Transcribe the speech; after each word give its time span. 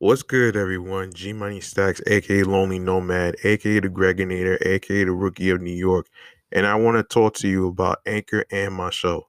What's 0.00 0.22
good, 0.22 0.56
everyone? 0.56 1.12
G 1.12 1.32
Money 1.32 1.60
Stackz, 1.60 2.00
aka 2.08 2.42
Lonely 2.42 2.78
Nomad, 2.78 3.36
aka 3.44 3.80
the 3.80 3.88
Greginator, 3.88 4.58
aka 4.66 5.04
the 5.04 5.12
Rookie 5.12 5.50
of 5.50 5.60
New 5.60 5.74
York, 5.74 6.06
and 6.52 6.66
I 6.66 6.74
want 6.74 6.96
to 6.96 7.02
talk 7.02 7.34
to 7.36 7.48
you 7.48 7.68
about 7.68 7.98
Anchor 8.06 8.44
and 8.50 8.74
my 8.74 8.90
show. 8.90 9.28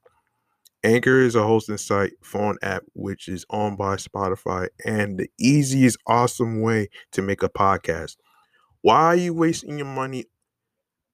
Anchor 0.84 1.20
is 1.22 1.36
a 1.36 1.44
hosting 1.44 1.78
site 1.78 2.14
phone 2.24 2.58
app 2.64 2.84
which 2.94 3.28
is 3.30 3.46
owned 3.52 3.78
by 3.78 3.98
Spotify 3.98 4.70
and 4.86 5.20
the 5.20 5.30
easiest, 5.40 5.98
awesome 6.08 6.62
way 6.62 6.90
to 7.14 7.22
make 7.22 7.44
a 7.44 7.50
podcast. 7.50 8.18
Why 8.82 9.02
are 9.02 9.16
you 9.16 9.34
wasting 9.34 9.78
your 9.78 9.88
money 9.88 10.26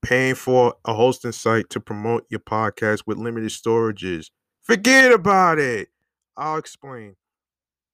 paying 0.04 0.36
for 0.36 0.76
a 0.86 0.94
hosting 0.94 1.34
site 1.34 1.70
to 1.72 1.80
promote 1.82 2.26
your 2.30 2.42
podcast 2.42 3.04
with 3.08 3.18
limited 3.18 3.52
storages? 3.52 4.32
Forget 4.64 5.12
about 5.14 5.60
it. 5.60 5.90
I'll 6.38 6.58
explain. 6.58 7.16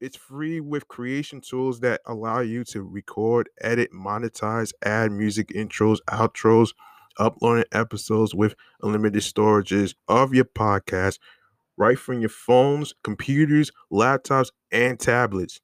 It's 0.04 0.18
free 0.18 0.60
with 0.60 0.90
creation 0.90 1.40
tools 1.40 1.80
that 1.80 2.02
allow 2.06 2.42
you 2.42 2.66
to 2.66 2.84
record, 2.84 3.48
edit, 3.62 3.94
monetize, 3.94 4.74
add 4.84 5.14
music 5.14 5.48
intros, 5.56 6.00
outros, 6.10 6.74
uploading 7.20 7.64
episodes 7.72 8.36
with 8.36 8.54
unlimited 8.82 9.22
storages 9.22 9.96
of 10.10 10.34
your 10.34 10.44
podcast 10.44 11.20
right 11.78 11.98
from 11.98 12.20
your 12.20 12.28
phones, 12.28 12.94
computers, 13.06 13.72
laptops, 13.94 14.52
and 14.74 15.00
tablets. 15.00 15.62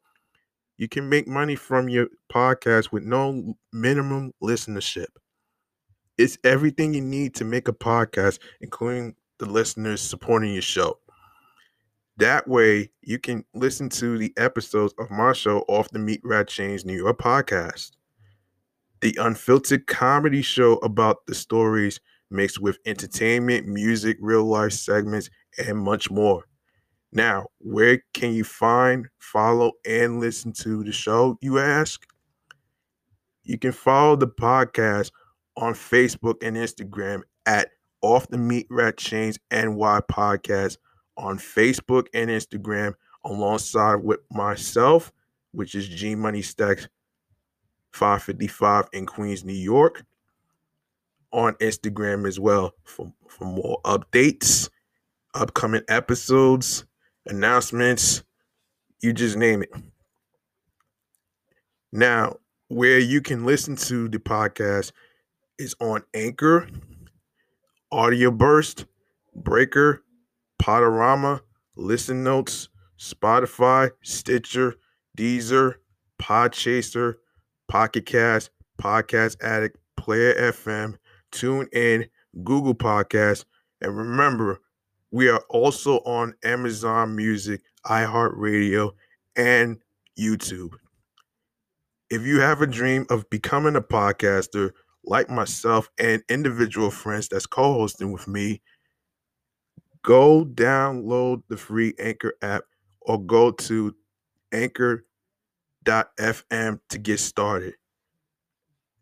You 0.78 0.88
can 0.88 1.10
make 1.10 1.28
money 1.28 1.58
from 1.58 1.90
your 1.90 2.08
podcast 2.32 2.94
with 2.94 3.04
no 3.04 3.56
minimum 3.74 4.32
listenership. 4.42 5.08
It's 6.18 6.38
everything 6.46 6.94
you 6.94 7.02
need 7.02 7.36
to 7.36 7.44
make 7.44 7.68
a 7.68 7.74
podcast, 7.74 8.40
including 8.62 9.16
the 9.38 9.48
listeners 9.48 10.00
supporting 10.00 10.54
your 10.54 10.62
show. 10.62 10.98
That 12.20 12.50
way, 12.50 12.90
you 13.02 13.18
can 13.18 13.46
listen 13.54 13.88
to 13.92 14.18
the 14.18 14.34
episodes 14.36 14.94
of 15.00 15.10
my 15.10 15.32
show 15.32 15.60
off 15.70 15.90
the 15.90 16.00
Meatrack 16.00 16.48
Chainz 16.48 16.84
New 16.84 16.98
York 16.98 17.18
podcast. 17.18 17.92
The 19.00 19.18
unfiltered 19.22 19.88
comedy 19.88 20.42
show 20.42 20.74
about 20.80 21.26
the 21.28 21.34
stories 21.34 22.02
mixed 22.30 22.60
with 22.60 22.78
entertainment, 22.86 23.68
music, 23.68 24.18
real 24.20 24.44
life 24.44 24.74
segments, 24.74 25.30
and 25.66 25.78
much 25.78 26.12
more. 26.12 26.44
Now, 27.14 27.48
where 27.60 28.04
can 28.14 28.34
you 28.34 28.44
find, 28.44 29.08
follow, 29.20 29.72
and 29.86 30.20
listen 30.20 30.52
to 30.64 30.84
the 30.84 30.92
show, 30.92 31.38
you 31.42 31.58
ask? 31.58 32.06
You 33.44 33.58
can 33.58 33.72
follow 33.72 34.18
the 34.18 34.28
podcast 34.28 35.12
on 35.56 35.74
Facebook 35.74 36.44
and 36.44 36.58
Instagram 36.58 37.22
at 37.46 37.70
Off 38.02 38.28
the 38.28 38.36
Meatrack 38.36 38.98
Chainz 38.98 39.38
NY 39.52 40.02
Podcast 40.12 40.76
on 41.20 41.38
Facebook 41.38 42.08
and 42.14 42.30
Instagram 42.30 42.94
alongside 43.26 43.96
with 43.96 44.20
myself, 44.32 45.12
which 45.52 45.76
is 45.76 45.88
G 45.88 46.16
Money 46.16 46.42
Stackz 46.42 46.88
555 47.92 48.86
in 48.94 49.06
Queens, 49.06 49.44
New 49.44 49.54
York, 49.54 50.04
on 51.32 51.54
Instagram 51.56 52.28
as 52.28 52.40
well 52.40 52.74
for, 52.84 53.12
for 53.28 53.46
more 53.46 53.80
updates, 53.84 54.70
upcoming 55.34 55.84
episodes, 55.90 56.86
announcements, 57.28 58.24
you 59.02 59.14
just 59.14 59.38
name 59.38 59.62
it. 59.64 59.72
Now, 61.92 62.38
where 62.70 63.00
you 63.00 63.22
can 63.22 63.46
listen 63.46 63.76
to 63.76 64.08
the 64.08 64.20
podcast 64.20 64.92
is 65.58 65.76
on 65.80 66.04
Anchor, 66.14 66.68
Audioburst, 67.92 68.86
Breaker, 69.36 70.04
Podurama, 70.62 71.42
Listen 71.76 72.24
Notes, 72.24 72.70
Spotify, 73.00 73.92
Stitcher, 74.04 74.76
Deezer, 75.18 75.76
Podchaser, 76.22 77.16
Pocket 77.68 78.06
Cast, 78.06 78.52
Podcast 78.82 79.42
Addict, 79.42 79.78
Player 79.98 80.34
FM, 80.36 80.96
TuneIn, 81.32 82.10
Google 82.44 82.76
Podcasts, 82.76 83.46
and 83.82 83.96
remember, 83.98 84.60
we 85.12 85.30
are 85.30 85.44
also 85.50 85.98
on 86.00 86.36
Amazon 86.44 87.16
Music, 87.16 87.62
iHeartRadio, 87.86 88.92
and 89.36 89.80
YouTube. 90.20 90.74
If 92.10 92.24
you 92.26 92.40
have 92.42 92.62
a 92.62 92.68
dream 92.68 93.06
of 93.10 93.30
becoming 93.30 93.76
a 93.76 93.82
podcaster 93.82 94.72
like 95.06 95.30
myself 95.30 95.90
and 96.00 96.24
individual 96.30 96.92
friends 96.92 97.28
that's 97.30 97.46
co 97.46 97.74
hosting 97.74 98.12
with 98.12 98.28
me, 98.28 98.62
go 100.04 100.46
download 100.46 101.44
the 101.50 101.58
free 101.58 101.94
Anchor 102.00 102.34
app 102.42 102.64
or 103.02 103.22
go 103.22 103.52
to 103.52 103.96
anchor.fm 104.52 105.06
to 106.90 106.98
get 106.98 107.20
started. 107.20 107.76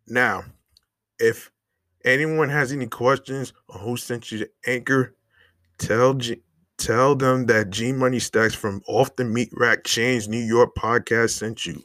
Now, 0.07 0.43
if 1.19 1.51
anyone 2.05 2.49
has 2.49 2.71
any 2.71 2.87
questions 2.87 3.53
on 3.69 3.81
who 3.81 3.97
sent 3.97 4.31
you 4.31 4.39
to 4.39 4.49
Anchor, 4.67 5.15
tell 5.77 6.13
G- 6.15 6.43
tell 6.77 7.15
them 7.15 7.45
that 7.47 7.69
G 7.71 7.91
Money 7.93 8.19
Stackz 8.19 8.55
from 8.55 8.81
Off 8.87 9.15
the 9.15 9.23
Meatrack 9.23 9.83
Chainz 9.83 10.27
New 10.27 10.43
York 10.43 10.75
podcast 10.75 11.31
sent 11.31 11.65
you. 11.65 11.83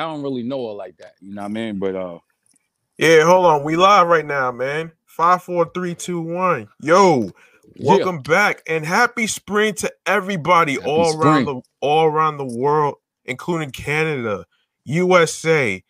I 0.00 0.04
don't 0.04 0.22
really 0.22 0.42
know 0.42 0.68
her 0.68 0.72
like 0.72 0.96
that. 0.96 1.16
You 1.20 1.34
know 1.34 1.42
what 1.42 1.50
I 1.50 1.52
mean? 1.52 1.78
But 1.78 1.94
uh 1.94 2.18
Yeah, 2.96 3.24
hold 3.24 3.44
on. 3.44 3.64
We 3.64 3.76
live 3.76 4.06
right 4.06 4.24
now, 4.24 4.50
man. 4.50 4.92
Five, 5.04 5.42
four, 5.42 5.70
three, 5.74 5.94
two, 5.94 6.22
one. 6.22 6.68
Yo, 6.80 7.30
welcome 7.78 8.16
yeah. 8.16 8.32
back 8.32 8.62
and 8.66 8.86
happy 8.86 9.26
spring 9.26 9.74
to 9.74 9.92
everybody 10.06 10.74
happy 10.74 10.86
all 10.86 11.12
spring. 11.12 11.28
around 11.28 11.44
the 11.44 11.60
all 11.80 12.06
around 12.06 12.38
the 12.38 12.46
world, 12.46 12.94
including 13.26 13.72
Canada, 13.72 14.46
USA, 14.84 15.84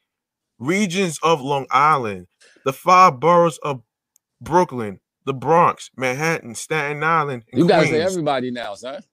regions 0.59 1.21
of 1.23 1.41
Long 1.41 1.67
Island, 1.71 2.27
the 2.65 2.73
five 2.73 3.21
boroughs 3.21 3.59
of 3.59 3.81
Brooklyn, 4.41 4.99
the 5.25 5.35
Bronx, 5.35 5.91
Manhattan, 5.97 6.57
Staten 6.57 7.05
Island. 7.05 7.45
you 7.53 7.69
gotta 7.69 7.87
say 7.87 8.03
everybody 8.03 8.51
now, 8.51 8.75
son. 8.75 9.05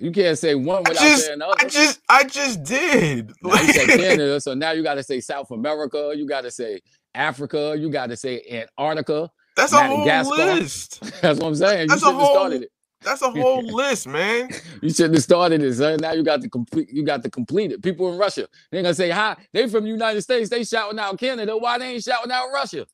You 0.00 0.10
can't 0.12 0.38
say 0.38 0.54
one 0.54 0.82
without 0.88 1.02
just, 1.02 1.26
saying 1.26 1.34
another. 1.34 1.54
I 1.58 1.64
just, 1.66 2.00
I 2.08 2.24
just 2.24 2.64
did. 2.64 3.32
Now 3.42 3.60
you 3.60 3.72
said 3.72 3.86
Canada, 3.86 4.40
so 4.40 4.54
now 4.54 4.70
you 4.70 4.82
got 4.82 4.94
to 4.94 5.02
say 5.02 5.20
South 5.20 5.50
America. 5.50 6.14
You 6.16 6.26
got 6.26 6.40
to 6.42 6.50
say 6.50 6.80
Africa. 7.14 7.76
You 7.78 7.90
got 7.90 8.06
to 8.06 8.16
say 8.16 8.42
Antarctica. 8.50 9.30
That's 9.56 9.72
a 9.74 9.86
whole 9.86 10.06
list. 10.36 11.00
That's 11.20 11.38
what 11.38 11.48
I'm 11.48 11.54
saying. 11.54 11.88
That's 11.88 12.00
you 12.00 12.08
a 12.08 12.12
whole. 12.12 12.34
started 12.34 12.62
it. 12.62 12.72
That's 13.02 13.20
a 13.22 13.30
whole 13.30 13.62
list, 13.62 14.06
man. 14.06 14.50
You 14.82 14.88
shouldn't 14.88 15.16
have 15.16 15.22
started 15.22 15.62
it, 15.62 15.74
son. 15.74 15.98
Now 16.00 16.12
you 16.12 16.22
got 16.22 16.40
to 16.40 16.48
complete. 16.48 16.88
You 16.90 17.04
got 17.04 17.22
to 17.22 17.30
complete 17.30 17.70
it. 17.70 17.82
People 17.82 18.10
in 18.10 18.18
Russia, 18.18 18.48
they're 18.70 18.80
gonna 18.80 18.94
say, 18.94 19.10
"Hi, 19.10 19.36
they 19.52 19.68
from 19.68 19.84
the 19.84 19.90
United 19.90 20.22
States. 20.22 20.48
They 20.48 20.64
shouting 20.64 20.98
out 20.98 21.18
Canada. 21.18 21.54
Why 21.54 21.76
they 21.76 21.94
ain't 21.94 22.04
shouting 22.04 22.32
out 22.32 22.48
Russia?" 22.50 22.86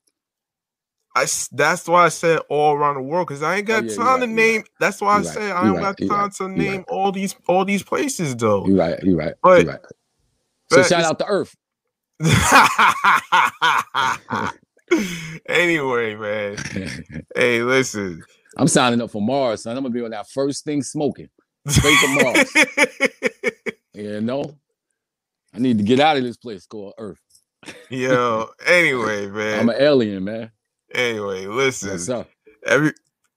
I 1.16 1.26
that's 1.52 1.88
why 1.88 2.04
I 2.04 2.10
said 2.10 2.40
all 2.50 2.74
around 2.74 2.96
the 2.96 3.02
world 3.02 3.26
because 3.26 3.42
I 3.42 3.56
ain't 3.56 3.70
oh, 3.70 3.80
got 3.80 3.84
Oh, 3.84 3.86
yeah, 3.86 3.96
time 3.96 4.06
right, 4.06 4.20
to 4.20 4.26
name. 4.26 4.64
That's 4.78 5.00
why 5.00 5.14
I 5.14 5.16
right, 5.16 5.26
said 5.26 5.52
I 5.52 5.64
don't 5.64 5.76
right, 5.76 5.96
got 5.96 6.08
time 6.08 6.30
to 6.30 6.48
name 6.48 6.76
right. 6.76 6.84
all 6.88 7.10
these 7.10 7.34
all 7.48 7.64
these 7.64 7.82
places 7.82 8.36
though. 8.36 8.66
You 8.66 8.78
right. 8.78 9.02
You 9.02 9.16
right. 9.16 9.32
But- 9.42 9.64
you 9.64 9.70
right. 9.70 9.80
So 10.70 10.82
shout 10.82 11.04
out 11.04 11.18
to 11.20 11.26
Earth. 11.26 11.56
anyway, 15.48 16.16
man. 16.16 16.56
Hey, 17.34 17.62
listen. 17.62 18.22
I'm 18.56 18.68
signing 18.68 19.00
up 19.00 19.10
for 19.10 19.22
Mars, 19.22 19.62
son. 19.62 19.76
I'm 19.76 19.84
gonna 19.84 19.94
be 19.94 20.02
on 20.02 20.10
that 20.10 20.28
first 20.28 20.64
thing 20.64 20.82
smoking. 20.82 21.28
Straight 21.68 21.98
to 22.00 22.22
Mars. 22.22 22.52
You 23.94 24.20
know, 24.20 24.54
I 25.54 25.58
need 25.58 25.78
to 25.78 25.84
get 25.84 26.00
out 26.00 26.18
of 26.18 26.22
this 26.22 26.36
place 26.36 26.66
called 26.66 26.92
Earth. 26.98 27.18
Yo, 27.88 28.50
anyway, 28.66 29.26
man. 29.28 29.60
I'm 29.60 29.70
an 29.70 29.76
alien, 29.78 30.22
man. 30.22 30.50
Anyway, 30.96 31.46
listen. 31.46 31.90
Every 32.66 32.92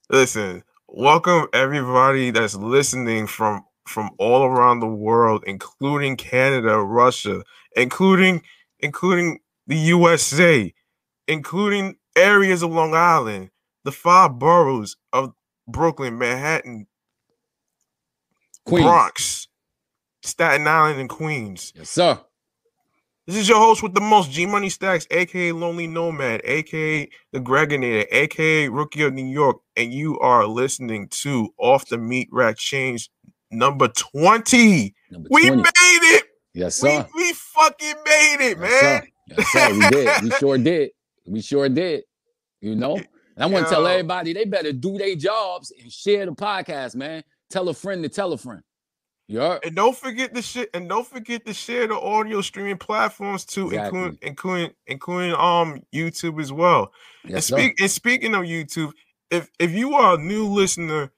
listen 0.09 0.63
welcome 0.87 1.45
everybody 1.53 2.31
that's 2.31 2.55
listening 2.55 3.27
from 3.27 3.63
from 3.85 4.09
all 4.17 4.43
around 4.43 4.79
the 4.79 4.87
world 4.87 5.43
including 5.45 6.17
canada 6.17 6.79
russia 6.79 7.43
including 7.75 8.41
including 8.79 9.39
the 9.67 9.75
usa 9.75 10.73
including 11.27 11.95
areas 12.15 12.63
of 12.63 12.71
long 12.71 12.95
island 12.95 13.51
the 13.83 13.91
five 13.91 14.39
boroughs 14.39 14.97
of 15.13 15.31
brooklyn 15.67 16.17
manhattan 16.17 16.87
Queens. 18.65 18.83
bronx 18.83 19.47
staten 20.23 20.67
island 20.67 20.99
and 20.99 21.09
queens 21.09 21.71
Yes, 21.75 21.91
sir. 21.91 22.19
This 23.29 23.37
is 23.37 23.49
your 23.49 23.59
host 23.59 23.83
with 23.83 23.93
the 23.93 24.01
most 24.01 24.31
G 24.31 24.47
Money 24.47 24.69
Stackz, 24.69 25.05
aka 25.11 25.51
Lonely 25.51 25.85
Nomad, 25.85 26.41
aka 26.43 27.07
The 27.31 27.39
Gregonator, 27.39 28.07
aka 28.11 28.67
Rookie 28.69 29.03
of 29.03 29.13
New 29.13 29.27
York, 29.27 29.57
and 29.77 29.93
you 29.93 30.17
are 30.19 30.47
listening 30.47 31.09
to 31.09 31.53
Off 31.59 31.85
the 31.85 31.97
Meatrack 31.97 32.55
Chainz 32.55 33.07
number 33.51 33.87
20. 33.89 34.95
Number 35.11 35.27
We 35.29 35.51
made 35.51 35.63
it! 35.67 36.23
Yes, 36.55 36.81
We, 36.81 36.89
sir. 36.89 37.07
we 37.13 37.33
fucking 37.33 37.95
made 38.03 38.37
it, 38.39 38.57
Yes, 38.57 38.81
man. 38.81 38.81
sir. 38.81 39.07
Yes, 39.37 39.51
sir. 39.51 39.73
We 39.73 39.89
did. 39.91 40.23
We 40.23 40.29
sure 40.39 40.57
did. 40.57 40.89
We 41.27 41.41
sure 41.41 41.69
did. 41.69 42.03
You 42.61 42.75
know? 42.75 42.95
And 42.95 43.05
I 43.37 43.45
want 43.45 43.67
to 43.67 43.71
tell 43.71 43.85
everybody 43.85 44.33
they 44.33 44.45
better 44.45 44.73
do 44.73 44.97
their 44.97 45.15
jobs 45.15 45.71
and 45.79 45.91
share 45.93 46.25
the 46.25 46.31
podcast, 46.31 46.95
man. 46.95 47.23
Tell 47.51 47.69
a 47.69 47.75
friend 47.75 48.01
to 48.01 48.09
tell 48.09 48.33
a 48.33 48.39
friend. 48.39 48.63
Heard? 49.31 49.59
And 49.65 49.75
don't 49.75 49.95
forget 49.95 50.33
the 50.33 50.41
shit, 50.41 50.69
and 50.73 50.89
don't 50.89 51.05
forget 51.07 51.45
to 51.45 51.53
share 51.53 51.87
the 51.87 51.99
audio 51.99 52.41
streaming 52.41 52.77
platforms 52.77 53.45
too, 53.45 53.67
Exactly. 53.67 53.99
including 53.99 54.17
including 54.23 54.71
including 54.87 55.33
um 55.33 55.81
YouTube 55.93 56.41
as 56.41 56.51
well. 56.51 56.91
and 57.23 57.33
Yes, 57.33 57.45
sir. 57.47 57.71
and 57.79 57.91
speaking 57.91 58.33
of 58.35 58.41
YouTube, 58.43 58.91
if 59.31 59.49
if 59.59 59.71
you 59.71 59.93
are 59.93 60.15
a 60.15 60.17
new 60.17 60.47
listener 60.47 61.11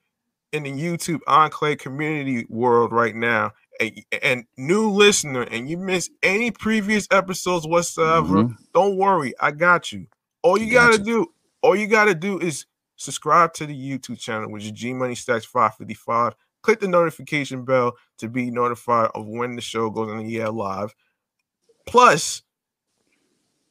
in 0.52 0.63
the 0.63 0.72
YouTube 0.72 1.19
Enclave 1.28 1.78
community 1.78 2.46
world 2.50 2.92
right 2.92 3.16
now, 3.16 3.52
and, 3.80 4.04
and 4.22 4.46
new 4.57 4.90
listener, 4.90 5.44
and 5.44 5.69
you 5.69 5.78
miss 5.78 6.10
any 6.24 6.52
previous 6.52 7.07
episodes 7.12 7.66
whatsoever, 7.66 8.44
Mhm. 8.44 8.57
don't 8.74 8.98
worry, 8.98 9.34
I 9.40 9.52
got 9.52 9.94
you. 9.94 10.07
All 10.44 10.57
you 10.57 10.69
Got 10.72 10.92
gotta 10.92 11.04
do, 11.04 11.28
all 11.62 11.75
you 11.75 11.88
gotta 11.88 12.14
do 12.16 12.38
is 12.40 12.66
subscribe 12.98 13.54
to 13.54 13.66
the 13.66 13.74
YouTube 13.74 14.19
channel, 14.19 14.52
which 14.52 14.66
is 14.66 14.72
G 14.72 14.94
Money 14.94 15.16
Stackz 15.16 15.46
555. 15.46 16.36
Click 16.62 16.80
the 16.80 16.88
notification 16.88 17.66
bell 17.66 17.94
to 18.18 18.30
be 18.30 18.52
notified 18.52 19.10
of 19.16 19.28
when 19.28 19.56
the 19.56 19.62
show 19.62 19.90
goes 19.90 20.10
on 20.10 20.25
the 20.25 20.40
air 20.40 20.52
live. 20.52 20.94
Plus, 21.88 22.44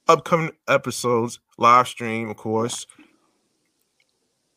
upcoming 0.08 0.52
episodes, 0.68 1.38
live 1.58 1.86
stream, 1.86 2.28
of 2.28 2.36
course. 2.36 2.86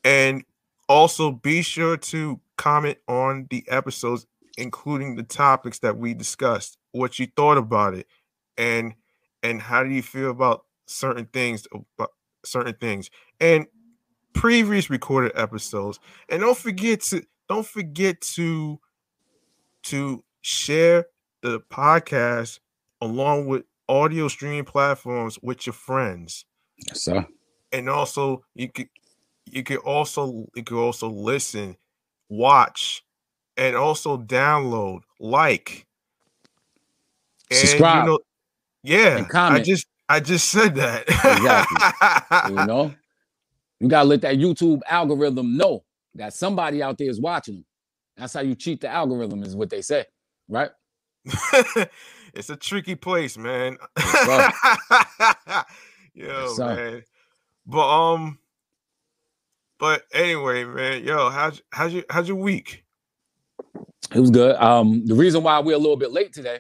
And 0.04 0.44
also 0.90 1.32
be 1.32 1.62
sure 1.62 1.98
to 1.98 2.40
comment 2.58 2.98
on 3.08 3.48
the 3.50 3.64
episodes, 3.70 4.26
including 4.58 5.16
the 5.16 5.24
topics 5.24 5.80
that 5.80 5.98
we 5.98 6.14
discussed, 6.14 6.78
what 6.92 7.20
you 7.20 7.28
thought 7.36 7.58
about 7.58 7.94
it, 7.94 8.08
and 8.58 8.94
and 9.44 9.62
how 9.62 9.84
do 9.84 9.90
you 9.90 10.02
feel 10.02 10.30
about 10.30 10.66
certain 10.86 11.26
things 11.28 11.68
about 11.74 12.12
certain 12.46 12.76
things 12.76 13.10
and 13.40 13.66
previous 14.34 14.90
recorded 14.90 15.32
episodes. 15.36 16.00
And 16.30 16.42
don't 16.42 16.58
forget 16.58 17.02
to 17.02 17.24
don't 17.54 17.68
forget 17.68 18.20
to 18.22 18.80
to 19.84 20.24
share 20.42 21.06
the 21.42 21.60
podcast 21.60 22.60
along 23.02 23.46
with 23.48 23.64
audio 23.88 24.28
streaming 24.28 24.64
platforms 24.66 25.38
with 25.42 25.66
your 25.68 25.74
friends 25.74 26.46
Yes, 26.88 27.02
sir. 27.02 27.26
and 27.72 27.90
also 27.90 28.44
you 28.56 28.70
could 28.72 28.90
you 29.46 29.62
could 29.64 29.78
also 29.80 30.48
you 30.56 30.64
could 30.64 30.82
also 30.84 31.10
listen 31.10 31.76
watch 32.30 33.04
and 33.58 33.76
also 33.76 34.18
download 34.18 35.02
like 35.20 35.86
and 37.52 37.60
Subscribe. 37.60 38.06
you 38.06 38.12
know 38.12 38.20
yeah 38.84 39.18
And 39.18 39.28
i 39.38 39.62
just 39.62 39.86
i 40.10 40.20
just 40.20 40.50
said 40.50 40.76
that 40.76 41.06
You 42.50 42.66
know? 42.66 42.94
You 43.80 43.90
gotta 43.90 44.08
let 44.08 44.22
that 44.22 44.38
YouTube 44.38 44.80
algorithm 44.88 45.58
know 45.58 45.84
that 46.16 46.34
somebody 46.34 46.84
out 46.84 46.98
there 46.98 47.10
is 47.10 47.22
watching 47.22 47.56
them. 47.56 47.66
That's 48.18 48.34
how 48.34 48.42
you 48.42 48.56
cheat 48.56 48.82
the 48.82 48.90
algorithm, 48.90 49.44
is 49.44 49.56
what 49.56 49.70
they 49.70 49.82
say, 49.82 50.06
right? 50.50 50.72
it's 52.34 52.50
a 52.50 52.56
tricky 52.58 52.96
place 52.96 53.38
man 53.38 53.78
yo 56.14 56.60
man 56.64 57.04
but 57.66 57.88
um 58.14 58.38
but 59.80 60.04
anyway 60.14 60.64
man 60.66 61.02
yo 61.04 61.30
how's 61.30 61.62
how's 61.72 61.94
your 61.94 62.04
how's 62.10 62.28
your 62.28 62.38
week 62.38 62.82
It 64.16 64.20
was 64.20 64.32
good. 64.32 64.56
Um, 64.58 65.06
the 65.06 65.16
reason 65.16 65.44
why 65.44 65.60
we're 65.60 65.76
a 65.76 65.80
little 65.80 65.98
bit 65.98 66.12
late 66.12 66.34
today 66.34 66.60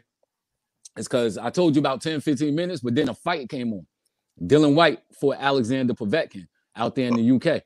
is 0.98 1.08
because 1.08 1.38
I 1.38 1.50
told 1.50 1.76
you 1.76 1.80
about 1.82 2.02
10, 2.02 2.22
15 2.22 2.56
minutes, 2.56 2.82
but 2.82 2.96
then 2.96 3.10
a 3.10 3.14
fight 3.16 3.50
came 3.50 3.74
on. 3.74 3.86
Dillian 4.42 4.76
Whyte 4.76 5.00
for 5.20 5.36
Alexander 5.38 5.94
Povetkin 5.94 6.48
out 6.76 6.96
there 6.96 7.08
in 7.10 7.16
the 7.16 7.32
UK. 7.36 7.64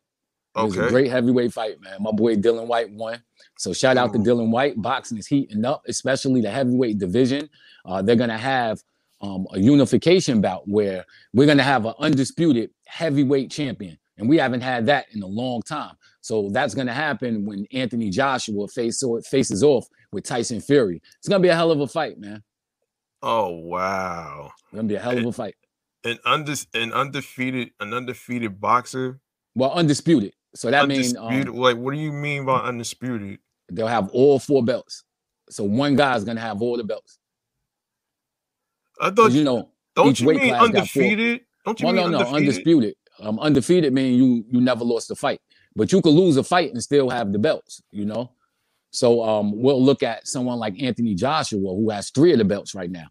It 0.57 0.63
was 0.65 0.77
a 0.77 0.89
great 0.89 1.09
heavyweight 1.09 1.54
fight, 1.54 1.80
man. 1.81 1.98
My 2.01 2.12
boy 2.12 2.36
Dillian 2.36 2.68
Whyte 2.68 2.92
won. 2.92 3.21
So 3.57 3.74
shout 3.74 3.98
out 3.98 4.13
to 4.13 4.19
Dillian 4.19 4.50
Whyte. 4.51 4.81
Boxing 4.81 5.18
is 5.18 5.27
heating 5.27 5.65
up, 5.65 5.83
especially 5.88 6.42
the 6.42 6.50
heavyweight 6.51 6.98
division. 7.00 7.50
Uh, 7.86 8.01
they're 8.01 8.15
gonna 8.15 8.38
have 8.38 8.81
um, 9.21 9.48
a 9.54 9.59
unification 9.59 10.42
bout 10.42 10.68
where 10.68 11.06
we're 11.33 11.48
gonna 11.48 11.63
have 11.63 11.86
an 11.86 11.93
undisputed 12.00 12.70
heavyweight 12.86 13.50
champion, 13.51 13.98
and 14.17 14.27
we 14.29 14.38
haven't 14.38 14.62
had 14.62 14.86
that 14.88 15.05
in 15.13 15.24
a 15.24 15.27
long 15.27 15.62
time. 15.63 15.96
So 16.22 16.50
that's 16.51 16.74
gonna 16.75 16.93
happen 16.93 17.46
when 17.46 17.65
Anthony 17.72 18.10
Joshua 18.10 18.67
face, 18.67 19.03
faces 19.29 19.63
off 19.63 19.88
with 20.12 20.24
Tyson 20.24 20.60
Fury. 20.62 21.01
It's 21.20 21.27
gonna 21.27 21.41
be 21.41 21.48
a 21.50 21.55
hell 21.55 21.72
of 21.72 21.79
a 21.79 21.88
fight, 21.88 22.20
man. 22.20 22.43
oh 23.24 23.50
wow 23.50 24.51
It's 24.65 24.75
gonna 24.75 24.88
be 24.88 24.96
a 24.96 25.00
hell 25.00 25.17
of 25.17 25.25
a 25.25 25.31
fight. 25.31 25.55
an 26.03 26.20
unde- 26.25 26.67
an 26.75 26.93
undefeated 26.93 27.72
an 27.79 27.93
undefeated 27.93 28.60
boxer 28.62 29.20
Well, 29.55 29.72
undisputed. 29.72 30.34
So 30.57 30.71
that 30.71 30.87
means 30.87 31.15
um, 31.15 31.43
like 31.53 31.77
what 31.77 31.93
do 31.93 31.99
you 31.99 32.11
mean 32.11 32.45
by 32.45 32.59
undisputed 32.59 33.39
they'll 33.71 33.87
have 33.87 34.09
all 34.09 34.39
four 34.39 34.63
belts. 34.63 35.03
So 35.49 35.63
one 35.63 35.95
guy's 35.95 36.23
gonna 36.23 36.41
have 36.41 36.61
all 36.61 36.77
the 36.77 36.83
belts. 36.83 37.19
i 38.99 39.09
thought 39.09 39.31
you 39.31 39.43
know, 39.43 39.69
don't 39.95 40.19
you 40.19 40.27
mean 40.27 40.53
undefeated 40.53 41.41
don't 41.65 41.79
you 41.79 41.85
well, 41.85 41.95
mean 41.95 42.03
no, 42.03 42.09
no, 42.09 42.17
undefeated? 42.19 42.35
undisputed. 42.35 42.95
Um, 43.19 43.39
undefeated 43.39 43.93
mean 43.93 44.15
you 44.15 44.45
you 44.49 44.61
never 44.61 44.83
lost 44.83 45.11
a 45.11 45.15
fight, 45.15 45.41
but 45.75 45.91
you 45.91 46.01
could 46.01 46.13
lose 46.13 46.37
a 46.37 46.43
fight 46.43 46.71
and 46.71 46.81
still 46.81 47.09
have 47.09 47.31
the 47.31 47.39
belts. 47.39 47.81
You 47.91 48.05
know, 48.05 48.31
so 48.91 49.23
um, 49.23 49.51
we'll 49.61 49.83
look 49.83 50.01
at 50.01 50.27
someone 50.27 50.59
like 50.59 50.81
Anthony 50.81 51.13
Joshua 51.13 51.59
who 51.59 51.89
has 51.89 52.09
three 52.09 52.31
of 52.31 52.37
the 52.37 52.45
belts 52.45 52.73
right 52.73 52.89
now. 52.89 53.07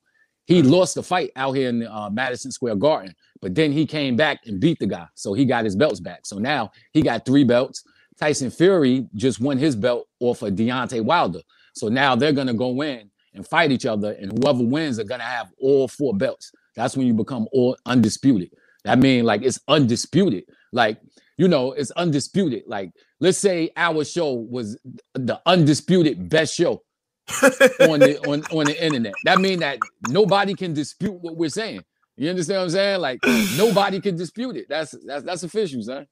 He 0.46 0.62
lost 0.62 0.94
the 0.94 1.02
fight 1.02 1.32
out 1.36 1.52
here 1.52 1.68
in 1.68 1.86
uh, 1.86 2.08
Madison 2.10 2.50
Square 2.50 2.76
Garden, 2.76 3.14
but 3.40 3.55
then 3.55 3.73
he 3.73 3.87
came 3.87 4.16
back 4.16 4.40
and 4.47 4.61
beat 4.61 4.78
the 4.78 4.87
guy, 4.87 5.07
so 5.14 5.33
he 5.35 5.45
got 5.45 5.64
his 5.64 5.76
belts 5.76 6.00
back. 6.00 6.26
So 6.26 6.38
now 6.38 6.71
he 6.93 7.02
got 7.02 7.25
three 7.25 7.45
belts. 7.45 7.83
Tyson 8.19 8.50
Fury 8.50 9.07
just 9.14 9.40
won 9.40 9.59
his 9.59 9.76
belt 9.76 10.07
off 10.21 10.43
of 10.43 10.55
Deontay 10.55 11.02
Wilder, 11.02 11.40
so 11.75 11.88
now 11.88 12.16
they're 12.16 12.33
gonna 12.33 12.55
go 12.55 12.83
in 12.83 13.11
and 13.35 13.47
fight 13.47 13.71
each 13.71 13.87
other, 13.87 14.12
and 14.12 14.33
whoever 14.33 14.62
wins 14.62 14.99
are 14.99 15.05
gonna 15.05 15.23
have 15.23 15.49
all 15.61 15.88
four 15.88 16.14
belts. 16.14 16.50
That's 16.75 16.97
when 16.97 17.07
you 17.07 17.14
become 17.14 17.47
all 17.52 17.76
undisputed. 17.87 18.50
That 18.85 18.99
means 18.99 19.25
like 19.25 19.43
it's 19.43 19.61
undisputed. 19.69 20.45
Like, 20.73 21.00
you 21.38 21.49
know, 21.49 21.73
it's 21.73 21.90
undisputed. 21.93 22.62
Like, 22.66 22.93
let's 23.21 23.38
say 23.38 23.71
our 23.76 24.05
show 24.05 24.33
was 24.33 24.78
the 25.14 25.40
undisputed 25.47 26.28
best 26.28 26.55
show 26.55 26.83
on 27.43 28.00
the 28.00 28.19
on, 28.28 28.45
on 28.52 28.66
the 28.66 28.85
internet. 28.85 29.14
That 29.25 29.40
means 29.40 29.61
that 29.61 29.78
nobody 30.09 30.55
can 30.55 30.73
dispute 30.73 31.14
what 31.21 31.37
we're 31.37 31.49
saying. 31.49 31.83
You 32.16 32.30
understand 32.30 32.58
what 32.58 32.64
I'm 32.64 32.70
saying? 32.70 33.00
Like 33.00 33.20
nobody 33.56 34.00
can 34.00 34.16
dispute 34.16 34.56
it. 34.56 34.66
That's 34.68 34.94
that's 35.04 35.25
that's 35.25 35.42
official, 35.42 35.82
son. 35.82 36.06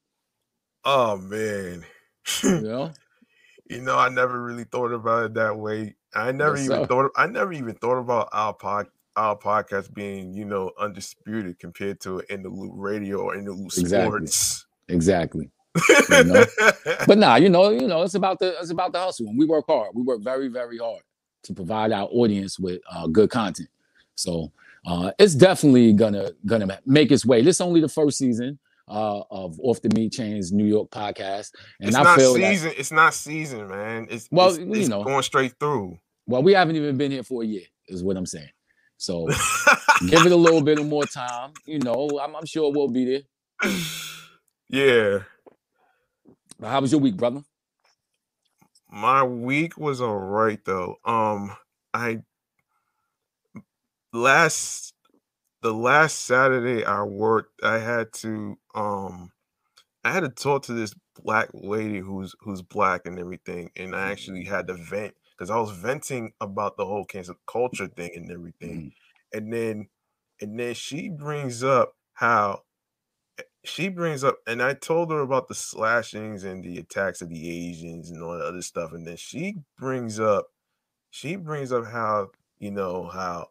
oh 0.83 1.17
man 1.17 1.83
You 2.43 2.61
know? 2.61 2.91
You 3.69 3.81
know, 3.81 3.97
I 3.97 4.09
never 4.09 4.43
really 4.43 4.65
thought 4.65 4.91
about 4.91 5.25
it 5.25 5.33
that 5.35 5.57
way. 5.57 5.95
I 6.13 6.31
never 6.31 6.55
Yes, 6.55 6.65
even 6.65 6.77
sir. 6.81 6.85
thought. 6.85 7.11
I 7.15 7.25
never 7.25 7.51
even 7.53 7.73
thought 7.75 7.97
about 7.97 8.29
our 8.31 8.53
pod, 8.53 8.87
our 9.15 9.35
podcast 9.35 9.91
being, 9.93 10.35
you 10.35 10.45
know, 10.45 10.71
undisputed 10.79 11.57
compared 11.57 11.99
to 12.01 12.21
Interlude 12.29 12.73
Radio 12.75 13.17
or 13.21 13.35
Interlude 13.35 13.65
Exactly. 13.77 14.27
Sports. 14.27 14.65
Exactly. 14.87 15.49
You 16.09 16.23
know? 16.25 16.45
But 17.07 17.17
nah, 17.17 17.35
you 17.37 17.49
know, 17.49 17.71
you 17.71 17.87
know, 17.87 18.03
it's 18.03 18.13
about 18.13 18.37
the 18.39 18.55
it's 18.59 18.69
about 18.69 18.93
the 18.93 18.99
hustle. 18.99 19.27
And 19.27 19.37
we 19.39 19.45
work 19.47 19.65
hard. 19.67 19.89
We 19.95 20.03
work 20.03 20.21
very, 20.21 20.47
very 20.47 20.77
hard 20.77 21.01
to 21.43 21.53
provide 21.53 21.91
our 21.91 22.07
audience 22.11 22.59
with 22.59 22.81
uh, 22.91 23.07
good 23.07 23.31
content. 23.31 23.69
So 24.13 24.51
uh, 24.85 25.11
it's 25.19 25.35
definitely 25.35 25.93
gonna 25.93 26.31
gonna 26.45 26.79
make 26.85 27.11
its 27.11 27.25
way. 27.25 27.41
This 27.41 27.57
is 27.57 27.61
only 27.61 27.81
the 27.81 27.89
first 27.89 28.17
season 28.17 28.59
uh, 28.87 29.21
of 29.31 29.59
Off 29.61 29.81
the 29.81 29.89
Meat 29.95 30.11
Chains 30.13 30.51
New 30.51 30.65
York 30.65 30.89
podcast, 30.91 31.51
and 31.79 31.89
it's 31.89 31.95
I 31.97 32.03
not 32.03 32.17
feel 32.17 32.33
that 32.33 32.39
season. 32.51 32.73
It's 32.77 32.91
not 32.91 33.13
season, 33.13 33.67
man. 33.67 34.07
It's 34.09 34.27
Well, 34.31 34.49
it's, 34.49 34.59
you 34.59 34.71
it's 34.73 34.89
know. 34.89 35.03
going 35.03 35.23
straight 35.23 35.53
through. 35.59 35.97
well, 36.27 36.43
we 36.43 36.53
haven't 36.53 36.75
even 36.75 36.97
been 36.97 37.11
here 37.11 37.23
for 37.23 37.43
a 37.43 37.45
year, 37.45 37.63
is 37.87 38.03
what 38.03 38.17
I'm 38.17 38.25
saying. 38.25 38.49
So 38.97 39.27
give 40.07 40.25
it 40.25 40.31
a 40.31 40.35
little 40.35 40.61
bit 40.61 40.79
of 40.79 40.85
more 40.87 41.05
time. 41.05 41.51
You 41.65 41.79
know, 41.79 42.09
I'm, 42.21 42.35
I'm 42.35 42.45
sure 42.45 42.71
we'll 42.71 42.87
be 42.87 43.23
there. 43.61 43.71
yeah, 44.69 45.19
how 46.61 46.81
was 46.81 46.91
your 46.91 47.01
week, 47.01 47.17
brother? 47.17 47.41
my 48.89 49.23
week 49.23 49.77
was 49.77 49.99
all 49.99 50.17
right 50.17 50.63
though. 50.63 50.95
Um, 51.03 51.51
I 51.93 52.21
last 54.15 54.93
the 55.61 55.73
last 55.73 56.25
Saturday 56.25 56.85
I 56.85 57.03
worked, 57.03 57.63
I 57.63 57.79
had 57.79 58.13
to 58.15 58.57
um 58.75 59.31
I 60.03 60.11
had 60.11 60.21
to 60.21 60.29
talk 60.29 60.63
to 60.63 60.73
this 60.73 60.93
black 61.21 61.49
lady 61.53 61.99
who's 61.99 62.35
who's 62.41 62.61
black 62.61 63.01
and 63.05 63.19
everything, 63.19 63.71
and 63.75 63.95
I 63.95 64.11
actually 64.11 64.45
had 64.45 64.67
to 64.67 64.75
vent 64.75 65.15
because 65.31 65.49
I 65.49 65.57
was 65.57 65.71
venting 65.71 66.33
about 66.39 66.77
the 66.77 66.85
whole 66.85 67.05
cancel 67.05 67.35
culture 67.47 67.87
thing 67.87 68.11
and 68.15 68.31
everything, 68.31 68.91
and 69.33 69.51
then 69.51 69.89
and 70.41 70.59
then 70.59 70.73
she 70.75 71.09
brings 71.09 71.63
up 71.63 71.95
how 72.13 72.61
eh, 73.39 73.43
she 73.63 73.89
brings 73.89 74.23
up 74.23 74.37
and 74.47 74.61
I 74.61 74.73
told 74.75 75.11
her 75.11 75.21
about 75.21 75.47
the 75.47 75.55
slashings 75.55 76.43
and 76.43 76.63
the 76.63 76.77
attacks 76.77 77.21
of 77.21 77.29
the 77.29 77.69
Asians 77.69 78.11
and 78.11 78.21
all 78.23 78.37
that 78.37 78.45
other 78.45 78.61
stuff, 78.61 78.93
and 78.93 79.07
then 79.07 79.17
she 79.17 79.55
brings 79.79 80.19
up 80.19 80.47
she 81.09 81.35
brings 81.35 81.71
up 81.71 81.85
how 81.87 82.29
you 82.59 82.71
know 82.71 83.07
how 83.07 83.49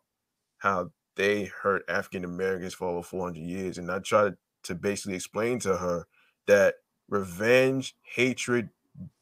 how 0.65 0.91
they 1.17 1.45
hurt 1.45 1.85
African 1.89 2.25
Americans 2.25 2.75
for 2.75 2.89
over 2.89 3.03
400 3.03 3.39
years, 3.39 3.79
and 3.79 3.91
I 3.91 3.99
tried 4.01 4.35
to 4.65 4.75
basically 4.75 5.15
explain 5.15 5.59
to 5.61 5.77
her 5.77 6.07
that 6.47 6.77
revenge, 7.09 7.95
hatred, 8.03 8.71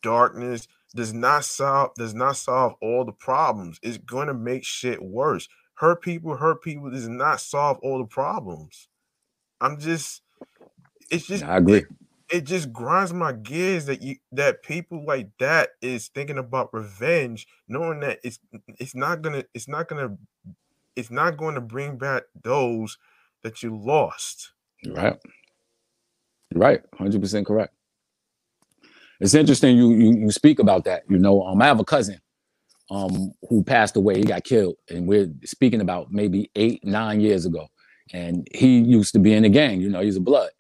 darkness 0.03 0.69
does 0.95 1.13
not 1.13 1.45
solve 1.45 1.91
does 1.97 2.15
not 2.15 2.37
solve 2.37 2.75
all 2.81 3.05
the 3.05 3.13
problems. 3.13 3.79
It's 3.83 3.99
going 3.99 4.29
to 4.29 4.35
make 4.35 4.65
shit 4.65 5.03
worse. 5.03 5.49
Hurt 5.75 6.01
people, 6.03 6.37
hurt 6.37 6.63
people 6.63 6.91
does 6.91 7.09
not 7.09 7.41
solve 7.41 7.79
all 7.83 7.99
the 7.99 8.05
problems. 8.05 8.89
I'm 9.61 9.81
just 9.81 10.23
it's 11.11 11.27
just 11.27 11.43
I 11.45 11.57
agree. 11.57 11.85
it 12.31 12.43
just 12.43 12.73
grinds 12.73 13.13
my 13.13 13.33
gears 13.33 13.87
that 13.87 14.01
you 14.01 14.17
that 14.31 14.63
people 14.63 15.05
like 15.05 15.31
that 15.41 15.71
is 15.81 16.09
thinking 16.09 16.39
about 16.39 16.73
revenge, 16.73 17.49
knowing 17.67 18.01
that 18.01 18.21
it's 18.23 18.39
it's 18.79 18.95
not 18.95 19.23
gonna 19.23 19.45
it's 19.55 19.69
not 19.69 19.89
gonna 19.89 20.17
it's 20.97 21.11
not 21.11 21.37
going 21.37 21.55
to 21.55 21.61
bring 21.61 21.97
back 21.99 22.25
those 22.43 22.99
that 23.43 23.63
you 23.63 23.77
lost. 23.77 24.53
Right. 24.87 25.19
Right. 26.55 26.81
100% 26.99 27.47
correct. 27.47 27.75
It's 29.21 29.35
interesting 29.35 29.77
you, 29.77 29.93
you 29.93 30.17
you 30.17 30.31
speak 30.33 30.59
about 30.59 30.85
that. 30.85 31.05
You 31.09 31.17
know, 31.17 31.45
um, 31.45 31.63
I 31.63 31.67
have 31.67 31.79
a 31.79 31.85
cousin 31.85 32.19
um 32.91 33.33
who 33.49 33.63
passed 33.63 33.97
away. 33.97 34.17
He 34.17 34.25
got 34.25 34.43
killed, 34.43 34.75
and 34.91 35.07
we're 35.07 35.29
speaking 35.45 35.81
about 35.81 36.11
maybe 36.11 36.51
eight, 36.57 36.85
nine 36.85 37.21
years 37.21 37.47
ago. 37.47 37.69
And 38.13 38.47
he 38.53 38.81
used 38.81 39.13
to 39.13 39.21
be 39.21 39.33
in 39.33 39.45
the 39.45 39.49
gang. 39.49 39.81
You 39.81 39.91
know, 39.91 40.01
he's 40.01 40.17
a 40.17 40.21
blood, 40.21 40.51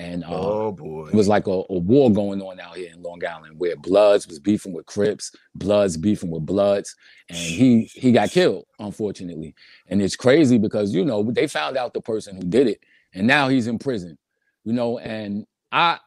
and 0.00 0.24
uh, 0.24 0.28
oh 0.30 0.72
boy. 0.72 1.08
it 1.08 1.14
was 1.14 1.28
like 1.28 1.46
a, 1.46 1.50
a 1.50 1.78
war 1.78 2.10
going 2.12 2.40
on 2.40 2.60
out 2.60 2.76
here 2.76 2.90
in 2.92 3.02
Long 3.02 3.20
Island 3.24 3.58
where 3.58 3.76
Bloods 3.76 4.26
was 4.26 4.38
beefing 4.38 4.72
with 4.72 4.86
Crips, 4.86 5.32
Bloods 5.54 5.96
beefing 5.96 6.30
with 6.30 6.46
Bloods, 6.46 6.94
and 7.28 7.38
he 7.38 7.84
he 7.94 8.12
got 8.12 8.30
killed, 8.30 8.64
unfortunately. 8.78 9.54
And 9.88 10.00
it's 10.00 10.16
crazy 10.16 10.58
because 10.58 10.94
you 10.94 11.04
know 11.04 11.22
they 11.22 11.46
found 11.46 11.76
out 11.76 11.94
the 11.94 12.00
person 12.00 12.36
who 12.36 12.42
did 12.42 12.68
it, 12.68 12.80
and 13.14 13.26
now 13.26 13.48
he's 13.48 13.66
in 13.66 13.78
prison. 13.78 14.18
You 14.64 14.72
know, 14.72 14.98
and 14.98 15.46
I 15.72 15.98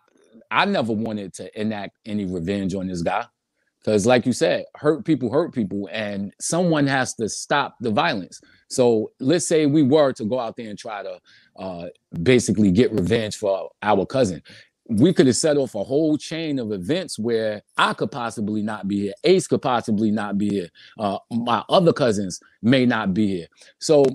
I 0.50 0.66
never 0.66 0.94
wanted 0.94 1.34
to 1.36 1.60
enact 1.60 1.98
any 2.06 2.26
revenge 2.26 2.76
on 2.76 2.88
this 2.88 3.02
guy. 3.02 3.26
Because, 3.80 4.06
like 4.06 4.28
you 4.28 4.34
said, 4.34 4.66
hurt 4.76 5.06
people 5.06 5.32
hurt 5.32 5.56
people, 5.56 5.90
and 5.92 6.32
someone 6.40 6.86
has 6.86 7.16
to 7.16 7.28
stop 7.28 7.78
the 7.80 7.90
violence. 7.90 8.40
So, 8.70 9.12
let's 9.20 9.48
say 9.48 9.66
we 9.66 9.82
were 9.82 10.14
to 10.14 10.26
go 10.26 10.40
out 10.40 10.56
there 10.56 10.70
and 10.70 10.78
try 10.78 11.02
to 11.02 11.20
uh, 11.62 11.88
basically 12.24 12.72
get 12.72 12.92
revenge 12.92 13.38
for 13.38 13.70
our 13.84 14.06
cousin. 14.06 14.42
We 14.90 15.14
could 15.14 15.28
have 15.28 15.38
set 15.38 15.58
off 15.58 15.76
a 15.76 15.84
whole 15.84 16.18
chain 16.18 16.60
of 16.60 16.72
events 16.74 17.20
where 17.20 17.62
I 17.78 17.94
could 17.94 18.12
possibly 18.12 18.62
not 18.64 18.88
be 18.88 19.02
here, 19.04 19.14
Ace 19.24 19.48
could 19.48 19.62
possibly 19.62 20.12
not 20.12 20.38
be 20.38 20.50
here, 20.50 20.70
uh, 21.00 21.20
my 21.32 21.64
other 21.70 21.94
cousins 21.94 22.42
may 22.62 22.86
not 22.86 23.14
be 23.14 23.28
here. 23.28 23.48
So, 23.80 24.06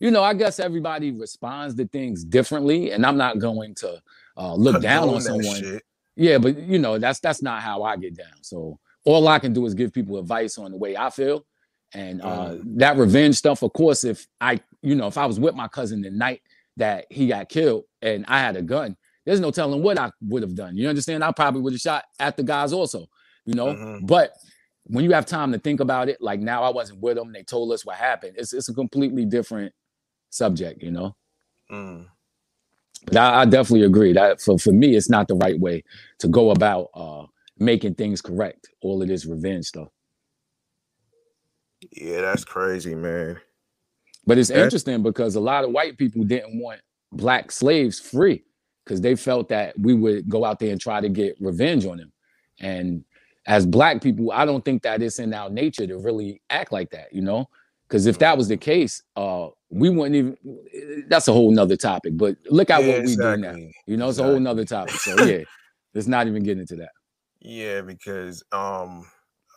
you 0.00 0.10
know, 0.10 0.24
I 0.24 0.34
guess 0.34 0.58
everybody 0.58 1.12
responds 1.12 1.76
to 1.76 1.86
things 1.86 2.24
differently, 2.24 2.90
and 2.92 3.06
I'm 3.06 3.18
not 3.18 3.38
going 3.38 3.74
to 3.76 4.02
uh, 4.36 4.54
look 4.54 4.82
down 4.82 5.10
on 5.10 5.20
someone. 5.20 5.80
Yeah, 6.16 6.38
but 6.38 6.58
you 6.58 6.78
know, 6.78 6.98
that's 6.98 7.20
that's 7.20 7.42
not 7.42 7.62
how 7.62 7.82
I 7.82 7.96
get 7.96 8.16
down. 8.16 8.42
So 8.42 8.78
all 9.04 9.28
I 9.28 9.38
can 9.38 9.52
do 9.52 9.66
is 9.66 9.74
give 9.74 9.92
people 9.92 10.18
advice 10.18 10.58
on 10.58 10.72
the 10.72 10.78
way 10.78 10.96
I 10.96 11.10
feel. 11.10 11.44
And 11.92 12.22
uh 12.22 12.56
that 12.76 12.96
revenge 12.96 13.36
stuff, 13.36 13.62
of 13.62 13.72
course, 13.72 14.04
if 14.04 14.26
I, 14.40 14.60
you 14.82 14.96
know, 14.96 15.06
if 15.06 15.18
I 15.18 15.26
was 15.26 15.38
with 15.38 15.54
my 15.54 15.68
cousin 15.68 16.02
the 16.02 16.10
night 16.10 16.42
that 16.76 17.06
he 17.10 17.26
got 17.26 17.48
killed 17.48 17.84
and 18.02 18.24
I 18.28 18.40
had 18.40 18.56
a 18.56 18.62
gun, 18.62 18.96
there's 19.24 19.40
no 19.40 19.50
telling 19.50 19.82
what 19.82 19.98
I 19.98 20.10
would 20.22 20.42
have 20.42 20.54
done. 20.54 20.76
You 20.76 20.88
understand? 20.88 21.24
I 21.24 21.32
probably 21.32 21.62
would 21.62 21.72
have 21.72 21.80
shot 21.80 22.04
at 22.18 22.36
the 22.36 22.42
guys 22.42 22.72
also, 22.72 23.06
you 23.46 23.54
know. 23.54 23.66
Mhm. 23.66 24.06
But 24.06 24.32
when 24.84 25.04
you 25.04 25.12
have 25.12 25.26
time 25.26 25.52
to 25.52 25.58
think 25.58 25.80
about 25.80 26.08
it, 26.08 26.20
like 26.20 26.40
now 26.40 26.62
I 26.62 26.70
wasn't 26.70 27.00
with 27.00 27.16
them, 27.16 27.32
they 27.32 27.42
told 27.42 27.72
us 27.72 27.86
what 27.86 27.96
happened. 27.96 28.34
It's 28.36 28.52
it's 28.52 28.68
a 28.68 28.74
completely 28.74 29.24
different 29.24 29.72
subject, 30.30 30.82
you 30.82 30.90
know. 30.90 31.16
Mm. 31.70 32.06
But 33.06 33.16
I, 33.16 33.42
I 33.42 33.44
definitely 33.44 33.86
agree 33.86 34.12
that 34.12 34.40
for, 34.40 34.58
for 34.58 34.72
me, 34.72 34.96
it's 34.96 35.10
not 35.10 35.28
the 35.28 35.34
right 35.36 35.58
way 35.58 35.84
to 36.18 36.28
go 36.28 36.50
about 36.50 36.88
uh, 36.94 37.26
making 37.58 37.94
things 37.94 38.20
correct. 38.20 38.68
All 38.82 39.00
of 39.02 39.08
this 39.08 39.26
revenge 39.26 39.66
stuff. 39.66 39.88
Yeah, 41.92 42.22
that's 42.22 42.44
crazy, 42.44 42.94
man. 42.94 43.38
But 44.26 44.38
it's 44.38 44.48
That's- 44.48 44.64
interesting 44.64 45.02
because 45.02 45.34
a 45.36 45.40
lot 45.40 45.64
of 45.64 45.70
white 45.70 45.98
people 45.98 46.24
didn't 46.24 46.58
want 46.58 46.80
black 47.12 47.52
slaves 47.52 48.00
free 48.00 48.44
because 48.84 49.00
they 49.00 49.16
felt 49.16 49.48
that 49.48 49.78
we 49.78 49.94
would 49.94 50.28
go 50.28 50.44
out 50.44 50.58
there 50.58 50.70
and 50.72 50.80
try 50.80 51.00
to 51.00 51.08
get 51.08 51.36
revenge 51.40 51.86
on 51.86 51.98
them. 51.98 52.12
And 52.60 53.04
as 53.46 53.66
black 53.66 54.02
people, 54.02 54.32
I 54.32 54.44
don't 54.44 54.64
think 54.64 54.82
that 54.82 55.02
it's 55.02 55.18
in 55.18 55.32
our 55.34 55.50
nature 55.50 55.86
to 55.86 55.98
really 55.98 56.40
act 56.50 56.72
like 56.72 56.90
that, 56.90 57.12
you 57.12 57.22
know? 57.22 57.48
Because 57.86 58.06
if 58.06 58.18
that 58.20 58.36
was 58.38 58.48
the 58.48 58.56
case, 58.56 59.02
uh, 59.16 59.48
we 59.70 59.90
wouldn't 59.90 60.14
even 60.16 60.36
that's 61.08 61.28
a 61.28 61.32
whole 61.32 61.50
nother 61.50 61.76
topic. 61.76 62.16
But 62.16 62.36
look 62.48 62.70
at 62.70 62.82
Yeah, 62.82 62.88
what 62.98 63.04
we 63.04 63.16
do 63.16 63.36
now. 63.36 63.54
You 63.86 63.96
know, 63.96 64.08
it's 64.08 64.18
a 64.18 64.22
whole 64.22 64.40
nother 64.40 64.64
topic. 64.64 64.94
So 64.94 65.16
yeah, 65.26 65.44
let's 65.94 66.06
not 66.06 66.26
even 66.26 66.42
get 66.42 66.58
into 66.58 66.76
that. 66.76 66.90
Yeah, 67.40 67.82
because 67.82 68.42
um 68.52 69.06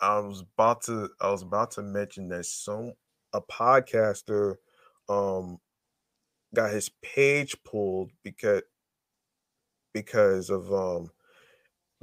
I 0.01 0.19
was 0.19 0.41
about 0.41 0.81
to 0.83 1.09
I 1.21 1.31
was 1.31 1.41
about 1.41 1.71
to 1.71 1.81
mention 1.81 2.27
that 2.29 2.45
some 2.45 2.91
a 3.33 3.41
podcaster 3.41 4.55
um 5.09 5.59
got 6.55 6.71
his 6.71 6.89
page 7.01 7.55
pulled 7.63 8.11
because 8.23 8.63
because 9.93 10.49
of 10.49 10.71
um 10.73 11.11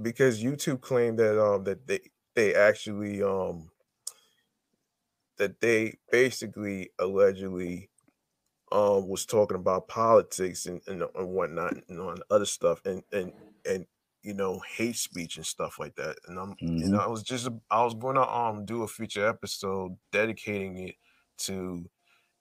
because 0.00 0.42
YouTube 0.42 0.80
claimed 0.80 1.18
that 1.18 1.40
um 1.42 1.64
that 1.64 1.86
they 1.86 2.00
they 2.34 2.54
actually 2.54 3.22
um 3.22 3.70
that 5.38 5.60
they 5.60 5.98
basically 6.10 6.90
allegedly 6.98 7.90
um 8.72 9.08
was 9.08 9.26
talking 9.26 9.56
about 9.56 9.88
politics 9.88 10.66
and, 10.66 10.82
and, 10.86 11.04
and 11.14 11.28
whatnot 11.30 11.74
and 11.88 12.00
on 12.00 12.18
other 12.30 12.46
stuff 12.46 12.80
and 12.86 13.02
and 13.12 13.32
and 13.66 13.86
you 14.22 14.34
know 14.34 14.60
hate 14.76 14.96
speech 14.96 15.36
and 15.36 15.46
stuff 15.46 15.78
like 15.78 15.96
that. 15.96 16.16
And 16.26 16.38
i'm 16.38 16.56
you 16.76 16.88
know 16.88 16.98
i 16.98 17.06
was 17.06 17.22
just 17.22 17.48
i 17.70 17.84
was 17.84 17.94
going 17.94 18.16
to 18.16 18.28
um 18.28 18.64
do 18.66 18.82
a 18.82 18.88
future 18.88 19.26
episode 19.28 19.96
dedicating 20.12 20.78
it 20.88 20.96
to 21.46 21.84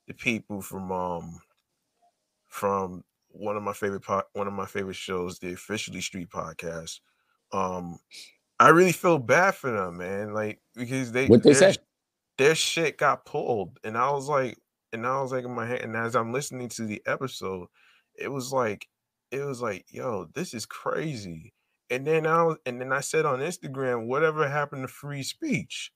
the 0.08 0.14
people 0.14 0.62
from 0.62 0.92
um 0.92 1.40
from 2.48 3.04
one 3.30 3.58
of 3.58 3.64
my 3.64 3.74
favorite 3.74 4.02
po- 4.04 4.24
one 4.34 4.48
of 4.48 4.54
my 4.54 4.66
favorite 4.66 4.96
shows 4.96 5.40
the 5.40 5.54
officially 5.54 6.02
street 6.02 6.30
podcast 6.30 7.00
um 7.52 7.98
i 8.60 8.70
really 8.70 8.92
feel 8.92 9.18
bad 9.18 9.56
for 9.56 9.72
them 9.72 9.98
man 9.98 10.34
like 10.34 10.60
because 10.76 11.12
they 11.12 11.28
What 11.28 11.44
they 11.44 11.54
their- 11.54 11.74
say? 11.74 11.80
their 12.38 12.56
shit 12.56 12.98
got 12.98 13.26
pulled 13.26 13.80
and 13.84 13.98
i 13.98 14.10
was 14.12 14.28
like 14.28 14.58
and 14.92 15.06
i 15.08 15.22
was 15.22 15.32
like 15.32 15.46
in 15.46 15.52
my 15.56 15.66
head 15.66 15.82
and 15.82 15.96
as 15.96 16.16
i'm 16.16 16.32
listening 16.32 16.70
to 16.70 16.84
the 16.86 17.02
episode 17.06 17.68
it 18.16 18.28
was 18.32 18.52
like 18.54 18.88
it 19.32 19.44
was 19.44 19.62
like 19.62 19.86
yo 19.90 20.26
this 20.36 20.54
is 20.54 20.66
crazy 20.66 21.54
and 21.90 22.08
then 22.08 22.26
I 22.26 22.42
was, 22.44 22.58
and 22.66 22.82
then 22.82 22.92
I 22.92 23.02
said 23.02 23.26
on 23.26 23.40
Instagram, 23.40 24.08
whatever 24.08 24.48
happened 24.50 24.82
to 24.84 24.88
free 24.88 25.22
speech? 25.22 25.92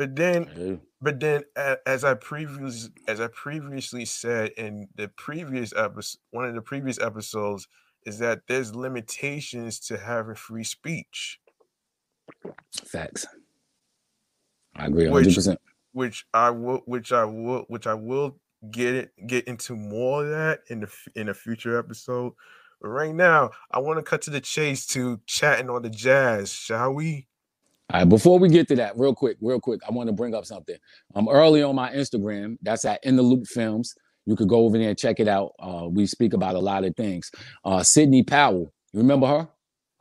But 0.00 0.16
then, 0.16 0.80
but 1.02 1.20
then, 1.20 1.42
as 1.84 2.04
I 2.04 2.14
previous 2.14 2.88
as 3.06 3.20
I 3.20 3.26
previously 3.26 4.06
said 4.06 4.52
in 4.56 4.88
the 4.94 5.08
previous 5.08 5.74
episode, 5.76 6.20
one 6.30 6.46
of 6.46 6.54
the 6.54 6.62
previous 6.62 6.98
episodes, 6.98 7.68
is 8.06 8.18
that 8.20 8.46
there's 8.48 8.74
limitations 8.74 9.78
to 9.80 9.98
having 9.98 10.36
free 10.36 10.64
speech, 10.64 11.38
facts. 12.86 13.26
I 14.74 14.86
agree 14.86 15.10
Which- 15.10 15.26
100%. 15.36 15.58
which 15.92 16.24
I 16.32 16.48
will, 16.48 16.78
which 16.86 17.12
I 17.12 17.26
will, 17.26 17.66
which 17.68 17.86
I 17.86 17.92
will 17.92 18.40
get 18.70 18.94
it 18.94 19.26
get 19.26 19.46
into 19.48 19.76
more 19.76 20.24
of 20.24 20.30
that 20.30 20.60
in 20.68 20.80
the 20.80 20.90
in 21.14 21.28
a 21.28 21.34
future 21.34 21.78
episode. 21.78 22.32
But 22.80 22.88
right 22.88 23.14
now, 23.14 23.50
I 23.70 23.80
want 23.80 23.98
to 23.98 24.02
cut 24.02 24.22
to 24.22 24.30
the 24.30 24.40
chase 24.40 24.86
to 24.86 25.20
chatting 25.26 25.68
on 25.68 25.82
the 25.82 25.90
jazz, 25.90 26.50
shall 26.54 26.94
we? 26.94 27.26
All 27.92 28.00
right, 28.00 28.08
before 28.08 28.38
we 28.38 28.48
get 28.48 28.68
to 28.68 28.76
that, 28.76 28.96
real 28.96 29.14
quick, 29.14 29.36
real 29.40 29.58
quick, 29.58 29.80
I 29.88 29.90
want 29.90 30.08
to 30.08 30.12
bring 30.12 30.32
up 30.34 30.46
something. 30.46 30.76
Um, 31.16 31.28
early 31.28 31.62
on 31.62 31.74
my 31.74 31.90
Instagram, 31.90 32.56
that's 32.62 32.84
at 32.84 33.04
In 33.04 33.16
the 33.16 33.22
Loop 33.22 33.46
Films. 33.48 33.94
You 34.26 34.36
could 34.36 34.48
go 34.48 34.64
over 34.64 34.78
there 34.78 34.90
and 34.90 34.98
check 34.98 35.18
it 35.18 35.26
out. 35.26 35.52
Uh, 35.58 35.88
we 35.90 36.06
speak 36.06 36.32
about 36.32 36.54
a 36.54 36.60
lot 36.60 36.84
of 36.84 36.94
things. 36.94 37.30
Uh, 37.64 37.82
Sidney 37.82 38.22
Powell, 38.22 38.72
you 38.92 39.00
remember 39.00 39.26
her? 39.26 39.48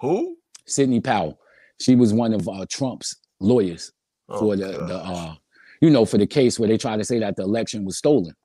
Who? 0.01 0.37
Sidney 0.67 0.99
Powell. 0.99 1.39
She 1.81 1.95
was 1.95 2.13
one 2.13 2.33
of 2.33 2.47
uh, 2.47 2.65
Trump's 2.69 3.15
lawyers 3.39 3.91
Oh, 4.27 4.39
for 4.39 4.55
the, 4.55 4.67
the 4.67 4.95
uh, 4.95 5.33
you 5.81 5.89
know, 5.89 6.05
for 6.05 6.19
the 6.19 6.27
case 6.27 6.59
where 6.59 6.69
they 6.69 6.77
tried 6.77 6.97
to 6.97 7.03
say 7.05 7.17
that 7.19 7.37
the 7.37 7.43
election 7.43 7.85
was 7.85 7.97
stolen. 7.97 8.35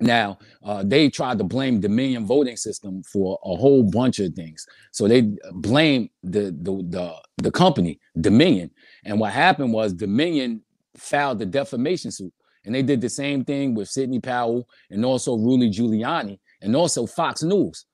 Now, 0.00 0.38
uh, 0.64 0.82
they 0.84 1.10
tried 1.10 1.38
to 1.38 1.44
blame 1.44 1.80
Dominion 1.80 2.26
voting 2.26 2.56
system 2.56 3.02
for 3.02 3.38
a 3.44 3.54
whole 3.54 3.82
bunch 3.82 4.18
of 4.18 4.32
things. 4.34 4.66
So 4.92 5.06
they 5.06 5.32
blame 5.52 6.08
the, 6.22 6.56
the 6.62 6.82
the 6.88 7.14
the 7.36 7.50
company 7.50 8.00
Dominion, 8.18 8.70
and 9.04 9.20
what 9.20 9.32
happened 9.32 9.72
was 9.72 9.92
Dominion 9.92 10.62
filed 10.96 11.38
the 11.38 11.46
defamation 11.46 12.10
suit, 12.10 12.32
and 12.64 12.74
they 12.74 12.82
did 12.82 13.00
the 13.00 13.10
same 13.10 13.44
thing 13.44 13.74
with 13.74 13.88
Sidney 13.88 14.20
Powell 14.20 14.66
and 14.90 15.04
also 15.04 15.36
Rudy 15.36 15.70
Giuliani 15.70 16.38
and 16.62 16.74
also 16.74 17.06
Fox 17.06 17.42
News. 17.42 17.84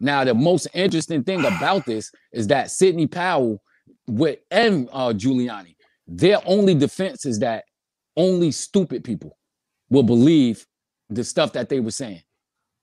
Now, 0.00 0.22
the 0.22 0.34
most 0.34 0.68
interesting 0.74 1.24
thing 1.24 1.44
about 1.44 1.84
this 1.84 2.12
is 2.32 2.46
that 2.48 2.70
Sidney 2.70 3.08
Powell 3.08 3.60
with 4.06 4.38
and 4.50 4.88
uh, 4.92 5.12
Giuliani, 5.12 5.74
their 6.06 6.38
only 6.46 6.74
defense 6.74 7.26
is 7.26 7.40
that 7.40 7.64
only 8.16 8.52
stupid 8.52 9.02
people 9.02 9.36
will 9.90 10.02
believe 10.04 10.64
the 11.08 11.24
stuff 11.24 11.52
that 11.54 11.68
they 11.68 11.80
were 11.80 11.90
saying 11.90 12.22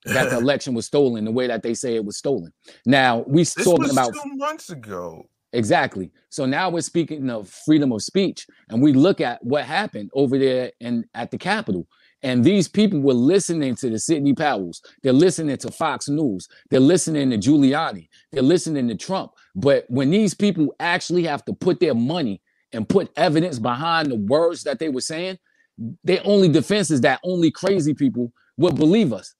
that 0.05 0.29
the 0.29 0.37
election 0.45 0.73
was 0.73 0.85
stolen 0.85 1.25
the 1.25 1.31
way 1.31 1.47
that 1.47 1.63
they 1.63 1.73
say 1.73 1.95
it 1.95 2.05
was 2.05 2.17
stolen. 2.17 2.51
Now 2.85 3.23
we 3.27 3.41
this 3.41 3.53
talking 3.55 3.83
was 3.83 3.91
about 3.91 4.13
two 4.13 4.35
months 4.35 4.69
ago. 4.69 5.27
exactly. 5.53 6.11
So 6.29 6.45
now 6.45 6.69
we're 6.69 6.81
speaking 6.81 7.29
of 7.29 7.49
freedom 7.65 7.91
of 7.91 8.01
speech, 8.01 8.45
and 8.69 8.81
we 8.81 8.93
look 8.93 9.21
at 9.21 9.43
what 9.43 9.65
happened 9.65 10.09
over 10.13 10.37
there 10.37 10.71
and 10.81 11.05
at 11.13 11.31
the 11.31 11.37
Capitol. 11.37 11.87
And 12.23 12.43
these 12.43 12.67
people 12.67 13.01
were 13.01 13.13
listening 13.13 13.75
to 13.75 13.89
the 13.89 13.99
Sidney 13.99 14.33
Powells. 14.33 14.81
They're 15.03 15.13
listening 15.13 15.57
to 15.57 15.69
Fox 15.69 16.09
News. 16.09 16.47
They're 16.71 16.79
listening 16.79 17.29
to 17.29 17.37
Giuliani. 17.37 18.07
They're 18.31 18.41
listening 18.41 18.87
to 18.87 18.95
Trump. 18.95 19.31
But 19.53 19.85
when 19.89 20.09
these 20.09 20.33
people 20.33 20.73
actually 20.79 21.23
have 21.25 21.45
to 21.45 21.53
put 21.53 21.79
their 21.79 21.93
money 21.93 22.41
and 22.73 22.89
put 22.89 23.11
evidence 23.15 23.59
behind 23.59 24.09
the 24.09 24.15
words 24.15 24.63
that 24.63 24.79
they 24.79 24.89
were 24.89 25.01
saying, 25.01 25.37
their 26.03 26.21
only 26.23 26.49
defense 26.49 26.91
is 26.91 27.01
that 27.01 27.19
only 27.23 27.51
crazy 27.51 27.93
people 27.93 28.31
will 28.57 28.71
believe 28.71 29.13
us. 29.13 29.33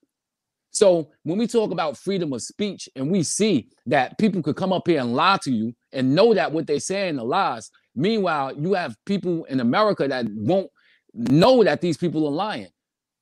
So 0.72 1.10
when 1.24 1.38
we 1.38 1.48
talk 1.48 1.72
about 1.72 1.98
freedom 1.98 2.34
of 2.34 2.42
speech 2.42 2.90
and 2.98 3.10
we 3.10 3.24
see 3.24 3.70
that 3.86 4.18
people 4.18 4.42
could 4.42 4.58
come 4.58 4.74
up 4.74 4.88
here 4.88 5.00
and 5.00 5.16
lie 5.16 5.40
to 5.44 5.52
you 5.52 5.74
and 5.94 6.14
know 6.14 6.34
that 6.34 6.52
what 6.52 6.68
they're 6.68 6.82
saying 6.82 7.18
are 7.18 7.26
lies, 7.26 7.72
meanwhile, 7.96 8.54
you 8.58 8.74
have 8.74 8.98
people 9.06 9.46
in 9.46 9.62
America 9.62 10.06
that 10.08 10.26
won't 10.30 10.70
know 11.14 11.64
that 11.64 11.80
these 11.80 11.96
people 11.96 12.28
are 12.28 12.32
lying. 12.32 12.68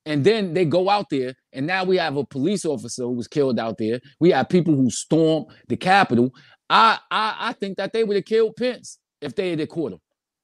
And 0.06 0.24
then 0.24 0.52
they 0.52 0.64
go 0.64 0.90
out 0.90 1.08
there, 1.10 1.34
and 1.52 1.66
now 1.66 1.84
we 1.84 1.96
have 1.96 2.16
a 2.16 2.26
police 2.26 2.66
officer 2.66 3.04
who 3.04 3.12
was 3.12 3.28
killed 3.28 3.58
out 3.58 3.78
there. 3.78 4.00
We 4.20 4.32
have 4.32 4.48
people 4.48 4.74
who 4.74 4.90
stormed 4.90 5.46
the 5.68 5.76
Capitol. 5.76 6.30
I 6.68 6.98
I, 7.10 7.36
I 7.38 7.52
think 7.54 7.78
that 7.78 7.92
they 7.92 8.04
would 8.04 8.16
have 8.16 8.26
killed 8.26 8.56
Pence 8.56 8.98
if 9.22 9.34
they 9.34 9.50
had 9.50 9.68
caught 9.68 9.92
him. 9.92 10.00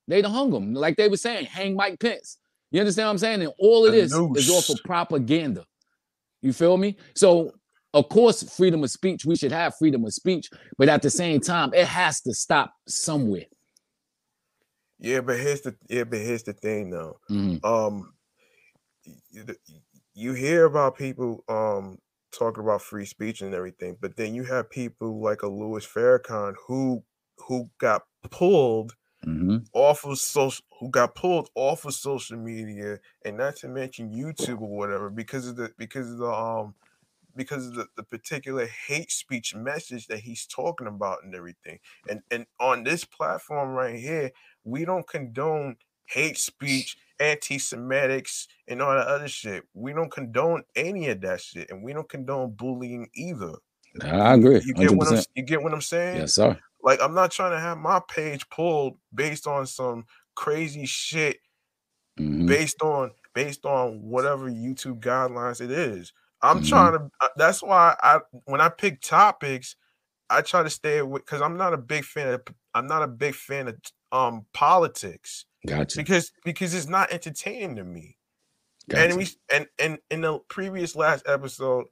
They'd 0.08 0.24
have 0.24 0.32
hung 0.32 0.52
him, 0.52 0.72
like 0.74 0.96
they 0.96 1.08
were 1.08 1.16
saying, 1.16 1.46
hang 1.46 1.76
Mike 1.76 2.00
Pence. 2.00 2.38
You 2.70 2.80
understand 2.80 3.06
what 3.06 3.12
I'm 3.12 3.18
saying? 3.18 3.42
And 3.42 3.52
all 3.58 3.86
of 3.86 3.92
this 3.92 4.12
is 4.12 4.50
off 4.50 4.64
of 4.64 4.76
noose. 4.76 4.80
propaganda. 4.84 5.64
You 6.42 6.52
feel 6.52 6.76
me? 6.76 6.96
So, 7.14 7.52
of 7.92 8.08
course, 8.08 8.42
freedom 8.56 8.84
of 8.84 8.90
speech, 8.90 9.24
we 9.24 9.36
should 9.36 9.52
have 9.52 9.74
freedom 9.76 10.04
of 10.04 10.12
speech, 10.14 10.48
but 10.78 10.88
at 10.88 11.02
the 11.02 11.10
same 11.10 11.40
time, 11.40 11.74
it 11.74 11.86
has 11.86 12.20
to 12.22 12.32
stop 12.32 12.72
somewhere. 12.86 13.46
Yeah, 15.00 15.20
but 15.22 15.38
here's 15.38 15.62
the 15.62 15.74
yeah, 15.88 16.04
but 16.04 16.18
here's 16.18 16.42
the 16.42 16.52
thing 16.52 16.90
though. 16.90 17.18
Mhm. 17.30 17.64
Um, 17.64 18.12
you, 19.30 19.44
you 20.14 20.32
hear 20.34 20.66
about 20.66 20.96
people 20.96 21.42
um 21.48 21.98
talking 22.32 22.62
about 22.62 22.82
free 22.82 23.06
speech 23.06 23.40
and 23.40 23.54
everything, 23.54 23.96
but 24.00 24.16
then 24.16 24.34
you 24.34 24.44
have 24.44 24.70
people 24.70 25.20
like 25.20 25.42
a 25.42 25.48
Louis 25.48 25.86
Farrakhan 25.86 26.54
who 26.66 27.02
who 27.38 27.70
got 27.78 28.02
pulled 28.30 28.94
Mhm. 29.26 29.66
off 29.72 30.04
of 30.04 30.18
social 30.18 30.64
who 30.80 30.90
got 30.90 31.14
pulled 31.14 31.50
off 31.54 31.84
of 31.84 31.94
social 31.94 32.38
media 32.38 32.98
and 33.24 33.36
not 33.38 33.56
to 33.56 33.68
mention 33.68 34.10
YouTube 34.12 34.60
or 34.60 34.76
whatever 34.76 35.10
because 35.10 35.46
of 35.48 35.56
the 35.56 35.72
because 35.78 36.10
of 36.10 36.18
the 36.18 36.26
um 36.32 36.74
because 37.36 37.66
of 37.68 37.74
the, 37.74 37.86
the 37.96 38.02
particular 38.02 38.66
hate 38.66 39.10
speech 39.10 39.54
message 39.54 40.06
that 40.08 40.20
he's 40.20 40.46
talking 40.46 40.86
about 40.86 41.24
and 41.24 41.34
everything. 41.34 41.78
And 42.08 42.22
and 42.30 42.46
on 42.60 42.84
this 42.84 43.04
platform 43.04 43.70
right 43.70 43.98
here, 43.98 44.32
we 44.64 44.84
don't 44.84 45.08
condone 45.08 45.76
hate 46.06 46.38
speech, 46.38 46.96
anti-Semitics, 47.20 48.48
and 48.68 48.82
all 48.82 48.94
that 48.94 49.06
other 49.06 49.28
shit. 49.28 49.64
We 49.74 49.92
don't 49.92 50.12
condone 50.12 50.64
any 50.76 51.08
of 51.08 51.20
that 51.22 51.40
shit, 51.40 51.70
and 51.70 51.84
we 51.84 51.92
don't 51.92 52.08
condone 52.08 52.52
bullying 52.52 53.08
either. 53.14 53.54
I 54.02 54.34
agree. 54.34 54.62
You 54.62 54.74
get 54.74 54.94
what 54.94 55.08
I'm 55.08 55.16
you 55.34 55.42
get 55.44 55.62
what 55.62 55.72
I'm 55.74 55.80
saying? 55.80 56.20
Yes, 56.20 56.34
sir. 56.34 56.58
Like 56.82 57.00
I'm 57.02 57.14
not 57.14 57.30
trying 57.32 57.52
to 57.52 57.60
have 57.60 57.78
my 57.78 58.00
page 58.08 58.48
pulled 58.50 58.98
based 59.14 59.46
on 59.46 59.66
some 59.66 60.06
crazy 60.36 60.86
shit 60.86 61.38
Mhm. 62.18 62.46
based 62.46 62.82
on 62.82 63.12
based 63.34 63.64
on 63.64 64.02
whatever 64.02 64.50
YouTube 64.50 65.00
guidelines 65.00 65.60
it 65.60 65.70
is. 65.70 66.12
I'm 66.42 66.60
Mhm. 66.60 66.60
trying 66.62 66.92
to 66.98 67.10
uh, 67.20 67.28
that's 67.36 67.62
why 67.62 67.96
I 68.02 68.20
when 68.44 68.60
I 68.60 68.68
pick 68.68 69.00
topics, 69.02 69.76
I 70.30 70.42
try 70.42 70.62
to 70.62 70.70
stay 70.70 70.98
away 70.98 71.20
because 71.20 71.42
I'm 71.42 71.56
not 71.56 71.74
a 71.74 71.78
big 71.78 72.04
fan 72.04 72.34
of 72.34 72.42
I'm 72.74 72.86
not 72.88 73.02
a 73.02 73.08
big 73.08 73.34
fan 73.34 73.68
of 73.68 73.78
um 74.12 74.46
politics 74.54 75.46
Gotcha. 75.66 76.02
because 76.02 76.32
because 76.44 76.74
it's 76.74 76.88
not 76.88 77.12
entertaining 77.12 77.76
to 77.76 77.84
me. 77.84 78.18
Gotcha. 78.88 79.08
And 79.08 79.18
we 79.18 79.28
and 79.52 79.68
and 79.78 80.00
in 80.10 80.22
the 80.22 80.40
previous 80.48 80.96
last 80.96 81.28
episode, 81.28 81.86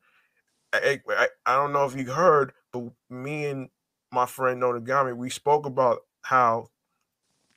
I, 0.72 1.01
I 1.09 1.29
I 1.46 1.57
don't 1.57 1.72
know 1.72 1.87
if 1.87 1.96
you 1.96 2.11
heard, 2.12 2.53
but 2.72 2.92
me 3.11 3.46
and 3.46 3.70
my 4.12 4.27
friend 4.27 4.62
Notagami, 4.62 5.16
we 5.16 5.31
spoke 5.31 5.66
about 5.66 6.01
how 6.23 6.68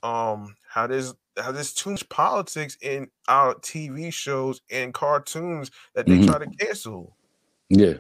um 0.04 0.56
how 0.68 0.88
there's 0.88 1.14
how 1.38 1.52
there's 1.52 1.74
too 1.74 1.92
much 1.92 2.08
politics 2.10 2.78
in 2.82 3.10
our 3.28 3.56
TV 3.56 4.12
shows 4.12 4.62
and 4.70 4.94
cartoons 4.94 5.72
that 5.96 6.08
they 6.08 6.18
Mhm. 6.18 6.26
try 6.28 6.38
to 6.40 6.48
cancel. 6.58 7.16
yeah. 7.70 7.96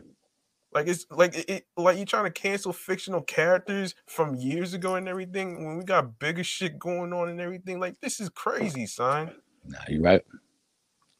Like 0.73 0.87
it's 0.87 1.05
like 1.11 1.35
it, 1.49 1.67
like 1.75 1.97
you 1.97 2.05
trying 2.05 2.23
to 2.25 2.31
cancel 2.31 2.71
fictional 2.71 3.21
characters 3.21 3.93
from 4.07 4.35
years 4.35 4.73
ago 4.73 4.95
and 4.95 5.07
everything 5.07 5.65
when 5.65 5.77
we 5.77 5.83
got 5.83 6.17
bigger 6.17 6.45
shit 6.45 6.79
going 6.79 7.11
on 7.11 7.27
and 7.27 7.41
everything. 7.41 7.79
Like 7.79 7.99
this 7.99 8.21
is 8.21 8.29
crazy, 8.29 8.85
son. 8.85 9.31
Nah, 9.65 9.79
you're 9.89 10.01
right. 10.01 10.23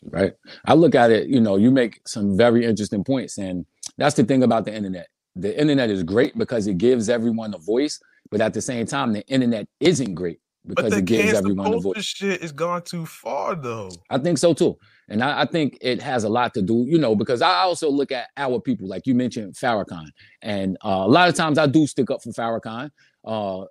You're 0.02 0.12
right. 0.12 0.34
I 0.66 0.74
look 0.74 0.96
at 0.96 1.12
it, 1.12 1.28
you 1.28 1.42
know, 1.42 1.58
you 1.58 1.70
make 1.70 2.00
some 2.08 2.38
very 2.38 2.66
interesting 2.66 3.04
points. 3.04 3.38
And 3.38 3.66
that's 3.98 4.16
the 4.16 4.24
thing 4.24 4.42
about 4.42 4.64
the 4.64 4.74
internet. 4.74 5.10
The 5.36 5.60
internet 5.60 5.90
is 5.90 6.04
great 6.04 6.38
because 6.38 6.68
it 6.68 6.78
gives 6.78 7.10
everyone 7.10 7.54
a 7.54 7.58
voice, 7.58 8.00
but 8.30 8.42
at 8.42 8.54
the 8.54 8.62
same 8.62 8.86
time, 8.86 9.14
the 9.14 9.26
internet 9.28 9.68
isn't 9.80 10.14
great 10.14 10.40
because 10.66 10.94
it 10.94 11.06
gives 11.06 11.34
everyone 11.34 11.74
a 11.74 11.80
voice. 11.80 12.04
shit 12.04 12.42
is 12.42 12.52
gone 12.52 12.84
too 12.84 13.06
far 13.06 13.56
though. 13.56 13.90
I 14.10 14.18
think 14.18 14.38
so 14.38 14.54
too. 14.54 14.78
And 15.10 15.24
I, 15.24 15.42
I 15.42 15.46
think 15.46 15.78
it 15.82 16.02
has 16.02 16.24
a 16.24 16.30
lot 16.30 16.54
to 16.54 16.62
do, 16.62 16.86
you 16.88 16.98
know, 16.98 17.16
because 17.16 17.42
I 17.42 17.62
also 17.62 17.90
look 17.90 18.12
at 18.12 18.30
our 18.38 18.60
people, 18.60 18.88
like 18.88 19.08
you 19.08 19.16
mentioned 19.16 19.56
Farrakhan. 19.56 20.08
And 20.42 20.78
uh, 20.86 21.04
a 21.04 21.08
lot 21.08 21.28
of 21.30 21.36
times 21.36 21.58
I 21.58 21.66
do 21.68 21.86
stick 21.88 22.10
up 22.12 22.22
for 22.24 22.30
Farrakhan. 22.30 22.92
Uh, 23.26 23.66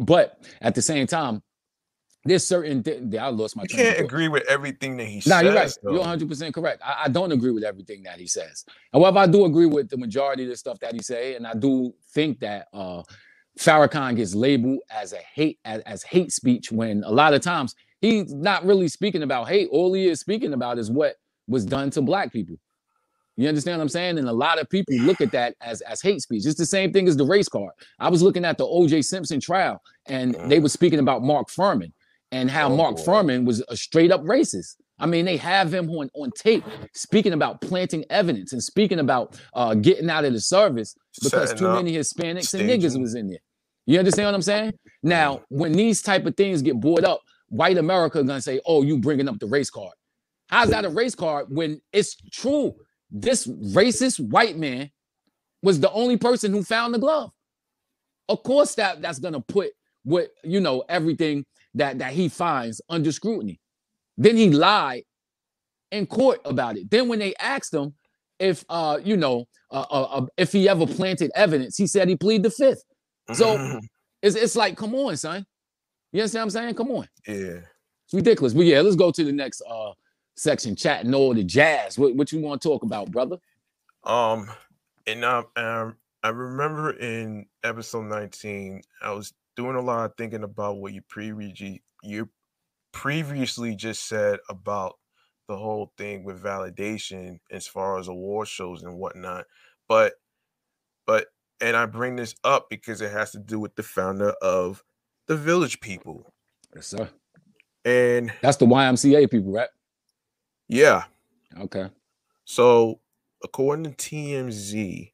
but 0.00 0.42
at 0.60 0.74
the 0.74 0.82
same 0.82 1.06
time, 1.06 1.42
there's 2.24 2.46
certain, 2.46 2.82
thi- 2.82 3.16
I 3.18 3.28
lost 3.28 3.56
my 3.56 3.62
You 3.62 3.68
can't 3.76 4.00
agree 4.00 4.28
with 4.28 4.44
everything 4.48 4.96
that 4.98 5.06
he 5.06 5.16
No, 5.16 5.20
says. 5.20 5.42
you're 5.44 5.54
right. 5.54 5.72
though. 5.82 5.90
You're 5.92 6.00
100 6.00 6.28
percent 6.28 6.54
correct. 6.54 6.82
I, 6.84 7.04
I 7.04 7.08
don't 7.08 7.32
agree 7.32 7.52
with 7.52 7.64
everything 7.64 8.02
that 8.04 8.18
he 8.18 8.26
says. 8.26 8.64
However, 8.92 9.18
I 9.18 9.26
do 9.26 9.44
agree 9.44 9.66
with 9.66 9.88
the 9.88 9.96
majority 9.96 10.44
of 10.44 10.50
the 10.50 10.56
stuff 10.56 10.78
that 10.80 10.92
he 10.94 11.00
say, 11.00 11.36
and 11.36 11.46
I 11.46 11.54
do 11.54 11.94
think 12.12 12.40
that 12.40 12.66
uh, 12.72 13.02
Farrakhan 13.58 14.16
gets 14.16 14.34
labeled 14.34 14.80
as 14.90 15.12
a 15.12 15.18
hate 15.34 15.58
as, 15.64 15.80
as 15.82 16.02
hate 16.02 16.32
speech 16.32 16.70
when 16.70 17.02
a 17.04 17.10
lot 17.10 17.34
of 17.34 17.40
times 17.40 17.74
he's 18.00 18.32
not 18.34 18.64
really 18.64 18.88
speaking 18.88 19.22
about 19.22 19.48
hate. 19.48 19.68
All 19.70 19.92
he 19.94 20.08
is 20.08 20.20
speaking 20.20 20.52
about 20.52 20.78
is 20.78 20.90
what 20.90 21.16
was 21.46 21.64
done 21.64 21.90
to 21.90 22.02
black 22.02 22.32
people. 22.32 22.56
You 23.36 23.48
understand 23.48 23.78
what 23.78 23.82
I'm 23.84 23.88
saying? 23.88 24.18
And 24.18 24.28
a 24.28 24.32
lot 24.32 24.60
of 24.60 24.68
people 24.68 24.96
look 24.96 25.20
at 25.20 25.30
that 25.30 25.54
as 25.60 25.80
as 25.82 26.02
hate 26.02 26.20
speech. 26.20 26.44
It's 26.44 26.58
the 26.58 26.66
same 26.66 26.92
thing 26.92 27.06
as 27.06 27.16
the 27.16 27.24
race 27.24 27.48
card. 27.48 27.70
I 28.00 28.08
was 28.10 28.20
looking 28.20 28.44
at 28.44 28.58
the 28.58 28.66
O.J. 28.66 29.02
Simpson 29.02 29.38
trial, 29.40 29.80
and 30.06 30.34
they 30.50 30.58
were 30.58 30.68
speaking 30.68 30.98
about 30.98 31.22
Mark 31.22 31.48
Fuhrman 31.48 31.92
and 32.32 32.50
how 32.50 32.70
Oh, 32.70 32.76
Mark 32.76 32.96
boy. 32.96 33.02
Fuhrman 33.02 33.44
was 33.44 33.62
a 33.68 33.76
straight 33.76 34.10
up 34.12 34.22
racist. 34.22 34.76
I 34.98 35.06
mean, 35.06 35.24
they 35.24 35.36
have 35.36 35.72
him 35.72 35.88
on, 35.90 36.10
on 36.14 36.30
tape 36.36 36.64
speaking 36.92 37.32
about 37.32 37.60
planting 37.60 38.04
evidence 38.10 38.52
and 38.52 38.62
speaking 38.62 38.98
about 38.98 39.40
uh, 39.54 39.74
getting 39.74 40.10
out 40.10 40.24
of 40.24 40.32
the 40.32 40.40
service 40.40 40.94
because 41.22 41.50
Setting 41.50 41.58
too 41.66 41.72
many 41.74 41.92
Hispanics 41.94 42.52
and 42.54 42.68
niggas 42.68 43.00
was 43.00 43.14
in 43.14 43.28
there. 43.28 43.38
You 43.86 43.98
understand 43.98 44.26
what 44.26 44.34
I'm 44.34 44.42
saying? 44.42 44.72
Now, 45.02 45.42
when 45.48 45.72
these 45.72 46.02
type 46.02 46.26
of 46.26 46.36
things 46.36 46.60
get 46.62 46.78
brought 46.80 47.04
up, 47.04 47.20
white 47.48 47.78
America 47.78 48.22
gonna 48.22 48.42
say, 48.42 48.60
"Oh, 48.66 48.82
you 48.82 48.98
bringing 48.98 49.28
up 49.28 49.38
the 49.38 49.46
race 49.46 49.70
card." 49.70 49.94
How's 50.48 50.70
that 50.70 50.84
a 50.84 50.90
race 50.90 51.14
card 51.14 51.46
when 51.48 51.80
it's 51.92 52.16
true? 52.32 52.74
This 53.10 53.46
racist 53.46 54.20
white 54.20 54.58
man 54.58 54.90
was 55.62 55.80
the 55.80 55.90
only 55.92 56.16
person 56.18 56.52
who 56.52 56.62
found 56.62 56.92
the 56.92 56.98
glove. 56.98 57.30
Of 58.28 58.42
course, 58.42 58.74
that 58.74 59.00
that's 59.00 59.20
gonna 59.20 59.40
put 59.40 59.70
what 60.02 60.28
you 60.44 60.60
know 60.60 60.84
everything 60.88 61.46
that 61.78 61.98
that 61.98 62.12
he 62.12 62.28
finds 62.28 62.80
under 62.88 63.10
scrutiny. 63.12 63.58
Then 64.16 64.36
he 64.36 64.50
lied 64.50 65.04
in 65.90 66.06
court 66.06 66.40
about 66.44 66.76
it. 66.76 66.90
Then 66.90 67.08
when 67.08 67.18
they 67.18 67.34
asked 67.40 67.72
him 67.74 67.94
if 68.38 68.64
uh 68.68 68.98
you 69.02 69.16
know 69.16 69.46
uh, 69.70 69.84
uh, 69.90 70.02
uh, 70.02 70.26
if 70.36 70.52
he 70.52 70.68
ever 70.68 70.86
planted 70.86 71.30
evidence, 71.34 71.76
he 71.76 71.86
said 71.86 72.08
he 72.08 72.16
pleaded 72.16 72.44
the 72.44 72.50
fifth. 72.50 72.82
So- 73.34 73.80
It's 74.22 74.34
it's 74.34 74.56
like, 74.56 74.76
come 74.76 74.94
on, 74.96 75.16
son. 75.16 75.46
You 76.12 76.20
understand 76.22 76.40
what 76.40 76.44
I'm 76.44 76.50
saying? 76.50 76.74
Come 76.74 76.90
on. 76.90 77.08
yeah. 77.26 77.60
It's 78.06 78.14
ridiculous. 78.14 78.52
But 78.54 78.64
yeah, 78.64 78.80
let's 78.80 78.96
go 78.96 79.10
to 79.12 79.22
the 79.24 79.30
next 79.32 79.62
uh 79.68 79.92
section, 80.36 80.74
chatting 80.74 81.14
all 81.14 81.34
the 81.34 81.44
jazz. 81.44 81.98
What, 81.98 82.14
what 82.16 82.32
you 82.32 82.40
want 82.40 82.60
to 82.62 82.68
talk 82.68 82.82
about, 82.82 83.10
brother? 83.12 83.36
Um, 84.04 84.48
and 85.06 85.24
um, 85.24 85.46
um, 85.56 85.96
I 86.22 86.30
remember 86.30 86.90
in 86.92 87.46
episode 87.62 88.06
19, 88.06 88.82
I 89.02 89.10
was 89.12 89.32
doing 89.58 89.76
a 89.76 89.82
lot 89.82 90.06
of 90.06 90.16
thinking 90.16 90.44
about 90.44 90.78
what 90.78 90.94
you 90.94 91.02
previously 91.02 91.82
you 92.04 92.30
previously 92.92 93.74
just 93.74 94.06
said 94.08 94.38
about 94.48 94.94
the 95.48 95.56
whole 95.56 95.92
thing 95.98 96.24
with 96.24 96.42
validation 96.42 97.40
as 97.50 97.66
far 97.66 97.98
as 97.98 98.06
award 98.08 98.46
shows 98.48 98.84
and 98.84 98.96
whatnot. 98.98 99.46
But 99.88 100.14
but 101.06 101.26
and 101.60 101.76
I 101.76 101.86
bring 101.86 102.16
this 102.16 102.36
up 102.44 102.70
because 102.70 103.00
it 103.00 103.10
has 103.10 103.32
to 103.32 103.40
do 103.40 103.58
with 103.58 103.74
the 103.74 103.82
founder 103.82 104.30
of 104.40 104.84
the 105.26 105.36
Village 105.36 105.80
People. 105.80 106.32
Yes, 106.74 106.86
sir. 106.86 107.10
And 107.84 108.32
That's 108.40 108.58
the 108.58 108.66
YMCA 108.66 109.28
people, 109.28 109.52
right? 109.52 109.70
yeah, 110.68 111.04
Okay. 111.58 111.90
So, 112.44 113.00
according 113.42 113.84
to 113.84 113.90
TMZ, 113.92 115.12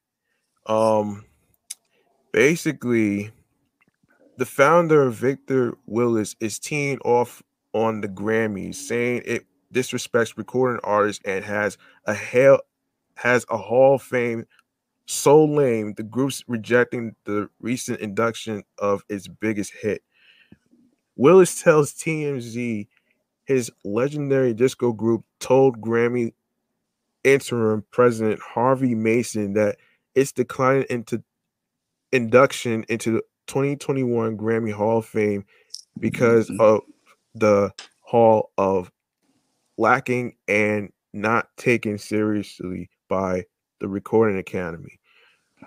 um, 0.66 1.24
basically, 2.32 3.32
the 4.36 4.46
founder 4.46 5.10
Victor 5.10 5.74
Willis 5.86 6.34
is 6.40 6.58
teeing 6.58 6.98
off 7.00 7.42
on 7.72 8.00
the 8.00 8.08
Grammys, 8.08 8.76
saying 8.76 9.22
it 9.24 9.46
disrespects 9.72 10.36
recording 10.36 10.80
artists 10.84 11.22
and 11.24 11.44
has 11.44 11.76
a 12.06 12.14
hell 12.14 12.60
has 13.16 13.46
a 13.50 13.56
Hall 13.56 13.96
of 13.96 14.02
Fame 14.02 14.44
so 15.06 15.44
lame. 15.44 15.94
The 15.96 16.02
group's 16.02 16.42
rejecting 16.48 17.14
the 17.24 17.48
recent 17.60 18.00
induction 18.00 18.62
of 18.78 19.04
its 19.08 19.28
biggest 19.28 19.72
hit. 19.80 20.02
Willis 21.16 21.62
tells 21.62 21.92
TMZ 21.92 22.86
his 23.44 23.70
legendary 23.84 24.54
disco 24.54 24.92
group 24.92 25.24
told 25.38 25.80
Grammy 25.80 26.32
interim 27.22 27.84
president 27.90 28.40
Harvey 28.40 28.94
Mason 28.94 29.54
that 29.54 29.76
it's 30.14 30.32
declining 30.32 30.86
into 30.90 31.22
induction 32.12 32.84
into 32.88 33.12
the 33.12 33.22
2021 33.46 34.36
Grammy 34.36 34.72
Hall 34.72 34.98
of 34.98 35.06
Fame 35.06 35.44
because 35.98 36.48
mm-hmm. 36.48 36.60
of 36.60 36.80
the 37.34 37.70
Hall 38.00 38.50
of 38.58 38.90
lacking 39.78 40.36
and 40.48 40.90
not 41.12 41.48
taken 41.56 41.98
seriously 41.98 42.90
by 43.08 43.44
the 43.80 43.88
Recording 43.88 44.38
Academy. 44.38 44.98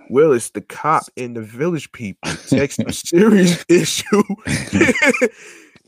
Willis, 0.10 0.50
the 0.52 0.62
cop 0.62 1.04
in 1.16 1.34
the 1.34 1.42
Village 1.42 1.92
People, 1.92 2.32
takes 2.48 2.78
a 2.80 2.94
serious 2.94 3.66
issue 3.70 4.24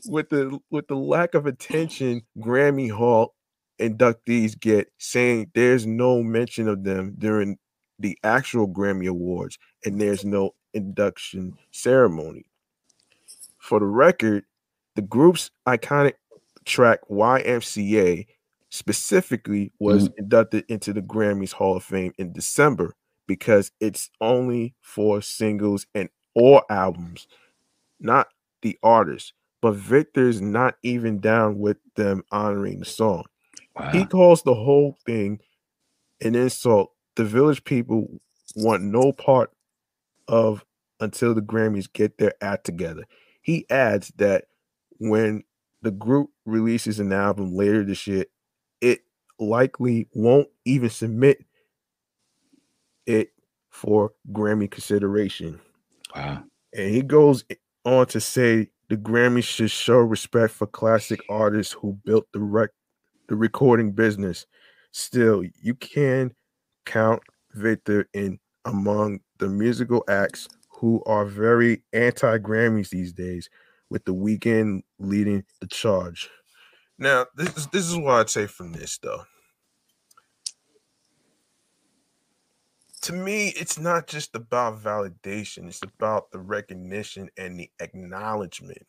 with 0.06 0.28
the 0.30 0.58
with 0.70 0.88
the 0.88 0.96
lack 0.96 1.34
of 1.34 1.46
attention 1.46 2.22
Grammy 2.38 2.90
Hall 2.90 3.34
inductees 3.80 4.58
get, 4.58 4.88
saying 4.98 5.50
there's 5.54 5.86
no 5.86 6.22
mention 6.22 6.68
of 6.68 6.84
them 6.84 7.14
during 7.18 7.56
the 7.98 8.18
actual 8.24 8.68
Grammy 8.68 9.08
Awards 9.08 9.58
and 9.84 10.00
there's 10.00 10.24
no 10.24 10.52
induction 10.74 11.56
ceremony. 11.70 12.46
For 13.58 13.78
the 13.78 13.86
record, 13.86 14.44
the 14.96 15.02
group's 15.02 15.50
iconic 15.66 16.14
track 16.64 17.00
YMCA 17.10 18.26
specifically 18.70 19.72
was 19.78 20.08
mm-hmm. 20.08 20.18
inducted 20.18 20.64
into 20.68 20.92
the 20.92 21.02
Grammys 21.02 21.52
Hall 21.52 21.76
of 21.76 21.84
Fame 21.84 22.12
in 22.18 22.32
December 22.32 22.94
because 23.26 23.70
it's 23.80 24.10
only 24.20 24.74
for 24.80 25.22
singles 25.22 25.86
and 25.94 26.08
or 26.34 26.64
albums, 26.70 27.26
not 27.98 28.28
the 28.62 28.78
artist. 28.82 29.32
But 29.62 29.74
Victor's 29.74 30.40
not 30.40 30.76
even 30.82 31.20
down 31.20 31.58
with 31.58 31.76
them 31.94 32.24
honoring 32.32 32.78
the 32.78 32.86
song. 32.86 33.24
He 33.92 34.06
calls 34.06 34.42
the 34.42 34.54
whole 34.54 34.96
thing 35.04 35.40
an 36.22 36.34
insult. 36.34 36.92
The 37.16 37.24
village 37.24 37.62
people 37.64 38.20
want 38.56 38.82
no 38.82 39.12
part 39.12 39.50
of 40.30 40.64
until 41.00 41.34
the 41.34 41.42
Grammys 41.42 41.92
get 41.92 42.16
their 42.18 42.32
act 42.40 42.64
together. 42.64 43.04
He 43.42 43.66
adds 43.68 44.12
that 44.16 44.44
when 44.98 45.42
the 45.82 45.90
group 45.90 46.30
releases 46.46 47.00
an 47.00 47.12
album 47.12 47.54
later 47.54 47.84
this 47.84 48.06
year, 48.06 48.26
it 48.80 49.00
likely 49.38 50.08
won't 50.14 50.48
even 50.64 50.88
submit 50.88 51.44
it 53.06 53.32
for 53.70 54.12
Grammy 54.32 54.70
consideration. 54.70 55.60
Wow. 56.14 56.44
And 56.74 56.94
he 56.94 57.02
goes 57.02 57.44
on 57.84 58.06
to 58.06 58.20
say 58.20 58.70
the 58.88 58.96
Grammys 58.96 59.44
should 59.44 59.70
show 59.70 59.98
respect 59.98 60.52
for 60.52 60.66
classic 60.66 61.20
artists 61.28 61.72
who 61.72 61.98
built 62.04 62.26
the 62.32 62.40
rec- 62.40 62.70
the 63.28 63.36
recording 63.36 63.92
business. 63.92 64.46
Still, 64.92 65.44
you 65.62 65.74
can 65.74 66.34
count 66.84 67.22
Victor 67.52 68.08
in 68.12 68.38
among 68.64 69.20
the 69.38 69.48
musical 69.48 70.04
acts 70.08 70.48
who 70.68 71.02
are 71.04 71.24
very 71.24 71.82
anti 71.92 72.38
Grammys 72.38 72.90
these 72.90 73.12
days, 73.12 73.48
with 73.90 74.04
the 74.04 74.14
Weeknd 74.14 74.82
leading 74.98 75.44
the 75.60 75.66
charge. 75.66 76.30
Now, 76.98 77.26
this 77.34 77.56
is 77.56 77.66
this 77.68 77.86
is 77.88 77.96
what 77.96 78.20
I'd 78.20 78.30
say 78.30 78.46
from 78.46 78.72
this 78.72 78.98
though. 78.98 79.24
To 83.02 83.12
me, 83.14 83.48
it's 83.48 83.78
not 83.78 84.06
just 84.06 84.34
about 84.36 84.78
validation, 84.82 85.68
it's 85.68 85.82
about 85.82 86.30
the 86.30 86.38
recognition 86.38 87.30
and 87.36 87.58
the 87.58 87.70
acknowledgement. 87.80 88.86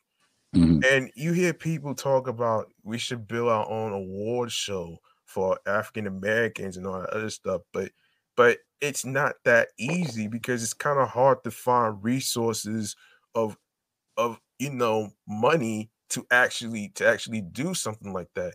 Mhm. 0.56 0.84
And 0.84 1.12
you 1.16 1.34
hear 1.34 1.54
people 1.54 1.96
talk 1.96 2.28
about 2.28 2.72
we 2.84 2.98
should 2.98 3.28
build 3.28 3.50
our 3.50 3.70
own 3.70 3.94
award 3.94 4.52
show 4.52 5.00
for 5.26 5.60
African 5.66 6.08
Americans 6.08 6.78
and 6.78 6.86
all 6.88 7.02
that 7.02 7.12
other 7.12 7.30
stuff, 7.30 7.62
but 7.74 7.92
but 8.36 8.60
it's 8.82 9.06
not 9.06 9.36
that 9.46 9.70
easy 9.78 10.28
because 10.28 10.64
it's 10.64 10.74
kind 10.74 11.00
of 11.00 11.08
hard 11.10 11.44
to 11.44 11.52
find 11.52 12.04
resources 12.04 12.96
of 13.36 13.56
of 14.18 14.40
you 14.60 14.70
know 14.72 15.12
money 15.28 15.90
to 16.10 16.26
actually 16.32 16.90
to 16.96 17.08
actually 17.08 17.42
do 17.42 17.74
something 17.74 18.12
like 18.12 18.28
that. 18.36 18.54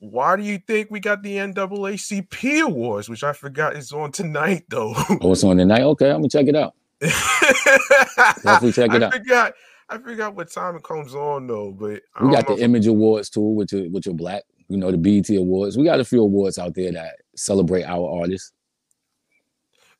Why 0.00 0.34
do 0.36 0.42
you 0.42 0.58
think 0.58 0.90
we 0.90 0.98
got 0.98 1.22
the 1.22 1.36
NAACP 1.36 2.62
awards, 2.62 3.08
which 3.08 3.22
I 3.22 3.32
forgot 3.32 3.76
is 3.76 3.92
on 3.92 4.10
tonight 4.12 4.64
though? 4.68 4.92
Oh, 5.20 5.32
it's 5.32 5.44
on 5.44 5.56
tonight. 5.56 5.82
Okay, 5.82 6.10
I'm 6.10 6.16
gonna 6.16 6.28
check 6.28 6.46
it 6.48 6.56
out. 6.56 6.74
Definitely 7.00 8.72
check 8.72 8.92
it 8.94 9.02
I 9.02 9.06
out. 9.06 9.12
forgot. 9.14 9.52
I 9.90 9.96
forgot 9.98 10.34
what 10.34 10.50
time 10.50 10.76
it 10.76 10.82
comes 10.82 11.14
on 11.14 11.46
though, 11.46 11.72
but 11.72 12.02
I 12.14 12.24
We 12.24 12.30
got 12.32 12.46
the 12.46 12.54
if- 12.54 12.60
Image 12.60 12.86
Awards 12.86 13.30
too, 13.30 13.40
which 13.40 13.72
are 13.72 13.84
which 13.84 14.06
are 14.06 14.12
black. 14.12 14.42
You 14.68 14.76
know, 14.76 14.90
the 14.90 14.98
BET 14.98 15.30
Awards. 15.30 15.78
We 15.78 15.84
got 15.84 15.98
a 16.00 16.04
few 16.04 16.20
awards 16.20 16.58
out 16.58 16.74
there 16.74 16.92
that 16.92 17.14
celebrate 17.36 17.84
our 17.84 18.20
artists. 18.20 18.52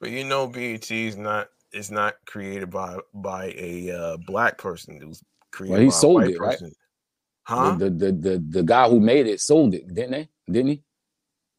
But 0.01 0.11
you 0.11 0.25
know, 0.25 0.47
BET 0.47 0.91
is 0.91 1.17
not 1.17 1.49
is 1.73 1.91
not 1.91 2.15
created 2.27 2.71
by 2.71 2.99
by 3.15 3.53
a 3.57 3.91
uh, 3.91 4.17
black 4.27 4.59
person. 4.59 4.99
It 5.01 5.07
was 5.09 5.23
created 5.51 5.81
he 5.81 5.87
by 5.87 5.91
sold 5.93 6.23
a 6.23 6.25
white 6.27 6.35
it, 6.35 6.41
right? 6.41 6.51
person. 6.53 6.73
Huh? 7.45 7.77
The, 7.79 7.91
the, 7.91 7.91
the 7.91 8.13
the 8.13 8.45
the 8.51 8.63
guy 8.63 8.89
who 8.89 9.01
made 9.01 9.27
it 9.27 9.41
sold 9.41 9.75
it, 9.75 9.87
didn't 9.93 10.13
they? 10.13 10.29
Didn't 10.51 10.69
he? 10.69 10.83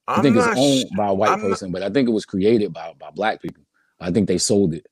I 0.07 0.15
I'm 0.15 0.23
think 0.23 0.37
it's 0.37 0.47
owned 0.47 0.87
sh- 0.87 0.97
by 0.97 1.07
a 1.07 1.13
white 1.13 1.31
I'm 1.31 1.41
not- 1.41 1.49
person, 1.49 1.71
but 1.71 1.83
I 1.83 1.89
think 1.89 2.07
it 2.07 2.11
was 2.13 2.25
created 2.25 2.73
by 2.73 2.93
by 2.99 3.09
black 3.11 3.41
people. 3.41 3.63
I 3.99 4.11
think 4.11 4.27
they 4.27 4.37
sold 4.37 4.73
it. 4.73 4.87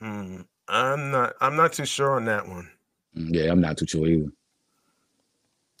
Hmm, 0.00 0.42
I'm 0.68 1.10
not. 1.10 1.34
I'm 1.40 1.56
not 1.56 1.72
too 1.72 1.84
sure 1.86 2.16
on 2.16 2.24
that 2.26 2.46
one. 2.46 2.70
Mm, 3.16 3.34
Yeah, 3.34 3.50
I'm 3.50 3.60
not 3.60 3.76
too 3.78 3.86
sure 3.86 4.06
either. 4.06 4.30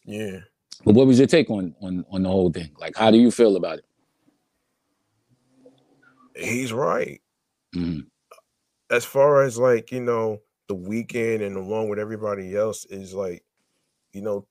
Yeah. 0.04 0.40
But 0.84 0.94
what 0.94 1.06
was 1.06 1.18
your 1.18 1.28
take 1.28 1.48
on 1.50 1.74
on 1.80 2.04
on 2.10 2.22
the 2.24 2.28
whole 2.28 2.50
thing? 2.50 2.70
Like, 2.78 2.96
how 2.96 3.10
do 3.10 3.18
you 3.18 3.30
feel 3.30 3.56
about 3.56 3.78
it? 3.78 3.84
He's 6.36 6.72
right. 6.72 7.20
Mhm. 7.74 8.06
As 8.90 9.04
far 9.04 9.42
as 9.42 9.58
like, 9.58 9.90
you 9.92 10.00
know, 10.00 10.40
the 10.68 10.76
Weeknd 10.76 11.44
and 11.44 11.56
along 11.56 11.88
with 11.88 11.98
everybody 11.98 12.56
else 12.56 12.84
is 12.86 13.14
like, 13.14 13.44
you 14.12 14.22
know, 14.22 14.46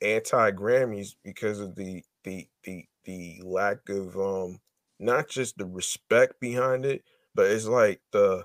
anti 0.00 0.50
Grammys 0.52 1.14
because 1.24 1.60
of 1.60 1.74
the 1.74 2.02
the 2.24 2.48
the 2.64 2.84
the 3.04 3.40
lack 3.44 3.88
of 3.88 4.16
um 4.16 4.60
not 4.98 5.28
just 5.28 5.58
the 5.58 5.66
respect 5.66 6.40
behind 6.40 6.84
it, 6.84 7.04
but 7.34 7.50
it's 7.50 7.66
like 7.66 8.00
the 8.12 8.44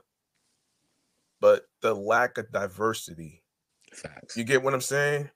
but 1.40 1.66
the 1.82 1.94
lack 1.94 2.38
of 2.38 2.52
diversity. 2.52 3.44
Facts. 3.94 4.38
You 4.38 4.44
get 4.44 4.64
what 4.64 4.74
I'm 4.74 4.82
saying? 4.82 5.30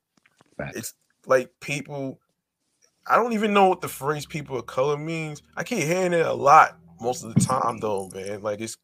Facts. 0.58 0.78
It's 0.78 0.94
like 1.26 1.52
people 1.60 2.20
I 3.10 3.16
don't 3.16 3.34
even 3.34 3.54
know 3.54 3.70
what 3.70 3.82
the 3.82 3.88
phrase 3.88 4.26
people 4.26 4.58
of 4.58 4.66
color 4.66 4.98
means. 4.98 5.42
I 5.56 5.64
keep 5.64 5.84
hearing 5.84 6.14
it 6.14 6.26
a 6.26 6.34
lot 6.34 6.78
most 7.00 7.24
of 7.24 7.34
the 7.34 7.40
time 7.40 7.80
though, 7.80 8.10
man. 8.14 8.42
Like 8.42 8.62
it's 8.62 8.78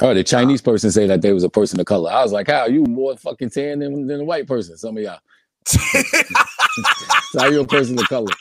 Oh, 0.00 0.14
the 0.14 0.24
Chinese 0.24 0.62
person 0.62 0.90
say 0.90 1.06
that 1.06 1.22
they 1.22 1.32
was 1.32 1.44
a 1.44 1.50
person 1.50 1.78
of 1.78 1.86
color. 1.86 2.10
I 2.10 2.22
was 2.22 2.32
like, 2.32 2.48
how 2.48 2.66
you 2.66 2.82
more 2.84 3.16
fucking 3.16 3.50
tan 3.50 3.80
than, 3.80 4.06
than 4.06 4.20
a 4.20 4.24
white 4.24 4.46
person? 4.46 4.76
Some 4.76 4.96
of 4.96 5.02
y'all. 5.02 5.18
So 5.64 5.78
how 7.38 7.46
you 7.46 7.60
a 7.60 7.66
person 7.66 7.98
of 7.98 8.08
color? 8.08 8.32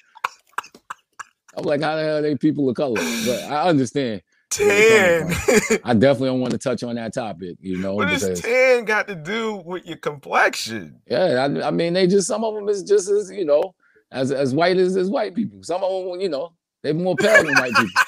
I'm 1.56 1.63
like, 1.65 1.82
how 1.82 1.95
the 1.97 2.04
hell 2.04 2.17
are 2.17 2.21
they 2.21 2.36
people 2.36 2.69
of 2.69 2.75
color? 2.75 2.95
But 2.95 3.43
I 3.43 3.67
understand. 3.67 4.21
tan. 4.49 5.30
I 5.84 5.93
definitely 5.93 6.30
don't 6.30 6.39
want 6.39 6.51
to 6.51 6.58
touch 6.58 6.84
on 6.84 6.95
that 6.95 7.13
topic, 7.13 7.58
you 7.60 7.77
know, 7.77 7.95
what 7.95 8.08
does 8.08 8.41
tan 8.41 8.86
got 8.86 9.08
to 9.08 9.15
do 9.15 9.62
with 9.65 9.86
your 9.86 9.97
complexion? 9.97 11.01
yeah, 11.06 11.47
I, 11.47 11.67
I 11.67 11.71
mean, 11.71 11.93
they 11.93 12.08
just 12.08 12.27
some 12.27 12.43
of 12.43 12.56
them 12.56 12.69
is 12.69 12.84
just 12.84 13.10
as 13.10 13.30
you 13.30 13.45
know, 13.45 13.75
as 14.12 14.32
as 14.32 14.56
white 14.56 14.77
as 14.77 14.95
as 14.97 15.10
white 15.10 15.36
people. 15.36 15.62
Some 15.63 15.84
of 15.84 16.06
them, 16.06 16.21
you 16.21 16.30
know, 16.30 16.54
they're 16.82 16.93
more 16.93 17.15
pale 17.15 17.43
than 17.43 17.56
white 17.56 17.73
people. 17.73 18.01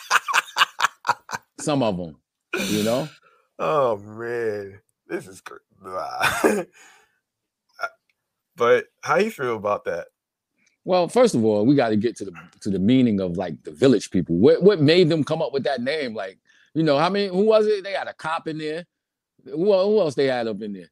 Some 1.63 1.81
of 1.81 1.95
them, 1.95 2.17
you 2.67 2.83
know. 2.83 3.07
Oh 3.57 3.95
man, 3.97 4.81
this 5.07 5.27
is 5.27 5.39
cr- 5.39 5.55
nah. 5.81 6.63
but 8.57 8.85
how 9.01 9.17
you 9.17 9.31
feel 9.31 9.55
about 9.55 9.85
that? 9.85 10.07
Well, 10.83 11.07
first 11.07 11.35
of 11.35 11.45
all, 11.45 11.65
we 11.65 11.75
got 11.75 11.89
to 11.89 11.95
get 11.95 12.17
to 12.17 12.25
the 12.25 12.33
to 12.61 12.69
the 12.69 12.79
meaning 12.79 13.21
of 13.21 13.37
like 13.37 13.63
the 13.63 13.71
village 13.71 14.11
people. 14.11 14.35
What 14.35 14.61
what 14.61 14.81
made 14.81 15.07
them 15.07 15.23
come 15.23 15.41
up 15.41 15.53
with 15.53 15.63
that 15.63 15.81
name? 15.81 16.13
Like, 16.13 16.37
you 16.73 16.83
know, 16.83 16.97
how 16.97 17.09
many? 17.09 17.27
Who 17.27 17.45
was 17.45 17.65
it? 17.65 17.85
They 17.85 17.93
had 17.93 18.09
a 18.09 18.13
cop 18.13 18.49
in 18.49 18.57
there. 18.57 18.85
Who, 19.45 19.71
who 19.71 20.01
else 20.01 20.15
they 20.15 20.27
had 20.27 20.47
up 20.47 20.61
in 20.61 20.73
there? 20.73 20.89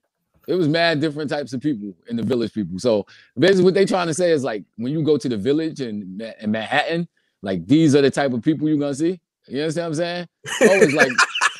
It 0.47 0.55
was 0.55 0.69
mad 0.69 1.01
different 1.01 1.29
types 1.29 1.51
of 1.51 1.59
people 1.59 1.93
in 2.09 2.15
the 2.15 2.23
village 2.23 2.53
people. 2.53 2.79
So 2.79 3.05
basically, 3.37 3.65
what 3.65 3.73
they 3.73 3.85
trying 3.85 4.07
to 4.07 4.13
say 4.13 4.31
is 4.31 4.45
like 4.45 4.63
when 4.77 4.93
you 4.93 5.03
go 5.03 5.17
to 5.17 5.27
the 5.27 5.37
village 5.37 5.81
in, 5.81 6.21
in 6.39 6.51
Manhattan, 6.51 7.09
like 7.41 7.67
these 7.67 7.93
are 7.93 8.01
the 8.01 8.09
type 8.09 8.31
of 8.31 8.41
people 8.41 8.69
you're 8.69 8.79
gonna 8.79 8.95
see. 8.95 9.19
You 9.51 9.61
understand 9.63 9.83
what 9.83 9.87
I'm 9.89 9.95
saying? 9.95 10.27
Always 10.69 10.93
like, 10.93 11.11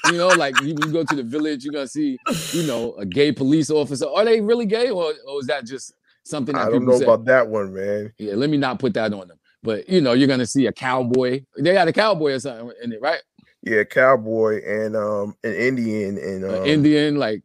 you 0.10 0.17
know, 0.17 0.30
like 0.30 0.60
you, 0.62 0.69
you 0.69 0.91
go 0.93 1.04
to 1.04 1.15
the 1.15 1.23
village, 1.23 1.65
you're 1.65 1.73
gonna 1.73 1.88
see, 1.88 2.17
you 2.54 2.63
know, 2.63 2.93
a 2.93 3.06
gay 3.06 3.34
police 3.34 3.69
officer. 3.69 4.08
Are 4.08 4.23
they 4.23 4.39
really 4.39 4.65
gay, 4.65 4.89
or, 4.89 5.13
or 5.27 5.39
is 5.39 5.47
that 5.47 5.65
just 5.65 5.93
something 6.23 6.56
that 6.56 6.67
I 6.67 6.69
don't 6.69 6.80
people 6.80 6.93
know 6.93 6.99
say? 6.99 7.04
about 7.04 7.25
that 7.25 7.49
one, 7.49 7.73
man. 7.73 8.13
Yeah, 8.17 8.36
let 8.36 8.49
me 8.49 8.56
not 8.56 8.80
put 8.80 8.93
that 8.93 9.13
on 9.13 9.27
them. 9.27 9.38
But 9.62 9.89
you 9.89 9.99
know, 9.99 10.13
you're 10.13 10.30
gonna 10.30 10.45
see 10.45 10.67
a 10.67 10.71
cowboy. 10.71 11.43
They 11.58 11.73
got 11.73 11.89
a 11.89 11.93
cowboy 11.93 12.32
or 12.32 12.39
something 12.39 12.71
in 12.82 12.93
it, 12.93 13.01
right? 13.01 13.21
Yeah, 13.62 13.84
cowboy 13.84 14.62
and 14.65 14.95
um 14.95 15.36
an 15.43 15.54
Indian 15.54 16.17
and 16.17 16.45
An 16.45 16.56
um, 16.56 16.65
Indian, 16.65 17.17
like 17.17 17.43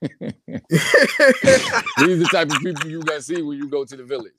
these 0.00 0.12
are 0.80 2.16
the 2.16 2.28
type 2.30 2.50
of 2.50 2.58
people 2.62 2.88
you're 2.88 3.02
gonna 3.02 3.20
see 3.20 3.42
when 3.42 3.58
you 3.58 3.68
go 3.68 3.84
to 3.84 3.96
the 3.96 4.04
village. 4.04 4.32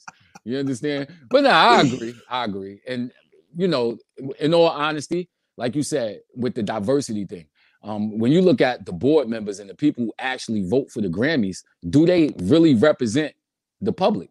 You 0.44 0.58
understand? 0.58 1.08
But 1.30 1.44
nah, 1.44 1.50
I 1.50 1.82
agree. 1.82 2.16
I 2.30 2.46
agree. 2.46 2.82
And 2.88 3.12
you 3.56 3.68
know, 3.68 3.98
in 4.40 4.54
all 4.54 4.70
honesty, 4.70 5.30
like 5.58 5.76
you 5.76 5.84
said, 5.84 6.22
with 6.36 6.56
the 6.56 6.64
diversity 6.64 7.26
thing, 7.26 7.46
um, 7.84 8.20
when 8.20 8.32
you 8.32 8.42
look 8.42 8.62
at 8.62 8.86
the 8.86 8.94
board 8.94 9.28
members 9.28 9.60
and 9.60 9.70
the 9.70 9.76
people 9.76 10.06
who 10.06 10.14
actually 10.20 10.68
vote 10.68 10.92
for 10.92 11.02
the 11.02 11.08
Grammys, 11.08 11.64
do 11.90 12.06
they 12.06 12.32
really 12.40 12.76
represent 12.76 13.34
the 13.82 13.92
public? 13.92 14.30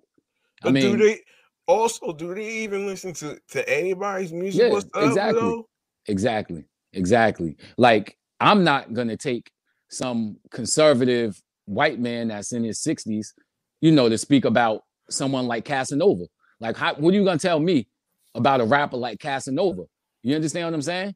I 0.62 0.66
But 0.66 0.72
mean, 0.74 0.96
do 0.96 1.04
they 1.04 1.20
also 1.66 2.12
do 2.12 2.34
they 2.34 2.48
even 2.48 2.86
listen 2.86 3.12
to 3.14 3.38
to 3.50 3.68
anybody's 3.68 4.32
music? 4.32 4.72
Yeah, 4.72 4.78
stuff, 4.78 5.04
exactly. 5.04 5.40
though? 5.40 5.68
Exactly. 6.06 6.64
Exactly. 6.92 7.56
Like 7.76 8.16
I'm 8.40 8.64
not 8.64 8.94
gonna 8.94 9.16
take 9.16 9.50
some 9.88 10.36
conservative 10.50 11.40
white 11.66 11.98
man 11.98 12.28
that's 12.28 12.52
in 12.52 12.64
his 12.64 12.80
60s, 12.80 13.28
you 13.80 13.92
know, 13.92 14.08
to 14.08 14.18
speak 14.18 14.44
about 14.44 14.82
someone 15.08 15.46
like 15.46 15.64
Casanova. 15.64 16.24
Like, 16.60 16.76
how, 16.76 16.94
what 16.94 17.12
are 17.12 17.16
you 17.16 17.24
gonna 17.24 17.38
tell 17.38 17.60
me 17.60 17.88
about 18.34 18.60
a 18.60 18.64
rapper 18.64 18.96
like 18.96 19.18
Casanova? 19.20 19.84
You 20.22 20.34
understand 20.34 20.66
what 20.66 20.74
I'm 20.74 20.82
saying? 20.82 21.14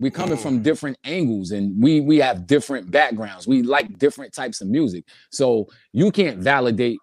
We're 0.00 0.10
coming 0.12 0.36
from 0.36 0.62
different 0.62 0.96
angles 1.04 1.50
and 1.50 1.80
we 1.82 2.00
we 2.00 2.18
have 2.18 2.46
different 2.46 2.90
backgrounds. 2.90 3.46
We 3.48 3.62
like 3.62 3.98
different 3.98 4.32
types 4.32 4.60
of 4.60 4.68
music. 4.68 5.04
So 5.32 5.68
you 5.92 6.12
can't 6.12 6.38
validate 6.38 6.98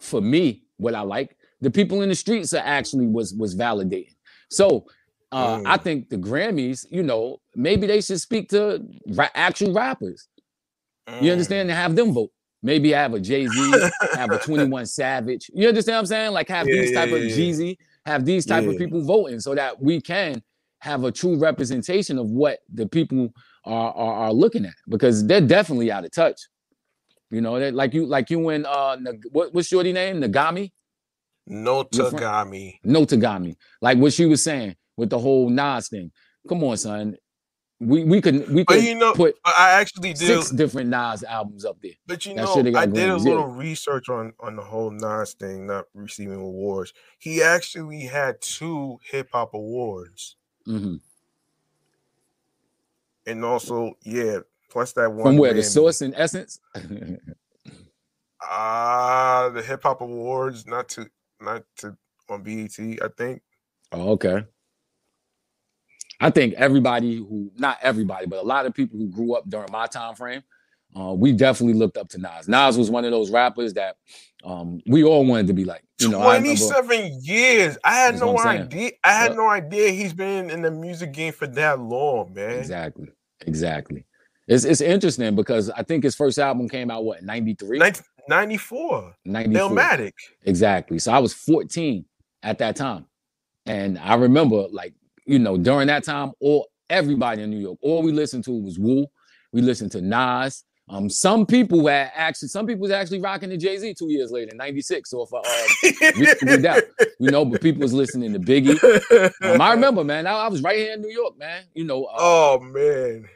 for 0.00 0.20
me 0.20 0.64
what 0.76 0.94
I 0.94 1.00
like. 1.02 1.36
The 1.62 1.70
people 1.70 2.02
in 2.02 2.10
the 2.10 2.14
streets 2.14 2.52
are 2.52 2.62
actually 2.64 3.06
was 3.06 3.32
was 3.34 3.56
validating. 3.56 4.14
So 4.50 4.86
uh, 5.32 5.58
I 5.64 5.78
Mm. 5.78 5.82
think 5.82 6.08
the 6.10 6.18
Grammys, 6.18 6.86
you 6.90 7.02
know, 7.02 7.38
maybe 7.56 7.86
they 7.86 8.00
should 8.02 8.20
speak 8.20 8.50
to 8.50 8.86
ra- 9.08 9.28
actual 9.34 9.72
rappers. 9.72 10.28
You 11.18 11.30
Mm. 11.30 11.32
understand? 11.32 11.70
And 11.70 11.78
have 11.78 11.96
them 11.96 12.12
vote. 12.12 12.30
Maybe 12.62 12.92
have 12.92 13.14
a 13.14 13.20
Jay 13.20 13.48
Z, 13.48 13.86
have 14.14 14.32
a 14.32 14.38
21 14.46 14.86
Savage. 14.86 15.50
You 15.54 15.68
understand 15.68 15.94
what 15.96 16.00
I'm 16.00 16.06
saying? 16.06 16.32
Like 16.32 16.48
have 16.48 16.68
Yeah, 16.68 16.80
these 16.80 16.92
type 16.92 17.10
yeah, 17.10 17.16
of 17.16 17.22
yeah. 17.24 17.36
Jeezy, 17.36 17.78
have 18.06 18.24
these 18.24 18.46
type 18.46 18.66
of 18.66 18.76
people 18.78 19.02
voting 19.02 19.40
so 19.40 19.54
that 19.54 19.80
we 19.82 20.00
can 20.00 20.42
have 20.80 21.04
a 21.04 21.12
true 21.12 21.38
representation 21.38 22.18
of 22.18 22.30
what 22.30 22.60
the 22.72 22.86
people 22.86 23.30
are, 23.64 23.92
are, 23.94 24.14
are 24.26 24.32
looking 24.32 24.66
at 24.66 24.74
because 24.88 25.26
they're 25.26 25.40
definitely 25.40 25.90
out 25.92 26.04
of 26.04 26.12
touch. 26.12 26.40
You 27.30 27.40
know, 27.40 27.58
that 27.58 27.74
like 27.74 27.94
you 27.94 28.06
like 28.06 28.30
you 28.30 28.48
and 28.50 28.66
uh 28.66 28.96
what, 29.32 29.54
what's 29.54 29.68
shorty 29.68 29.92
name? 29.92 30.20
Nagami? 30.20 30.72
No 31.46 31.84
Tagami. 31.84 32.78
no 32.84 33.04
Tagami. 33.06 33.56
Like 33.82 33.98
what 33.98 34.12
she 34.12 34.26
was 34.26 34.44
saying 34.44 34.76
with 34.96 35.10
the 35.10 35.18
whole 35.18 35.50
Nas 35.50 35.88
thing. 35.88 36.12
Come 36.48 36.64
on, 36.64 36.76
son. 36.76 37.16
We 37.80 38.04
we 38.04 38.20
could 38.20 38.48
we 38.48 38.64
could 38.64 38.82
you 38.82 38.94
know, 38.94 39.12
put 39.14 39.36
but 39.44 39.54
I 39.58 39.72
actually 39.72 40.12
did. 40.12 40.18
six 40.18 40.50
different 40.50 40.90
Nas 40.90 41.24
albums 41.24 41.64
up 41.64 41.76
there. 41.82 41.92
But 42.06 42.24
you 42.24 42.34
know, 42.34 42.54
shit 42.54 42.64
they 42.64 42.70
got 42.70 42.84
I 42.84 42.86
did 42.86 43.10
a 43.10 43.16
little 43.16 43.46
research 43.46 44.08
on 44.08 44.32
on 44.38 44.56
the 44.56 44.62
whole 44.62 44.90
Nas 44.90 45.34
thing, 45.34 45.66
not 45.66 45.86
receiving 45.92 46.40
awards. 46.40 46.92
He 47.18 47.42
actually 47.42 48.02
had 48.02 48.40
two 48.40 49.00
hip 49.10 49.28
hop 49.32 49.54
awards, 49.54 50.36
mm-hmm. 50.68 50.96
and 53.26 53.44
also, 53.44 53.94
yeah, 54.02 54.38
plus 54.70 54.92
that 54.92 55.12
one 55.12 55.24
From 55.24 55.36
where 55.36 55.52
the 55.52 55.62
source 55.62 56.00
and 56.00 56.14
essence. 56.16 56.60
Ah, 58.46 59.50
the 59.54 59.62
hip 59.62 59.82
hop 59.84 60.02
awards, 60.02 60.66
not 60.66 60.88
to 60.90 61.08
not 61.40 61.62
to 61.78 61.96
on 62.28 62.42
BET, 62.42 62.78
I 62.78 63.08
think. 63.16 63.42
oh, 63.92 64.10
okay. 64.12 64.44
I 66.20 66.30
think 66.30 66.54
everybody 66.54 67.16
who 67.16 67.50
not 67.58 67.78
everybody, 67.82 68.26
but 68.26 68.38
a 68.40 68.46
lot 68.46 68.66
of 68.66 68.74
people 68.74 68.98
who 68.98 69.08
grew 69.08 69.34
up 69.34 69.48
during 69.48 69.70
my 69.72 69.86
time 69.86 70.14
frame, 70.14 70.42
uh, 70.98 71.12
we 71.12 71.32
definitely 71.32 71.74
looked 71.74 71.96
up 71.96 72.08
to 72.10 72.18
Nas. 72.18 72.48
Nas 72.48 72.78
was 72.78 72.90
one 72.90 73.04
of 73.04 73.10
those 73.10 73.30
rappers 73.30 73.74
that 73.74 73.96
um, 74.44 74.80
we 74.86 75.02
all 75.04 75.24
wanted 75.26 75.46
to 75.48 75.52
be 75.52 75.64
like. 75.64 75.82
You 76.00 76.08
know, 76.10 76.20
I 76.20 76.36
remember- 76.36 76.56
27 76.58 77.20
years. 77.22 77.78
I 77.84 77.94
had 77.94 78.18
no 78.18 78.32
what 78.32 78.46
I'm 78.46 78.56
saying. 78.56 78.62
idea. 78.66 78.90
I 79.04 79.12
had 79.12 79.28
Yep. 79.28 79.36
no 79.36 79.48
idea 79.48 79.90
he's 79.90 80.12
been 80.12 80.50
in 80.50 80.62
the 80.62 80.70
music 80.70 81.12
game 81.12 81.32
for 81.32 81.46
that 81.46 81.80
long, 81.80 82.32
man. 82.34 82.58
Exactly. 82.58 83.08
Exactly. 83.46 84.04
It's 84.46 84.64
it's 84.64 84.80
interesting 84.82 85.34
because 85.36 85.70
I 85.70 85.82
think 85.82 86.04
his 86.04 86.14
first 86.14 86.38
album 86.38 86.68
came 86.68 86.90
out 86.90 87.04
what 87.04 87.22
93? 87.22 87.78
19- 87.78 88.02
94. 88.28 89.14
94. 89.24 89.60
Illmatic. 89.70 90.12
Exactly. 90.44 90.98
So 90.98 91.12
I 91.12 91.18
was 91.18 91.32
14 91.34 92.04
at 92.42 92.58
that 92.58 92.76
time. 92.76 93.06
And 93.66 93.98
I 93.98 94.14
remember 94.16 94.66
like, 94.70 94.92
you 95.24 95.38
know, 95.38 95.56
during 95.56 95.88
that 95.88 96.04
time, 96.04 96.32
all 96.40 96.68
everybody 96.90 97.42
in 97.42 97.50
New 97.50 97.58
York, 97.58 97.78
all 97.82 98.02
we 98.02 98.12
listened 98.12 98.44
to 98.44 98.52
was 98.52 98.78
Wu. 98.78 99.06
We 99.52 99.62
listened 99.62 99.92
to 99.92 100.00
Nas. 100.00 100.64
Um, 100.88 101.08
some 101.08 101.46
people 101.46 101.86
had 101.86 102.12
actually, 102.14 102.48
some 102.48 102.66
people 102.66 102.82
was 102.82 102.90
actually 102.90 103.20
rocking 103.20 103.48
to 103.48 103.56
Jay-Z 103.56 103.94
two 103.94 104.10
years 104.10 104.30
later, 104.30 104.54
96. 104.54 105.08
So 105.08 105.22
if 105.22 105.30
I 105.32 105.38
uh, 105.38 106.12
reasonable 106.18 106.62
doubt, 106.62 106.82
you 107.18 107.30
know, 107.30 107.44
but 107.44 107.62
people 107.62 107.80
was 107.80 107.94
listening 107.94 108.32
to 108.34 108.38
Biggie. 108.38 108.78
Um, 109.42 109.60
I 109.60 109.72
remember, 109.72 110.04
man, 110.04 110.26
I, 110.26 110.32
I 110.32 110.48
was 110.48 110.62
right 110.62 110.76
here 110.76 110.92
in 110.92 111.00
New 111.00 111.10
York, 111.10 111.38
man. 111.38 111.64
You 111.72 111.84
know, 111.84 112.04
uh, 112.04 112.16
Oh 112.18 112.60
man, 112.60 113.26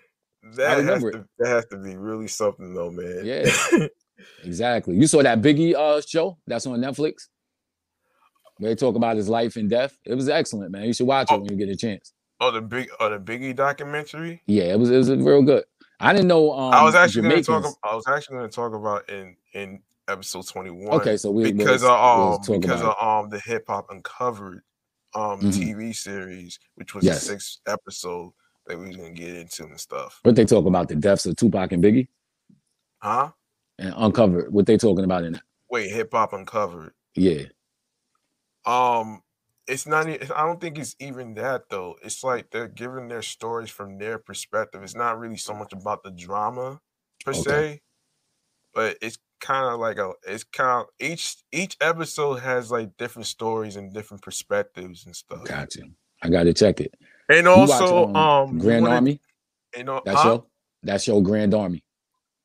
that 0.57 0.85
has 0.85 1.03
to 1.03 1.25
that 1.39 1.49
has 1.49 1.67
to 1.67 1.79
be 1.79 1.97
really 1.97 2.29
something 2.29 2.75
though, 2.75 2.91
man. 2.91 3.23
Yeah. 3.25 3.51
Exactly. 4.45 4.97
You 4.97 5.07
saw 5.07 5.23
that 5.23 5.41
Biggie 5.41 5.75
uh 5.75 6.01
show 6.01 6.39
that's 6.47 6.67
on 6.67 6.81
Netflix. 6.81 7.29
They 8.61 8.75
talk 8.75 8.97
about 8.97 9.17
his 9.17 9.29
life 9.29 9.57
and 9.57 9.69
death. 9.71 9.97
It 10.05 10.15
was 10.15 10.29
excellent, 10.29 10.73
man. 10.73 10.85
You 10.85 10.93
should 10.93 11.07
watch 11.07 11.31
it 11.31 11.35
Oh. 11.35 11.39
when 11.39 11.51
you 11.51 11.57
get 11.57 11.69
a 11.69 11.77
chance. 11.77 12.13
oh, 12.41 12.51
the 12.51 12.61
big, 12.61 12.89
oh, 13.01 13.11
the 13.11 13.19
Biggie 13.19 13.55
documentary. 13.55 14.43
Yeah, 14.47 14.65
it 14.65 14.79
was 14.79 14.91
it 14.91 14.97
was 14.97 15.11
real 15.11 15.43
good. 15.43 15.65
I 16.01 16.13
didn't 16.13 16.29
know 16.29 16.53
um 16.53 16.73
I 16.73 16.83
was 16.85 16.95
actually 16.95 17.23
going 17.29 17.37
to 17.37 17.43
talk. 17.43 17.65
I 17.83 17.95
was 17.95 18.07
actually 18.07 18.37
going 18.39 18.49
to 18.51 18.55
talk 18.55 18.73
about 18.75 19.09
in 19.11 19.37
in 19.55 19.81
episode 20.09 20.47
twenty 20.47 20.71
one. 20.71 21.01
Okay, 21.01 21.17
so 21.17 21.31
we 21.31 21.53
because 21.53 21.83
we'll, 21.83 21.91
of 21.91 22.41
we'll 22.49 22.55
um 22.57 22.61
because 22.61 22.83
of 22.83 22.95
um 23.01 23.29
the 23.31 23.41
hip 23.41 23.65
hop 23.69 23.87
uncovered 23.91 24.63
um 25.15 25.41
Mhm. 25.41 25.53
TV 25.53 25.93
series, 25.95 26.59
which 26.77 26.95
was 26.95 27.05
Yes. 27.05 27.23
a 27.23 27.27
six 27.27 27.59
episode 27.67 28.33
that 28.67 28.79
we 28.79 28.87
was 28.89 28.97
gonna 28.97 29.11
get 29.13 29.35
into 29.35 29.65
and 29.65 29.81
stuff. 29.81 30.21
What 30.23 30.37
they 30.37 30.45
talk 30.45 30.67
about 30.67 30.89
the 30.89 30.95
deaths 30.97 31.27
of 31.27 31.35
Tupac 31.37 31.73
and 31.73 31.83
Biggie 31.83 32.09
Huh? 33.01 33.31
and 33.79 33.95
uncovered. 33.97 34.53
What 34.53 34.67
they 34.67 34.77
talking 34.77 35.05
about 35.05 35.25
in 35.25 35.33
that? 35.35 35.43
Wait, 35.71 35.91
hip 35.91 36.11
hop 36.13 36.33
uncovered. 36.33 36.93
Yeah. 37.15 37.45
Um, 38.69 39.23
it's 39.67 39.87
not. 39.87 40.07
I 40.09 40.17
don't 40.47 40.61
think 40.61 40.79
it's 40.79 40.97
even 41.01 41.35
that 41.35 41.69
though. 41.71 41.97
It's 42.03 42.23
like 42.25 42.51
they're 42.51 42.69
giving 42.69 43.09
their 43.09 43.23
stories 43.23 43.71
from 43.71 43.99
their 43.99 44.19
perspective. 44.19 44.83
It's 44.83 44.95
not 44.97 45.19
really 45.19 45.37
so 45.37 45.55
much 45.55 45.73
about 45.73 46.03
the 46.03 46.11
drama 46.11 46.81
per 47.25 47.33
Okay. 47.33 47.41
se, 47.43 47.81
but 48.75 48.97
it's 49.03 49.19
kind 49.41 49.67
of 49.67 49.79
like 49.81 49.99
a. 49.99 50.13
It's 50.27 50.45
kind 50.45 50.83
of 50.83 50.87
each 50.99 51.37
each 51.53 51.77
episode 51.81 52.37
has 52.37 52.71
like 52.71 52.97
different 52.97 53.27
stories 53.27 53.77
and 53.77 53.93
different 53.93 54.23
perspectives 54.23 55.05
and 55.07 55.15
stuff. 55.15 55.45
Gotcha. 55.45 55.83
I 56.23 56.29
gotta 56.31 56.53
check 56.55 56.81
it. 56.81 56.95
And 57.29 57.47
You 57.47 57.57
watch, 57.57 57.71
also, 57.71 58.13
um, 58.15 58.59
Grand 58.59 58.83
wanna- 58.83 58.95
Army. 58.97 59.21
You 59.77 59.85
know, 59.85 60.01
That's 60.05 60.25
your 60.25 60.45
that's 60.83 61.07
your 61.07 61.23
Grand 61.23 61.53
Army. 61.55 61.85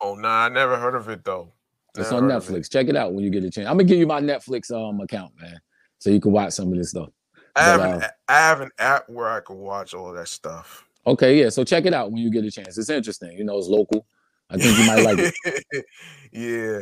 Oh 0.01 0.15
nah, 0.15 0.45
I 0.45 0.49
never 0.49 0.77
heard 0.77 0.95
of 0.95 1.07
it 1.07 1.23
though. 1.23 1.53
It's 1.97 2.11
Never 2.11 2.25
on 2.25 2.31
of 2.31 2.49
it. 2.49 2.53
Netflix. 2.53 2.69
Check 2.69 2.89
it 2.89 2.97
out 2.97 3.13
when 3.13 3.23
you 3.23 3.29
get 3.29 3.43
a 3.45 3.49
chance. 3.49 3.67
I'm 3.67 3.75
gonna 3.77 3.85
give 3.85 3.97
you 3.97 4.07
my 4.07 4.19
Netflix 4.19 4.69
um 4.71 4.99
account, 4.99 5.31
man, 5.39 5.57
so 6.03 6.09
you 6.09 6.19
can 6.19 6.33
watch 6.33 6.51
some 6.51 6.69
of 6.69 6.77
this 6.77 6.89
stuff. 6.89 7.07
I 7.55 7.63
have, 7.63 7.79
But, 7.79 7.89
an, 7.89 8.01
uh, 8.03 8.07
I 8.27 8.33
have 8.33 8.59
an 8.59 8.71
app 8.77 9.07
where 9.09 9.29
I 9.29 9.39
can 9.39 9.57
watch 9.59 9.93
all 9.93 10.11
that 10.11 10.27
stuff. 10.27 10.83
Okay, 11.07 11.39
yeah. 11.39 11.47
So 11.47 11.63
check 11.63 11.85
it 11.85 11.93
out 11.93 12.11
when 12.11 12.21
you 12.21 12.29
get 12.29 12.43
a 12.43 12.51
chance. 12.51 12.77
It's 12.77 12.89
interesting. 12.89 13.37
You 13.37 13.45
know, 13.45 13.57
it's 13.57 13.67
local. 13.69 14.05
I 14.49 14.57
think 14.57 14.77
you 14.77 14.85
might 14.85 15.03
like 15.03 15.33
it. 15.45 15.85
yeah. 16.33 16.79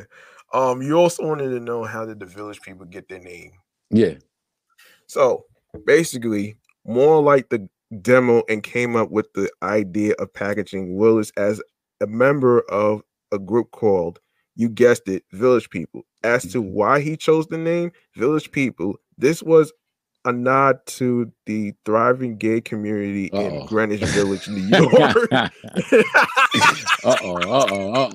Um, 0.59 0.81
you 0.81 0.95
also 0.97 1.23
wanted 1.27 1.49
to 1.49 1.59
know 1.59 1.83
how 1.83 2.03
did 2.03 2.19
the 2.19 2.25
village 2.25 2.61
people 2.61 2.87
get 2.87 3.07
their 3.07 3.19
name? 3.19 3.51
Yeah. 3.91 4.15
So 5.05 5.45
basically, 5.85 6.55
Morali 6.87 7.47
the 7.49 7.69
demo 8.01 8.41
and 8.49 8.63
came 8.63 8.95
up 8.95 9.11
with 9.11 9.31
the 9.33 9.51
idea 9.61 10.13
of 10.17 10.33
packaging 10.33 10.95
Willis 10.95 11.31
as 11.37 11.61
a 12.01 12.07
member 12.07 12.61
of 12.71 13.03
a 13.31 13.37
group 13.37 13.69
called, 13.69 14.19
you 14.55 14.67
guessed 14.67 15.07
it, 15.07 15.23
Village 15.31 15.69
People. 15.69 16.01
As 16.23 16.43
to 16.51 16.61
Mhm. 16.61 16.71
why 16.71 16.99
he 17.01 17.17
chose 17.17 17.47
the 17.47 17.57
name 17.57 17.91
Village 18.15 18.51
People, 18.51 18.95
this 19.17 19.43
was 19.43 19.71
a 20.25 20.31
nod 20.31 20.85
to 20.85 21.31
the 21.45 21.73
thriving 21.85 22.37
gay 22.37 22.61
community 22.61 23.25
in 23.27 23.57
Uh-oh. 23.57 23.65
Greenwich 23.65 24.01
Village, 24.01 24.47
New 24.47 24.61
York. 24.91 24.91
uh 25.31 25.49
oh. 27.05 27.11
Uh 27.37 27.65
oh. 27.69 27.93
Uh 27.93 27.97
oh. 27.97 28.11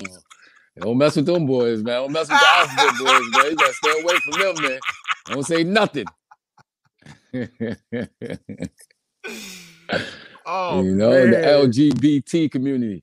Don't 0.78 0.98
mess 0.98 1.16
with 1.16 1.24
them 1.26 1.46
boys, 1.46 1.82
man. 1.82 2.02
Don't 2.02 2.12
mess 2.12 2.28
with 2.28 2.38
the 2.38 2.46
alphabet 2.46 2.94
boys, 2.98 3.22
man. 3.32 3.50
You 3.50 3.56
gotta 3.56 3.72
stay 3.72 4.00
away 4.02 4.14
from 4.24 4.40
them, 4.40 4.54
man. 4.62 4.78
Don't 5.26 5.46
say 5.46 5.64
nothing. 5.64 6.04
oh, 10.46 10.82
you 10.82 10.94
know, 10.94 11.11
the. 11.11 11.37
LGBT 11.37 12.50
community. 12.50 13.02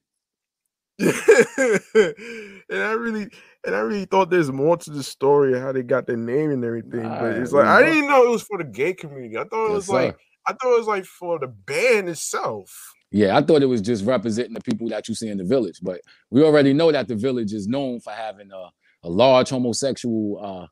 and 2.69 2.83
I 2.83 2.91
really 2.93 3.29
and 3.65 3.75
I 3.75 3.79
really 3.79 4.05
thought 4.05 4.29
there's 4.29 4.51
more 4.51 4.77
to 4.77 4.89
the 4.91 5.03
story 5.03 5.53
of 5.53 5.61
how 5.61 5.71
they 5.71 5.83
got 5.83 6.07
their 6.07 6.17
name 6.17 6.51
and 6.51 6.63
everything. 6.63 7.03
Nah, 7.03 7.19
but 7.19 7.37
it's 7.37 7.51
like 7.51 7.65
I 7.65 7.83
didn't 7.83 8.07
know 8.09 8.25
it 8.25 8.29
was 8.29 8.43
for 8.43 8.57
the 8.57 8.63
gay 8.63 8.93
community. 8.93 9.37
I 9.37 9.43
thought 9.45 9.67
it 9.67 9.73
Yes, 9.73 9.77
was 9.77 9.89
like 9.89 10.11
sir. 10.11 10.17
I 10.47 10.53
thought 10.53 10.73
it 10.75 10.77
was 10.79 10.87
like 10.87 11.05
for 11.05 11.39
the 11.39 11.47
band 11.47 12.09
itself. 12.09 12.93
Yeah, 13.11 13.37
I 13.37 13.41
thought 13.41 13.61
it 13.61 13.67
was 13.67 13.81
just 13.81 14.05
representing 14.05 14.53
the 14.53 14.61
people 14.61 14.89
that 14.89 15.07
you 15.07 15.15
see 15.15 15.29
in 15.29 15.37
the 15.37 15.43
village, 15.43 15.79
but 15.81 16.01
we 16.31 16.43
already 16.43 16.73
know 16.73 16.91
that 16.91 17.07
the 17.07 17.15
village 17.15 17.53
is 17.53 17.67
known 17.67 17.99
for 17.99 18.11
having 18.11 18.51
a, 18.51 18.69
a 19.03 19.09
large 19.09 19.49
homosexual 19.49 20.39
uh, 20.43 20.67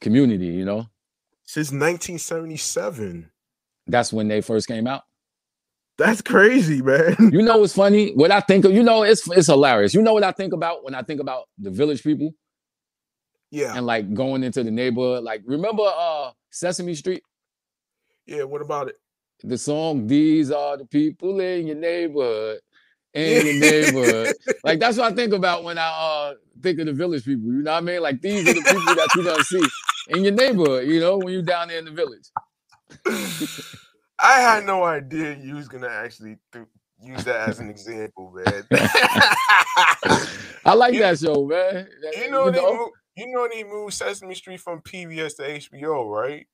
community. 0.00 0.46
You 0.46 0.64
know, 0.64 0.86
Since 1.44 1.72
1977. 1.72 3.30
that's 3.86 4.12
when 4.12 4.28
they 4.28 4.40
first 4.40 4.68
came 4.68 4.86
out. 4.86 5.02
That's 5.98 6.22
crazy, 6.22 6.82
man. 6.82 7.16
You 7.32 7.42
know, 7.42 7.62
it's 7.64 7.74
funny. 7.74 8.12
What 8.14 8.30
I 8.30 8.40
think 8.40 8.64
of, 8.64 8.72
you 8.72 8.82
know, 8.82 9.02
it's 9.02 9.28
it's 9.30 9.46
hilarious. 9.48 9.94
You 9.94 10.02
know 10.02 10.12
what 10.14 10.24
I 10.24 10.32
think 10.32 10.52
about 10.52 10.84
when 10.84 10.94
I 10.94 11.02
think 11.02 11.20
about 11.20 11.44
the 11.58 11.70
village 11.70 12.02
people 12.02 12.32
Yeah. 13.50 13.76
and 13.76 13.86
like 13.86 14.12
going 14.14 14.44
into 14.44 14.62
the 14.62 14.70
neighborhood. 14.70 15.24
Like, 15.24 15.42
remember 15.46 15.84
uh 15.84 16.32
Sesame 16.50 16.94
Street? 16.94 17.22
Yeah. 18.26 18.44
What 18.44 18.62
about 18.62 18.88
it? 18.88 18.96
The 19.44 19.58
song 19.58 20.06
"These 20.06 20.50
Are 20.50 20.76
the 20.78 20.86
People 20.86 21.40
in 21.40 21.66
Your 21.66 21.76
Neighborhood." 21.76 22.60
In 23.14 23.46
your 23.46 23.60
neighborhood, 23.60 24.34
like 24.62 24.78
that's 24.78 24.98
what 24.98 25.10
I 25.10 25.14
think 25.16 25.32
about 25.32 25.64
when 25.64 25.78
I 25.78 25.86
uh 25.88 26.34
think 26.62 26.78
of 26.80 26.86
the 26.86 26.92
village 26.92 27.24
people. 27.24 27.46
You 27.46 27.62
know 27.62 27.72
what 27.72 27.78
I 27.78 27.80
mean? 27.80 28.02
Like 28.02 28.20
these 28.20 28.42
are 28.46 28.52
the 28.52 28.60
people 28.60 28.94
that 28.94 29.08
you 29.16 29.22
don't 29.22 29.44
see 29.46 29.62
in 30.08 30.22
your 30.24 30.34
neighborhood. 30.34 30.86
You 30.86 31.00
know, 31.00 31.16
when 31.16 31.32
you're 31.32 31.42
down 31.42 31.68
there 31.68 31.78
in 31.78 31.86
the 31.86 31.92
village. 31.92 32.28
I 34.18 34.40
had 34.40 34.64
no 34.64 34.84
idea 34.84 35.36
you 35.36 35.54
was 35.56 35.68
gonna 35.68 35.88
actually 35.88 36.38
th- 36.52 36.66
use 37.02 37.24
that 37.24 37.48
as 37.48 37.58
an 37.58 37.68
example, 37.68 38.32
man. 38.34 38.64
I 40.64 40.74
like 40.74 40.94
You- 40.94 41.00
that 41.00 41.18
show, 41.18 41.44
man. 41.46 41.88
Eh, 42.14 42.24
you 42.24 42.30
know, 42.30 42.50
they 42.50 42.60
moved, 42.60 42.92
you 43.16 43.26
know 43.32 43.48
they 43.52 43.64
moved 43.64 43.94
Sesame 43.94 44.34
Street 44.34 44.60
from 44.60 44.80
PBS 44.80 45.36
to 45.36 45.42
HBO, 45.42 46.10
right? 46.10 46.46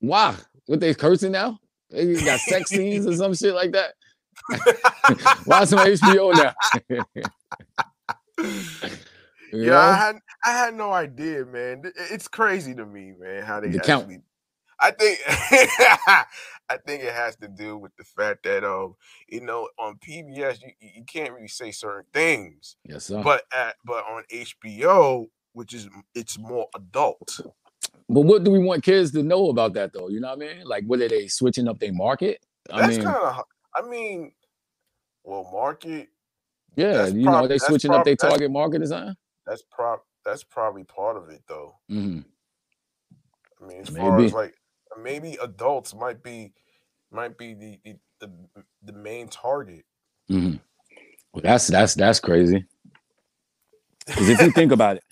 why? 0.00 0.36
What 0.66 0.80
they 0.80 0.92
cursing 0.94 1.32
now? 1.32 1.58
They 1.90 2.14
got 2.22 2.40
sex 2.40 2.70
scenes 2.70 3.06
or 3.06 3.14
some 3.16 3.34
shit 3.34 3.54
like 3.54 3.72
that. 3.72 3.94
Why 5.44 5.62
is 5.62 5.72
on 5.72 5.86
HBO 5.86 6.32
now? 6.34 6.54
You 9.52 9.66
yeah, 9.70 9.78
I 9.78 9.94
had 9.94 10.16
I 10.44 10.50
had 10.50 10.74
no 10.74 10.92
idea, 10.92 11.44
man. 11.44 11.82
It's 12.10 12.26
crazy 12.26 12.74
to 12.74 12.84
me, 12.84 13.12
man, 13.18 13.44
how 13.44 13.60
they 13.60 13.68
The 13.68 13.78
count. 13.80 14.22
I 14.84 14.90
think 14.90 15.18
I 15.26 16.76
think 16.86 17.02
it 17.02 17.14
has 17.14 17.36
to 17.36 17.48
do 17.48 17.78
with 17.78 17.96
the 17.96 18.04
fact 18.04 18.44
that 18.44 18.64
um, 18.64 18.96
you 19.28 19.40
know, 19.40 19.68
on 19.78 19.96
PBS 19.96 20.60
you, 20.62 20.72
you 20.80 21.04
can't 21.06 21.32
really 21.32 21.48
say 21.48 21.70
certain 21.70 22.04
things, 22.12 22.76
Yes, 22.86 23.06
sir. 23.06 23.22
But, 23.22 23.44
at 23.56 23.76
but 23.84 24.04
on 24.04 24.24
HBO, 24.30 25.26
which 25.54 25.72
is 25.72 25.88
it's 26.14 26.38
more 26.38 26.66
adult. 26.76 27.40
But 28.08 28.20
what 28.20 28.44
do 28.44 28.50
we 28.50 28.58
want 28.58 28.82
kids 28.82 29.12
to 29.12 29.22
know 29.22 29.48
about 29.48 29.72
that 29.74 29.94
though? 29.94 30.08
You 30.08 30.20
know 30.20 30.28
what 30.28 30.46
I 30.46 30.54
mean? 30.54 30.64
Like, 30.66 30.84
what 30.84 31.00
are 31.00 31.08
they 31.08 31.28
switching 31.28 31.66
up 31.66 31.78
their 31.78 31.92
market? 31.92 32.44
I 32.70 32.80
That's 32.80 32.96
mean, 32.96 33.06
kind 33.06 33.16
of 33.16 33.44
I 33.74 33.88
mean, 33.88 34.32
well, 35.24 35.48
market 35.50 36.08
yeah, 36.76 37.06
you 37.06 37.24
know, 37.24 37.46
they 37.46 37.58
switching 37.58 37.90
prob- 37.90 38.00
up 38.00 38.04
their 38.04 38.16
target 38.16 38.50
market 38.50 38.86
something. 38.86 39.14
that's 39.46 39.62
prob 39.70 40.00
that's 40.24 40.44
probably 40.44 40.84
part 40.84 41.16
of 41.16 41.30
it 41.30 41.42
though. 41.48 41.76
hmm 41.88 42.20
I 43.62 43.66
mean, 43.66 43.80
as 43.80 43.88
far 43.88 44.20
as 44.20 44.32
like 44.32 44.54
maybe 45.02 45.38
adults 45.42 45.94
might 45.94 46.22
be 46.22 46.52
might 47.10 47.38
be 47.38 47.54
the 47.54 47.78
the, 48.20 48.30
the, 48.54 48.64
the 48.84 48.92
main 48.92 49.28
target. 49.28 49.84
hmm 50.28 50.56
Well, 51.32 51.42
that's 51.42 51.68
that's 51.68 51.94
that's 51.94 52.20
crazy. 52.20 52.66
Because 54.06 54.28
if 54.28 54.40
you 54.40 54.50
think 54.52 54.72
about 54.72 54.96
it, 54.96 55.04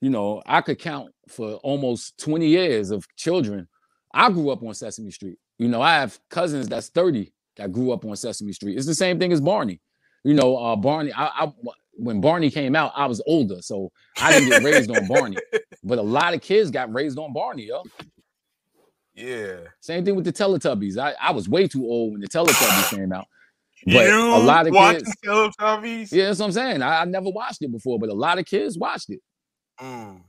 you 0.00 0.10
know, 0.10 0.42
I 0.46 0.60
could 0.60 0.78
count 0.78 1.12
for 1.28 1.54
almost 1.56 2.18
20 2.18 2.46
years 2.46 2.90
of 2.90 3.06
children. 3.16 3.68
I 4.14 4.30
grew 4.30 4.50
up 4.50 4.62
on 4.62 4.74
Sesame 4.74 5.10
Street. 5.10 5.38
You 5.58 5.68
know, 5.68 5.82
I 5.82 5.94
have 5.94 6.18
cousins 6.30 6.68
that's 6.68 6.88
30 6.90 7.32
that 7.56 7.72
grew 7.72 7.92
up 7.92 8.04
on 8.04 8.16
Sesame 8.16 8.52
Street. 8.52 8.76
It's 8.76 8.86
the 8.86 8.94
same 8.94 9.18
thing 9.18 9.32
as 9.32 9.40
Barney. 9.40 9.80
You 10.24 10.34
know, 10.34 10.56
uh, 10.56 10.76
Barney, 10.76 11.12
I, 11.12 11.26
I 11.46 11.52
when 11.94 12.20
Barney 12.20 12.50
came 12.50 12.76
out, 12.76 12.92
I 12.96 13.06
was 13.06 13.22
older, 13.26 13.62
so 13.62 13.90
I 14.18 14.32
didn't 14.32 14.46
get 14.46 14.60
raised 14.60 14.90
on 14.90 15.06
Barney. 15.06 15.42
But 15.82 15.98
a 15.98 16.02
lot 16.02 16.34
of 16.34 16.42
kids 16.42 16.70
got 16.70 16.92
raised 16.92 17.18
on 17.18 17.32
Barney, 17.32 17.66
yo. 17.68 17.84
Yeah. 19.14 19.56
Same 19.80 20.04
thing 20.04 20.16
with 20.16 20.24
the 20.24 20.32
Teletubbies. 20.32 20.98
I, 20.98 21.14
I 21.20 21.30
was 21.32 21.48
way 21.48 21.68
too 21.68 21.84
old 21.84 22.12
when 22.12 22.20
the 22.20 22.28
Teletubbies 22.28 22.90
came 22.96 23.12
out. 23.12 23.26
But 23.86 24.06
you 24.06 24.34
a 24.34 24.38
lot 24.38 24.66
of 24.66 24.72
watching 24.74 25.04
kids, 25.04 25.16
Teletubbies? 25.24 26.10
yeah, 26.12 26.26
that's 26.26 26.38
what 26.40 26.46
I'm 26.46 26.52
saying. 26.52 26.82
I, 26.82 27.02
I 27.02 27.04
never 27.04 27.28
watched 27.30 27.60
it 27.62 27.70
before, 27.70 27.98
but 27.98 28.08
a 28.08 28.14
lot 28.14 28.38
of 28.38 28.46
kids 28.46 28.78
watched 28.78 29.10
it. 29.10 29.20
Mm. 29.80 30.16
You 30.16 30.22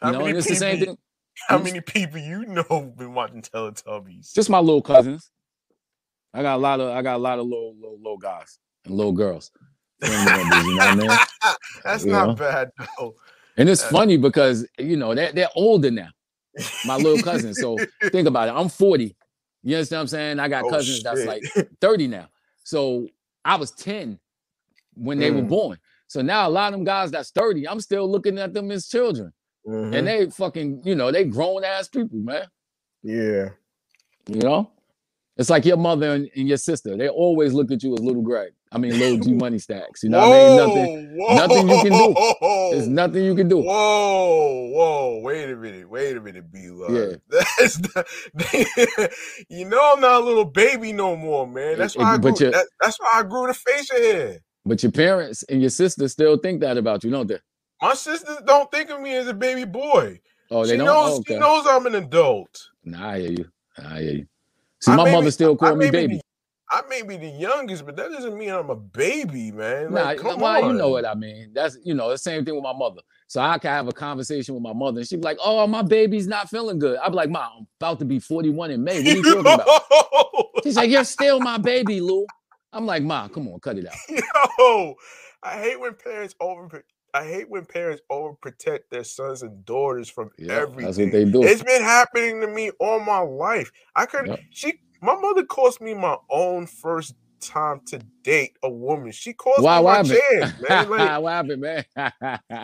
How 0.00 0.10
know, 0.12 0.18
many 0.18 0.30
and 0.30 0.38
it's 0.38 0.48
the 0.48 0.54
same 0.56 0.78
people- 0.78 0.94
thing. 0.94 1.02
How 1.48 1.58
many 1.58 1.80
people 1.80 2.18
you 2.18 2.44
know 2.46 2.92
been 2.98 3.14
watching 3.14 3.42
Teletubbies? 3.42 4.32
Just 4.34 4.50
my 4.50 4.58
little 4.58 4.82
cousins. 4.82 5.30
I 6.34 6.42
got 6.42 6.56
a 6.56 6.58
lot 6.58 6.80
of 6.80 6.90
I 6.90 7.00
got 7.02 7.14
a 7.14 7.18
lot 7.22 7.38
of 7.38 7.46
little 7.46 7.74
little, 7.76 7.96
little 7.96 8.18
guys 8.18 8.58
and 8.84 8.94
little 8.94 9.12
girls. 9.12 9.50
Members, 10.00 10.66
you 10.66 10.74
know 10.74 10.76
what 10.76 10.88
I 10.88 10.94
mean? 10.96 11.10
That's 11.84 12.04
You 12.04 12.10
not 12.12 12.26
know? 12.28 12.34
bad 12.34 12.70
though. 12.98 13.14
And 13.56 13.68
it's 13.68 13.82
Uh, 13.84 13.88
funny 13.88 14.16
because 14.16 14.66
you 14.78 14.96
know 14.96 15.14
they're 15.14 15.32
they're 15.32 15.48
older 15.54 15.90
now. 15.92 16.08
My 16.84 16.96
little 16.96 17.22
cousin. 17.22 17.54
So 17.54 17.78
think 18.12 18.26
about 18.28 18.48
it. 18.48 18.52
I'm 18.52 18.68
40. 18.68 19.16
You 19.62 19.76
understand 19.76 19.98
what 19.98 20.02
I'm 20.02 20.08
saying? 20.08 20.40
I 20.40 20.48
got 20.48 20.64
Oh, 20.64 20.70
cousins 20.70 21.02
that's 21.02 21.24
like 21.24 21.44
30 21.80 22.08
now. 22.08 22.28
So 22.64 23.08
I 23.44 23.56
was 23.56 23.70
10 23.72 24.18
when 24.94 25.18
they 25.18 25.30
were 25.30 25.42
Mm. 25.42 25.48
born. 25.48 25.78
So 26.06 26.22
now 26.22 26.48
a 26.48 26.50
lot 26.50 26.68
of 26.72 26.78
them 26.78 26.84
guys 26.84 27.10
that's 27.10 27.30
30, 27.30 27.68
I'm 27.68 27.80
still 27.80 28.10
looking 28.10 28.38
at 28.38 28.54
them 28.54 28.70
as 28.70 28.88
children. 28.88 29.32
Mhm. 29.66 29.94
And 29.94 30.06
they 30.06 30.30
fucking, 30.30 30.82
you 30.84 30.94
know, 30.94 31.10
they 31.12 31.24
grown 31.24 31.64
ass 31.64 31.88
people, 31.88 32.18
man. 32.18 32.46
yeah. 33.02 33.50
You 34.26 34.40
know? 34.40 34.70
It's 35.36 35.50
like 35.50 35.64
your 35.64 35.76
mother 35.76 36.14
and, 36.14 36.28
and 36.36 36.48
your 36.48 36.56
sister. 36.56 36.96
They 36.96 37.08
always 37.08 37.52
look 37.52 37.70
at 37.70 37.82
you 37.82 37.94
as 37.94 38.00
little 38.00 38.22
Greg. 38.22 38.52
I 38.70 38.78
mean, 38.78 38.98
Lil 38.98 39.18
G 39.18 39.32
Money 39.34 39.58
Stackz. 39.58 40.02
You 40.02 40.10
know 40.10 40.20
whoa, 40.20 40.56
what 40.56 40.62
I 40.62 40.74
mean? 40.74 41.16
Nothing, 41.16 41.16
whoa, 41.16 41.34
nothing 41.36 41.68
you 41.68 41.82
can 41.82 41.92
do. 41.92 42.70
There's 42.72 42.88
nothing 42.88 43.24
you 43.24 43.34
can 43.34 43.48
do. 43.48 43.58
Whoa, 43.58 44.70
whoa, 44.72 45.20
wait 45.22 45.50
a 45.50 45.56
minute, 45.56 45.88
wait 45.88 46.16
a 46.16 46.20
minute, 46.20 46.50
B 46.52 46.68
Love. 46.70 46.90
Yeah. 46.90 47.42
That's 47.58 47.80
not, 47.94 48.06
you 49.48 49.64
know 49.64 49.92
I'm 49.94 50.00
not 50.00 50.22
a 50.22 50.24
little 50.24 50.44
baby 50.44 50.92
no 50.92 51.16
more, 51.16 51.46
man. 51.46 51.78
That's 51.78 51.96
why 51.96 52.14
I 52.14 52.18
grew, 52.18 52.32
that, 52.32 52.66
that's 52.80 53.00
why 53.00 53.10
I 53.14 53.22
grew 53.22 53.46
the 53.46 53.54
facial 53.54 53.96
hair. 53.96 54.38
But 54.66 54.82
your 54.82 54.92
parents 54.92 55.44
and 55.44 55.60
your 55.60 55.70
sister 55.70 56.06
still 56.08 56.36
think 56.36 56.60
that 56.60 56.76
about 56.76 57.04
you, 57.04 57.10
don't 57.10 57.26
they? 57.26 57.38
My 57.80 57.94
sisters 57.94 58.38
don't 58.44 58.70
think 58.70 58.90
of 58.90 59.00
me 59.00 59.14
as 59.14 59.28
a 59.28 59.34
baby 59.34 59.64
boy. 59.64 60.20
Oh, 60.50 60.64
they 60.64 60.72
she 60.72 60.76
don't? 60.76 60.86
knows 60.86 61.10
oh, 61.10 61.18
okay. 61.20 61.34
she 61.34 61.38
knows 61.38 61.66
I'm 61.66 61.86
an 61.86 61.94
adult. 61.94 62.68
Nah, 62.84 63.10
I 63.10 63.20
hear 63.20 63.30
you. 63.30 63.50
I 63.78 64.00
hear 64.00 64.12
you. 64.12 64.26
See, 64.80 64.92
I 64.92 64.96
my 64.96 65.10
mother 65.10 65.30
still 65.30 65.56
call 65.56 65.76
me 65.76 65.90
baby. 65.90 66.20
I 66.70 66.82
may 66.88 67.02
be 67.02 67.16
the 67.16 67.28
youngest, 67.28 67.86
but 67.86 67.96
that 67.96 68.10
doesn't 68.10 68.36
mean 68.36 68.50
I'm 68.50 68.68
a 68.68 68.76
baby, 68.76 69.50
man. 69.50 69.90
Like, 69.90 70.18
nah, 70.18 70.30
come 70.30 70.40
well, 70.40 70.64
on. 70.64 70.70
you 70.70 70.78
know 70.78 70.90
what 70.90 71.06
I 71.06 71.14
mean. 71.14 71.52
That's 71.54 71.78
you 71.82 71.94
know 71.94 72.10
the 72.10 72.18
same 72.18 72.44
thing 72.44 72.54
with 72.54 72.62
my 72.62 72.74
mother. 72.74 73.00
So 73.26 73.40
I 73.40 73.58
can 73.58 73.70
have 73.70 73.88
a 73.88 73.92
conversation 73.92 74.54
with 74.54 74.62
my 74.62 74.74
mother, 74.74 75.00
and 75.00 75.08
she'd 75.08 75.16
be 75.16 75.22
like, 75.22 75.38
"Oh, 75.42 75.66
my 75.66 75.82
baby's 75.82 76.26
not 76.26 76.50
feeling 76.50 76.78
good." 76.78 76.98
I'd 76.98 77.08
be 77.08 77.14
like, 77.14 77.30
"Mom, 77.30 77.50
I'm 77.60 77.66
about 77.80 77.98
to 78.00 78.04
be 78.04 78.18
41 78.18 78.70
in 78.70 78.84
May. 78.84 79.02
What 79.02 79.06
are 79.06 79.16
you 79.16 79.22
talking 79.22 79.54
about?" 79.54 80.46
She's 80.62 80.76
like, 80.76 80.90
"You're 80.90 81.04
still 81.04 81.40
my 81.40 81.56
baby, 81.56 82.00
Lou." 82.02 82.26
I'm 82.72 82.84
like, 82.84 83.02
"Mom, 83.02 83.30
come 83.30 83.48
on, 83.48 83.60
cut 83.60 83.78
it 83.78 83.86
out." 83.86 83.94
Yo, 84.58 84.94
I 85.42 85.58
hate 85.58 85.80
when 85.80 85.94
parents 85.94 86.34
over. 86.38 86.84
I 87.14 87.24
hate 87.24 87.48
when 87.48 87.64
parents 87.64 88.02
overprotect 88.12 88.80
their 88.90 89.04
sons 89.04 89.42
and 89.42 89.64
daughters 89.64 90.10
from 90.10 90.30
yeah, 90.36 90.52
everything. 90.52 90.84
That's 90.84 90.98
what 90.98 91.12
they 91.12 91.24
do. 91.24 91.42
It's 91.42 91.62
been 91.62 91.80
happening 91.80 92.42
to 92.42 92.46
me 92.46 92.70
all 92.78 93.00
my 93.00 93.20
life. 93.20 93.72
I 93.96 94.04
could. 94.04 94.26
Yep. 94.26 94.40
She 94.50 94.80
my 95.00 95.14
mother 95.14 95.44
cost 95.44 95.80
me 95.80 95.94
my 95.94 96.16
own 96.30 96.66
first 96.66 97.14
time 97.40 97.80
to 97.86 98.00
date 98.22 98.56
a 98.62 98.70
woman. 98.70 99.12
She 99.12 99.32
cost 99.32 99.62
Why, 99.62 99.78
me 99.78 99.84
my 99.84 100.02
chance, 100.02 100.54
man. 100.68 100.88
Like, 100.90 101.22
what 101.22 101.32
happened, 101.32 101.62
man? 101.62 101.84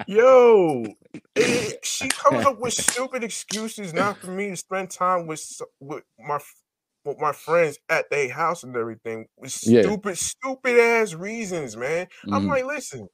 yo, 0.06 0.84
it, 1.34 1.84
she 1.84 2.08
comes 2.08 2.44
up 2.44 2.58
with 2.58 2.72
stupid 2.72 3.24
excuses 3.24 3.92
not 3.92 4.18
for 4.18 4.30
me 4.30 4.50
to 4.50 4.56
spend 4.56 4.90
time 4.90 5.26
with 5.26 5.60
with 5.80 6.04
my 6.18 6.38
with 7.04 7.18
my 7.18 7.32
friends 7.32 7.78
at 7.88 8.08
their 8.10 8.30
house 8.32 8.62
and 8.62 8.74
everything 8.76 9.26
with 9.36 9.52
stupid, 9.52 10.10
yeah. 10.10 10.14
stupid 10.14 10.78
ass 10.78 11.14
reasons, 11.14 11.76
man. 11.76 12.06
Mm. 12.26 12.34
I'm 12.34 12.46
like, 12.46 12.64
listen, 12.64 13.08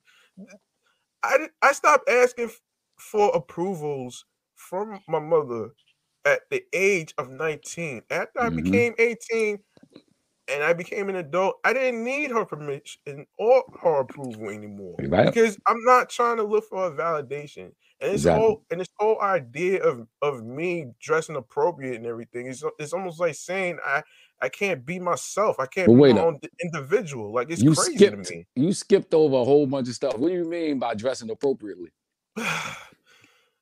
I 1.22 1.48
I 1.62 1.72
stopped 1.72 2.08
asking 2.08 2.50
for 2.98 3.30
approvals 3.34 4.24
from 4.54 5.00
my 5.08 5.18
mother 5.18 5.70
at 6.24 6.40
the 6.50 6.64
age 6.72 7.14
of 7.18 7.30
19. 7.30 8.02
After 8.10 8.40
I 8.40 8.48
mm-hmm. 8.48 8.62
became 8.62 8.94
18 8.98 9.58
and 10.52 10.62
I 10.62 10.72
became 10.72 11.08
an 11.08 11.16
adult, 11.16 11.56
I 11.64 11.72
didn't 11.72 12.02
need 12.02 12.30
her 12.30 12.44
permission 12.44 13.26
or 13.38 13.64
her 13.82 14.00
approval 14.00 14.50
anymore. 14.50 14.96
Right. 15.00 15.26
Because 15.26 15.58
I'm 15.66 15.82
not 15.84 16.10
trying 16.10 16.36
to 16.38 16.44
look 16.44 16.64
for 16.68 16.86
a 16.86 16.90
validation. 16.90 17.72
And 18.02 18.12
this 18.12 18.22
exactly. 18.22 18.40
whole 18.40 18.64
and 18.70 18.80
this 18.80 18.88
whole 18.98 19.20
idea 19.20 19.82
of 19.82 20.06
of 20.22 20.42
me 20.42 20.86
dressing 21.00 21.36
appropriate 21.36 21.96
and 21.96 22.06
everything 22.06 22.46
is 22.46 22.64
it's 22.78 22.94
almost 22.94 23.20
like 23.20 23.34
saying 23.34 23.78
I 23.84 24.02
I 24.40 24.48
can't 24.48 24.86
be 24.86 24.98
myself. 24.98 25.56
I 25.60 25.66
can't 25.66 25.86
but 25.86 25.94
be 25.94 26.14
my 26.14 26.20
own 26.20 26.40
individual. 26.62 27.30
Like 27.30 27.50
it's 27.50 27.60
you 27.60 27.74
crazy 27.74 27.96
skipped, 27.96 28.24
to 28.24 28.34
me. 28.34 28.46
You 28.56 28.72
skipped 28.72 29.12
over 29.12 29.36
a 29.36 29.44
whole 29.44 29.66
bunch 29.66 29.88
of 29.88 29.94
stuff. 29.94 30.16
What 30.16 30.28
do 30.28 30.34
you 30.34 30.48
mean 30.48 30.78
by 30.78 30.94
dressing 30.94 31.28
appropriately? 31.28 31.90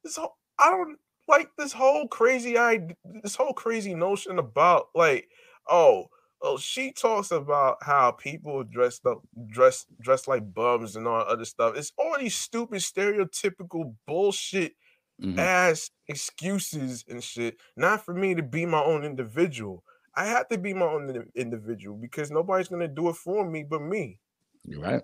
so 0.06 0.34
I 0.56 0.70
don't 0.70 0.98
like 1.28 1.50
this 1.56 1.72
whole 1.72 2.08
crazy 2.08 2.56
idea, 2.56 2.96
this 3.22 3.36
whole 3.36 3.52
crazy 3.52 3.94
notion 3.94 4.38
about 4.38 4.88
like, 4.94 5.28
oh, 5.68 6.06
oh, 6.42 6.56
she 6.56 6.92
talks 6.92 7.30
about 7.30 7.78
how 7.82 8.12
people 8.12 8.64
dressed 8.64 9.06
up, 9.06 9.22
dress, 9.48 9.86
dressed 10.00 10.28
like 10.28 10.52
bums 10.54 10.96
and 10.96 11.06
all 11.06 11.22
other 11.22 11.44
stuff. 11.44 11.76
It's 11.76 11.92
all 11.98 12.16
these 12.18 12.34
stupid, 12.34 12.78
stereotypical 12.78 13.94
bullshit 14.06 14.74
mm-hmm. 15.20 15.38
ass 15.38 15.90
excuses 16.06 17.04
and 17.08 17.22
shit. 17.22 17.56
Not 17.76 18.04
for 18.04 18.14
me 18.14 18.34
to 18.34 18.42
be 18.42 18.66
my 18.66 18.82
own 18.82 19.04
individual. 19.04 19.82
I 20.14 20.26
have 20.26 20.48
to 20.48 20.58
be 20.58 20.74
my 20.74 20.86
own 20.86 21.28
individual 21.36 21.96
because 21.96 22.30
nobody's 22.30 22.68
gonna 22.68 22.88
do 22.88 23.08
it 23.08 23.16
for 23.16 23.48
me 23.48 23.64
but 23.68 23.82
me. 23.82 24.18
You're 24.64 24.80
right. 24.80 25.02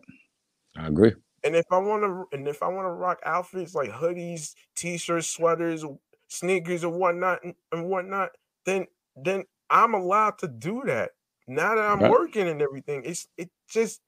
I 0.77 0.89
agree. 0.89 1.15
And 1.45 1.55
if 1.55 1.67
I 1.71 1.79
want 1.79 2.03
to, 2.03 2.37
and 2.37 2.49
if 2.49 2.63
I 2.63 2.69
want 2.69 2.87
to 2.87 2.91
rock 2.91 3.21
outfits 3.25 3.75
like 3.75 3.91
hoodies, 3.91 4.55
t-shirts, 4.77 5.27
sweaters, 5.27 5.85
sneakers 6.29 6.85
and 6.85 6.95
whatnot 6.95 7.45
and, 7.45 7.55
and 7.73 7.87
whatnot, 7.89 8.31
then 8.67 8.87
then 9.17 9.45
I'm 9.71 9.95
allowed 9.95 10.39
to 10.39 10.49
do 10.49 10.83
that. 10.87 11.11
Now 11.47 11.75
that 11.75 11.85
I'm 11.85 12.01
right. 12.01 12.11
working 12.11 12.49
and 12.49 12.63
everything, 12.63 13.03
it's 13.05 13.27
it 13.37 13.51
just 13.69 14.01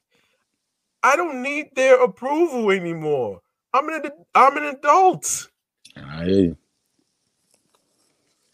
I 1.02 1.16
don't 1.16 1.42
need 1.42 1.66
their 1.74 2.02
approval 2.02 2.70
anymore. 2.70 3.40
I'm 3.72 3.88
an 3.88 4.02
I'm 4.34 4.56
an 4.56 4.64
adult. 4.64 5.48
I 5.96 6.24
hear 6.24 6.42
you. 6.42 6.56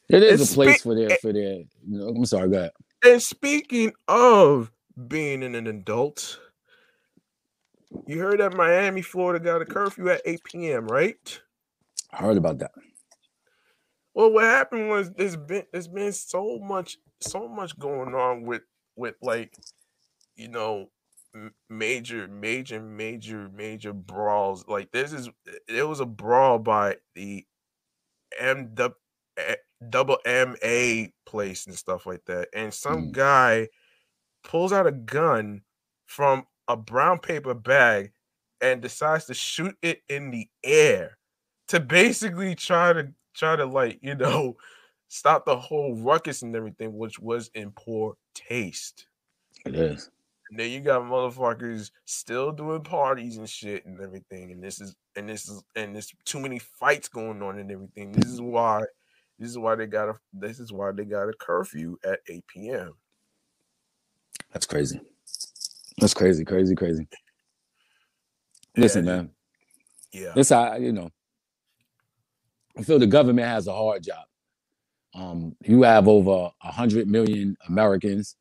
It 0.09 0.23
is 0.23 0.41
and 0.41 0.51
a 0.51 0.55
place 0.55 0.81
spe- 0.81 0.85
for 0.85 0.95
their 0.95 1.17
for 1.17 1.33
their. 1.33 1.55
You 1.55 1.67
know, 1.87 2.09
I'm 2.09 2.27
sorry, 2.27 2.51
go 2.51 2.59
ahead. 2.59 2.73
And 3.05 3.23
speaking 3.23 3.93
of 4.09 4.71
being 5.09 5.43
an 5.43 5.67
adult, 5.67 6.39
you 8.07 8.19
heard 8.19 8.41
that 8.41 8.55
Miami, 8.55 9.03
Florida 9.03 9.43
got 9.43 9.63
a 9.63 9.65
curfew 9.65 10.09
at 10.11 10.23
8 10.25 10.45
p.m., 10.45 10.87
right? 10.87 11.41
I 12.13 12.17
heard 12.19 12.37
about 12.37 12.59
that. 12.59 12.73
Well, 14.15 14.31
what 14.31 14.45
happened 14.45 14.89
was 14.89 15.11
there's 15.11 15.37
been 15.37 15.65
there's 15.73 15.89
been 15.89 16.13
so 16.13 16.59
much 16.59 16.99
so 17.21 17.49
much 17.49 17.79
going 17.79 18.15
on 18.15 18.43
with 18.43 18.63
with 18.97 19.15
like 19.23 19.57
you 20.37 20.49
know 20.49 20.91
major 21.71 22.29
major 22.29 22.81
major 22.81 23.49
major 23.55 23.93
brawls. 23.93 24.67
Like 24.69 24.93
this 24.93 25.13
is 25.13 25.31
it 25.69 25.87
was 25.87 26.01
a 26.01 26.07
brawl 26.07 26.59
by 26.59 26.97
the 27.15 27.47
M 28.39 28.75
double 29.89 30.19
M 30.25 30.57
A 30.63 31.13
place 31.27 31.67
and 31.67 31.75
stuff 31.75 32.07
like 32.07 32.25
that, 32.27 32.49
and 32.55 32.73
some 32.73 33.09
mm. 33.09 33.13
guy 33.13 33.69
pulls 34.45 34.73
out 34.73 34.87
a 34.87 34.93
gun 34.93 35.63
from 36.07 36.47
a 36.69 36.77
brown 36.77 37.19
paper 37.19 37.55
bag 37.55 38.13
and 38.61 38.83
decides 38.83 39.25
to 39.27 39.35
shoot 39.35 39.77
it 39.83 40.03
in 40.09 40.31
the 40.31 40.49
air 40.63 41.19
to 41.69 41.81
basically 41.81 42.55
try 42.55 42.93
to 42.93 43.13
try 43.35 43.57
to 43.57 43.67
like 43.67 43.99
you 44.03 44.15
know 44.15 44.57
stop 45.09 45.45
the 45.45 45.57
whole 45.57 45.95
ruckus 45.97 46.43
and 46.43 46.57
everything, 46.57 46.97
which 46.97 47.19
was 47.19 47.51
in 47.55 47.71
poor 47.73 48.15
taste. 48.35 49.07
It 49.67 49.75
is. 49.75 50.11
And 50.51 50.59
then 50.59 50.71
you 50.71 50.81
got 50.81 51.03
motherfuckers 51.03 51.91
still 52.05 52.53
doing 52.53 52.83
parties 52.83 53.39
and 53.39 53.49
shit 53.49 53.87
and 53.87 54.01
everything, 54.01 54.53
and 54.53 54.63
this 54.63 54.81
is 54.81 54.95
and 55.17 55.29
this 55.29 55.49
is 55.49 55.63
and 55.77 55.95
there's 55.95 56.13
too 56.25 56.41
many 56.41 56.59
fights 56.59 57.09
going 57.09 57.43
on 57.43 57.59
and 57.59 57.71
everything. 57.71 58.13
This 58.13 58.31
is 58.31 58.41
why 58.41 58.83
this 59.39 59.51
is 59.51 59.59
why 59.59 59.75
they 59.75 59.87
got 59.87 60.09
a 60.09 60.15
this 60.33 60.61
is 60.61 60.73
why 60.73 60.93
they 60.93 61.05
got 61.05 61.29
a 61.29 61.33
curfew 61.33 61.97
at 62.05 62.21
8 62.29 62.47
p.m. 62.47 62.93
That's 64.53 64.67
crazy. 64.67 65.01
That's 65.99 66.15
crazy, 66.15 66.45
crazy, 66.45 66.75
crazy. 66.75 67.07
Listen, 68.77 69.05
yeah, 69.05 69.17
man. 69.17 69.31
Yeah. 70.13 70.33
This 70.35 70.53
I 70.53 70.77
you 70.77 70.93
know 70.93 71.11
I 72.77 72.83
feel 72.83 72.99
the 72.99 73.07
government 73.07 73.47
has 73.47 73.67
a 73.67 73.73
hard 73.73 74.03
job. 74.03 74.25
Um, 75.15 75.55
you 75.65 75.83
have 75.83 76.09
over 76.09 76.51
a 76.63 76.73
hundred 76.73 77.07
million 77.09 77.57
Americans, 77.69 78.37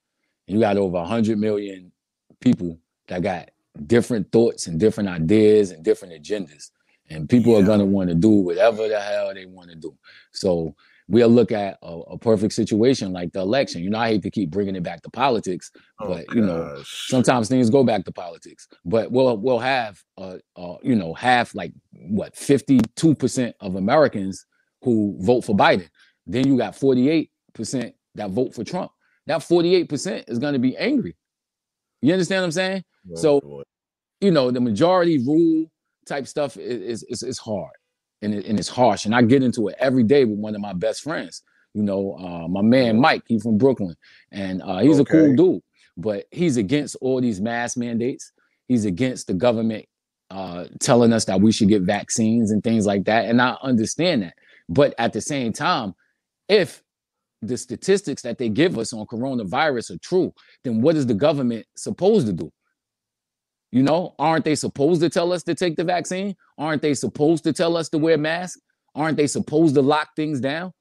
and 0.48 0.56
you 0.56 0.62
got 0.62 0.78
over 0.78 0.98
a 0.98 1.06
hundred 1.06 1.38
million 1.38 1.92
people 2.40 2.80
that 3.08 3.22
got 3.22 3.50
different 3.88 4.32
thoughts 4.32 4.68
and 4.68 4.80
different 4.80 5.10
ideas 5.10 5.72
and 5.72 5.84
different 5.84 6.14
agendas. 6.14 6.72
And 7.10 7.28
people 7.28 7.54
yeah. 7.54 7.60
are 7.60 7.66
gonna 7.66 7.86
want 7.86 8.10
to 8.10 8.16
do 8.16 8.30
whatever 8.30 8.88
the 8.88 9.00
hell 9.00 9.34
they 9.34 9.46
want 9.46 9.70
to 9.70 9.76
do. 9.76 9.94
So 10.32 10.76
we'll 11.12 11.28
look 11.28 11.52
at 11.52 11.78
a, 11.84 11.88
a, 11.88 12.18
perfect 12.18 12.54
situation 12.54 13.12
like 13.12 13.34
the 13.34 13.42
election. 13.42 13.84
You 13.84 13.90
know, 13.90 14.00
I 14.00 14.08
hate 14.08 14.24
to 14.24 14.32
keep 14.32 14.50
bringing 14.50 14.78
it 14.78 14.84
back 14.84 15.02
to 15.02 15.10
politics, 15.10 15.70
oh, 16.00 16.08
but 16.08 16.34
you 16.34 16.42
know, 16.42 16.82
sometimes 16.86 17.50
things 17.50 17.70
go 17.70 17.84
back 17.84 18.06
to 18.06 18.14
politics. 18.14 18.68
But 18.86 19.12
we'll 19.12 19.38
we'll 19.38 19.60
have 19.60 20.02
uh, 20.18 20.38
uh 20.56 20.76
you 20.82 20.96
know 20.96 21.14
half 21.14 21.54
like 21.54 21.74
what 21.92 22.36
fifty 22.36 22.80
two 22.96 23.14
percent 23.14 23.56
of 23.60 23.76
Americans 23.76 24.46
who 24.84 25.18
vote 25.20 25.42
for 25.42 25.56
Biden. 25.56 25.90
Then 26.26 26.48
you 26.48 26.58
got 26.58 26.76
forty 26.76 27.10
eight 27.10 27.30
percent 27.54 27.94
that 28.16 28.32
vote 28.32 28.56
for 28.56 28.64
Trump. 28.64 28.92
That 29.28 29.44
forty 29.44 29.76
eight 29.76 29.90
percent 29.90 30.26
is 30.30 30.40
going 30.40 30.54
to 30.54 30.60
be 30.60 30.78
angry. 30.78 31.16
You 32.02 32.14
understand 32.14 32.42
what 32.42 32.46
I'm 32.46 32.52
saying? 32.52 32.84
Oh, 33.12 33.16
so, 33.16 33.42
boy. 33.42 33.64
you 34.22 34.32
know, 34.32 34.50
the 34.50 34.62
majority 34.62 35.18
rule 35.18 35.70
type 36.08 36.26
stuff 36.26 36.56
is 36.56 37.04
is, 37.04 37.22
is 37.22 37.38
hard 37.38 37.74
and, 38.22 38.34
it, 38.34 38.46
and 38.46 38.60
it's 38.60 38.70
harsh. 38.70 39.06
And 39.06 39.16
I 39.16 39.22
get 39.22 39.44
into 39.44 39.68
it 39.68 39.76
every 39.80 40.04
day 40.04 40.26
with 40.26 40.38
one 40.38 40.56
of 40.56 40.62
my 40.62 40.74
best 40.74 41.02
friends. 41.02 41.44
You 41.74 41.84
know, 41.84 42.18
uh, 42.18 42.48
my 42.48 42.62
man 42.62 43.00
Mike, 43.00 43.24
he's 43.28 43.44
from 43.44 43.58
Brooklyn, 43.58 43.96
and 44.32 44.62
uh, 44.62 44.80
he's 44.80 45.00
okay. 45.00 45.18
a 45.18 45.22
cool 45.22 45.36
dude. 45.36 45.64
But 45.98 46.26
he's 46.32 46.58
against 46.58 46.96
all 47.02 47.22
these 47.22 47.42
mask 47.42 47.78
mandates. 47.78 48.32
He's 48.68 48.86
against 48.86 49.28
the 49.28 49.34
government 49.34 49.86
uh, 50.30 50.66
telling 50.80 51.14
us 51.14 51.26
that 51.26 51.42
we 51.42 51.52
should 51.52 51.70
get 51.70 51.82
vaccines 51.82 52.52
and 52.52 52.64
things 52.64 52.86
like 52.86 53.06
that. 53.06 53.26
And 53.26 53.42
I 53.42 53.58
understand 53.62 54.24
that. 54.24 54.34
But 54.70 54.96
at 54.98 55.14
the 55.14 55.22
same 55.22 55.52
time, 55.52 55.94
if 56.48 56.82
the 57.42 57.58
statistics 57.58 58.22
that 58.22 58.38
they 58.38 58.50
give 58.50 58.78
us 58.78 58.94
on 58.94 59.06
coronavirus 59.08 59.92
are 59.92 60.00
true, 60.00 60.34
then 60.64 60.82
what 60.82 60.96
is 60.96 61.06
the 61.06 61.14
government 61.14 61.66
supposed 61.76 62.28
to 62.28 62.34
do? 62.34 62.52
You 63.72 63.84
know, 63.84 64.16
aren't 64.20 64.44
they 64.44 64.56
supposed 64.56 65.02
to 65.02 65.10
tell 65.10 65.32
us 65.32 65.44
to 65.44 65.56
take 65.56 65.78
the 65.78 65.86
vaccine? 65.86 66.36
Aren't 66.58 66.82
they 66.82 66.94
supposed 66.94 67.46
to 67.46 67.54
tell 67.54 67.78
us 67.78 67.88
to 67.90 67.98
wear 67.98 68.18
masks? 68.18 68.62
Aren't 68.96 69.16
they 69.16 69.28
supposed 69.28 69.76
to 69.76 69.82
lock 69.82 70.10
things 70.16 70.42
down? 70.42 70.74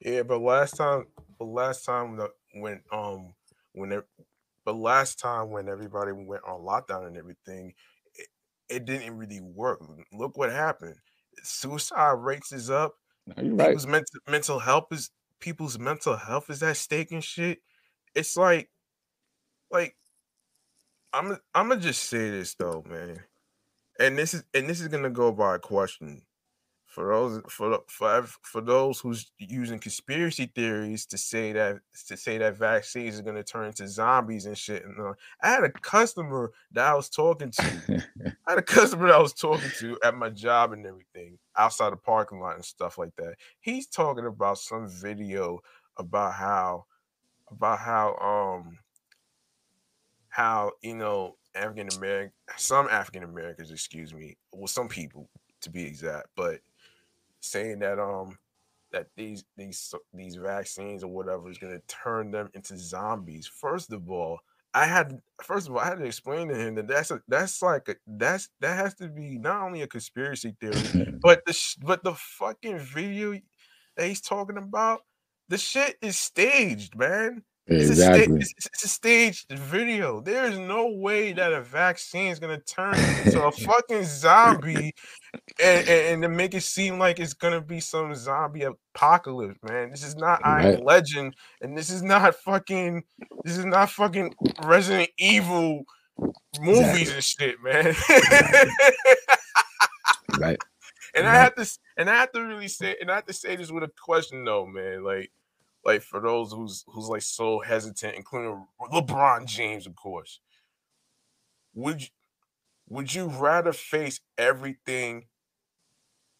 Yeah, 0.00 0.22
but 0.22 0.40
last 0.40 0.76
time, 0.76 1.06
but 1.38 1.46
last 1.46 1.84
time 1.84 2.18
when 2.52 2.82
um 2.92 3.34
when 3.72 3.92
it, 3.92 4.04
but 4.64 4.76
last 4.76 5.18
time 5.18 5.50
when 5.50 5.68
everybody 5.68 6.12
went 6.12 6.42
on 6.46 6.60
lockdown 6.60 7.06
and 7.06 7.16
everything, 7.16 7.72
it, 8.14 8.28
it 8.68 8.84
didn't 8.84 9.16
really 9.16 9.40
work. 9.40 9.80
Look 10.12 10.36
what 10.36 10.52
happened. 10.52 10.96
Suicide 11.42 12.18
rates 12.18 12.52
is 12.52 12.68
up. 12.68 12.94
You're 13.40 13.54
right. 13.54 13.68
People's 13.68 13.86
mental 13.86 14.20
mental 14.28 14.58
health 14.58 14.88
is 14.92 15.10
people's 15.40 15.78
mental 15.78 16.16
health 16.16 16.50
is 16.50 16.62
at 16.62 16.76
stake 16.76 17.12
and 17.12 17.24
shit. 17.24 17.58
It's 18.14 18.36
like, 18.36 18.68
like, 19.70 19.96
I'm 21.12 21.38
I'm 21.54 21.68
gonna 21.68 21.80
just 21.80 22.04
say 22.04 22.30
this 22.30 22.54
though, 22.54 22.84
man, 22.88 23.20
and 23.98 24.18
this 24.18 24.34
is 24.34 24.44
and 24.54 24.68
this 24.68 24.80
is 24.80 24.88
gonna 24.88 25.10
go 25.10 25.32
by 25.32 25.56
a 25.56 25.58
question 25.58 26.22
for 26.96 27.08
those 27.12 27.42
for 27.50 27.78
for 27.88 28.22
for 28.40 28.62
those 28.62 28.98
who's 29.00 29.30
using 29.38 29.78
conspiracy 29.78 30.46
theories 30.46 31.04
to 31.04 31.18
say 31.18 31.52
that 31.52 31.76
to 32.08 32.16
say 32.16 32.38
that 32.38 32.56
vaccines 32.56 33.20
are 33.20 33.22
to 33.22 33.44
turn 33.44 33.66
into 33.66 33.86
zombies 33.86 34.46
and 34.46 34.56
shit. 34.56 34.82
And 34.82 34.98
uh, 34.98 35.12
I 35.42 35.48
had 35.50 35.64
a 35.64 35.70
customer 35.70 36.52
that 36.72 36.86
I 36.86 36.94
was 36.94 37.10
talking 37.10 37.50
to. 37.50 38.04
I 38.46 38.52
had 38.52 38.58
a 38.58 38.62
customer 38.62 39.08
that 39.08 39.16
I 39.16 39.20
was 39.20 39.34
talking 39.34 39.70
to 39.80 39.98
at 40.02 40.14
my 40.14 40.30
job 40.30 40.72
and 40.72 40.86
everything 40.86 41.38
outside 41.58 41.92
the 41.92 41.98
parking 41.98 42.40
lot 42.40 42.54
and 42.54 42.64
stuff 42.64 42.96
like 42.96 43.14
that. 43.16 43.34
He's 43.60 43.86
talking 43.88 44.24
about 44.24 44.56
some 44.56 44.88
video 44.88 45.60
about 45.98 46.32
how 46.32 46.86
about 47.50 47.78
how 47.78 48.16
um 48.16 48.78
how 50.36 50.70
you 50.82 50.94
know 50.94 51.34
African 51.54 51.88
American 51.96 52.32
some 52.58 52.88
African 52.88 53.22
Americans, 53.22 53.70
excuse 53.70 54.12
me, 54.12 54.36
well 54.52 54.66
some 54.66 54.86
people 54.86 55.30
to 55.62 55.70
be 55.70 55.82
exact, 55.82 56.26
but 56.36 56.60
saying 57.40 57.78
that 57.78 57.98
um 57.98 58.36
that 58.92 59.06
these 59.16 59.44
these 59.56 59.94
these 60.12 60.36
vaccines 60.36 61.02
or 61.02 61.08
whatever 61.08 61.48
is 61.48 61.56
going 61.56 61.72
to 61.72 61.82
turn 61.86 62.30
them 62.30 62.50
into 62.52 62.76
zombies. 62.76 63.46
First 63.46 63.92
of 63.94 64.10
all, 64.10 64.40
I 64.74 64.84
had 64.84 65.18
first 65.42 65.68
of 65.68 65.74
all 65.74 65.80
I 65.80 65.86
had 65.86 65.98
to 66.00 66.04
explain 66.04 66.48
to 66.48 66.54
him 66.54 66.74
that 66.74 66.86
that's 66.86 67.10
a, 67.10 67.22
that's 67.26 67.62
like 67.62 67.88
a, 67.88 67.96
that's 68.06 68.50
that 68.60 68.76
has 68.76 68.92
to 68.96 69.08
be 69.08 69.38
not 69.38 69.62
only 69.62 69.80
a 69.80 69.86
conspiracy 69.86 70.54
theory, 70.60 71.14
but 71.22 71.46
the 71.46 71.76
but 71.82 72.04
the 72.04 72.12
fucking 72.14 72.78
video 72.78 73.40
that 73.96 74.06
he's 74.06 74.20
talking 74.20 74.58
about, 74.58 75.00
the 75.48 75.56
shit 75.56 75.96
is 76.02 76.18
staged, 76.18 76.94
man. 76.94 77.42
Exactly. 77.68 78.38
It's 78.40 78.52
a, 78.52 78.60
sta- 78.60 78.70
it's 78.72 78.84
a 78.84 78.88
staged 78.88 79.50
video. 79.50 80.20
There's 80.20 80.56
no 80.56 80.88
way 80.88 81.32
that 81.32 81.52
a 81.52 81.60
vaccine 81.60 82.30
is 82.30 82.38
gonna 82.38 82.60
turn 82.60 82.94
into 83.24 83.44
a 83.44 83.50
fucking 83.66 84.04
zombie 84.04 84.94
and, 85.60 85.88
and, 85.88 85.88
and, 85.88 86.22
to 86.22 86.28
make 86.28 86.54
it 86.54 86.62
seem 86.62 87.00
like 87.00 87.18
it's 87.18 87.34
gonna 87.34 87.60
be 87.60 87.80
some 87.80 88.14
zombie 88.14 88.62
apocalypse, 88.62 89.58
man. 89.68 89.90
This 89.90 90.04
is 90.04 90.14
not 90.14 90.42
right. 90.44 90.78
I 90.78 90.82
Legend, 90.82 91.34
and 91.60 91.76
this 91.76 91.90
is 91.90 92.02
not 92.02 92.36
fucking 92.36 93.02
this 93.42 93.58
is 93.58 93.64
not 93.64 93.90
fucking 93.90 94.34
Resident 94.64 95.10
Evil 95.18 95.84
movies 96.60 97.12
exactly. 97.12 97.14
and 97.14 97.24
shit, 97.24 97.62
man. 97.62 97.94
right. 100.38 100.58
And 101.14 101.24
right. 101.24 101.34
I 101.34 101.38
have 101.38 101.54
to 101.54 101.78
and 101.96 102.10
I 102.10 102.16
have 102.16 102.32
to 102.32 102.42
really 102.42 102.68
say, 102.68 102.94
and 103.00 103.10
I 103.10 103.14
have 103.14 103.24
to 103.24 103.32
say 103.32 103.56
this 103.56 103.70
with 103.70 103.82
a 103.82 103.90
question 104.04 104.44
though, 104.44 104.66
man. 104.66 105.02
Like 105.02 105.32
like 105.86 106.02
for 106.02 106.20
those 106.20 106.52
who's 106.52 106.84
who's 106.88 107.08
like 107.08 107.22
so 107.22 107.60
hesitant, 107.60 108.16
including 108.16 108.66
LeBron 108.92 109.46
James, 109.46 109.86
of 109.86 109.96
course. 109.96 110.40
Would 111.74 112.02
you 112.02 112.08
would 112.88 113.14
you 113.14 113.26
rather 113.28 113.72
face 113.72 114.20
everything? 114.38 115.28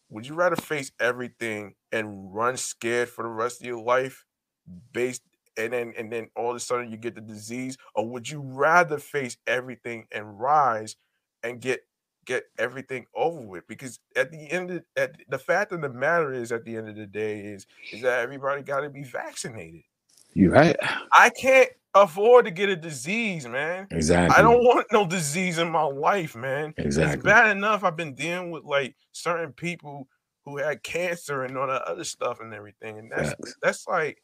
Would 0.09 0.27
you 0.27 0.35
rather 0.35 0.55
face 0.55 0.91
everything 0.99 1.75
and 1.91 2.33
run 2.33 2.57
scared 2.57 3.09
for 3.09 3.23
the 3.23 3.29
rest 3.29 3.59
of 3.61 3.67
your 3.67 3.81
life, 3.81 4.25
based 4.93 5.23
and 5.57 5.73
then 5.73 5.93
and 5.97 6.11
then 6.11 6.29
all 6.35 6.51
of 6.51 6.55
a 6.55 6.59
sudden 6.59 6.91
you 6.91 6.97
get 6.97 7.15
the 7.15 7.21
disease, 7.21 7.77
or 7.95 8.07
would 8.09 8.29
you 8.29 8.41
rather 8.41 8.99
face 8.99 9.37
everything 9.47 10.07
and 10.11 10.39
rise 10.39 10.95
and 11.43 11.61
get 11.61 11.81
get 12.27 12.43
everything 12.59 13.05
over 13.15 13.41
with 13.41 13.67
because 13.67 13.99
at 14.15 14.31
the 14.31 14.51
end 14.51 14.69
of 14.69 14.83
at 14.97 15.15
the 15.29 15.39
fact 15.39 15.71
of 15.71 15.81
the 15.81 15.89
matter 15.89 16.33
is 16.33 16.51
at 16.51 16.63
the 16.65 16.75
end 16.75 16.89
of 16.89 16.95
the 16.95 17.07
day 17.07 17.39
is 17.39 17.65
is 17.91 18.01
that 18.01 18.19
everybody 18.19 18.61
got 18.61 18.81
to 18.81 18.89
be 18.89 19.03
vaccinated. 19.03 19.81
You're 20.33 20.51
right. 20.51 20.75
I 21.13 21.31
can't 21.31 21.69
afford 21.95 22.45
to 22.45 22.51
get 22.51 22.69
a 22.69 22.75
disease 22.75 23.47
man. 23.47 23.87
Exactly. 23.89 24.37
i 24.37 24.41
don't 24.41 24.63
want 24.63 24.85
no 24.91 25.07
disease 25.07 25.57
in 25.57 25.71
my 25.71 25.83
life 25.83 26.35
man. 26.35 26.73
Exactly. 26.77 27.15
it's 27.15 27.23
bad 27.23 27.55
enough 27.55 27.83
i've 27.83 27.95
been 27.95 28.13
dealing 28.13 28.51
with 28.51 28.63
like 28.63 28.95
certain 29.13 29.51
people 29.51 30.07
who 30.45 30.57
had 30.57 30.83
cancer 30.83 31.43
and 31.43 31.57
all 31.57 31.65
that 31.67 31.81
other 31.83 32.03
stuff 32.03 32.39
and 32.39 32.53
everything 32.53 32.99
and 32.99 33.11
that's 33.11 33.29
Facts. 33.29 33.55
that's 33.63 33.87
like 33.87 34.21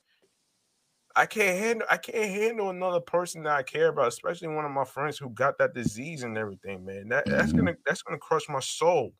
I 1.16 1.26
can't 1.28 1.60
handle 1.60 1.88
I 1.90 1.98
can't 1.98 2.32
handle 2.32 2.70
another 2.70 3.00
person 3.00 3.44
that 3.44 3.56
I 3.56 3.64
care 3.64 3.90
about, 3.90 4.08
especially 4.08 4.48
one 4.48 4.66
of 4.66 4.72
my 4.72 4.86
friends 4.86 5.18
who 5.18 5.30
got 5.30 5.58
that 5.60 5.74
disease 5.74 6.24
and 6.24 6.38
everything, 6.38 6.86
man. 6.86 7.10
That 7.10 7.26
that's 7.26 7.50
mm-hmm. 7.50 7.58
gonna 7.60 7.76
that's 7.86 8.02
gonna 8.02 8.18
crush 8.18 8.50
my 8.50 8.60
soul. 8.60 9.14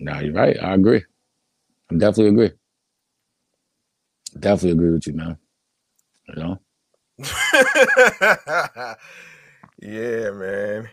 No, 0.00 0.18
you're 0.18 0.32
right. 0.32 0.56
I 0.62 0.74
agree. 0.74 1.04
I 1.90 1.94
definitely 1.94 2.28
agree. 2.28 2.52
Definitely 4.38 4.72
agree 4.72 4.90
with 4.90 5.06
you, 5.06 5.14
man. 5.14 5.38
You 6.28 6.34
know? 6.42 6.60
yeah, 9.80 10.30
man. 10.30 10.88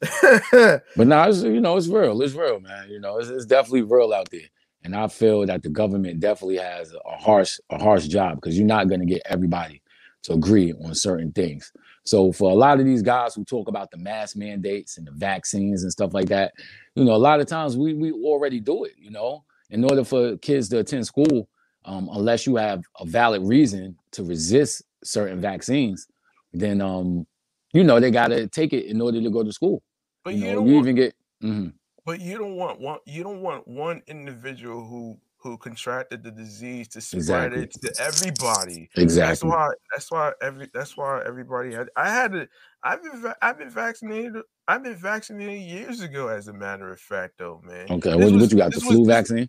but 0.96 1.06
now 1.06 1.28
it's 1.28 1.42
you 1.42 1.60
know 1.60 1.76
it's 1.76 1.88
real. 1.88 2.20
It's 2.22 2.34
real, 2.34 2.60
man. 2.60 2.90
You 2.90 3.00
know, 3.00 3.18
it's, 3.18 3.28
it's 3.28 3.46
definitely 3.46 3.82
real 3.82 4.12
out 4.12 4.30
there. 4.30 4.40
And 4.84 4.96
I 4.96 5.08
feel 5.08 5.46
that 5.46 5.62
the 5.62 5.68
government 5.68 6.20
definitely 6.20 6.58
has 6.58 6.92
a 6.92 7.16
harsh, 7.16 7.58
a 7.70 7.82
harsh 7.82 8.06
job 8.06 8.36
because 8.36 8.58
you're 8.58 8.66
not 8.66 8.88
going 8.88 9.00
to 9.00 9.06
get 9.06 9.22
everybody 9.26 9.80
to 10.24 10.32
agree 10.32 10.72
on 10.84 10.94
certain 10.94 11.32
things. 11.32 11.72
So 12.04 12.32
for 12.32 12.50
a 12.50 12.54
lot 12.54 12.80
of 12.80 12.86
these 12.86 13.02
guys 13.02 13.34
who 13.34 13.44
talk 13.44 13.68
about 13.68 13.90
the 13.90 13.96
mask 13.96 14.36
mandates 14.36 14.98
and 14.98 15.06
the 15.06 15.12
vaccines 15.12 15.82
and 15.82 15.92
stuff 15.92 16.14
like 16.14 16.28
that, 16.28 16.52
you 16.94 17.04
know, 17.04 17.14
a 17.14 17.16
lot 17.16 17.40
of 17.40 17.46
times 17.46 17.76
we 17.76 17.94
we 17.94 18.12
already 18.12 18.60
do 18.60 18.84
it. 18.84 18.94
You 18.98 19.10
know, 19.10 19.44
in 19.70 19.84
order 19.84 20.04
for 20.04 20.36
kids 20.38 20.68
to 20.70 20.78
attend 20.78 21.06
school, 21.06 21.48
um, 21.84 22.08
unless 22.12 22.46
you 22.46 22.56
have 22.56 22.82
a 22.98 23.06
valid 23.06 23.42
reason 23.42 23.96
to 24.12 24.24
resist 24.24 24.82
certain 25.04 25.40
vaccines, 25.40 26.06
then 26.52 26.80
um, 26.80 27.26
you 27.72 27.84
know, 27.84 28.00
they 28.00 28.10
got 28.10 28.28
to 28.28 28.48
take 28.48 28.72
it 28.72 28.86
in 28.86 29.00
order 29.00 29.20
to 29.20 29.30
go 29.30 29.42
to 29.42 29.52
school. 29.52 29.82
But 30.24 30.34
you, 30.34 30.52
know, 30.52 30.66
you 30.66 30.78
even 30.78 30.94
get. 30.94 31.14
Mm-hmm. 31.42 31.68
But 32.04 32.20
you 32.20 32.38
don't 32.38 32.56
want 32.56 32.80
one. 32.80 32.98
You 33.06 33.22
don't 33.22 33.42
want 33.42 33.66
one 33.68 34.02
individual 34.06 34.84
who 34.84 35.18
who 35.42 35.56
contracted 35.58 36.22
the 36.22 36.30
disease 36.30 36.86
to 36.88 37.00
spread 37.00 37.52
exactly. 37.52 37.62
it 37.62 37.72
to 37.72 38.02
everybody. 38.02 38.88
Exactly. 38.96 39.28
That's 39.28 39.44
why. 39.44 39.68
That's 39.92 40.10
why 40.10 40.32
every. 40.40 40.68
That's 40.72 40.96
why 40.96 41.22
everybody 41.26 41.72
had. 41.72 41.88
I 41.96 42.08
had 42.08 42.32
to. 42.32 42.48
I've 42.82 43.02
been. 43.02 43.32
I've 43.40 43.58
been 43.58 43.70
vaccinated. 43.70 44.34
I've 44.68 44.82
been 44.82 44.96
vaccinated 44.96 45.62
years 45.62 46.00
ago. 46.00 46.28
As 46.28 46.48
a 46.48 46.52
matter 46.52 46.92
of 46.92 47.00
fact, 47.00 47.34
though, 47.38 47.60
man. 47.64 47.86
Okay. 47.90 48.14
What, 48.14 48.32
was, 48.32 48.42
what 48.42 48.50
you 48.52 48.58
got? 48.58 48.72
The 48.72 48.80
flu 48.80 49.00
was, 49.00 49.08
vaccine. 49.08 49.48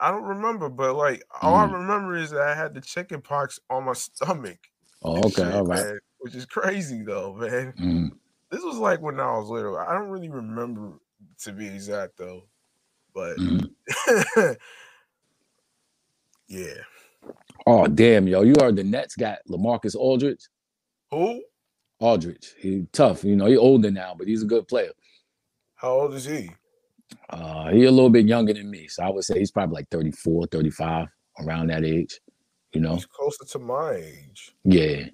I 0.00 0.10
don't 0.10 0.24
remember, 0.24 0.70
but 0.70 0.94
like 0.96 1.22
all 1.42 1.56
mm. 1.56 1.68
I 1.68 1.72
remember 1.72 2.16
is 2.16 2.30
that 2.30 2.40
I 2.40 2.54
had 2.54 2.74
the 2.74 2.80
chicken 2.80 3.20
pox 3.20 3.60
on 3.68 3.84
my 3.84 3.92
stomach. 3.92 4.58
Oh, 5.02 5.18
okay, 5.18 5.30
shit, 5.30 5.54
all 5.54 5.64
right. 5.64 5.84
Man, 5.84 5.98
which 6.20 6.34
is 6.34 6.46
crazy 6.46 7.02
though, 7.02 7.34
man. 7.34 7.74
Mm. 7.78 8.10
This 8.50 8.62
was 8.62 8.78
like 8.78 9.02
when 9.02 9.20
I 9.20 9.30
was 9.36 9.48
little. 9.48 9.76
I 9.76 9.92
don't 9.94 10.08
really 10.08 10.30
remember 10.30 10.94
to 11.42 11.52
be 11.52 11.66
exact, 11.66 12.16
though. 12.18 12.44
But 13.14 13.36
mm-hmm. 13.38 14.52
yeah. 16.48 16.74
Oh 17.66 17.86
damn, 17.86 18.26
yo! 18.26 18.42
You 18.42 18.54
heard 18.60 18.76
the 18.76 18.84
Nets 18.84 19.16
got 19.16 19.38
LaMarcus 19.48 19.94
Aldridge. 19.94 20.48
Who? 21.10 21.42
Aldridge. 21.98 22.54
He 22.58 22.86
tough. 22.92 23.24
You 23.24 23.36
know, 23.36 23.46
he 23.46 23.56
older 23.56 23.90
now, 23.90 24.14
but 24.16 24.26
he's 24.26 24.42
a 24.42 24.46
good 24.46 24.66
player. 24.68 24.92
How 25.74 25.90
old 25.90 26.14
is 26.14 26.24
he? 26.24 26.50
Uh, 27.28 27.70
he 27.70 27.84
a 27.84 27.90
little 27.90 28.10
bit 28.10 28.26
younger 28.26 28.52
than 28.52 28.70
me, 28.70 28.86
so 28.88 29.02
I 29.02 29.10
would 29.10 29.24
say 29.24 29.38
he's 29.38 29.50
probably 29.50 29.76
like 29.76 29.88
34, 29.90 30.46
35, 30.46 31.08
around 31.40 31.68
that 31.68 31.84
age. 31.84 32.20
You 32.72 32.80
know, 32.80 32.94
he's 32.94 33.06
closer 33.06 33.44
to 33.44 33.58
my 33.58 33.94
age. 33.94 34.54
Yeah, 34.64 35.06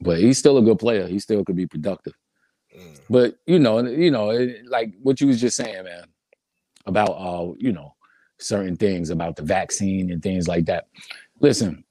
but 0.00 0.18
he's 0.18 0.38
still 0.38 0.58
a 0.58 0.62
good 0.62 0.78
player. 0.78 1.06
He 1.06 1.18
still 1.18 1.44
could 1.44 1.56
be 1.56 1.66
productive. 1.66 2.14
Mm. 2.76 3.00
But 3.08 3.36
you 3.46 3.58
know, 3.58 3.84
you 3.84 4.10
know, 4.10 4.28
like 4.66 4.92
what 5.02 5.20
you 5.20 5.26
was 5.26 5.40
just 5.40 5.56
saying, 5.56 5.84
man, 5.84 6.04
about 6.86 7.10
uh, 7.10 7.52
you 7.58 7.72
know, 7.72 7.94
certain 8.38 8.76
things 8.76 9.10
about 9.10 9.36
the 9.36 9.42
vaccine 9.42 10.10
and 10.10 10.22
things 10.22 10.48
like 10.48 10.66
that. 10.66 10.88
Listen, 11.40 11.84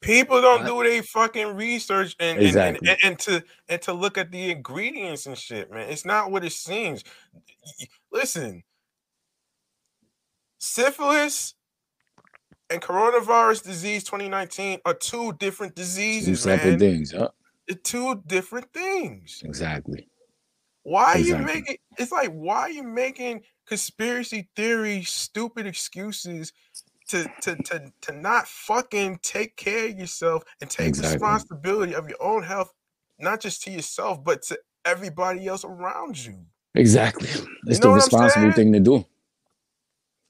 people 0.00 0.40
don't 0.40 0.66
do 0.66 0.82
their 0.82 1.02
fucking 1.02 1.54
research 1.54 2.16
and, 2.18 2.38
exactly. 2.40 2.88
and, 2.88 2.98
and, 3.02 3.10
and 3.12 3.18
to 3.20 3.44
and 3.68 3.82
to 3.82 3.92
look 3.92 4.18
at 4.18 4.30
the 4.30 4.50
ingredients 4.50 5.26
and 5.26 5.36
shit, 5.38 5.70
man. 5.70 5.88
It's 5.88 6.04
not 6.04 6.30
what 6.30 6.44
it 6.44 6.52
seems. 6.52 7.04
Listen, 8.10 8.62
syphilis 10.58 11.54
and 12.70 12.82
coronavirus 12.82 13.62
disease 13.62 14.02
2019 14.04 14.80
are 14.84 14.94
two 14.94 15.32
different 15.34 15.74
diseases, 15.76 16.26
two 16.26 16.36
separate 16.36 16.70
man. 16.70 16.78
things. 16.78 17.12
Huh? 17.12 17.28
two 17.82 18.22
different 18.26 18.72
things. 18.72 19.42
Exactly. 19.44 20.08
Why 20.86 21.14
are 21.14 21.18
Exactly. 21.18 21.40
you 21.40 21.44
making 21.56 21.76
it's 21.98 22.12
like 22.12 22.30
why 22.30 22.60
are 22.60 22.70
you 22.70 22.84
making 22.84 23.42
conspiracy 23.66 24.48
theory 24.54 25.02
stupid 25.02 25.66
excuses 25.66 26.52
to 27.08 27.26
to 27.42 27.56
to 27.56 27.92
to 28.02 28.12
not 28.12 28.46
fucking 28.46 29.18
take 29.20 29.56
care 29.56 29.86
of 29.88 29.98
yourself 29.98 30.44
and 30.60 30.70
take 30.70 30.86
Exactly. 30.86 31.14
responsibility 31.14 31.92
of 31.96 32.08
your 32.08 32.22
own 32.22 32.44
health, 32.44 32.72
not 33.18 33.40
just 33.40 33.62
to 33.62 33.72
yourself, 33.72 34.22
but 34.22 34.42
to 34.42 34.60
everybody 34.84 35.48
else 35.48 35.64
around 35.64 36.24
you. 36.24 36.46
Exactly. 36.76 37.28
It's 37.66 37.80
know 37.80 37.88
the 37.90 37.94
responsible 37.96 38.52
thing 38.52 38.72
to 38.72 38.78
do. 38.78 39.04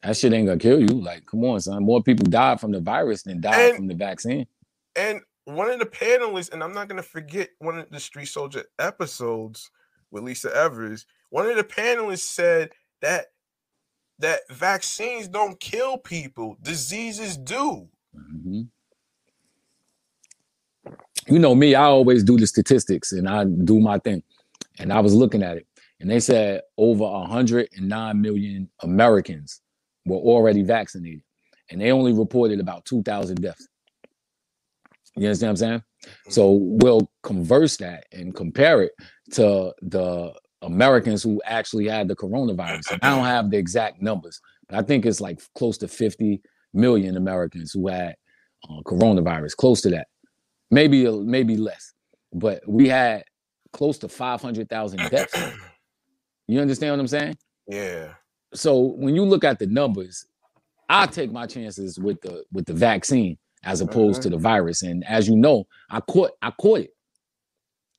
That 0.02 0.16
shit 0.16 0.32
ain't 0.32 0.46
gonna 0.46 0.58
kill 0.58 0.80
you. 0.80 0.86
Like, 0.86 1.26
come 1.26 1.44
on, 1.44 1.60
son. 1.60 1.82
More 1.84 2.02
people 2.02 2.24
died 2.30 2.60
from 2.60 2.70
the 2.72 2.80
virus 2.80 3.24
than 3.24 3.42
died 3.42 3.68
And- 3.70 3.76
from 3.76 3.86
the 3.88 3.94
vaccine. 3.94 4.46
And 4.94 5.20
one 5.44 5.68
of 5.70 5.78
the 5.80 5.86
panelists, 5.86 6.50
and 6.50 6.64
I'm 6.64 6.72
not 6.72 6.88
gonna 6.88 7.02
forget 7.02 7.50
one 7.58 7.78
of 7.78 7.90
the 7.90 8.00
Street 8.00 8.26
Soldier 8.26 8.64
episodes 8.78 9.70
with 10.10 10.24
Lisa 10.24 10.54
Evers, 10.54 11.06
one 11.30 11.46
of 11.46 11.56
the 11.56 11.64
panelists 11.64 12.20
said 12.20 12.70
that 13.02 13.26
that 14.18 14.40
vaccines 14.50 15.28
don't 15.28 15.60
kill 15.60 15.98
people, 15.98 16.56
diseases 16.62 17.36
do. 17.36 17.88
Mhm. 18.14 18.68
You 21.26 21.38
know 21.38 21.54
me, 21.54 21.74
I 21.74 21.84
always 21.84 22.22
do 22.22 22.38
the 22.38 22.46
statistics 22.46 23.12
and 23.12 23.28
I 23.28 23.44
do 23.44 23.80
my 23.80 23.98
thing. 23.98 24.22
And 24.78 24.92
I 24.92 25.00
was 25.00 25.14
looking 25.14 25.42
at 25.42 25.56
it, 25.56 25.66
and 26.00 26.10
they 26.10 26.20
said 26.20 26.62
over 26.76 27.04
109 27.04 28.20
million 28.20 28.70
Americans 28.82 29.62
were 30.04 30.18
already 30.18 30.62
vaccinated, 30.62 31.22
and 31.70 31.80
they 31.80 31.92
only 31.92 32.12
reported 32.12 32.60
about 32.60 32.84
2,000 32.84 33.40
deaths. 33.40 33.66
You 35.16 35.26
understand 35.26 35.48
what 35.48 35.50
I'm 35.50 35.56
saying? 35.56 35.82
So 36.28 36.52
we'll 36.52 37.10
converse 37.22 37.78
that 37.78 38.04
and 38.12 38.34
compare 38.34 38.82
it 38.82 38.92
to 39.32 39.74
the 39.82 40.32
Americans 40.62 41.22
who 41.22 41.40
actually 41.44 41.86
had 41.86 42.08
the 42.08 42.16
coronavirus. 42.16 42.92
And 42.92 43.00
I 43.02 43.14
don't 43.14 43.24
have 43.24 43.50
the 43.50 43.56
exact 43.56 44.00
numbers, 44.00 44.40
but 44.68 44.78
I 44.78 44.82
think 44.82 45.06
it's 45.06 45.20
like 45.20 45.40
close 45.54 45.78
to 45.78 45.88
50 45.88 46.40
million 46.72 47.16
Americans 47.16 47.72
who 47.72 47.88
had 47.88 48.16
uh, 48.68 48.80
coronavirus, 48.84 49.56
close 49.56 49.80
to 49.82 49.90
that, 49.90 50.08
maybe 50.70 51.10
maybe 51.10 51.56
less. 51.56 51.92
But 52.32 52.62
we 52.66 52.88
had 52.88 53.24
close 53.72 53.98
to 53.98 54.08
500,000 54.08 55.10
deaths. 55.10 55.38
You 56.48 56.60
understand 56.60 56.92
what 56.92 57.00
I'm 57.00 57.08
saying? 57.08 57.36
Yeah. 57.66 58.14
So 58.54 58.78
when 58.78 59.14
you 59.14 59.24
look 59.24 59.44
at 59.44 59.58
the 59.58 59.66
numbers, 59.66 60.26
I 60.88 61.06
take 61.06 61.32
my 61.32 61.46
chances 61.46 61.98
with 61.98 62.20
the 62.22 62.44
with 62.52 62.66
the 62.66 62.72
vaccine 62.72 63.38
as 63.64 63.80
opposed 63.80 64.22
to 64.22 64.30
the 64.30 64.38
virus. 64.38 64.82
And 64.82 65.04
as 65.04 65.28
you 65.28 65.36
know, 65.36 65.66
I 65.90 66.00
caught 66.00 66.32
I 66.40 66.52
caught 66.52 66.80
it, 66.80 66.95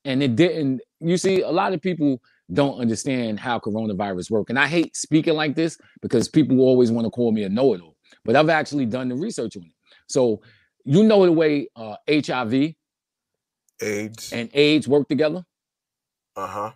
and 0.08 0.24
it 0.24 0.36
didn't. 0.36 0.82
You 1.00 1.18
see, 1.18 1.42
a 1.42 1.52
lot 1.52 1.74
of 1.74 1.82
people 1.82 2.22
don't 2.54 2.80
understand 2.80 3.40
how 3.40 3.60
coronavirus 3.60 4.32
work, 4.32 4.50
and 4.50 4.60
I 4.60 4.68
hate 4.68 4.96
speaking 4.96 5.36
like 5.36 5.56
this 5.56 5.78
because 6.02 6.30
people 6.30 6.62
always 6.62 6.92
want 6.92 7.06
to 7.06 7.12
call 7.12 7.32
me 7.32 7.44
a 7.44 7.50
know-it-all. 7.50 7.96
But 8.26 8.36
I've 8.36 8.50
actually 8.50 8.86
done 8.88 9.10
the 9.10 9.16
research 9.16 9.58
on 9.58 9.64
it. 9.64 9.74
So 10.08 10.42
you 10.86 11.04
know 11.04 11.26
the 11.26 11.32
way 11.34 11.70
uh, 11.76 11.98
HIV 12.10 12.76
AIDS. 13.82 14.34
and 14.34 14.50
AIDS 14.54 14.88
work 14.88 15.08
together. 15.10 15.46
Uh-huh. 16.36 16.72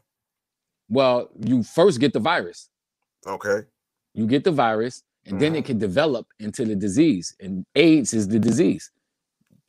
Well, 0.89 1.29
you 1.39 1.63
first 1.63 1.99
get 1.99 2.13
the 2.13 2.19
virus. 2.19 2.69
Okay. 3.27 3.61
you 4.13 4.27
get 4.27 4.43
the 4.43 4.51
virus 4.51 5.03
and 5.27 5.39
then 5.39 5.55
it 5.55 5.65
can 5.65 5.77
develop 5.77 6.27
into 6.39 6.65
the 6.65 6.75
disease 6.75 7.35
and 7.39 7.65
aids 7.75 8.13
is 8.13 8.27
the 8.27 8.39
disease 8.39 8.91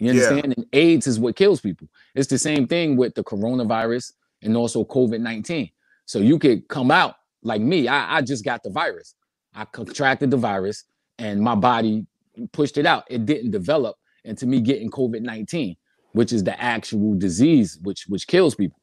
you 0.03 0.13
Yeah. 0.13 0.29
understand? 0.29 0.55
And 0.57 0.67
aids 0.73 1.07
is 1.07 1.19
what 1.21 1.37
kills 1.37 1.61
people. 1.61 1.89
It's 2.15 2.29
the 2.29 2.39
same 2.39 2.67
thing 2.67 2.97
with 2.97 3.15
the 3.15 3.23
coronavirus 3.25 4.13
and 4.43 4.57
also 4.57 4.85
covid-19 4.85 5.71
so 6.07 6.19
you 6.19 6.39
could 6.39 6.67
come 6.69 6.91
out 6.91 7.15
like 7.43 7.61
me. 7.61 7.89
I, 7.89 8.19
I 8.19 8.23
just 8.23 8.45
got 8.45 8.63
the 8.63 8.71
virus. 8.71 9.15
I 9.55 9.65
contracted 9.65 10.31
the 10.31 10.37
virus 10.37 10.85
and 11.19 11.41
my 11.41 11.55
body 11.55 12.07
pushed 12.53 12.79
it 12.79 12.87
out. 12.87 13.05
It 13.09 13.27
didn't 13.27 13.51
develop 13.53 13.97
into 14.25 14.47
me 14.47 14.61
getting 14.61 14.91
covid-19 14.91 15.77
which 16.13 16.33
is 16.33 16.45
the 16.45 16.61
actual 16.61 17.15
disease 17.15 17.79
which 17.83 18.05
which 18.09 18.27
kills 18.27 18.55
people. 18.55 18.79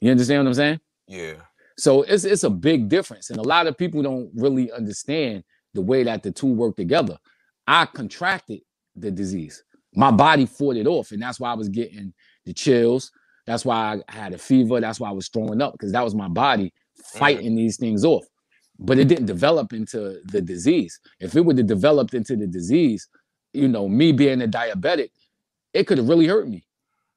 You 0.00 0.10
understand 0.10 0.40
what 0.44 0.48
i'm 0.48 0.54
saying? 0.54 0.80
Yeah. 1.08 1.34
so 1.76 2.02
it's 2.02 2.24
it's 2.24 2.44
a 2.44 2.50
big 2.50 2.88
difference, 2.88 3.30
and 3.30 3.38
a 3.38 3.42
lot 3.42 3.66
of 3.66 3.76
people 3.76 4.02
don't 4.02 4.30
really 4.34 4.70
understand 4.72 5.44
the 5.74 5.80
way 5.82 6.02
that 6.04 6.22
the 6.22 6.30
two 6.30 6.46
work 6.62 6.76
together. 6.76 7.18
I 7.66 7.86
contracted 7.86 8.60
the 8.96 9.10
disease. 9.10 9.62
My 9.94 10.10
body 10.10 10.46
fought 10.46 10.76
it 10.76 10.86
off, 10.86 11.12
and 11.12 11.22
that's 11.22 11.38
why 11.38 11.50
I 11.50 11.54
was 11.54 11.68
getting 11.68 12.12
the 12.44 12.52
chills. 12.52 13.10
That's 13.46 13.64
why 13.64 14.00
I 14.08 14.12
had 14.12 14.32
a 14.32 14.38
fever. 14.38 14.80
That's 14.80 15.00
why 15.00 15.08
I 15.08 15.12
was 15.12 15.28
throwing 15.28 15.60
up 15.60 15.72
because 15.72 15.92
that 15.92 16.04
was 16.04 16.14
my 16.14 16.28
body 16.28 16.72
fighting 17.04 17.54
these 17.54 17.76
things 17.76 18.04
off. 18.04 18.24
But 18.78 18.98
it 18.98 19.08
didn't 19.08 19.26
develop 19.26 19.72
into 19.72 20.20
the 20.24 20.40
disease. 20.40 20.98
If 21.20 21.36
it 21.36 21.42
would 21.42 21.58
have 21.58 21.66
developed 21.66 22.14
into 22.14 22.36
the 22.36 22.46
disease, 22.46 23.08
you 23.52 23.68
know, 23.68 23.88
me 23.88 24.12
being 24.12 24.42
a 24.42 24.48
diabetic, 24.48 25.10
it 25.74 25.86
could 25.86 25.98
have 25.98 26.08
really 26.08 26.26
hurt 26.26 26.48
me. 26.48 26.64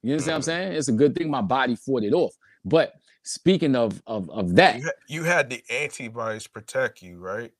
You 0.04 0.12
know 0.12 0.18
what 0.18 0.30
I'm 0.30 0.42
mm. 0.42 0.44
saying? 0.44 0.74
It's 0.74 0.88
a 0.88 0.94
good 0.94 1.16
thing 1.16 1.30
my 1.30 1.42
body 1.42 1.76
fought 1.76 2.04
it 2.04 2.14
off. 2.14 2.36
But 2.64 2.94
speaking 3.24 3.76
of 3.76 4.02
of 4.06 4.30
of 4.30 4.56
that, 4.56 4.78
You, 4.78 4.84
ha- 4.84 4.92
you 5.08 5.24
had 5.24 5.50
the 5.50 5.64
antibodies 5.70 6.48
protect 6.48 7.02
you, 7.02 7.18
right? 7.18 7.52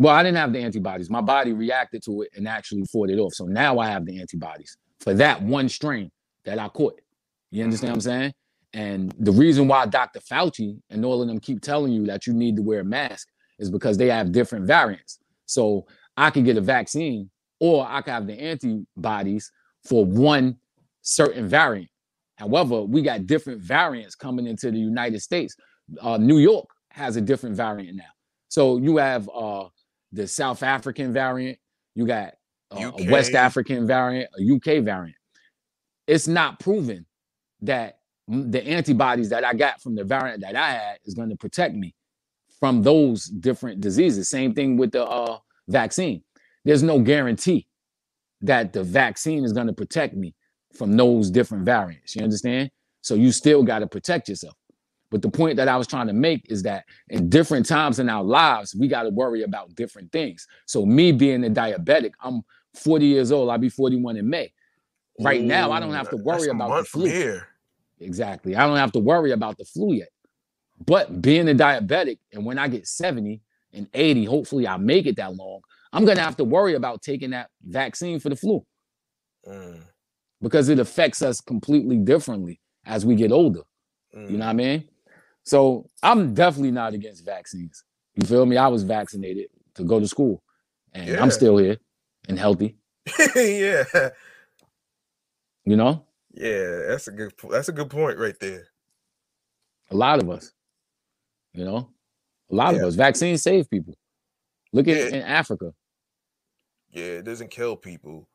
Well, 0.00 0.14
I 0.14 0.22
didn't 0.22 0.38
have 0.38 0.54
the 0.54 0.60
antibodies. 0.60 1.10
My 1.10 1.20
body 1.20 1.52
reacted 1.52 2.02
to 2.04 2.22
it 2.22 2.30
and 2.34 2.48
actually 2.48 2.84
fought 2.86 3.10
it 3.10 3.18
off. 3.18 3.34
So 3.34 3.44
now 3.44 3.78
I 3.78 3.88
have 3.88 4.06
the 4.06 4.18
antibodies 4.18 4.78
for 4.98 5.12
that 5.12 5.42
one 5.42 5.68
strain 5.68 6.10
that 6.46 6.58
I 6.58 6.68
caught. 6.68 6.98
You 7.50 7.64
understand 7.64 7.90
what 7.90 7.96
I'm 7.96 8.00
saying? 8.00 8.32
And 8.72 9.14
the 9.18 9.30
reason 9.30 9.68
why 9.68 9.84
Dr. 9.84 10.20
Fauci 10.20 10.80
and 10.88 11.04
all 11.04 11.20
of 11.20 11.28
them 11.28 11.38
keep 11.38 11.60
telling 11.60 11.92
you 11.92 12.06
that 12.06 12.26
you 12.26 12.32
need 12.32 12.56
to 12.56 12.62
wear 12.62 12.80
a 12.80 12.84
mask 12.84 13.28
is 13.58 13.70
because 13.70 13.98
they 13.98 14.06
have 14.06 14.32
different 14.32 14.66
variants. 14.66 15.18
So 15.44 15.86
I 16.16 16.30
could 16.30 16.46
get 16.46 16.56
a 16.56 16.62
vaccine 16.62 17.30
or 17.58 17.86
I 17.86 18.00
could 18.00 18.12
have 18.12 18.26
the 18.26 18.40
antibodies 18.40 19.52
for 19.84 20.06
one 20.06 20.56
certain 21.02 21.46
variant. 21.46 21.90
However, 22.36 22.80
we 22.84 23.02
got 23.02 23.26
different 23.26 23.60
variants 23.60 24.14
coming 24.14 24.46
into 24.46 24.70
the 24.70 24.78
United 24.78 25.20
States. 25.20 25.54
Uh, 26.00 26.16
New 26.16 26.38
York 26.38 26.68
has 26.88 27.16
a 27.16 27.20
different 27.20 27.54
variant 27.54 27.98
now. 27.98 28.04
So 28.48 28.78
you 28.78 28.96
have 28.96 29.28
uh, 29.28 29.66
the 30.12 30.26
South 30.26 30.62
African 30.62 31.12
variant, 31.12 31.58
you 31.94 32.06
got 32.06 32.34
uh, 32.70 32.92
a 32.98 33.10
West 33.10 33.34
African 33.34 33.86
variant, 33.86 34.30
a 34.38 34.54
UK 34.54 34.82
variant. 34.82 35.16
It's 36.06 36.26
not 36.26 36.60
proven 36.60 37.06
that 37.62 37.98
the 38.28 38.64
antibodies 38.66 39.30
that 39.30 39.44
I 39.44 39.54
got 39.54 39.80
from 39.80 39.94
the 39.94 40.04
variant 40.04 40.40
that 40.42 40.56
I 40.56 40.70
had 40.72 40.98
is 41.04 41.14
going 41.14 41.30
to 41.30 41.36
protect 41.36 41.74
me 41.74 41.94
from 42.58 42.82
those 42.82 43.24
different 43.24 43.80
diseases. 43.80 44.28
Same 44.28 44.54
thing 44.54 44.76
with 44.76 44.92
the 44.92 45.04
uh, 45.04 45.38
vaccine. 45.68 46.22
There's 46.64 46.82
no 46.82 47.00
guarantee 47.00 47.66
that 48.42 48.72
the 48.72 48.84
vaccine 48.84 49.44
is 49.44 49.52
going 49.52 49.66
to 49.66 49.72
protect 49.72 50.14
me 50.14 50.34
from 50.74 50.96
those 50.96 51.30
different 51.30 51.64
variants. 51.64 52.14
You 52.14 52.22
understand? 52.22 52.70
So 53.00 53.14
you 53.14 53.32
still 53.32 53.62
got 53.62 53.80
to 53.80 53.86
protect 53.86 54.28
yourself. 54.28 54.54
But 55.10 55.22
the 55.22 55.30
point 55.30 55.56
that 55.56 55.68
I 55.68 55.76
was 55.76 55.86
trying 55.86 56.06
to 56.06 56.12
make 56.12 56.46
is 56.50 56.62
that 56.62 56.84
in 57.08 57.28
different 57.28 57.66
times 57.66 57.98
in 57.98 58.08
our 58.08 58.22
lives, 58.22 58.74
we 58.74 58.86
got 58.86 59.02
to 59.02 59.10
worry 59.10 59.42
about 59.42 59.74
different 59.74 60.12
things. 60.12 60.46
So 60.66 60.86
me 60.86 61.12
being 61.12 61.44
a 61.44 61.50
diabetic, 61.50 62.12
I'm 62.20 62.42
40 62.74 63.06
years 63.06 63.32
old. 63.32 63.50
I'll 63.50 63.58
be 63.58 63.68
41 63.68 64.16
in 64.16 64.28
May. 64.28 64.52
Right 65.18 65.42
now, 65.42 65.72
I 65.72 65.80
don't 65.80 65.92
have 65.92 66.08
to 66.10 66.16
worry 66.16 66.48
about 66.48 66.76
the 66.78 66.84
flu. 66.84 67.06
here. 67.06 67.48
Exactly. 67.98 68.56
I 68.56 68.66
don't 68.66 68.76
have 68.76 68.92
to 68.92 69.00
worry 69.00 69.32
about 69.32 69.58
the 69.58 69.64
flu 69.64 69.92
yet. 69.94 70.08
But 70.86 71.20
being 71.20 71.48
a 71.48 71.54
diabetic, 71.54 72.18
and 72.32 72.46
when 72.46 72.58
I 72.58 72.68
get 72.68 72.86
70 72.86 73.42
and 73.74 73.86
80, 73.92 74.24
hopefully 74.24 74.66
I 74.66 74.78
make 74.78 75.06
it 75.06 75.16
that 75.16 75.34
long, 75.34 75.60
I'm 75.92 76.04
gonna 76.04 76.22
have 76.22 76.36
to 76.38 76.44
worry 76.44 76.74
about 76.74 77.02
taking 77.02 77.30
that 77.30 77.50
vaccine 77.62 78.20
for 78.20 78.28
the 78.28 78.36
flu 78.36 78.64
Mm, 79.48 79.82
because 80.42 80.68
it 80.68 80.78
affects 80.78 81.22
us 81.22 81.40
completely 81.40 81.96
differently 81.96 82.60
as 82.84 83.06
we 83.06 83.14
get 83.14 83.32
older. 83.32 83.62
mm. 84.14 84.30
You 84.30 84.36
know 84.36 84.44
what 84.44 84.50
I 84.50 84.54
mean? 84.54 84.88
So 85.50 85.90
I'm 86.00 86.32
definitely 86.32 86.70
not 86.70 86.94
against 86.94 87.24
vaccines. 87.24 87.82
You 88.14 88.24
feel 88.24 88.46
me? 88.46 88.56
I 88.56 88.68
was 88.68 88.84
vaccinated 88.84 89.48
to 89.74 89.82
go 89.82 89.98
to 89.98 90.06
school, 90.06 90.44
and 90.92 91.08
Yeah. 91.08 91.20
I'm 91.20 91.32
still 91.32 91.56
here 91.56 91.76
and 92.28 92.38
healthy. 92.38 92.76
yeah, 93.34 93.82
You 95.64 95.74
know, 95.74 96.06
yeah. 96.32 96.86
That's 96.86 97.08
a 97.08 97.10
good. 97.10 97.32
That's 97.50 97.68
a 97.68 97.72
good 97.72 97.90
point 97.90 98.16
right 98.18 98.38
there. 98.38 98.68
a 99.90 99.96
lot 99.96 100.22
of 100.22 100.30
us. 100.30 100.52
You 101.52 101.64
know, 101.64 101.90
a 102.48 102.54
lot 102.54 102.74
Yeah. 102.74 102.82
of 102.82 102.86
us. 102.86 102.94
Vaccines 102.94 103.42
save 103.42 103.68
people. 103.68 103.94
Look 104.72 104.86
at 104.86 104.96
Yeah. 104.96 105.16
in 105.16 105.22
Africa. 105.22 105.74
Yeah, 106.92 107.18
it 107.18 107.24
doesn't 107.24 107.50
kill 107.50 107.74
people. 107.76 108.28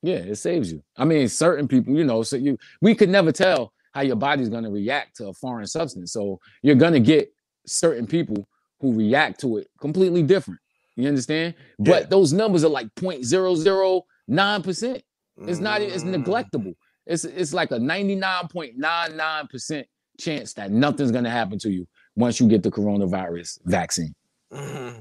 Yeah, 0.00 0.20
it 0.32 0.36
saves 0.36 0.72
you. 0.72 0.82
I 0.96 1.04
mean, 1.04 1.28
certain 1.28 1.68
people, 1.68 1.94
you 1.94 2.04
know, 2.04 2.22
so 2.22 2.36
you 2.36 2.56
we 2.80 2.94
could 2.94 3.10
never 3.10 3.30
tell 3.30 3.74
how 3.92 4.00
your 4.02 4.16
body's 4.16 4.48
going 4.48 4.64
to 4.64 4.70
react 4.70 5.16
to 5.16 5.28
a 5.28 5.34
foreign 5.34 5.66
substance. 5.66 6.12
So 6.12 6.40
you're 6.62 6.74
going 6.74 6.92
to 6.94 7.00
get 7.00 7.32
certain 7.66 8.06
people 8.06 8.48
who 8.80 8.92
react 8.94 9.40
to 9.40 9.58
it 9.58 9.68
completely 9.80 10.22
different. 10.22 10.60
You 10.96 11.08
understand? 11.08 11.54
But 11.78 12.02
Yeah. 12.02 12.06
those 12.08 12.32
numbers 12.32 12.64
are 12.64 12.68
like 12.70 12.88
0.009%. 12.96 15.02
It's 15.48 15.60
not 15.60 15.80
it's 15.80 16.04
Mm, 16.04 16.22
neglectable. 16.24 16.74
It's 17.06 17.24
it's 17.24 17.52
like 17.54 17.70
a 17.72 17.78
99.99% 17.78 19.84
chance 20.20 20.52
that 20.54 20.70
nothing's 20.70 21.10
gonna 21.10 21.30
happen 21.30 21.58
to 21.60 21.70
you 21.70 21.86
once 22.16 22.38
you 22.40 22.46
get 22.48 22.62
the 22.62 22.70
coronavirus 22.70 23.58
vaccine. 23.64 24.14
Mm-hmm. 24.52 25.00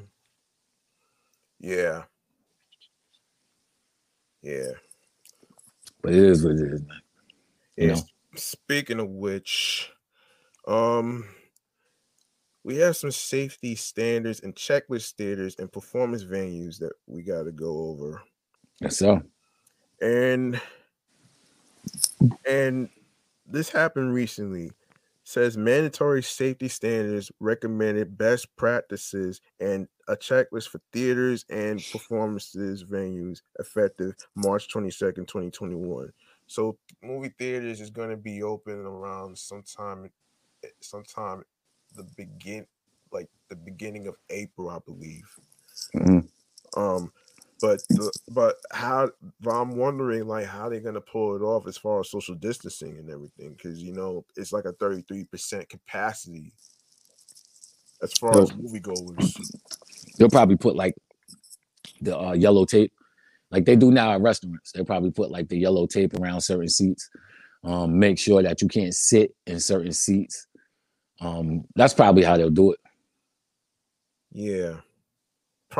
Yeah. 1.59 2.03
Yeah. 4.41 4.71
But 6.01 6.13
it 6.13 6.23
is 6.23 6.43
what 6.43 6.55
it 6.55 6.61
is, 6.73 6.81
man. 6.81 7.01
You 7.77 7.87
know? 7.87 8.01
Speaking 8.35 8.99
of 8.99 9.09
which, 9.09 9.91
um, 10.67 11.27
we 12.63 12.77
have 12.77 12.95
some 12.95 13.11
safety 13.11 13.75
standards 13.75 14.39
and 14.41 14.55
checklist 14.55 15.13
theaters 15.13 15.55
and 15.57 15.71
performance 15.71 16.23
venues 16.23 16.79
that 16.79 16.93
we 17.07 17.23
got 17.23 17.43
to 17.43 17.51
go 17.51 17.89
over. 17.89 18.21
Yes, 18.79 18.97
so 18.97 19.21
And 20.01 20.61
and 22.47 22.89
this 23.45 23.69
happened 23.69 24.13
recently. 24.13 24.71
Says 25.23 25.55
mandatory 25.55 26.23
safety 26.23 26.67
standards 26.67 27.31
recommended 27.39 28.17
best 28.17 28.53
practices 28.57 29.39
and 29.59 29.87
a 30.07 30.17
checklist 30.17 30.67
for 30.69 30.81
theaters 30.91 31.45
and 31.49 31.81
performances 31.91 32.83
venues 32.83 33.41
effective 33.59 34.15
March 34.35 34.67
22nd, 34.73 35.27
2021. 35.27 36.11
So 36.51 36.77
movie 37.01 37.33
theaters 37.39 37.79
is 37.79 37.89
going 37.89 38.09
to 38.09 38.17
be 38.17 38.43
open 38.43 38.73
around 38.73 39.37
sometime 39.37 40.09
eh, 40.65 40.67
sometime 40.81 41.43
the 41.95 42.03
begin 42.17 42.65
like 43.13 43.29
the 43.49 43.55
beginning 43.55 44.07
of 44.07 44.15
April, 44.29 44.69
I 44.69 44.79
believe. 44.85 45.29
mhm. 45.95 46.27
Um, 46.75 47.13
but 47.61 47.79
the, 47.95 48.11
but 48.29 48.57
how? 48.73 49.11
But 49.39 49.51
I'm 49.51 49.77
wondering 49.77 50.27
like 50.27 50.45
how 50.45 50.67
they're 50.67 50.81
gonna 50.81 50.99
pull 50.99 51.37
it 51.37 51.41
off 51.41 51.67
as 51.67 51.77
far 51.77 52.01
as 52.01 52.09
social 52.11 52.35
distancing 52.35 52.97
and 52.97 53.09
everything, 53.09 53.53
because 53.53 53.81
you 53.81 53.93
know 53.93 54.25
it's 54.35 54.51
like 54.51 54.65
a 54.65 54.73
33 54.73 55.23
percent 55.25 55.69
capacity 55.69 56.53
as 58.03 58.13
far 58.13 58.39
Yo. 58.39 58.41
as 58.41 58.51
moviegoers. 58.51 59.39
they'll 60.17 60.29
probably 60.29 60.57
put 60.57 60.75
like 60.75 60.95
the 62.01 62.17
uh, 62.19 62.33
yellow 62.33 62.65
tape, 62.65 62.91
like 63.51 63.65
they 63.65 63.75
do 63.75 63.91
now 63.91 64.11
at 64.13 64.21
restaurants. 64.21 64.71
They'll 64.71 64.85
probably 64.85 65.11
put 65.11 65.31
like 65.31 65.49
the 65.49 65.57
yellow 65.59 65.87
tape 65.87 66.13
around 66.15 66.41
certain 66.41 66.69
seats. 66.69 67.09
Um, 67.63 67.99
make 67.99 68.17
sure 68.19 68.41
that 68.43 68.61
you 68.61 68.67
can't 68.67 68.93
sit 68.95 69.35
in 69.45 69.59
certain 69.59 69.93
seats. 69.93 70.47
Um, 71.21 71.65
that's 71.75 71.93
probably 71.93 72.23
how 72.23 72.37
they'll 72.37 72.49
do 72.49 72.71
it. 72.73 72.79
Yeah, 74.31 74.77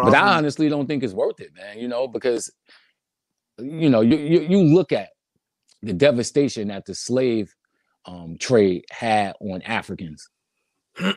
But 0.03 0.15
I 0.15 0.38
honestly 0.38 0.69
don't 0.69 0.88
think 0.88 1.03
it's 1.03 1.13
worth 1.13 1.39
it, 1.39 1.51
man. 1.55 1.80
You 1.80 1.88
know, 1.88 2.07
because 2.07 2.51
you 3.59 3.89
know, 3.89 4.01
you 4.01 4.17
you, 4.17 4.41
you 4.41 4.63
look 4.63 4.91
at 4.91 5.09
the 5.82 5.93
devastation 5.93 6.69
that 6.69 6.86
the 6.86 6.95
slave 6.95 7.53
um, 8.05 8.38
trade 8.39 8.86
had 8.91 9.36
on 9.41 9.61
Africans. 9.63 10.30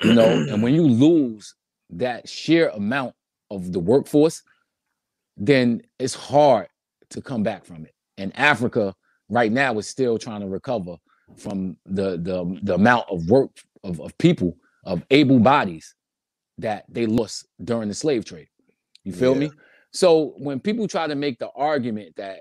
You 0.02 0.14
know, 0.14 0.44
and 0.48 0.62
when 0.62 0.74
you 0.74 0.86
lose 0.86 1.55
that 1.90 2.28
sheer 2.28 2.68
amount 2.70 3.14
of 3.50 3.72
the 3.72 3.80
workforce, 3.80 4.42
then 5.37 5.82
it's 5.99 6.14
hard 6.14 6.68
to 7.11 7.20
come 7.22 7.43
back 7.43 7.64
from 7.64 7.85
it. 7.87 7.95
And 8.18 8.37
Africa 8.39 8.95
right 9.28 9.51
now 9.53 9.76
is 9.78 9.87
still 9.89 10.18
trying 10.18 10.41
to 10.41 10.49
recover 10.49 10.97
from 11.37 11.76
the 11.87 12.12
the, 12.18 12.59
the 12.62 12.74
amount 12.74 13.07
of 13.11 13.28
work 13.28 13.51
of, 13.82 14.01
of 14.01 14.16
people 14.18 14.57
of 14.85 15.03
able 15.11 15.39
bodies 15.41 15.95
that 16.59 16.85
they 16.89 17.07
lost 17.07 17.47
during 17.62 17.89
the 17.89 17.95
slave 17.95 18.24
trade. 18.24 18.49
You 19.05 19.12
feel 19.12 19.35
Yeah. 19.35 19.41
me? 19.41 19.53
So 19.93 20.35
when 20.39 20.61
people 20.61 20.89
try 20.89 21.07
to 21.07 21.14
make 21.14 21.39
the 21.39 21.51
argument 21.57 22.16
that 22.16 22.41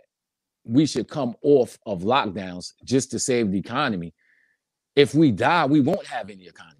we 0.65 0.85
should 0.85 1.07
come 1.07 1.35
off 1.43 1.77
of 1.85 2.01
lockdowns 2.03 2.73
just 2.83 3.11
to 3.11 3.19
save 3.19 3.51
the 3.51 3.59
economy, 3.59 4.13
if 4.95 5.13
we 5.15 5.31
die, 5.31 5.65
we 5.65 5.81
won't 5.81 6.05
have 6.07 6.29
any 6.29 6.47
economy. 6.47 6.77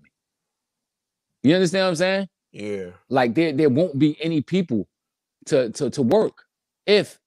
You 1.44 1.56
understand 1.56 1.84
what 1.86 1.90
I'm 1.90 1.96
saying? 1.96 2.28
yeah, 2.52 2.90
Like 3.10 3.36
there, 3.36 3.52
there 3.52 3.70
won't 3.70 3.98
be 4.00 4.18
any 4.22 4.42
people 4.42 4.88
to, 5.48 5.70
to, 5.72 5.90
to 5.90 6.02
work 6.02 6.46
if 6.86 7.20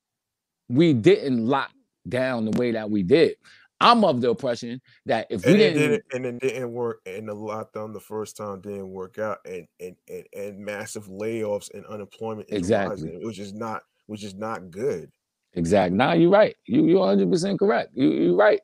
we 0.69 0.93
didn't 0.93 1.47
lock 1.47 1.71
down 2.09 2.45
the 2.45 2.59
way 2.59 2.73
that 2.73 2.91
we 2.91 3.03
did. 3.03 3.37
I'm 3.81 4.05
of 4.05 4.21
the 4.23 4.31
impression 4.31 4.81
that 5.05 5.27
if 5.29 5.45
we 5.45 5.53
and 5.53 5.59
didn't, 5.59 5.79
didn't 5.79 6.05
and 6.15 6.27
it 6.27 6.41
didn't 6.41 6.73
work, 6.73 7.01
and 7.05 7.29
the 7.29 7.35
lockdown 7.35 7.93
the 7.93 8.01
first 8.01 8.37
time 8.37 8.63
didn't 8.63 8.91
work 8.91 9.19
out, 9.19 9.39
and 9.45 9.67
and 9.81 9.97
and, 10.09 10.25
and 10.35 10.59
massive 10.59 11.07
layoffs 11.09 11.73
and 11.75 11.85
unemployment 11.87 12.49
Exactly. 12.51 12.91
rising, 12.91 13.27
which 13.27 13.39
is 13.39 13.53
not 13.53 13.83
which 14.07 14.25
is 14.25 14.35
not 14.35 14.71
good. 14.71 15.11
exactly, 15.53 15.97
nah, 15.97 16.15
you're 16.15 16.31
right. 16.31 16.57
You 16.67 16.87
you're 16.87 17.01
100 17.01 17.31
percent 17.31 17.59
correct. 17.59 17.91
You 17.95 18.11
you're 18.11 18.37
right. 18.37 18.61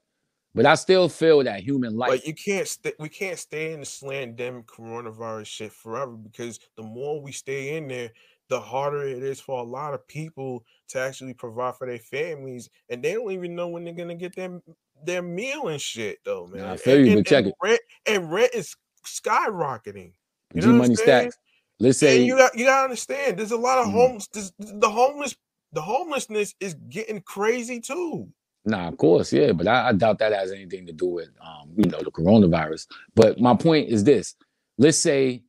But 0.55 0.67
I 0.67 0.75
still 0.75 1.09
feel 1.09 1.43
that 1.45 1.61
human 1.61 1.97
life. 1.97 2.11
Like 2.11 2.27
you 2.27 2.35
can't 2.35 2.69
stay. 2.69 2.93
We 2.99 3.09
can't 3.09 3.39
stay 3.39 3.73
in 3.73 3.81
the 3.81 3.87
slandemic 3.87 4.65
coronavirus 4.67 5.47
shit 5.47 5.73
forever 5.73 6.13
because 6.13 6.59
the 6.77 6.83
more 6.83 7.21
we 7.23 7.33
stay 7.33 7.77
in 7.77 7.89
there, 7.89 8.11
the 8.53 8.61
harder 8.61 9.03
it 9.03 9.23
is 9.23 9.41
for 9.41 9.61
a 9.61 9.63
lot 9.63 9.95
of 9.95 10.07
people 10.07 10.63
to 10.89 10.99
actually 10.99 11.33
provide 11.33 11.75
for 11.75 11.87
their 11.87 11.99
families, 11.99 12.69
and 12.91 13.03
they 13.03 13.15
don't 13.15 13.33
even 13.33 13.55
know 13.55 13.69
when 13.69 13.83
they're 13.83 13.95
gonna 13.95 14.15
get 14.15 14.37
their 14.37 14.61
their 15.07 15.23
meal 15.23 15.69
and 15.69 15.81
shit, 15.81 16.19
though, 16.23 16.47
man. 16.47 16.61
Nah, 16.61 16.73
I 16.75 16.77
feel 16.77 16.99
and, 16.99 17.07
you, 17.07 17.17
and- 17.17 17.27
check 17.27 17.45
and 17.45 17.49
it. 17.49 17.55
Rent 17.63 17.81
and 18.07 18.31
rent 18.31 18.51
is 18.53 18.77
skyrocketing. 19.07 20.13
You 20.53 20.61
G 20.61 20.67
know 20.67 20.67
what 20.67 20.73
I'm 20.73 20.79
Money? 20.79 20.97
Stackz. 20.97 21.33
Let's 21.81 21.99
say 21.99 22.19
and 22.19 22.27
you 22.27 22.37
got 22.37 22.55
you 22.55 22.67
gotta 22.67 22.85
understand. 22.85 23.39
There's 23.39 23.53
a 23.53 23.57
lot 23.57 23.79
of 23.79 23.91
homes. 23.91 24.29
This, 24.35 24.53
the 24.59 24.91
homeless, 24.91 25.35
the 25.73 25.81
homelessness 25.81 26.55
is 26.61 26.75
getting 26.91 27.23
crazy 27.23 27.81
too. 27.81 28.29
Nah, 28.67 28.89
of 28.89 28.99
course, 28.99 29.33
yeah, 29.33 29.53
but 29.53 29.67
I, 29.67 29.89
I 29.89 29.93
doubt 29.95 30.19
that 30.19 30.35
has 30.35 30.53
anything 30.53 30.87
to 30.89 30.93
do 30.93 31.07
with 31.07 31.31
um, 31.41 31.71
you 31.75 31.87
know, 31.87 31.99
the 32.01 32.11
coronavirus. 32.11 32.87
But 33.15 33.41
my 33.41 33.57
point 33.57 33.89
is 33.89 34.05
this: 34.05 34.37
let's 34.77 34.99
say 34.99 35.43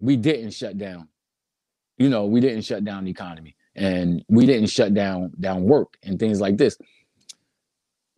we 0.00 0.16
didn't 0.16 0.50
shut 0.50 0.76
down, 0.76 1.08
you 1.98 2.08
know, 2.08 2.26
we 2.26 2.40
didn't 2.40 2.62
shut 2.62 2.84
down 2.84 3.04
the 3.04 3.10
economy, 3.10 3.56
and 3.74 4.24
we 4.28 4.46
didn't 4.46 4.68
shut 4.68 4.94
down 4.94 5.32
down 5.38 5.64
work 5.64 5.98
and 6.02 6.18
things 6.18 6.40
like 6.40 6.56
this. 6.56 6.78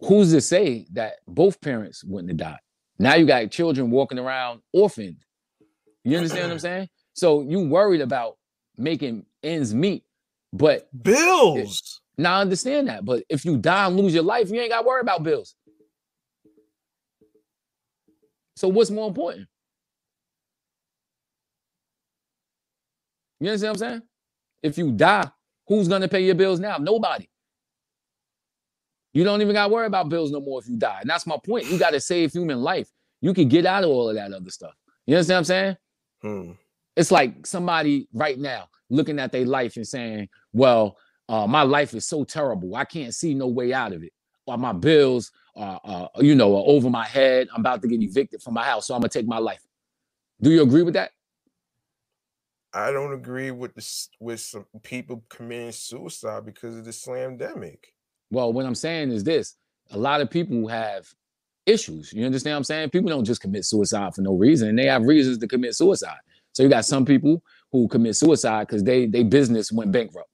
Who's 0.01 0.33
to 0.33 0.41
say 0.41 0.87
that 0.93 1.17
both 1.27 1.61
parents 1.61 2.05
wouldn't 2.05 2.31
have 2.31 2.39
died? 2.39 2.61
Now 2.99 3.15
you 3.15 3.27
got 3.27 3.51
children 3.51 3.91
walking 3.91 4.19
around 4.19 4.61
orphaned. 4.73 5.25
You 6.05 6.17
understand 6.17 6.45
what 6.45 6.53
I'm 6.53 6.59
saying? 6.59 6.89
So 7.15 7.43
you 7.43 7.61
worried 7.61 8.01
about 8.01 8.37
making 8.77 9.27
ends 9.43 9.75
meet, 9.75 10.05
but 10.53 10.89
Bills. 11.03 12.01
now 12.17 12.37
I 12.37 12.41
understand 12.41 12.89
that. 12.89 13.05
But 13.05 13.25
if 13.29 13.45
you 13.45 13.57
die 13.57 13.87
and 13.87 13.97
lose 13.97 14.15
your 14.15 14.23
life, 14.23 14.51
you 14.51 14.61
ain't 14.61 14.71
got 14.71 14.83
to 14.83 14.87
worry 14.87 15.01
about 15.01 15.23
bills. 15.23 15.55
So 18.57 18.69
what's 18.69 18.91
more 18.91 19.09
important? 19.09 19.49
You 23.41 23.49
understand 23.49 23.77
what 23.77 23.83
I'm 23.83 23.91
saying? 23.91 24.03
If 24.63 24.79
you 24.79 24.93
die, 24.93 25.29
who's 25.67 25.89
gonna 25.89 26.09
pay 26.09 26.25
your 26.25 26.35
bills 26.35 26.61
now? 26.61 26.77
Nobody. 26.77 27.29
You 29.13 29.25
don't 29.25 29.41
even 29.41 29.55
gotta 29.55 29.73
worry 29.73 29.87
about 29.87 30.09
bills 30.09 30.31
no 30.31 30.41
more 30.41 30.61
if 30.61 30.69
you 30.69 30.77
die. 30.77 30.99
And 31.01 31.11
that's 31.11 31.27
my 31.27 31.37
point. 31.45 31.67
You 31.67 31.79
gotta 31.79 32.01
save 32.01 32.33
human 32.33 32.61
life. 32.61 32.89
You 33.21 33.35
can 33.35 33.49
get 33.49 33.67
out 33.67 33.85
of 33.85 33.91
all 33.91 34.09
of 34.09 34.15
that 34.15 34.33
other 34.33 34.51
stuff. 34.51 34.75
You 35.07 35.17
understand 35.17 35.35
what 35.35 35.39
I'm 35.39 35.45
saying? 35.45 35.77
Hmm. 36.23 36.53
it's 36.97 37.11
like 37.11 37.47
somebody 37.47 38.07
right 38.13 38.39
now 38.39 38.69
looking 38.91 39.19
at 39.19 39.33
their 39.33 39.47
life 39.47 39.77
and 39.77 39.89
saying, 39.89 40.29
"Well, 40.53 40.99
uh, 41.31 41.47
my 41.47 41.63
life 41.63 41.95
is 41.95 42.05
so 42.05 42.25
terrible. 42.25 42.77
I 42.77 42.85
can't 42.85 43.15
see 43.15 43.33
no 43.35 43.47
way 43.47 43.73
out 43.73 43.93
of 43.95 44.03
it. 44.03 44.13
Or 44.47 44.59
my 44.59 44.75
bills 44.75 45.33
are, 45.57 45.81
uh, 45.83 46.09
you 46.19 46.35
know, 46.35 46.55
are 46.57 46.65
over 46.67 46.91
my 46.91 47.07
head. 47.07 47.49
I'm 47.55 47.61
about 47.61 47.81
to 47.83 47.89
get 47.89 48.03
evicted 48.03 48.43
from 48.43 48.53
my 48.55 48.65
house, 48.65 48.87
so 48.87 48.95
I'm 48.95 49.01
gonna 49.01 49.09
take 49.09 49.27
my 49.27 49.39
life." 49.39 49.63
Do 50.43 50.51
you 50.51 50.63
agree 50.63 50.83
with 50.83 50.95
that? 50.95 51.13
I 52.73 52.93
don't 52.93 53.13
agree 53.13 53.51
with 53.51 53.75
this 53.75 54.09
with 54.21 54.41
some 54.41 54.65
people 54.83 55.25
committing 55.29 55.73
suicide 55.73 56.47
because 56.47 56.77
of 56.77 56.85
the 56.85 56.93
slamdemic. 56.93 57.79
Well, 58.31 58.53
what 58.53 58.65
I'm 58.65 58.75
saying 58.77 59.11
is 59.11 59.25
this: 59.25 59.57
a 59.91 59.99
lot 59.99 60.21
of 60.21 60.31
people 60.31 60.69
have 60.69 61.09
issues. 61.67 62.13
You 62.13 62.25
understand 62.25 62.55
what 62.55 62.59
I'm 62.59 62.65
saying? 62.65 62.91
People 62.91 63.11
don't 63.11 63.25
just 63.25 63.41
commit 63.41 63.65
suicide 63.65 64.15
for 64.15 64.23
no 64.23 64.35
reason, 64.35 64.77
they 64.77 64.87
have 64.87 65.05
reasons 65.05 65.39
to 65.39 65.49
commit 65.49 65.75
suicide. 65.75 66.19
So 66.53 66.63
you 66.63 66.69
got 66.69 66.85
some 66.85 67.05
people 67.05 67.43
who 67.73 67.89
commit 67.89 68.17
suicide 68.17 68.67
because 68.67 68.85
they 68.85 69.07
they 69.07 69.25
business 69.25 69.73
went 69.73 69.93
bankrupt. 69.93 70.29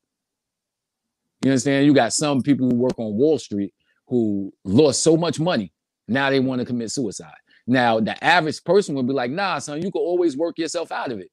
You 1.44 1.52
understand? 1.52 1.86
You 1.86 1.94
got 1.94 2.12
some 2.12 2.42
people 2.42 2.68
who 2.68 2.76
work 2.76 2.98
on 2.98 3.16
Wall 3.16 3.38
Street 3.38 3.72
who 4.08 4.52
lost 4.64 5.02
so 5.02 5.16
much 5.16 5.40
money. 5.40 5.72
Now 6.08 6.30
they 6.30 6.40
want 6.40 6.60
to 6.60 6.64
commit 6.66 6.90
suicide. 6.90 7.34
Now 7.66 7.98
the 8.00 8.22
average 8.22 8.62
person 8.64 8.94
would 8.94 9.06
be 9.06 9.12
like, 9.12 9.30
"Nah, 9.30 9.58
son, 9.58 9.82
you 9.82 9.90
can 9.90 10.02
always 10.02 10.36
work 10.36 10.58
yourself 10.58 10.92
out 10.92 11.12
of 11.12 11.18
it." 11.18 11.30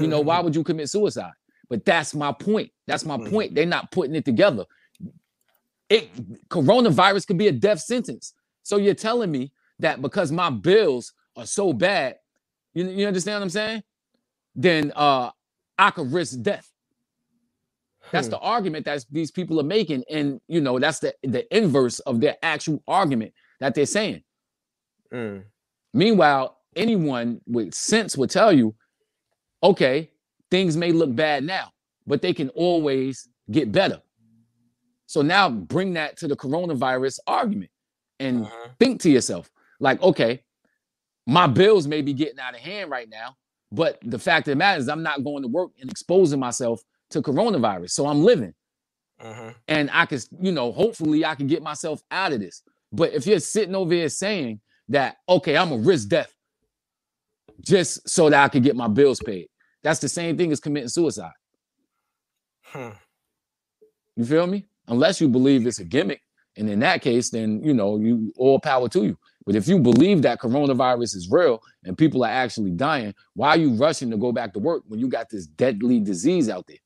You 0.00 0.08
know, 0.08 0.20
why 0.20 0.40
would 0.42 0.54
you 0.56 0.64
commit 0.64 0.88
suicide? 0.90 1.32
But 1.70 1.84
that's 1.84 2.14
my 2.14 2.32
point. 2.32 2.70
That's 2.86 3.04
my 3.04 3.16
Mhm. 3.18 3.30
point. 3.30 3.54
They're 3.54 3.66
not 3.66 3.90
putting 3.92 4.14
it 4.14 4.24
together. 4.24 4.64
It 5.90 6.10
coronavirus 6.48 7.26
could 7.26 7.38
be 7.38 7.48
a 7.48 7.52
death 7.52 7.80
sentence. 7.80 8.34
So 8.62 8.76
you're 8.76 8.94
telling 8.94 9.30
me 9.30 9.52
that 9.78 10.02
because 10.02 10.30
my 10.30 10.50
bills 10.50 11.12
are 11.36 11.46
so 11.46 11.72
bad, 11.72 12.16
you, 12.74 12.86
you 12.88 13.06
understand 13.06 13.36
what 13.36 13.42
I'm 13.44 13.50
saying? 13.50 13.82
Then 14.54 14.92
uh 14.96 15.30
I 15.78 15.90
could 15.90 16.12
risk 16.12 16.42
death. 16.42 16.70
That's 18.10 18.26
Hmm. 18.26 18.32
the 18.32 18.38
argument 18.40 18.84
that 18.86 19.04
these 19.10 19.30
people 19.30 19.60
are 19.60 19.64
making. 19.64 20.04
And 20.10 20.40
you 20.48 20.60
know, 20.60 20.78
that's 20.78 20.98
the 20.98 21.14
the 21.22 21.44
inverse 21.56 22.00
of 22.00 22.20
their 22.20 22.36
actual 22.42 22.82
argument 22.86 23.32
that 23.60 23.74
they're 23.74 23.86
saying. 23.86 24.22
Mm. 25.12 25.44
Meanwhile, 25.94 26.58
anyone 26.76 27.40
with 27.46 27.72
sense 27.74 28.16
would 28.16 28.30
tell 28.30 28.52
you, 28.52 28.74
okay, 29.62 30.10
things 30.50 30.76
may 30.76 30.92
look 30.92 31.14
bad 31.14 31.44
now, 31.44 31.72
but 32.06 32.22
they 32.22 32.32
can 32.32 32.48
always 32.50 33.28
get 33.50 33.72
better. 33.72 34.00
So 35.06 35.22
now 35.22 35.48
bring 35.48 35.94
that 35.94 36.16
to 36.18 36.28
the 36.28 36.36
coronavirus 36.36 37.18
argument 37.26 37.70
and 38.20 38.44
Mhm. 38.44 38.76
think 38.78 39.00
to 39.02 39.10
yourself, 39.10 39.50
like, 39.80 40.02
okay, 40.02 40.44
my 41.26 41.46
bills 41.46 41.86
may 41.86 42.02
be 42.02 42.12
getting 42.12 42.38
out 42.38 42.54
of 42.54 42.60
hand 42.60 42.90
right 42.90 43.08
now, 43.08 43.36
but 43.70 43.98
the 44.02 44.18
fact 44.18 44.48
of 44.48 44.52
the 44.52 44.56
matter 44.56 44.80
is 44.80 44.88
I'm 44.88 45.02
not 45.02 45.24
going 45.24 45.42
to 45.42 45.48
work 45.48 45.72
and 45.80 45.90
exposing 45.90 46.40
myself 46.40 46.82
to 47.10 47.22
coronavirus. 47.22 47.90
So 47.90 48.06
I'm 48.06 48.22
living 48.22 48.54
Mhm. 49.20 49.54
and 49.66 49.90
I 49.92 50.06
can, 50.06 50.20
you 50.40 50.52
know, 50.52 50.72
hopefully 50.72 51.24
I 51.24 51.34
can 51.34 51.46
get 51.46 51.62
myself 51.62 52.02
out 52.10 52.32
of 52.32 52.40
this. 52.40 52.62
But 52.92 53.12
if 53.12 53.26
you're 53.26 53.40
sitting 53.40 53.74
over 53.74 53.92
here 53.92 54.08
saying 54.08 54.60
that, 54.88 55.18
okay, 55.28 55.56
I'm 55.56 55.70
gonna 55.70 55.82
risk 55.82 56.08
death 56.08 56.34
just 57.60 58.08
so 58.08 58.30
that 58.30 58.44
I 58.44 58.48
could 58.48 58.62
get 58.62 58.76
my 58.76 58.88
bills 58.88 59.20
paid, 59.24 59.48
that's 59.82 60.00
the 60.00 60.08
same 60.08 60.36
thing 60.36 60.52
as 60.52 60.60
committing 60.60 60.88
suicide. 60.88 61.32
Hmm. 62.62 62.90
You 64.16 64.24
feel 64.24 64.46
me? 64.46 64.66
Unless 64.88 65.20
you 65.20 65.28
believe 65.28 65.66
it's 65.66 65.78
a 65.78 65.84
gimmick, 65.84 66.22
and 66.56 66.68
in 66.68 66.80
that 66.80 67.02
case, 67.02 67.30
then 67.30 67.62
you 67.62 67.74
know, 67.74 67.98
you 67.98 68.32
all 68.36 68.58
power 68.58 68.88
to 68.88 69.04
you. 69.04 69.18
But 69.46 69.56
if 69.56 69.66
you 69.66 69.78
believe 69.78 70.20
that 70.22 70.40
coronavirus 70.40 71.16
is 71.16 71.28
real 71.30 71.62
and 71.84 71.96
people 71.96 72.22
are 72.22 72.30
actually 72.30 72.72
dying, 72.72 73.14
why 73.32 73.50
are 73.50 73.56
you 73.56 73.70
rushing 73.70 74.10
to 74.10 74.18
go 74.18 74.30
back 74.30 74.52
to 74.52 74.58
work 74.58 74.82
when 74.88 75.00
you 75.00 75.08
got 75.08 75.30
this 75.30 75.46
deadly 75.46 76.00
disease 76.00 76.50
out 76.50 76.66
there? 76.66 76.76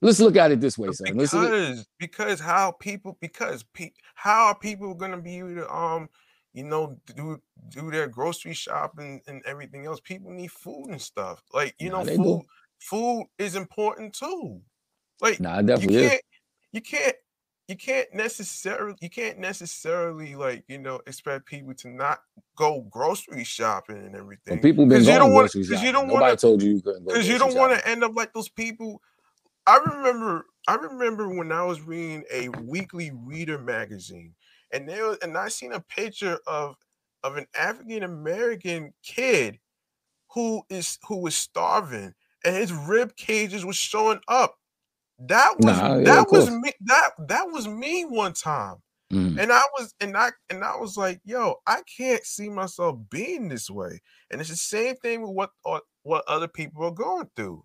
Let's 0.00 0.20
look 0.20 0.36
at 0.36 0.52
it 0.52 0.60
this 0.60 0.78
way, 0.78 0.90
son. 0.92 1.16
Because 1.18 1.86
because 1.98 2.40
how 2.40 2.70
people 2.70 3.18
because 3.20 3.64
pe- 3.74 3.90
how 4.14 4.46
are 4.46 4.58
people 4.58 4.94
gonna 4.94 5.20
be 5.20 5.38
able 5.38 5.56
to 5.56 5.74
um 5.74 6.08
you 6.58 6.64
know 6.64 6.98
do 7.06 7.40
do 7.70 7.90
their 7.90 8.08
grocery 8.08 8.54
shopping 8.54 9.22
and 9.26 9.36
and 9.36 9.46
everything 9.46 9.86
else? 9.86 10.00
People 10.00 10.32
need 10.32 10.52
food 10.52 10.88
and 10.90 11.00
stuff. 11.02 11.42
Like 11.54 11.74
you 11.80 11.90
Nah, 11.90 12.00
know, 12.04 12.04
food 12.16 12.42
do. 12.42 12.48
food 12.80 13.26
is 13.38 13.56
important 13.56 14.14
too. 14.14 14.62
Like 15.20 15.40
nah, 15.40 15.58
it 15.58 15.62
you 15.62 15.66
definitely 15.66 16.08
can't 16.10 16.22
you 16.72 16.80
can't 16.82 17.16
you 17.68 17.76
can't 17.76 18.14
necessarily 18.14 18.96
you 19.00 19.10
can't 19.10 19.38
necessarily 19.38 20.34
like 20.36 20.64
you 20.68 20.78
know 20.78 21.00
expect 21.06 21.46
people 21.46 21.74
to 21.74 21.88
not 21.90 22.20
go 22.56 22.82
grocery 22.90 23.44
shopping 23.44 23.98
and 23.98 24.16
everything 24.16 24.56
But 24.56 24.62
people 24.62 24.86
been 24.86 25.04
going 25.04 25.30
grocery 25.32 25.66
'cause 25.66 25.82
you 25.82 25.92
don't 25.92 26.08
Nobody 26.08 26.22
wanna- 26.22 26.36
told 26.36 26.62
you 26.62 26.72
you 26.76 26.82
couldn't 26.82 27.04
go 27.04 27.12
because 27.12 27.28
you 27.28 27.38
don't 27.38 27.54
want 27.54 27.78
to 27.78 27.88
end 27.88 28.04
up 28.04 28.12
like 28.16 28.32
those 28.34 28.48
people. 28.48 29.02
I 29.66 29.76
remember, 29.78 30.46
I 30.66 30.76
remember 30.76 31.28
when 31.28 31.52
I 31.52 31.62
was 31.64 31.82
reading 31.82 32.24
a 32.32 32.48
weekly 32.48 33.10
reader 33.12 33.58
magazine, 33.58 34.34
and 34.72 34.88
there 34.88 35.06
was, 35.06 35.18
and 35.22 35.36
I 35.36 35.48
seen 35.48 35.72
a 35.72 35.80
picture 35.80 36.38
of 36.46 36.76
of 37.24 37.36
an 37.36 37.46
African 37.56 38.02
American 38.02 38.92
kid 39.02 39.58
who 40.32 40.62
is 40.70 40.98
who 41.06 41.18
was 41.18 41.34
starving, 41.34 42.14
and 42.44 42.56
his 42.56 42.72
rib 42.72 43.16
cages 43.16 43.64
was 43.64 43.76
showing 43.76 44.20
up. 44.28 44.54
That 45.20 45.54
was 45.58 45.76
Nah, 45.78 45.96
yeah, 45.96 46.04
that 46.04 46.30
was 46.30 46.48
course. 46.48 46.60
me. 46.60 46.72
That 46.82 47.10
that 47.28 47.46
was 47.50 47.66
me 47.66 48.04
one 48.04 48.34
time. 48.34 48.76
Mm. 49.12 49.40
And 49.40 49.52
I 49.52 49.62
was 49.78 49.94
and 50.00 50.16
I 50.16 50.30
and 50.50 50.62
I 50.62 50.76
was 50.76 50.96
like, 50.96 51.20
yo, 51.24 51.56
I 51.66 51.80
can't 51.96 52.24
see 52.24 52.48
myself 52.48 52.98
being 53.10 53.48
this 53.48 53.70
way. 53.70 54.00
And 54.30 54.40
it's 54.40 54.50
the 54.50 54.56
same 54.56 54.96
thing 54.96 55.22
with 55.22 55.30
what 55.30 55.50
uh, 55.64 55.80
what 56.02 56.24
other 56.28 56.48
people 56.48 56.84
are 56.84 56.92
going 56.92 57.28
through. 57.34 57.64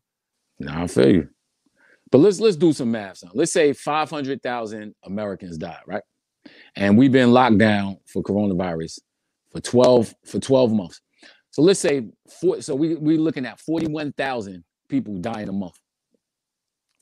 Nah, 0.60 0.84
I 0.84 0.88
feel 0.88 1.10
you. 1.12 1.30
But 2.12 2.20
let's 2.20 2.40
let's 2.40 2.56
do 2.56 2.72
some 2.72 2.92
math. 2.92 3.18
Son. 3.18 3.32
Let's 3.34 3.52
say 3.52 3.74
500,000 3.74 4.96
Americans 5.04 5.58
died, 5.58 5.82
right? 5.86 6.04
And 6.76 6.98
we've 6.98 7.12
been 7.12 7.32
locked 7.32 7.58
down 7.58 7.98
for 8.06 8.24
coronavirus 8.24 9.00
for 9.52 9.62
12 9.62 10.14
for 10.26 10.40
12 10.40 10.72
months. 10.72 11.02
So 11.52 11.62
let's 11.62 11.80
say 11.80 12.08
four, 12.42 12.62
so 12.62 12.74
we 12.76 12.96
we're 12.96 13.20
looking 13.20 13.46
at 13.46 13.60
41,000 13.60 14.64
people 14.90 15.18
dying 15.20 15.50
a 15.50 15.54
month 15.54 15.80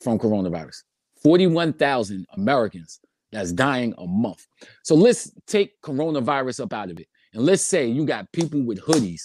from 0.02 0.20
coronavirus. 0.20 0.84
41,000 1.24 2.26
Americans 2.34 3.00
that's 3.32 3.54
dying 3.54 3.94
a 3.98 4.06
month. 4.06 4.46
So 4.84 4.96
let's 4.96 5.32
take 5.48 5.82
coronavirus 5.82 6.64
up 6.64 6.74
out 6.74 6.92
of 6.92 7.00
it. 7.00 7.08
And 7.34 7.46
let's 7.46 7.64
say 7.64 7.88
you 7.88 8.06
got 8.06 8.32
people 8.34 8.62
with 8.62 8.82
hoodies, 8.82 9.22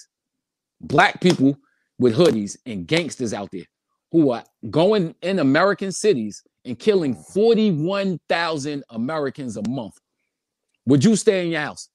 black 0.81 1.21
people 1.21 1.57
with 1.99 2.17
hoodies 2.17 2.57
and 2.67 2.87
gangsters 2.87 3.35
out 3.35 3.51
there 3.51 3.65
who 4.13 4.31
are 4.31 4.45
going 4.71 5.15
in 5.23 5.41
American 5.41 5.91
cities 5.91 6.43
and 6.65 6.79
killing 6.79 7.15
41,000 7.15 8.85
Americans 8.91 9.57
a 9.57 9.69
month. 9.69 9.95
Would 10.87 11.05
you 11.05 11.17
stay 11.17 11.45
in 11.45 11.53
your 11.53 11.61
house? 11.63 11.89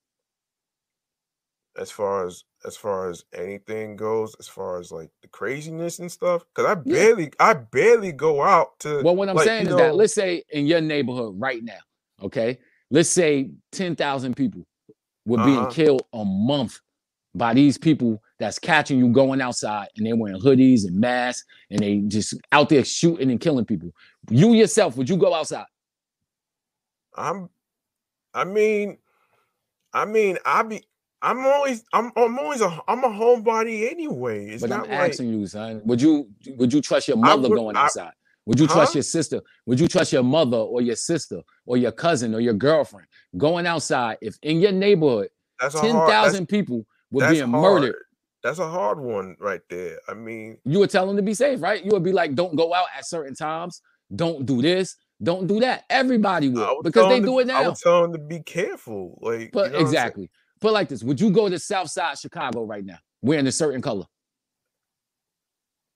as 1.77 1.89
far 1.89 2.27
as 2.27 2.43
as 2.65 2.75
far 2.75 3.09
as 3.09 3.23
anything 3.33 3.95
goes, 3.95 4.35
as 4.39 4.47
far 4.47 4.77
as 4.77 4.91
like 4.91 5.09
the 5.21 5.27
craziness 5.29 5.99
and 5.99 6.11
stuff. 6.11 6.43
Cause 6.53 6.65
I 6.65 6.75
Yeah. 6.85 6.93
barely 6.95 7.31
I 7.39 7.53
barely 7.53 8.11
go 8.11 8.41
out 8.43 8.77
to 8.81 9.01
Well, 9.01 9.15
what 9.15 9.29
I'm 9.29 9.35
like, 9.37 9.47
saying 9.47 9.67
is 9.67 9.75
that 9.75 9.95
let's 9.95 10.13
say 10.13 10.43
in 10.51 10.67
your 10.67 10.81
neighborhood 10.81 11.35
right 11.37 11.63
now, 11.63 11.79
okay, 12.21 12.59
let's 12.91 13.09
say 13.09 13.51
10,000 13.71 14.35
people 14.35 14.65
were 15.25 15.37
being 15.37 15.61
Uh-huh. 15.61 15.71
killed 15.73 16.05
a 16.13 16.25
month 16.25 16.79
by 17.33 17.53
these 17.53 17.77
people 17.77 18.21
that's 18.37 18.59
catching 18.59 18.99
you 18.99 19.07
going 19.07 19.39
outside 19.39 19.87
and 19.95 20.05
they're 20.05 20.17
wearing 20.17 20.41
hoodies 20.41 20.85
and 20.85 20.99
masks 20.99 21.45
and 21.69 21.79
they 21.79 21.99
just 21.99 22.33
out 22.51 22.67
there 22.67 22.83
shooting 22.83 23.31
and 23.31 23.39
killing 23.39 23.63
people. 23.65 23.91
You 24.29 24.53
yourself, 24.53 24.97
would 24.97 25.09
you 25.09 25.15
go 25.15 25.33
outside? 25.33 25.65
I'm 27.15 27.49
I 28.33 28.43
mean 28.45 28.97
I 29.93 30.05
mean 30.05 30.37
I 30.45 30.63
be 30.63 30.83
I'm 31.21 31.45
always 31.45 31.83
I'm 31.93 32.11
I'm 32.15 32.39
always 32.39 32.61
a 32.61 32.81
I'm 32.87 33.03
a 33.03 33.09
homebody 33.09 33.91
anyway. 33.91 34.47
It's 34.49 34.61
but 34.61 34.69
not 34.69 34.85
I'm 34.85 34.91
like 34.91 35.11
asking 35.11 35.29
you, 35.29 35.45
son. 35.47 35.81
Would 35.85 36.01
you 36.01 36.29
would 36.57 36.73
you 36.73 36.81
trust 36.81 37.07
your 37.07 37.17
mother 37.17 37.49
would- 37.49 37.55
going 37.55 37.75
I- 37.75 37.85
outside? 37.85 38.13
Would 38.47 38.59
you 38.59 38.65
trust 38.65 38.93
Huh? 38.93 38.97
your 38.97 39.03
sister? 39.03 39.39
Would 39.67 39.79
you 39.79 39.87
trust 39.87 40.11
your 40.11 40.23
mother 40.23 40.57
or 40.57 40.81
your 40.81 40.95
sister 40.95 41.41
or 41.67 41.77
your 41.77 41.91
cousin 41.91 42.33
or 42.33 42.39
your 42.39 42.55
girlfriend 42.55 43.05
going 43.37 43.67
outside 43.67 44.17
if 44.19 44.35
in 44.41 44.59
your 44.59 44.71
neighborhood 44.71 45.29
that's 45.59 45.79
ten 45.79 45.91
hard 45.93 46.09
thousand 46.09 46.47
people 46.47 46.83
were 47.11 47.29
being 47.29 47.47
murdered? 47.49 47.97
That's 48.41 48.57
a 48.57 48.67
hard 48.67 48.99
one 48.99 49.35
right 49.39 49.61
there. 49.69 49.99
I 50.09 50.15
mean, 50.15 50.57
You 50.65 50.79
would 50.79 50.89
tell 50.89 51.05
them 51.05 51.15
to 51.17 51.21
be 51.21 51.35
safe, 51.35 51.61
right? 51.61 51.85
You 51.85 51.91
would 51.91 52.03
be 52.03 52.11
like, 52.11 52.33
"Don't 52.33 52.55
go 52.55 52.73
out 52.73 52.87
at 52.97 53.05
certain 53.05 53.35
times. 53.35 53.79
Don't 54.15 54.43
do 54.47 54.59
this. 54.63 54.95
Don't 55.21 55.47
do 55.47 55.59
that." 55.59 55.85
Everybody 55.89 56.49
will 56.49 56.81
because 56.83 57.09
they 57.09 57.19
do 57.19 57.25
to, 57.27 57.39
it 57.39 57.47
now. 57.47 57.61
I 57.61 57.67
would 57.67 57.77
tell 57.77 58.03
them 58.03 58.13
to 58.13 58.19
be 58.19 58.41
careful. 58.41 59.17
Like, 59.21 59.51
But 59.51 59.67
you 59.67 59.71
know 59.71 59.73
what 59.73 59.73
I'm 59.73 59.73
saying? 59.73 59.81
exactly. 59.81 60.29
Put 60.59 60.73
like 60.73 60.89
this: 60.89 61.03
Would 61.03 61.19
you 61.19 61.31
go 61.31 61.49
to 61.49 61.59
South 61.59 61.89
Side 61.89 62.17
Chicago 62.17 62.63
right 62.63 62.85
now 62.85 62.97
wearing 63.21 63.47
a 63.47 63.51
certain 63.51 63.81
color? 63.81 64.05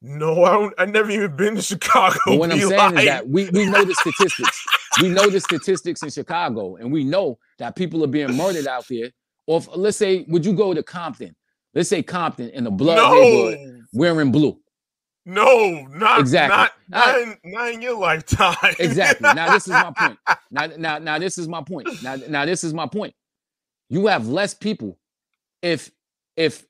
No, 0.02 0.44
I 0.44 0.52
don't. 0.54 0.74
I 0.78 0.86
never 0.86 1.10
even 1.10 1.36
been 1.36 1.56
to 1.56 1.62
Chicago. 1.64 2.20
But 2.26 2.38
what 2.38 2.52
I'm 2.52 2.60
saying 2.60 2.98
is 2.98 3.06
that 3.06 3.28
we, 3.28 3.50
we 3.50 3.66
know 3.66 3.84
the 3.84 3.96
statistics. 3.96 4.66
we 5.02 5.10
know 5.10 5.30
the 5.30 5.40
statistics 5.40 6.04
in 6.04 6.10
Chicago, 6.10 6.76
and 6.76 6.92
we 6.92 7.04
know 7.04 7.40
that 7.58 7.76
people 7.76 8.04
are 8.04 8.08
being 8.08 8.36
murdered 8.36 8.68
out 8.68 8.86
there. 8.88 9.10
Or 9.48 9.58
if, 9.58 9.68
let's 9.76 9.98
say, 9.98 10.26
would 10.28 10.46
you 10.46 10.54
go 10.54 10.74
to 10.74 10.84
Compton? 10.84 11.36
Let's 11.74 11.90
say 11.90 12.04
Compton 12.04 12.50
in 12.50 12.64
the 12.64 12.72
blood 12.72 12.98
neighborhood 12.98 13.84
wearing 13.94 14.32
blue. 14.32 14.60
No, 15.26 15.88
not 15.92 16.20
Exactly. 16.20 16.58
Not, 16.58 16.72
not, 16.90 17.22
in, 17.22 17.38
not 17.46 17.72
in 17.74 17.82
your 17.82 17.98
lifetime. 18.00 18.56
Exactly. 18.80 19.34
Now 19.34 19.50
this 19.50 19.68
is 19.68 19.74
my 19.74 19.94
point. 19.98 20.20
Now, 20.52 20.68
now, 20.78 20.98
now 21.00 21.20
this 21.20 21.38
is 21.38 21.48
my 21.48 21.64
point. 21.64 21.90
Now, 22.04 22.16
now 22.30 22.46
this 22.46 22.64
is 22.64 22.74
my 22.74 22.88
point. 22.88 23.14
You 23.90 24.08
have 24.08 24.28
less 24.28 24.54
people 24.54 25.00
if 25.62 25.92
if 26.38 26.66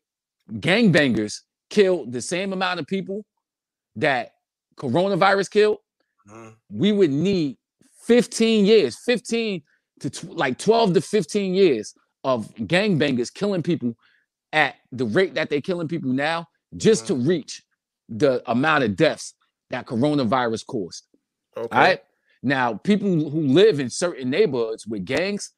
gangbangers 0.53 1.41
kill 1.69 2.05
the 2.05 2.21
same 2.21 2.53
amount 2.53 2.79
of 2.79 2.87
people 2.87 3.25
that 3.97 4.33
coronavirus 4.77 5.51
killed. 5.51 5.79
Mhm. 6.29 6.55
we 6.71 6.91
would 6.93 7.11
need 7.11 7.57
15 8.07 8.65
years, 8.65 8.97
15 9.05 9.63
to 10.01 10.09
tw- 10.11 10.33
like 10.37 10.57
12 10.59 10.95
to 10.95 11.01
15 11.01 11.55
years 11.55 11.95
of 12.23 12.53
gangbangers 12.55 13.33
killing 13.33 13.63
people 13.63 13.95
at 14.53 14.75
the 14.91 15.05
rate 15.05 15.35
that 15.35 15.49
they're 15.49 15.61
killing 15.61 15.89
people 15.89 16.11
now, 16.11 16.47
just 16.77 17.07
to 17.07 17.15
reach 17.15 17.63
the 18.09 18.43
amount 18.49 18.83
of 18.83 18.95
deaths 18.95 19.33
that 19.69 19.85
coronavirus 19.85 20.65
caused. 20.65 21.03
Okay. 21.57 21.75
All 21.75 21.83
right. 21.83 22.01
Now, 22.43 22.75
people 22.75 23.07
who 23.29 23.41
live 23.41 23.79
in 23.79 23.89
certain 23.89 24.29
neighborhoods 24.29 24.85
with 24.85 25.05
gangs, 25.05 25.51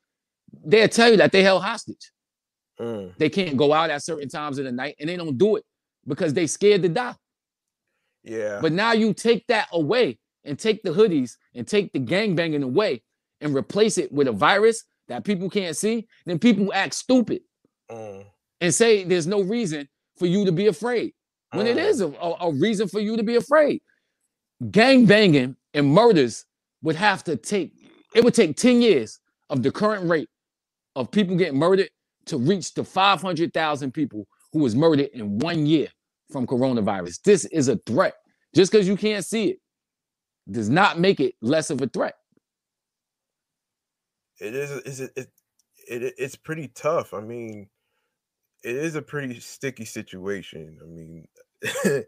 they'll 0.65 0.87
tell 0.87 1.11
you 1.11 1.17
that 1.17 1.31
they 1.31 1.43
held 1.43 1.63
hostage. 1.63 2.11
Mm. 2.79 3.17
They 3.17 3.29
can't 3.29 3.57
go 3.57 3.73
out 3.73 3.89
at 3.89 4.03
certain 4.03 4.29
times 4.29 4.57
of 4.59 4.65
the 4.65 4.71
night 4.71 4.95
and 4.99 5.09
they 5.09 5.17
don't 5.17 5.37
do 5.37 5.57
it 5.57 5.63
because 6.05 6.33
they 6.33 6.47
scared 6.47 6.83
to 6.83 6.89
die. 6.89 7.15
Yeah. 8.23 8.59
But 8.61 8.71
now 8.71 8.93
you 8.93 9.13
take 9.13 9.45
that 9.47 9.67
away 9.73 10.19
and 10.45 10.57
take 10.57 10.83
the 10.83 10.91
hoodies 10.91 11.33
and 11.55 11.67
take 11.67 11.91
the 11.91 11.99
gangbanging 11.99 12.63
away 12.63 13.03
and 13.41 13.55
replace 13.55 13.97
it 13.97 14.11
with 14.11 14.27
a 14.27 14.31
virus 14.31 14.83
that 15.07 15.23
people 15.23 15.49
can't 15.49 15.75
see, 15.75 16.07
then 16.25 16.39
people 16.39 16.71
act 16.73 16.93
stupid 16.93 17.41
Mm. 17.89 18.25
and 18.59 18.73
say 18.73 19.05
there's 19.05 19.27
no 19.27 19.41
reason 19.41 19.87
for 20.17 20.25
you 20.25 20.43
to 20.43 20.51
be 20.51 20.67
afraid 20.67 21.13
when 21.51 21.67
it 21.67 21.77
Mm. 21.77 21.83
is 21.87 22.01
a, 22.01 22.07
a, 22.07 22.35
a 22.47 22.53
reason 22.53 22.87
for 22.87 22.99
you 22.99 23.17
to 23.17 23.23
be 23.23 23.35
afraid. 23.35 23.81
Gang 24.71 25.05
banging 25.05 25.55
and 25.73 25.87
murders 25.93 26.45
would 26.81 26.95
have 26.95 27.23
to 27.25 27.35
take, 27.35 27.73
it 28.15 28.23
would 28.23 28.33
take 28.33 28.57
10 28.57 28.81
years 28.81 29.19
of 29.49 29.63
the 29.63 29.71
current 29.71 30.09
rate 30.09 30.29
of 30.95 31.11
people 31.11 31.35
getting 31.35 31.57
murdered 31.59 31.89
to 32.25 32.37
reach 32.37 32.73
the 32.73 32.83
500,000 32.83 33.91
people 33.93 34.27
who 34.51 34.59
was 34.59 34.75
murdered 34.75 35.09
in 35.13 35.39
one 35.39 35.65
year 35.65 35.87
from 36.31 36.45
coronavirus. 36.47 37.21
This 37.21 37.45
is 37.45 37.67
a 37.67 37.77
threat. 37.85 38.15
Just 38.55 38.71
because 38.71 38.87
you 38.87 38.97
can't 38.97 39.23
see 39.23 39.49
it 39.51 39.59
does 40.49 40.69
not 40.69 40.99
make 40.99 41.19
it 41.19 41.35
less 41.41 41.69
of 41.69 41.81
a 41.81 41.87
threat. 41.87 42.15
It 44.39 44.53
is. 44.55 44.71
Is 44.71 44.99
it, 45.01 45.11
it? 45.15 45.27
It 45.87 46.13
it's 46.17 46.35
pretty 46.35 46.67
tough. 46.69 47.13
I 47.13 47.21
mean, 47.21 47.69
it 48.63 48.75
is 48.75 48.95
a 48.95 49.01
pretty 49.01 49.39
sticky 49.39 49.85
situation. 49.85 50.77
I 50.81 50.85
mean, 50.85 51.27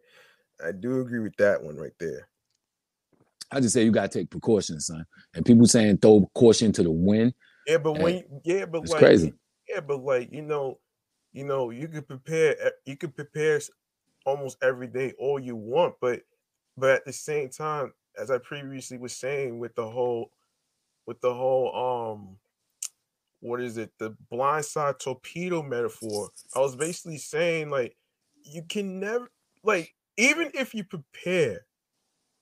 I 0.65 0.71
do 0.71 1.01
agree 1.01 1.19
with 1.19 1.35
that 1.37 1.63
one 1.63 1.77
right 1.77 1.93
there. 1.99 2.27
I 3.51 3.59
just 3.59 3.73
say 3.73 3.83
you 3.83 3.91
gotta 3.91 4.09
take 4.09 4.29
precautions, 4.29 4.87
son. 4.87 5.05
And 5.33 5.45
people 5.45 5.65
saying 5.65 5.97
throw 5.97 6.29
caution 6.35 6.71
to 6.73 6.83
the 6.83 6.91
wind. 6.91 7.33
Yeah, 7.65 7.77
but 7.77 7.93
when 7.93 8.23
yeah, 8.43 8.65
but 8.65 8.83
it's 8.83 8.91
like 8.91 8.99
crazy. 8.99 9.33
yeah, 9.67 9.79
but 9.79 10.03
like 10.03 10.31
you 10.31 10.41
know, 10.41 10.79
you 11.33 11.45
know, 11.45 11.69
you 11.71 11.87
could 11.87 12.07
prepare 12.07 12.55
you 12.85 12.97
could 12.97 13.15
prepare 13.15 13.59
almost 14.25 14.57
every 14.61 14.87
day 14.87 15.13
all 15.17 15.39
you 15.39 15.55
want, 15.55 15.95
but 15.99 16.21
but 16.77 16.91
at 16.91 17.05
the 17.05 17.13
same 17.13 17.49
time, 17.49 17.93
as 18.19 18.29
I 18.29 18.37
previously 18.37 18.97
was 18.97 19.15
saying 19.15 19.59
with 19.59 19.75
the 19.75 19.89
whole 19.89 20.31
with 21.07 21.19
the 21.21 21.33
whole 21.33 22.13
um 22.13 22.37
what 23.41 23.61
is 23.61 23.77
it, 23.77 23.91
the 23.99 24.15
blindside 24.31 24.99
torpedo 24.99 25.63
metaphor, 25.63 26.29
I 26.55 26.59
was 26.59 26.75
basically 26.75 27.17
saying 27.17 27.69
like 27.69 27.95
you 28.43 28.63
can 28.67 28.99
never 28.99 29.29
like 29.63 29.93
even 30.17 30.51
if 30.53 30.73
you 30.73 30.83
prepare, 30.83 31.65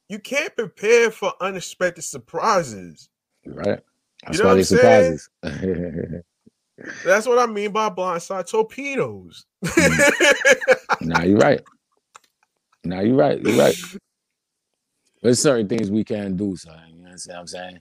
you 0.10 0.20
can't 0.20 0.56
prepare 0.56 1.12
for 1.12 1.34
unexpected 1.42 2.04
surprises. 2.04 3.10
Right. 3.46 3.80
That's 4.26 4.40
know 4.40 4.48
what 4.48 4.58
I'm 4.58 4.64
saying? 4.64 5.20
surprises. 5.44 6.24
That's 7.06 7.28
what 7.28 7.40
I 7.40 7.52
mean 7.52 7.72
by 7.72 7.90
blindside 7.90 8.50
torpedoes. 8.50 9.46
Mm. 9.66 11.02
nah, 11.02 11.22
you're 11.22 11.38
right. 11.38 11.62
Nah, 12.84 13.02
you're 13.02 13.16
right. 13.16 13.42
You're 13.42 13.58
right. 13.58 13.76
There's 15.22 15.40
certain 15.40 15.68
things 15.68 15.90
we 15.90 16.04
can't 16.04 16.38
do, 16.38 16.56
son. 16.56 16.80
You 16.90 17.04
know 17.04 17.10
what 17.10 17.36
I'm 17.36 17.48
saying? 17.48 17.80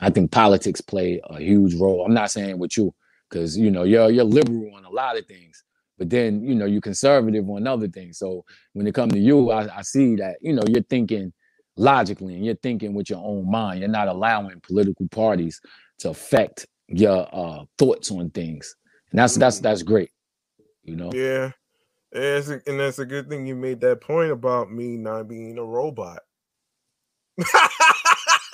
I 0.00 0.10
think 0.10 0.30
politics 0.30 0.80
play 0.80 1.20
a 1.24 1.40
huge 1.40 1.74
role. 1.74 2.04
I'm 2.04 2.14
not 2.14 2.30
saying 2.30 2.58
with 2.58 2.76
you, 2.76 2.94
because 3.28 3.56
you 3.56 3.70
know, 3.70 3.82
you're 3.84 4.10
you're 4.10 4.24
liberal 4.24 4.74
on 4.74 4.84
a 4.84 4.90
lot 4.90 5.18
of 5.18 5.26
things, 5.26 5.64
but 5.98 6.10
then 6.10 6.42
you 6.42 6.54
know, 6.54 6.66
you're 6.66 6.80
conservative 6.80 7.48
on 7.48 7.66
other 7.66 7.88
things. 7.88 8.18
So 8.18 8.44
when 8.72 8.86
it 8.86 8.94
comes 8.94 9.12
to 9.14 9.18
you, 9.18 9.50
I, 9.50 9.78
I 9.78 9.82
see 9.82 10.16
that, 10.16 10.36
you 10.40 10.52
know, 10.52 10.62
you're 10.68 10.82
thinking 10.82 11.32
logically 11.76 12.34
and 12.34 12.44
you're 12.44 12.54
thinking 12.56 12.94
with 12.94 13.10
your 13.10 13.20
own 13.24 13.50
mind. 13.50 13.80
You're 13.80 13.88
not 13.88 14.08
allowing 14.08 14.60
political 14.60 15.08
parties 15.08 15.60
to 15.98 16.10
affect 16.10 16.66
your 16.86 17.28
uh 17.32 17.64
thoughts 17.76 18.10
on 18.10 18.30
things. 18.30 18.76
And 19.10 19.18
that's 19.18 19.36
that's 19.36 19.60
that's 19.60 19.82
great. 19.82 20.10
You 20.84 20.96
know? 20.96 21.10
yeah. 21.12 21.50
And 22.10 22.22
that's, 22.22 22.48
a, 22.48 22.62
and 22.66 22.80
that's 22.80 22.98
a 22.98 23.04
good 23.04 23.28
thing 23.28 23.46
you 23.46 23.54
made 23.54 23.82
that 23.82 24.00
point 24.00 24.32
about 24.32 24.72
me 24.72 24.96
not 24.96 25.28
being 25.28 25.58
a 25.58 25.64
robot. 25.64 26.20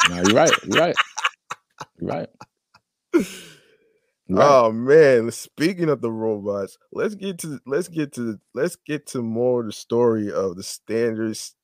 No, 0.09 0.17
you're 0.17 0.35
right. 0.35 0.53
You're 0.65 0.81
right. 0.81 0.95
Right. 2.01 2.29
Right. 4.29 4.43
Oh 4.43 4.73
man, 4.73 5.31
speaking 5.33 5.91
of 5.91 6.01
the 6.01 6.11
robots, 6.11 6.79
let's 6.93 7.15
get 7.15 7.39
to 7.41 7.61
let's 7.67 7.89
get 7.89 8.13
to 8.15 8.41
let's 8.55 8.77
get 8.77 9.07
to 9.09 9.23
more 9.23 9.63
the 9.63 9.73
story 9.73 10.33
of 10.33 10.57
the 10.57 10.63
standards, 10.63 11.55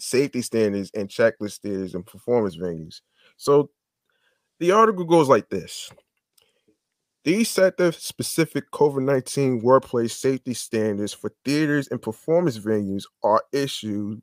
safety 0.00 0.42
standards, 0.42 0.90
and 0.94 1.08
checklist 1.08 1.52
standards 1.52 1.94
and 1.94 2.06
performance 2.06 2.56
venues. 2.56 3.02
So 3.36 3.70
the 4.60 4.72
article 4.72 5.04
goes 5.04 5.28
like 5.28 5.50
this. 5.50 5.90
These 7.24 7.48
set 7.48 7.76
the 7.76 7.92
specific 7.92 8.70
COVID 8.70 9.02
19 9.02 9.60
workplace 9.60 10.16
safety 10.16 10.54
standards 10.54 11.12
for 11.12 11.32
theaters 11.44 11.88
and 11.88 12.00
performance 12.00 12.58
venues 12.58 13.04
are 13.22 13.42
issued 13.52 14.22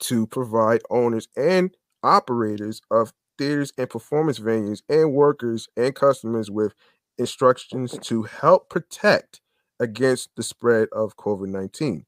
to 0.00 0.26
provide 0.26 0.82
owners 0.90 1.28
and 1.36 1.76
operators 2.02 2.80
of 2.90 3.12
theaters 3.40 3.72
and 3.78 3.88
performance 3.88 4.38
venues 4.38 4.82
and 4.90 5.14
workers 5.14 5.66
and 5.76 5.94
customers 5.94 6.50
with 6.50 6.74
instructions 7.16 7.98
to 8.02 8.24
help 8.24 8.68
protect 8.68 9.40
against 9.80 10.28
the 10.36 10.42
spread 10.42 10.88
of 10.92 11.16
COVID 11.16 11.48
19. 11.48 12.04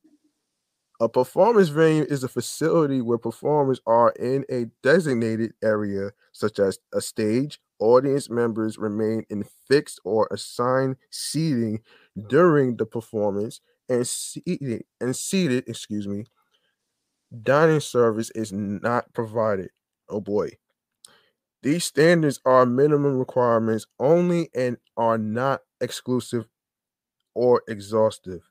A 1.01 1.09
performance 1.09 1.69
venue 1.69 2.05
is 2.05 2.23
a 2.23 2.29
facility 2.29 3.01
where 3.01 3.19
performers 3.19 3.81
are 3.87 4.11
in 4.11 4.45
a 4.51 4.67
designated 4.83 5.55
area, 5.63 6.13
such 6.33 6.59
as 6.59 6.79
a 6.95 7.01
stage. 7.01 7.59
Audience 7.81 8.31
members 8.31 8.79
remain 8.79 9.25
in 9.31 9.45
fixed 9.67 10.01
or 10.05 10.29
assigned 10.31 10.97
seating 11.11 11.81
during 12.29 12.77
the 12.77 12.87
performance, 12.87 13.61
and 13.89 14.07
seated 14.07 14.85
and 15.01 15.17
seated, 15.17 15.65
excuse 15.67 16.07
me, 16.07 16.25
dining 17.43 17.81
service 17.81 18.31
is 18.31 18.53
not 18.53 19.13
provided. 19.15 19.71
Oh 20.09 20.21
boy. 20.21 20.51
These 21.63 21.85
standards 21.85 22.41
are 22.45 22.67
minimum 22.67 23.19
requirements 23.19 23.87
only 23.99 24.51
and 24.55 24.79
are 24.97 25.19
not 25.19 25.61
exclusive 25.81 26.47
or 27.35 27.63
exhaustive. 27.69 28.43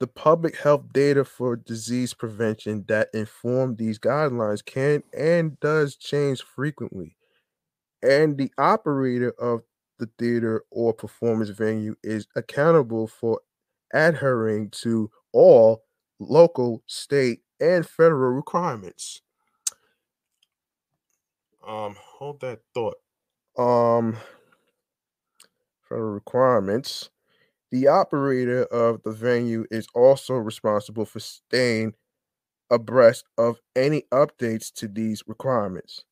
The 0.00 0.06
public 0.08 0.56
health 0.56 0.92
data 0.92 1.24
for 1.24 1.56
disease 1.56 2.12
prevention 2.12 2.84
that 2.88 3.08
inform 3.14 3.76
these 3.76 3.98
guidelines 3.98 4.64
can 4.64 5.02
and 5.16 5.58
does 5.60 5.96
change 5.96 6.42
frequently. 6.42 7.16
And 8.02 8.36
the 8.36 8.52
operator 8.58 9.30
of 9.38 9.62
the 9.98 10.10
theater 10.18 10.64
or 10.70 10.92
performance 10.92 11.50
venue 11.50 11.94
is 12.02 12.26
accountable 12.34 13.06
for 13.06 13.40
adhering 13.94 14.70
to 14.70 15.10
all 15.32 15.84
local, 16.18 16.82
state, 16.86 17.40
and 17.60 17.86
federal 17.86 18.32
requirements. 18.32 19.22
Um, 21.66 21.96
hold 21.98 22.40
that 22.40 22.60
thought. 22.74 22.96
Um, 23.58 24.16
federal 25.88 26.12
requirements. 26.12 27.10
The 27.72 27.88
operator 27.88 28.64
of 28.64 29.02
the 29.04 29.12
venue 29.12 29.66
is 29.70 29.86
also 29.94 30.34
responsible 30.34 31.06
for 31.06 31.20
staying 31.20 31.94
abreast 32.70 33.24
of 33.38 33.60
any 33.76 34.04
updates 34.12 34.72
to 34.74 34.88
these 34.88 35.24
requirements. 35.26 36.04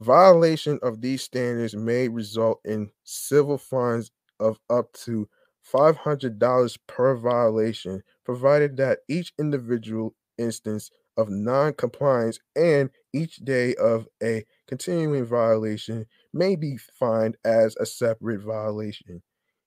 Violation 0.00 0.78
of 0.82 1.00
these 1.00 1.22
standards 1.22 1.76
may 1.76 2.08
result 2.08 2.60
in 2.64 2.90
civil 3.04 3.58
fines 3.58 4.10
of 4.40 4.58
up 4.70 4.92
to 4.94 5.28
$500 5.62 6.78
per 6.86 7.16
violation, 7.16 8.02
provided 8.24 8.76
that 8.78 9.00
each 9.08 9.32
individual 9.38 10.14
instance 10.38 10.90
of 11.16 11.30
non 11.30 11.74
compliance 11.74 12.38
and 12.56 12.90
each 13.12 13.36
day 13.38 13.74
of 13.76 14.08
a 14.22 14.44
continuing 14.68 15.24
violation 15.24 16.06
may 16.32 16.56
be 16.56 16.76
fined 16.98 17.36
as 17.44 17.76
a 17.76 17.86
separate 17.86 18.40
violation. 18.42 19.22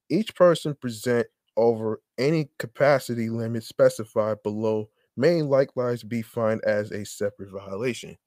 Each 0.10 0.34
person 0.36 0.76
present 0.76 1.28
over 1.58 2.02
any 2.18 2.50
capacity 2.58 3.30
limit 3.30 3.64
specified 3.64 4.42
below 4.44 4.90
may 5.18 5.42
likewise 5.42 6.04
be 6.04 6.22
fined 6.22 6.64
as 6.66 6.92
a 6.92 7.06
separate 7.06 7.52
violation. 7.52 8.18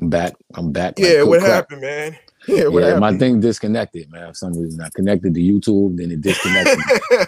I'm 0.00 0.10
back. 0.10 0.34
I'm 0.54 0.72
back. 0.72 0.94
Yeah, 0.98 1.20
cooked 1.20 1.28
what 1.28 1.40
crap. 1.40 1.52
happened, 1.52 1.80
man? 1.82 2.16
Yeah, 2.46 2.66
what 2.66 2.82
yeah, 2.84 2.98
my 2.98 3.16
thing 3.16 3.40
disconnected, 3.40 4.12
man. 4.12 4.28
For 4.28 4.34
some 4.34 4.52
reason, 4.52 4.78
I 4.82 4.90
connected 4.94 5.32
to 5.32 5.40
YouTube, 5.40 5.96
then 5.96 6.10
it 6.10 6.20
disconnected. 6.20 6.78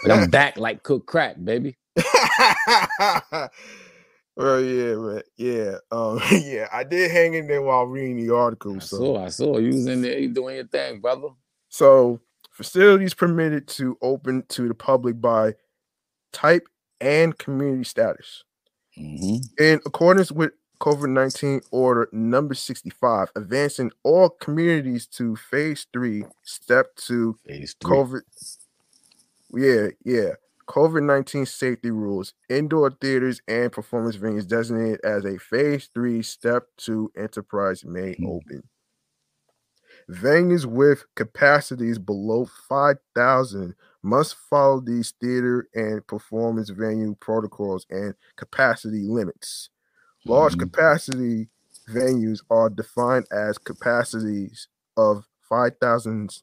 but 0.03 0.11
I'm 0.11 0.29
back 0.31 0.59
like 0.59 0.83
cooked 0.83 1.07
crack, 1.07 1.37
baby. 1.43 1.79
well, 4.37 4.61
yeah, 4.61 4.95
man. 4.95 5.23
Yeah, 5.37 5.77
um, 5.91 6.21
yeah. 6.33 6.69
I 6.73 6.85
did 6.85 7.11
hang 7.11 7.35
in 7.35 7.47
there 7.47 7.63
while 7.63 7.87
reading 7.87 8.17
the 8.27 8.35
article. 8.35 8.77
I 8.77 8.79
So, 8.81 8.97
saw, 8.99 9.25
I 9.25 9.29
saw 9.29 9.59
you 9.59 9.69
was 9.69 9.87
in 9.87 10.03
there, 10.03 10.19
you 10.19 10.29
doing 10.29 10.57
your 10.57 10.67
thing, 10.67 11.01
brother. 11.01 11.29
so 11.69 12.21
facilities 12.53 13.13
permitted 13.15 13.67
to 13.69 13.99
open 14.01 14.43
to 14.49 14.67
the 14.69 14.75
public 14.75 15.21
by 15.21 15.55
type 16.33 16.67
and 17.01 17.37
community 17.39 17.85
status. 17.85 18.45
hmm 18.97 19.37
In 19.59 19.81
accordance 19.87 20.33
with 20.33 20.53
COVID 20.81 21.11
19 21.11 21.61
order 21.71 22.09
number 22.13 22.55
65, 22.55 23.29
advancing 23.37 23.91
all 24.03 24.29
communities 24.31 25.07
to 25.07 25.37
phase 25.37 25.87
three, 25.93 26.25
step 26.43 26.95
two, 26.97 27.37
Phase 27.47 27.75
three. 27.81 27.91
COVID. 27.91 28.21
Yeah, 29.55 29.89
yeah. 30.05 30.31
COVID 30.69 31.03
19 31.05 31.47
safety 31.47 31.91
rules, 31.91 32.35
indoor 32.49 32.91
theaters 32.91 33.41
and 33.49 33.73
performance 33.73 34.17
venues 34.17 34.47
designated 34.47 35.01
as 35.05 35.25
a 35.25 35.39
phase 35.39 35.89
three, 35.95 36.23
step 36.23 36.69
two 36.77 37.11
enterprise 37.17 37.85
may 37.85 38.17
Hmm. 38.19 38.25
open. 38.25 38.69
Venues 40.11 40.67
with 40.67 41.05
capacities 41.17 41.99
below 41.99 42.47
5,000 42.47 43.75
must 44.03 44.37
follow 44.37 44.81
these 44.81 45.13
theater 45.21 45.69
and 45.75 46.07
performance 46.07 46.71
venue 46.71 47.17
protocols 47.17 47.87
and 47.91 48.15
capacity 48.37 49.03
limits. 49.03 49.71
Large 50.27 50.57
Mhm. 50.57 50.59
capacity 50.59 51.51
venues 51.89 52.41
are 52.51 52.71
defined 52.71 53.27
as 53.33 53.59
capacities 53.59 54.69
of 54.97 55.27
5,000 55.49 56.43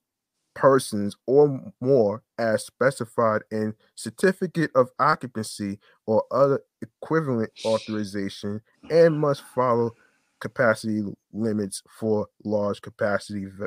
persons 0.56 1.16
or 1.26 1.74
more 1.82 2.24
as 2.38 2.66
specified 2.66 3.41
in 3.51 3.74
certificate 3.95 4.72
of 4.76 4.89
occupancy 4.99 5.80
or 6.06 6.24
other 6.32 6.62
equivalent 6.82 7.51
authorization 7.66 8.62
and 8.89 9.20
must 9.20 9.41
follow 9.41 9.91
capacity 10.39 11.01
limits 11.32 11.82
for 11.99 12.28
large 12.43 12.82
capacity 12.82 13.45
v- 13.45 13.66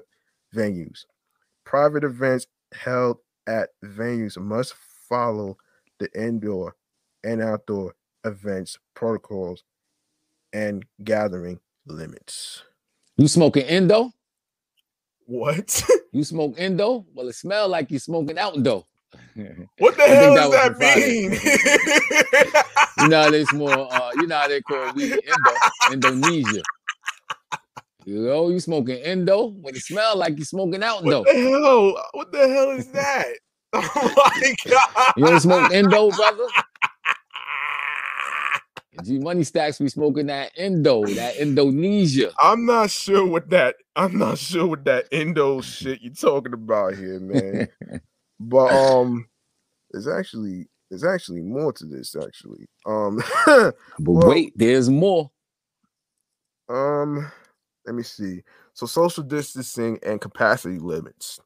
venues. 0.54 1.04
Private 1.64 2.04
events 2.04 2.46
held 2.74 3.18
at 3.46 3.70
venues 3.84 4.38
must 4.38 4.74
follow 5.08 5.56
the 5.98 6.08
indoor 6.14 6.76
and 7.24 7.42
outdoor 7.42 7.94
events 8.24 8.78
protocols 8.94 9.64
and 10.52 10.84
gathering 11.02 11.60
limits. 11.86 12.62
You 13.16 13.28
smoking 13.28 13.64
endo? 13.64 14.12
What? 15.26 15.82
You 16.12 16.24
smoke 16.24 16.58
indo? 16.58 17.04
Well, 17.12 17.28
it 17.28 17.34
smell 17.34 17.68
like 17.68 17.90
you 17.90 17.98
smoking 17.98 18.38
outdoor. 18.38 18.86
What 19.78 19.96
the 19.98 20.04
hell 20.04 20.34
does 20.34 20.50
that 20.50 20.78
that 20.78 20.96
mean? 20.96 21.32
You 23.04 23.08
know 23.08 23.30
they 23.30 23.44
more 23.52 23.92
uh 23.92 24.10
you 24.14 24.26
know 24.26 24.48
they 24.48 24.62
call 24.62 24.94
weed 24.94 25.12
indo, 25.12 25.52
Indonesia. 25.92 26.62
You 28.06 28.22
know, 28.22 28.48
you 28.48 28.60
smoking 28.60 28.96
indo 28.98 29.48
when 29.60 29.74
it 29.74 29.82
smell 29.82 30.16
like 30.16 30.38
you 30.38 30.44
smoking 30.44 30.82
outdoor. 30.82 31.24
what 31.24 31.26
the 31.26 31.34
hell? 31.34 32.04
What 32.12 32.32
the 32.32 32.48
hell 32.48 32.70
is 32.70 32.88
that? 32.92 33.26
Oh 33.74 34.12
my 34.16 34.54
god! 34.70 35.12
You 35.18 35.26
don't 35.26 35.40
smoke 35.40 35.70
indo, 35.72 36.10
brother? 36.10 36.46
G 39.04 39.18
Money 39.18 39.42
Stackz 39.42 39.78
be 39.78 39.88
smoking 39.88 40.26
that 40.26 40.52
Indo, 40.56 41.04
that 41.06 41.36
Indonesia. 41.36 42.32
I'm 42.40 42.64
not 42.66 42.90
sure 42.90 43.26
what 43.26 43.50
that. 43.50 43.76
I'm 43.94 44.18
not 44.18 44.38
sure 44.38 44.66
what 44.66 44.84
that 44.84 45.06
Indo 45.10 45.60
shit 45.60 46.00
you're 46.02 46.12
talking 46.14 46.52
about 46.52 46.94
here, 46.96 47.20
man. 47.20 47.68
but 48.40 48.72
um, 48.72 49.26
there's 49.90 50.08
actually 50.08 50.66
there's 50.90 51.04
actually 51.04 51.42
more 51.42 51.72
to 51.72 51.84
this. 51.86 52.14
Actually, 52.14 52.66
um, 52.86 53.22
But 53.46 53.72
Well- 54.00 54.28
wait, 54.28 54.52
there's 54.56 54.88
more. 54.90 55.30
um, 56.68 57.30
let 57.86 57.94
me 57.94 58.02
see. 58.02 58.42
So 58.74 58.86
social 58.86 59.22
distancing 59.22 59.98
and 60.02 60.20
capacity 60.20 60.78
limits 60.78 61.40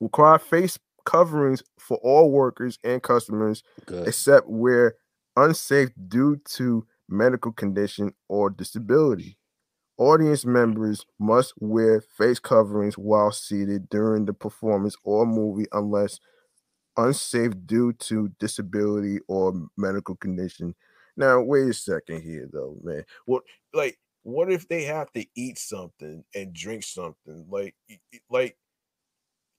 require 0.00 0.38
face 0.38 0.78
coverings 1.04 1.62
for 1.78 1.98
all 1.98 2.30
workers 2.30 2.78
and 2.84 3.02
customers 3.02 3.62
Good. 3.86 4.08
except 4.08 4.48
where 4.48 4.94
unsafe 5.38 5.90
due 6.08 6.36
to 6.44 6.86
medical 7.08 7.52
condition 7.52 8.12
or 8.28 8.50
disability. 8.50 9.38
Audience 9.96 10.44
members 10.44 11.06
must 11.18 11.54
wear 11.58 12.00
face 12.00 12.38
coverings 12.38 12.96
while 12.96 13.32
seated 13.32 13.88
during 13.88 14.24
the 14.24 14.32
performance 14.32 14.96
or 15.02 15.26
movie 15.26 15.66
unless 15.72 16.20
unsafe 16.96 17.52
due 17.66 17.92
to 17.94 18.28
disability 18.38 19.18
or 19.28 19.52
medical 19.76 20.16
condition. 20.16 20.74
Now, 21.16 21.40
wait 21.40 21.68
a 21.68 21.72
second 21.72 22.22
here, 22.22 22.48
though, 22.52 22.76
man. 22.82 23.04
What, 23.26 23.42
like, 23.72 23.98
what 24.22 24.52
if 24.52 24.68
they 24.68 24.84
have 24.84 25.12
to 25.12 25.24
eat 25.34 25.58
something 25.58 26.24
and 26.34 26.52
drink 26.52 26.84
something? 26.84 27.46
Like, 27.48 27.74
like, 28.30 28.56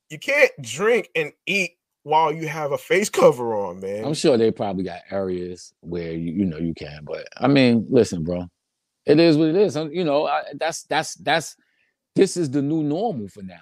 you 0.09 0.19
can't 0.19 0.51
drink 0.61 1.09
and 1.15 1.33
eat 1.45 1.78
while 2.09 2.33
you 2.33 2.47
have 2.47 2.71
a 2.73 2.77
face 2.77 3.09
cover 3.21 3.55
on, 3.55 3.79
man. 3.79 4.03
I'm 4.03 4.13
sure 4.13 4.37
they 4.37 4.51
probably 4.51 4.83
got 4.83 5.01
areas 5.11 5.73
where 5.81 6.11
you, 6.11 6.31
you 6.33 6.45
know 6.45 6.57
you 6.57 6.73
can, 6.73 6.99
but 7.03 7.27
I 7.37 7.47
mean, 7.47 7.85
listen, 7.89 8.23
bro, 8.23 8.45
it 9.05 9.19
is 9.19 9.37
what 9.37 9.49
it 9.49 9.55
is. 9.55 9.77
Um, 9.77 9.91
You 9.91 10.03
know, 10.03 10.25
I, 10.27 10.43
that's 10.59 10.83
that's 10.83 11.15
that's 11.15 11.55
this 12.15 12.35
is 12.37 12.49
the 12.49 12.61
new 12.61 12.83
normal 12.83 13.27
for 13.29 13.43
now. 13.43 13.61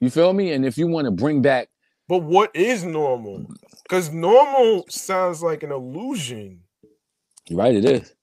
You 0.00 0.10
feel 0.10 0.32
me? 0.32 0.52
And 0.52 0.64
if 0.66 0.76
you 0.76 0.88
want 0.88 1.04
to 1.04 1.10
bring 1.12 1.42
back, 1.42 1.68
But 2.08 2.22
what 2.24 2.50
is 2.56 2.82
normal? 2.84 3.46
Because 3.84 4.10
normal 4.10 4.84
sounds 4.88 5.42
like 5.42 5.62
an 5.62 5.70
illusion. 5.70 6.60
you're 7.48 7.58
right, 7.58 7.74
it 7.74 7.84
is 7.84 8.14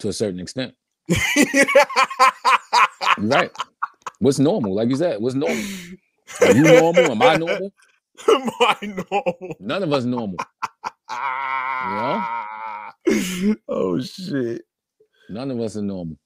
to 0.00 0.08
a 0.08 0.12
certain 0.12 0.40
extent. 0.40 0.74
Right. 3.18 3.50
What's 4.18 4.38
normal? 4.38 4.74
Like 4.74 4.88
you 4.88 4.96
said, 4.96 5.20
what's 5.20 5.34
normal? 5.34 5.62
Are 6.40 6.52
you 6.52 6.62
normal? 6.62 7.10
Am 7.12 7.22
I 7.22 7.36
normal? 7.46 7.72
My 8.28 8.76
normal. 8.82 9.56
None 9.60 9.82
of 9.82 9.92
us 9.92 10.04
normal. 10.04 10.38
Oh 13.68 14.00
shit. 14.00 14.62
None 15.28 15.50
of 15.50 15.60
us 15.60 15.76
are 15.76 15.82
normal. 15.82 16.16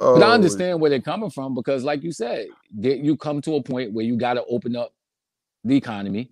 Oh, 0.00 0.14
But 0.14 0.24
I 0.24 0.34
understand 0.34 0.80
where 0.80 0.90
they're 0.90 1.00
coming 1.00 1.30
from 1.30 1.54
because, 1.54 1.84
like 1.84 2.02
you 2.04 2.12
said, 2.12 2.48
that 2.80 2.98
you 3.00 3.16
come 3.16 3.40
to 3.42 3.56
a 3.56 3.62
point 3.62 3.92
where 3.92 4.04
you 4.04 4.16
got 4.16 4.34
to 4.34 4.44
open 4.46 4.76
up 4.76 4.92
the 5.64 5.76
economy. 5.76 6.30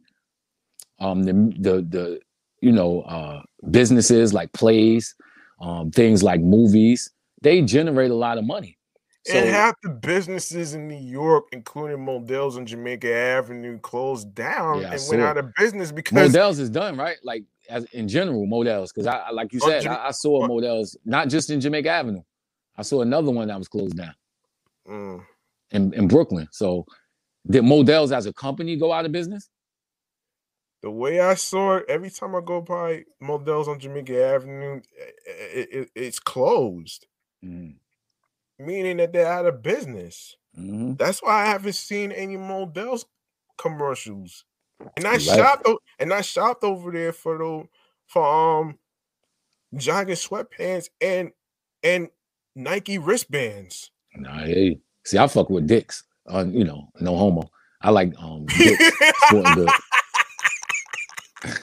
Um, 1.01 1.25
the 1.25 1.33
the 1.61 1.83
the 1.83 2.21
you 2.61 2.73
know 2.73 3.03
uh, 3.03 3.43
businesses 3.71 4.35
like 4.35 4.53
plays, 4.53 5.15
um, 5.61 5.91
things 5.91 6.23
like 6.23 6.41
movies, 6.41 7.11
they 7.43 7.63
generate 7.63 8.11
a 8.11 8.17
lot 8.17 8.39
of 8.39 8.45
money. 8.45 8.79
So 9.25 9.35
and 9.39 9.49
half 9.49 9.75
the 9.83 9.91
businesses 9.91 10.75
in 10.75 10.89
New 10.89 10.97
York, 10.99 11.45
including 11.53 12.05
Modell's 12.05 12.57
on 12.57 12.67
Jamaica 12.67 13.13
Avenue, 13.15 13.79
closed 13.79 14.35
down 14.35 14.81
Yeah, 14.81 14.93
and 14.93 15.01
went 15.09 15.23
it. 15.23 15.25
out 15.25 15.39
of 15.39 15.55
business 15.55 15.93
because 15.93 16.13
Modell's 16.33 16.59
is 16.59 16.69
done 16.71 16.97
right, 16.97 17.17
like 17.23 17.45
as 17.71 17.85
in 17.93 18.09
general, 18.09 18.47
Modell's. 18.47 18.93
Because 18.93 19.07
I 19.07 19.31
like 19.31 19.53
you 19.53 19.61
said, 19.61 19.83
Jama- 19.83 19.99
I, 19.99 20.09
I 20.09 20.11
saw 20.11 20.43
on- 20.43 20.49
Modell's 20.49 20.97
not 21.05 21.29
just 21.29 21.51
in 21.51 21.61
Jamaica 21.61 21.89
Avenue. 21.89 22.23
I 22.77 22.83
saw 22.83 23.03
another 23.03 23.31
one 23.31 23.47
that 23.49 23.59
was 23.59 23.69
closed 23.69 23.97
down 23.97 24.15
Mm. 24.89 25.25
in, 25.71 25.93
in 25.95 26.09
Brooklyn. 26.09 26.49
So 26.51 26.85
did 27.49 27.63
Modell's 27.65 28.11
as 28.11 28.27
a 28.27 28.33
company 28.33 28.77
go 28.77 28.93
out 28.93 29.05
of 29.07 29.13
business? 29.13 29.49
the 30.81 30.91
way 30.91 31.21
I 31.21 31.35
saw 31.35 31.77
it, 31.77 31.85
every 31.89 32.11
time 32.11 32.35
I 32.35 32.41
go 32.41 32.61
by 32.61 33.05
Modell's 33.21 33.69
on 33.69 33.79
Jamaica 33.79 34.21
Avenue, 34.21 34.81
it, 35.25 35.69
it, 35.73 35.91
it's 35.95 36.19
closed, 36.19 37.07
Mm, 37.45 37.75
meaning 38.67 38.99
that 38.99 39.13
they're 39.13 39.31
out 39.33 39.47
of 39.47 39.63
business. 39.63 40.37
mhm. 40.59 40.99
That's 40.99 41.23
why 41.23 41.43
I 41.43 41.47
haven't 41.47 41.73
seen 41.75 42.13
any 42.13 42.37
Modell's 42.37 43.07
commercials. 43.59 44.45
And 44.97 45.07
I 45.07 45.13
Right. 45.13 45.19
shopped 45.19 45.67
and 45.99 46.13
I 46.13 46.21
shopped 46.23 46.65
over 46.65 46.91
there 46.93 47.13
for 47.13 47.39
the 47.39 47.69
for 48.07 48.25
um 48.61 48.79
jogging 49.77 50.15
sweatpants 50.17 50.89
and 51.01 51.33
and 51.83 52.11
Nike 52.55 52.99
wristbands. 52.99 53.91
Nah, 54.17 54.45
you. 54.45 54.81
See, 55.05 55.19
I 55.19 55.27
fuck 55.27 55.51
with 55.51 55.67
dicks. 55.67 56.05
Uh, 56.27 56.45
you 56.47 56.65
know, 56.65 56.89
no 57.01 57.17
homo. 57.17 57.51
I 57.81 57.91
like 57.91 58.15
um 58.19 58.53
dicks, 58.61 58.93
sporting 59.17 59.55
goods. 59.59 59.81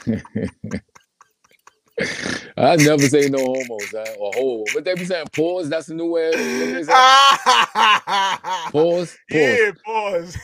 I 2.59 2.75
never 2.75 3.07
say 3.07 3.29
no 3.29 3.39
homos 3.39 3.93
uh, 3.93 4.15
or 4.19 4.31
ho. 4.35 4.65
What 4.73 4.83
they 4.83 4.93
be 4.95 5.05
saying? 5.05 5.27
Pause. 5.33 5.69
That's 5.69 5.87
the 5.87 5.93
new 5.93 6.11
way. 6.11 6.31
Pause. 8.71 8.71
Pause. 8.71 9.17
Yeah, 9.31 9.71
pause. 9.85 10.37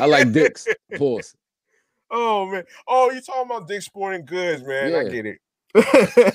I 0.00 0.06
like 0.06 0.32
dicks. 0.32 0.66
Pause. 0.96 1.34
Oh 2.10 2.46
man. 2.46 2.64
Oh, 2.88 3.10
you 3.10 3.20
talking 3.20 3.50
about 3.50 3.68
Dick 3.68 3.82
Sporting 3.82 4.24
Goods, 4.24 4.62
man. 4.64 4.94
I 4.94 5.08
get 5.08 5.26
it. 5.26 5.38
Yeah, 5.74 5.82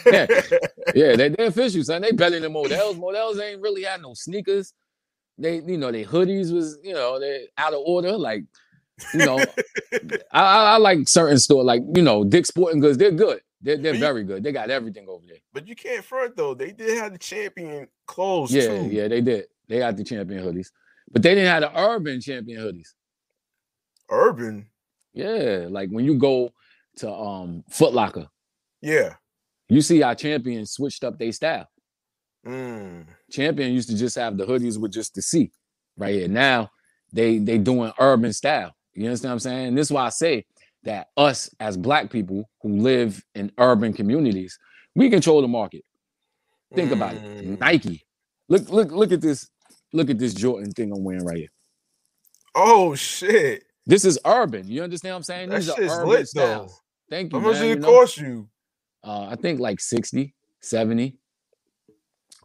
yeah, 0.95 1.15
they 1.15 1.29
they 1.29 1.45
official, 1.45 1.83
son. 1.83 2.01
They 2.01 2.11
better 2.11 2.39
than 2.39 2.51
Modell's. 2.51 2.97
Modell's 2.97 3.39
ain't 3.39 3.61
really 3.61 3.83
had 3.83 4.01
no 4.01 4.13
sneakers. 4.13 4.73
They, 5.37 5.61
you 5.61 5.77
know, 5.77 5.91
they 5.91 6.03
hoodies 6.03 6.53
was, 6.53 6.77
you 6.83 6.93
know, 6.93 7.19
they 7.19 7.47
out 7.57 7.73
of 7.73 7.79
order. 7.85 8.17
Like, 8.17 8.43
you 9.13 9.25
know, 9.25 9.37
I, 10.33 10.41
I, 10.41 10.63
I 10.73 10.77
like 10.77 11.07
certain 11.07 11.37
store, 11.37 11.63
like 11.63 11.81
you 11.95 12.01
know, 12.01 12.25
Dick 12.25 12.45
Sporting 12.45 12.81
Goods. 12.81 12.97
They're 12.97 13.11
good. 13.11 13.39
They're 13.61 13.77
they're 13.77 13.93
you- 13.93 13.99
very 13.99 14.23
good. 14.23 14.43
They 14.43 14.51
got 14.51 14.69
everything 14.69 15.07
over 15.09 15.25
there. 15.27 15.37
But 15.53 15.67
you 15.67 15.75
can't 15.75 16.03
front 16.03 16.35
though. 16.37 16.53
They 16.53 16.71
did 16.71 16.97
have 16.97 17.11
the 17.13 17.17
champion 17.19 17.87
clothes 18.05 18.53
Yeah, 18.53 18.67
too. 18.67 18.89
yeah, 18.91 19.07
they 19.07 19.21
did. 19.21 19.45
They 19.67 19.79
got 19.79 19.97
the 19.97 20.03
champion 20.03 20.43
hoodies, 20.43 20.67
but 21.11 21.21
they 21.21 21.35
didn't 21.35 21.49
have 21.49 21.61
the 21.73 21.79
urban 21.79 22.21
champion 22.21 22.61
hoodies. 22.61 22.89
Urban. 24.09 24.67
Yeah, 25.13 25.67
like 25.69 25.89
when 25.89 26.05
you 26.05 26.15
go 26.15 26.51
to 26.97 27.11
um 27.11 27.63
Foot 27.69 27.93
Locker, 27.93 28.27
Yeah. 28.81 29.15
you 29.67 29.81
see 29.81 30.01
our 30.03 30.15
champion 30.15 30.65
switched 30.65 31.03
up 31.03 31.17
their 31.19 31.31
style. 31.31 31.67
Mm. 32.45 33.05
Champion 33.29 33.73
used 33.73 33.89
to 33.89 33.97
just 33.97 34.15
have 34.15 34.37
the 34.37 34.45
hoodies 34.45 34.79
with 34.79 34.91
just 34.93 35.13
the 35.13 35.21
C 35.21 35.51
right 35.97 36.13
here. 36.15 36.27
Now 36.27 36.71
they 37.11 37.37
they 37.37 37.57
doing 37.57 37.91
urban 37.99 38.33
style. 38.33 38.73
You 38.93 39.05
understand 39.05 39.29
what 39.29 39.33
I'm 39.33 39.39
saying? 39.39 39.75
This 39.75 39.87
is 39.87 39.91
why 39.91 40.05
I 40.05 40.09
say 40.09 40.45
that 40.83 41.07
us 41.17 41.49
as 41.59 41.77
black 41.77 42.09
people 42.09 42.49
who 42.61 42.77
live 42.77 43.23
in 43.35 43.51
urban 43.57 43.93
communities, 43.93 44.57
we 44.95 45.09
control 45.09 45.41
the 45.41 45.47
market. 45.47 45.83
Think 46.73 46.91
about 46.91 47.15
it. 47.15 47.21
Mm. 47.21 47.59
Nike. 47.59 48.05
Look, 48.47 48.69
look, 48.69 48.91
look 48.91 49.11
at 49.11 49.21
this. 49.21 49.49
Look 49.91 50.09
at 50.09 50.19
this 50.19 50.33
Jordan 50.33 50.71
thing 50.71 50.91
I'm 50.91 51.03
wearing 51.03 51.25
right 51.25 51.37
here. 51.37 51.47
Oh 52.53 52.95
shit. 52.95 53.63
This 53.85 54.05
is 54.05 54.19
urban. 54.25 54.67
You 54.67 54.83
understand 54.83 55.13
what 55.13 55.17
I'm 55.17 55.23
saying? 55.23 55.49
That 55.49 55.61
These 55.61 55.69
are 55.69 55.81
urban 55.81 56.09
lit 56.09 56.27
styles. 56.27 56.71
though. 56.71 57.15
Thank 57.15 57.33
you. 57.33 57.39
How 57.39 57.45
much 57.45 57.55
man, 57.55 57.61
did 57.63 57.67
you 57.69 57.73
it 57.73 57.79
know? 57.79 57.87
cost 57.87 58.17
you? 58.17 58.49
Uh, 59.03 59.27
I 59.31 59.35
think 59.35 59.59
like 59.59 59.79
60, 59.79 60.35
70. 60.61 61.17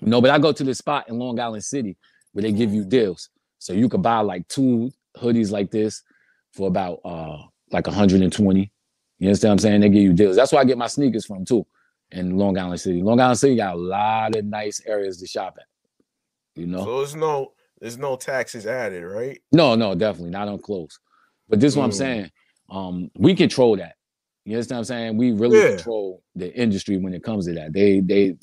No, 0.01 0.21
but 0.21 0.31
I 0.31 0.39
go 0.39 0.53
to 0.53 0.65
this 0.65 0.79
spot 0.79 1.09
in 1.09 1.19
Long 1.19 1.39
Island 1.39 1.65
City 1.65 1.97
where 2.33 2.43
they 2.43 2.53
give 2.53 2.73
you 2.73 2.85
deals. 2.85 3.29
So 3.59 3.73
you 3.73 3.89
could 3.89 4.03
buy 4.03 4.21
like 4.21 4.47
two 4.49 4.91
hoodies 5.17 5.51
like 5.51 5.71
this 5.71 6.03
for 6.53 6.69
about 6.69 7.01
uh 7.05 7.39
like 7.71 7.87
120. 7.87 8.73
You 9.19 9.29
understand 9.29 9.51
what 9.51 9.53
I'm 9.55 9.59
saying? 9.61 9.81
They 9.81 9.89
give 9.89 10.03
you 10.03 10.13
deals. 10.13 10.37
That's 10.37 10.53
where 10.53 10.61
I 10.61 10.65
get 10.65 10.79
my 10.79 10.87
sneakers 10.87 11.27
from 11.27 11.45
too. 11.45 11.67
In 12.11 12.37
Long 12.37 12.59
Island 12.59 12.81
City. 12.81 13.03
Long 13.03 13.21
Island 13.21 13.39
City 13.39 13.57
got 13.57 13.75
a 13.75 13.79
lot 13.79 14.37
of 14.37 14.45
nice 14.45 14.81
areas 14.87 15.19
to 15.21 15.27
shop 15.27 15.57
at. 15.59 15.67
You 16.61 16.67
know? 16.69 16.85
So 16.85 16.99
there's 16.99 17.17
no 17.17 17.53
there's 17.81 17.99
no 17.99 18.17
taxes 18.17 18.67
added, 18.67 19.05
right? 19.05 19.41
No, 19.53 19.75
no, 19.75 19.95
definitely 19.95 20.31
not 20.31 20.49
on 20.49 20.59
clothes. 20.59 20.99
But 21.49 21.61
this 21.61 21.73
is 21.73 21.77
what 21.77 21.85
I'm 21.85 21.91
Mm. 21.91 21.97
saying. 21.97 22.31
Um, 22.71 23.11
we 23.17 23.35
control 23.35 23.77
that. 23.77 23.97
You 24.45 24.55
understand 24.57 24.77
what 24.77 24.81
I'm 24.81 24.85
saying? 24.85 25.17
We 25.17 25.33
really 25.33 25.61
Yeah. 25.61 25.69
control 25.77 26.23
the 26.37 26.53
industry 26.55 26.97
when 26.99 27.15
it 27.15 27.25
comes 27.25 27.47
to 27.47 27.55
that. 27.55 27.73
They 27.73 28.01
they 28.01 28.37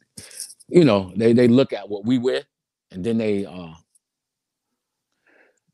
you 0.70 0.86
know, 0.86 1.14
they 1.16 1.34
they 1.34 1.48
look 1.48 1.74
at 1.74 1.90
what 1.90 2.06
we 2.06 2.18
wear 2.18 2.44
and 2.92 3.04
then 3.04 3.18
they 3.18 3.46
uh 3.46 3.74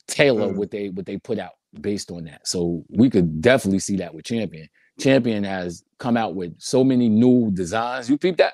tailor 0.07 0.49
Mm. 0.49 0.55
what 0.55 0.71
they 0.71 0.89
what 0.89 1.05
they 1.05 1.17
put 1.17 1.39
out 1.39 1.56
based 1.79 2.11
on 2.11 2.25
that. 2.25 2.47
So 2.47 2.83
we 2.89 3.09
could 3.09 3.41
definitely 3.41 3.79
see 3.79 3.97
that 3.97 4.13
with 4.13 4.25
Champion. 4.25 4.67
Champion 4.99 5.43
has 5.43 5.83
come 5.99 6.17
out 6.17 6.35
with 6.35 6.53
so 6.59 6.83
many 6.83 7.07
new 7.09 7.51
designs. 7.51 8.09
You 8.09 8.17
peep 8.17 8.37
that 8.37 8.53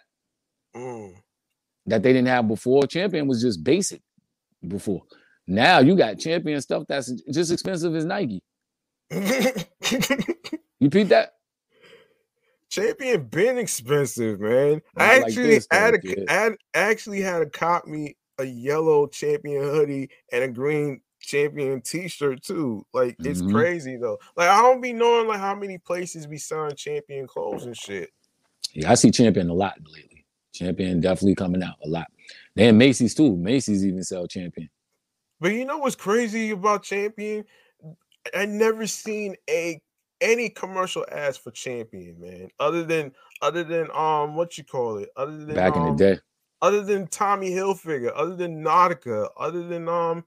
Mm. 0.75 1.13
that 1.85 2.01
they 2.03 2.11
didn't 2.13 2.27
have 2.27 2.47
before. 2.47 2.87
Champion 2.87 3.27
was 3.27 3.41
just 3.41 3.63
basic 3.63 4.01
before. 4.67 5.03
Now 5.45 5.79
you 5.79 5.95
got 5.95 6.19
champion 6.19 6.59
stuff 6.61 6.83
that's 6.87 7.11
just 7.31 7.51
expensive 7.51 7.95
as 7.95 8.05
Nike. 8.05 8.41
You 10.79 10.89
peep 10.89 11.07
that? 11.09 11.35
Champion 12.69 13.25
been 13.27 13.57
expensive, 13.57 14.41
man. 14.41 14.81
Not 14.97 15.07
I 15.07 15.19
actually 15.19 15.59
though, 15.59 15.65
had 15.71 15.93
a 15.95 16.57
actually 16.73 17.21
had 17.21 17.39
to 17.39 17.45
cop 17.45 17.87
me 17.87 18.17
a 18.39 18.43
yellow 18.43 19.07
champion 19.07 19.63
hoodie 19.63 20.09
and 20.33 20.43
a 20.43 20.47
green 20.49 20.99
champion 21.23 21.81
t-shirt 21.81 22.43
too. 22.43 22.85
Like 22.93 23.17
it's 23.23 23.41
Mhm. 23.41 23.51
crazy 23.51 23.97
though. 23.97 24.19
Like 24.35 24.49
I 24.49 24.61
don't 24.61 24.81
be 24.81 24.93
knowing 24.93 25.27
like 25.27 25.39
how 25.39 25.55
many 25.55 25.77
places 25.77 26.27
we 26.27 26.37
selling 26.37 26.75
champion 26.75 27.27
clothes 27.27 27.65
and 27.65 27.75
shit. 27.75 28.11
Yeah, 28.73 28.91
I 28.91 28.95
see 28.95 29.11
champion 29.11 29.49
a 29.49 29.53
lot 29.53 29.77
lately. 29.85 30.25
Champion 30.53 30.99
definitely 31.01 31.35
coming 31.35 31.63
out 31.63 31.75
a 31.83 31.87
lot. 31.87 32.07
Then 32.55 32.77
Macy's 32.77 33.15
too. 33.15 33.35
Macy's 33.35 33.85
even 33.85 34.03
sell 34.03 34.27
champion. 34.27 34.69
But 35.39 35.53
you 35.53 35.65
know 35.65 35.77
what's 35.79 35.95
crazy 35.95 36.51
about 36.51 36.83
champion? 36.83 37.45
I 38.35 38.45
never 38.45 38.87
seen 38.87 39.35
a 39.49 39.79
any 40.21 40.49
commercial 40.49 41.05
ads 41.11 41.37
for 41.37 41.51
champion, 41.51 42.19
man. 42.19 42.49
Other 42.59 42.83
than 42.83 43.11
other 43.41 43.63
than 43.63 43.89
um 43.93 44.35
what 44.35 44.57
you 44.57 44.63
call 44.63 44.97
it? 44.97 45.09
Other 45.17 45.45
than 45.45 45.55
Back 45.55 45.75
in 45.75 45.83
um, 45.83 45.97
the 45.97 46.03
day. 46.15 46.19
other 46.61 46.81
than 46.83 47.07
Tommy 47.07 47.49
Hilfiger, 47.51 48.11
other 48.15 48.35
than 48.35 48.63
Nautica, 48.63 49.29
other 49.37 49.63
than 49.67 49.89
um, 49.89 50.23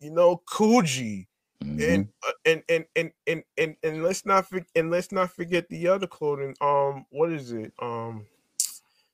you 0.00 0.10
know, 0.10 0.42
Coogi, 0.50 1.26
Mhm. 1.64 1.94
and, 1.94 2.08
uh, 2.26 2.32
and 2.44 2.62
and 2.68 2.84
and 2.96 3.12
and 3.26 3.42
and 3.56 3.76
and 3.82 4.02
let's 4.04 4.26
not 4.26 4.46
forget 4.48 4.68
and 4.76 4.90
let's 4.90 5.10
not 5.10 5.30
forget 5.32 5.68
the 5.70 5.88
other 5.88 6.06
clothing. 6.06 6.54
Um, 6.60 7.06
what 7.10 7.32
is 7.32 7.52
it? 7.52 7.72
Um, 7.80 8.26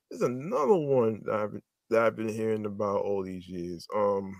there's 0.09 0.21
another 0.23 0.75
one 0.75 1.21
that 1.25 1.35
I've 1.35 1.51
been, 1.53 1.61
that 1.89 2.03
I've 2.03 2.15
been 2.15 2.29
hearing 2.29 2.65
about 2.65 3.01
all 3.01 3.23
these 3.23 3.47
years. 3.47 3.87
Um, 3.95 4.35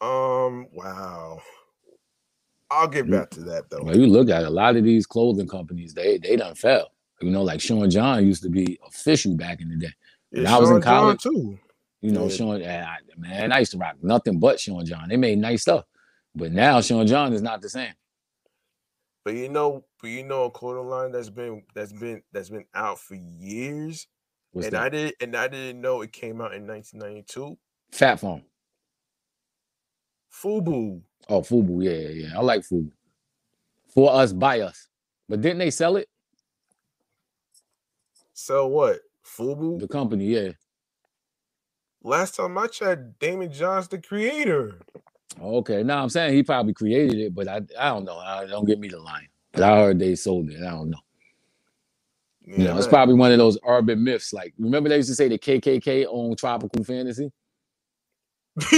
um, 0.00 0.66
wow. 0.72 1.40
I'll 2.70 2.86
get 2.88 3.10
back 3.10 3.30
to 3.30 3.40
that 3.44 3.68
though. 3.68 3.82
Well, 3.82 3.96
you 3.98 4.06
look 4.06 4.30
at 4.30 4.44
a 4.44 4.50
lot 4.50 4.76
of 4.76 4.84
these 4.84 5.06
clothing 5.06 5.48
companies, 5.48 5.92
they 5.94 6.18
they 6.18 6.36
done 6.36 6.54
fell. 6.54 6.92
You 7.20 7.30
know, 7.30 7.42
like 7.42 7.60
Sean 7.60 7.90
John 7.90 8.24
used 8.26 8.42
to 8.44 8.48
be 8.48 8.78
official 8.86 9.36
back 9.36 9.60
in 9.60 9.68
the 9.70 9.76
day. 9.76 9.92
when 10.30 10.46
I 10.46 10.58
was 10.58 10.70
in 10.70 10.76
Sean 10.76 10.82
John, 10.82 11.16
college- 11.18 11.22
too. 11.22 11.58
You 12.00 12.12
know, 12.12 12.26
Yeah. 12.26 12.36
Sean, 12.36 12.62
eh, 12.62 12.84
I- 12.84 12.98
man, 13.16 13.52
I 13.52 13.58
used 13.60 13.72
to 13.72 13.78
rock 13.78 13.96
nothing 14.02 14.38
but 14.38 14.58
Sean 14.58 14.84
John. 14.86 15.08
They 15.08 15.16
made 15.16 15.38
nice 15.38 15.62
stuff, 15.62 15.84
but 16.34 16.50
now 16.52 16.80
Sean 16.80 17.06
John 17.06 17.32
is 17.32 17.42
not 17.42 17.60
the 17.60 17.68
same. 17.68 17.94
But 19.24 19.34
you 19.34 19.50
know, 19.50 19.84
but 20.00 20.08
you 20.08 20.24
know, 20.24 20.44
a 20.44 20.50
clothing 20.50 20.88
line 20.88 21.12
that's 21.12 21.28
been 21.28 21.62
that's 21.74 21.92
been 21.92 22.22
that's 22.32 22.48
been 22.48 22.64
out 22.74 22.98
for 22.98 23.16
years 23.16 24.06
What's 24.52 24.66
and 24.68 24.76
that? 24.76 24.82
I 24.82 24.88
did 24.88 25.14
and 25.20 25.36
I 25.36 25.46
didn't 25.48 25.80
know 25.82 26.00
it 26.00 26.12
came 26.12 26.40
out 26.40 26.54
in 26.54 26.66
1992. 26.66 27.58
Fat 27.92 28.18
Phone. 28.20 28.44
Fubu. 30.32 31.02
Oh, 31.28 31.42
Fubu. 31.42 31.84
Yeah, 31.84 32.08
yeah, 32.08 32.28
yeah. 32.28 32.38
I 32.38 32.40
like 32.42 32.62
Fubu. 32.62 32.90
For 33.88 34.12
us, 34.14 34.32
by 34.32 34.60
us. 34.60 34.88
But 35.28 35.42
didn't 35.42 35.58
they 35.58 35.70
sell 35.70 35.96
it? 35.96 36.08
So 38.32 38.66
what? 38.68 39.00
Fubu. 39.24 39.78
The 39.80 39.88
company, 39.88 40.26
yeah. 40.26 40.52
Last 42.02 42.36
time 42.36 42.56
I 42.58 42.66
checked, 42.66 43.20
Daymond 43.20 43.52
John's 43.52 43.88
the 43.88 43.98
creator. 43.98 44.78
Okay. 45.40 45.82
Now 45.82 46.02
I'm 46.02 46.08
saying 46.08 46.34
he 46.34 46.42
probably 46.42 46.72
created 46.72 47.18
it, 47.18 47.34
but 47.34 47.48
I 47.48 47.60
I 47.78 47.90
don't 47.90 48.04
know. 48.04 48.18
I, 48.18 48.46
don't 48.46 48.66
get 48.66 48.78
me 48.80 48.88
the 48.88 49.00
line. 49.00 49.28
But 49.52 49.62
I 49.64 49.76
heard 49.76 49.98
they 49.98 50.14
sold 50.14 50.50
it. 50.50 50.62
I 50.62 50.70
don't 50.70 50.90
know. 50.90 50.98
You 52.46 52.64
know, 52.64 52.78
it's 52.78 52.86
probably 52.88 53.14
one 53.14 53.32
of 53.32 53.38
those 53.38 53.58
urban 53.66 54.02
myths. 54.02 54.32
Like, 54.32 54.54
remember 54.58 54.88
they 54.88 54.96
used 54.96 55.10
to 55.10 55.14
say 55.14 55.28
the 55.28 55.38
KKK 55.38 56.06
owned 56.10 56.38
tropical 56.38 56.82
fantasy, 56.84 57.30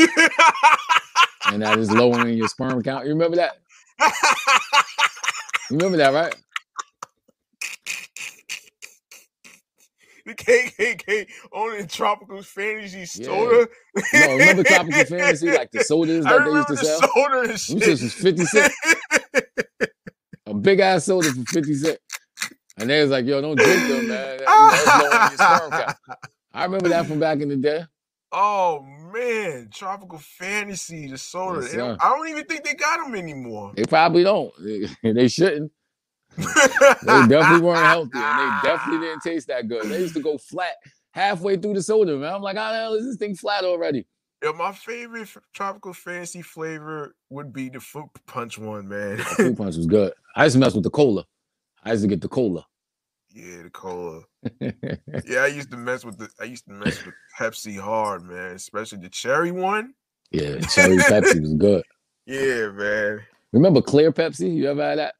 and 1.50 1.62
that 1.62 1.78
is 1.78 1.90
lowering 1.90 2.36
your 2.36 2.48
sperm 2.48 2.82
count. 2.82 3.06
You 3.06 3.12
remember 3.12 3.36
that? 3.36 3.52
You 5.70 5.78
remember 5.78 5.98
that, 5.98 6.12
right? 6.14 6.34
the 10.26 10.34
KKK 10.34 11.28
owning 11.52 11.86
tropical 11.88 12.42
fantasy 12.42 12.98
Yeah. 13.22 13.26
soda. 13.26 13.68
No, 14.14 14.32
remember 14.32 14.62
tropical 14.64 15.04
fantasy, 15.04 15.50
like 15.50 15.70
the 15.72 15.82
sodas 15.84 16.24
that 16.24 16.44
they 16.44 16.50
used 16.50 16.68
to 16.68 16.74
the 16.74 16.84
sell. 16.84 17.00
soda 17.14 17.50
and 17.50 17.60
shit. 17.60 17.78
shits 17.78 18.02
was 18.02 18.14
50 18.14 18.44
cent. 18.44 18.72
A 20.46 20.54
big 20.54 20.80
ass 20.80 21.04
soda 21.06 21.32
for 21.32 21.42
50 21.44 21.74
cent. 21.74 21.98
And 22.78 22.88
they 22.90 23.00
was 23.02 23.10
like, 23.10 23.26
yo, 23.26 23.40
don't 23.40 23.56
drink 23.56 23.88
them, 23.88 24.08
man. 24.08 24.38
You 24.40 24.44
know, 24.46 24.70
it's 24.72 24.86
lowering 24.86 25.10
your 25.12 25.30
sperm 25.38 25.70
count. 25.70 25.96
I 26.54 26.64
remember 26.64 26.88
that 26.90 27.06
from 27.06 27.20
back 27.20 27.40
in 27.40 27.48
the 27.48 27.56
day. 27.56 27.84
Oh 28.32 28.82
man, 29.12 29.68
tropical 29.74 30.18
fantasy, 30.18 31.06
the 31.10 31.18
soda. 31.18 31.60
Yes, 31.62 31.72
They 31.72 31.76
don't- 31.78 32.00
sir. 32.00 32.06
I 32.06 32.08
don't 32.16 32.28
even 32.28 32.44
think 32.44 32.64
they 32.64 32.74
got 32.74 33.04
them 33.04 33.14
anymore. 33.14 33.72
They 33.76 33.84
probably 33.84 34.22
don't. 34.24 34.52
They 35.02 35.28
shouldn't. 35.28 35.70
They 36.36 37.26
definitely 37.28 37.66
weren't 37.66 37.78
healthy, 37.86 38.10
and 38.14 38.38
they 38.62 38.68
definitely 38.68 39.06
didn't 39.06 39.22
taste 39.22 39.48
that 39.48 39.68
good. 39.68 39.84
They 39.84 40.00
used 40.00 40.14
to 40.14 40.22
go 40.22 40.38
flat 40.38 40.74
halfway 41.12 41.56
through 41.56 41.74
the 41.74 41.82
soda, 41.82 42.16
man. 42.16 42.34
I'm 42.34 42.42
like, 42.42 42.56
how 42.56 42.72
the 42.72 42.78
hell 42.78 42.94
is 42.94 43.04
this 43.04 43.16
thing 43.16 43.34
flat 43.34 43.64
already? 43.64 44.06
Yeah, 44.42 44.52
my 44.52 44.72
favorite 44.72 45.28
tropical 45.52 45.92
fantasy 45.92 46.42
flavor 46.42 47.14
would 47.30 47.52
be 47.52 47.68
the 47.68 47.78
fruit 47.80 48.08
punch 48.26 48.58
one, 48.58 48.88
man. 48.88 49.18
Fruit 49.18 49.56
punch 49.56 49.76
was 49.76 49.86
good. 49.86 50.12
I 50.34 50.44
used 50.44 50.54
to 50.54 50.60
mess 50.60 50.74
with 50.74 50.84
the 50.84 50.90
cola. 50.90 51.24
I 51.84 51.92
used 51.92 52.02
to 52.02 52.08
get 52.08 52.20
the 52.20 52.28
cola. 52.28 52.66
yeah, 53.30 53.62
the 53.62 53.70
cola. 53.70 54.22
Yeah, 54.60 55.40
I 55.40 55.46
used 55.48 55.70
to 55.70 55.76
mess 55.76 56.04
with 56.04 56.18
the. 56.18 56.28
I 56.40 56.44
used 56.44 56.64
to 56.66 56.72
mess 56.72 57.04
with 57.04 57.14
Pepsi 57.38 57.78
hard, 57.78 58.22
man. 58.24 58.54
Especially 58.56 58.98
the 58.98 59.08
cherry 59.08 59.52
one. 59.52 59.94
yeah, 60.32 60.58
cherry 60.60 60.96
Pepsi 60.96 61.40
was 61.40 61.54
good. 61.54 61.82
Yeah, 62.24 62.68
man. 62.70 63.20
Remember 63.52 63.82
clear 63.82 64.12
Pepsi? 64.12 64.54
You 64.54 64.70
ever 64.70 64.82
had 64.82 64.98
that? 64.98 65.14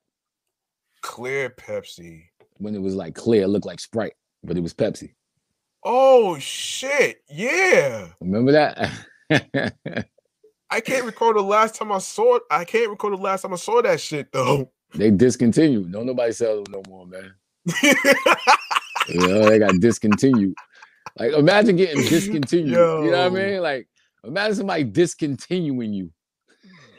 Clear 1.03 1.51
Pepsi. 1.51 2.25
When 2.59 2.75
it 2.75 2.81
was 2.83 2.95
like 2.95 3.15
clear, 3.15 3.43
it 3.43 3.49
looked 3.49 3.67
like 3.67 3.81
Sprite, 3.81 4.15
but 4.45 4.57
it 4.57 4.63
was 4.63 4.73
Pepsi. 4.75 5.15
Oh 5.85 6.39
shit! 6.39 7.23
Yeah, 7.29 8.09
Remember 8.21 8.53
that? 8.53 8.91
I 10.71 10.81
can't 10.81 11.05
recall 11.05 11.35
the 11.35 11.43
last 11.43 11.75
time 11.75 11.91
I 11.93 11.99
saw 11.99 12.37
it. 12.37 12.43
I 12.51 12.65
can't 12.65 12.89
recall 12.91 13.11
the 13.11 13.17
last 13.17 13.43
time 13.43 13.53
I 13.53 13.57
saw 13.57 13.83
that 13.83 14.01
shit 14.01 14.31
though. 14.33 14.71
they 14.95 15.11
discontinued. 15.11 15.91
No, 15.91 16.03
nobody 16.03 16.33
sell 16.33 16.63
them 16.63 16.73
no 16.73 16.83
more, 16.89 17.07
man. 17.07 17.35
You 19.09 19.19
know, 19.27 19.49
they 19.49 19.59
got 19.59 19.81
discontinued. 19.81 20.55
Like, 21.19 21.33
imagine 21.33 21.75
getting 21.77 22.03
discontinued. 22.09 22.69
You 22.69 22.77
know 22.77 23.01
what 23.11 23.15
I 23.19 23.29
mean? 23.31 23.61
Like, 23.61 23.89
imagine 24.25 24.55
somebody 24.55 24.85
discontinuing 24.85 25.93
you. 25.93 26.13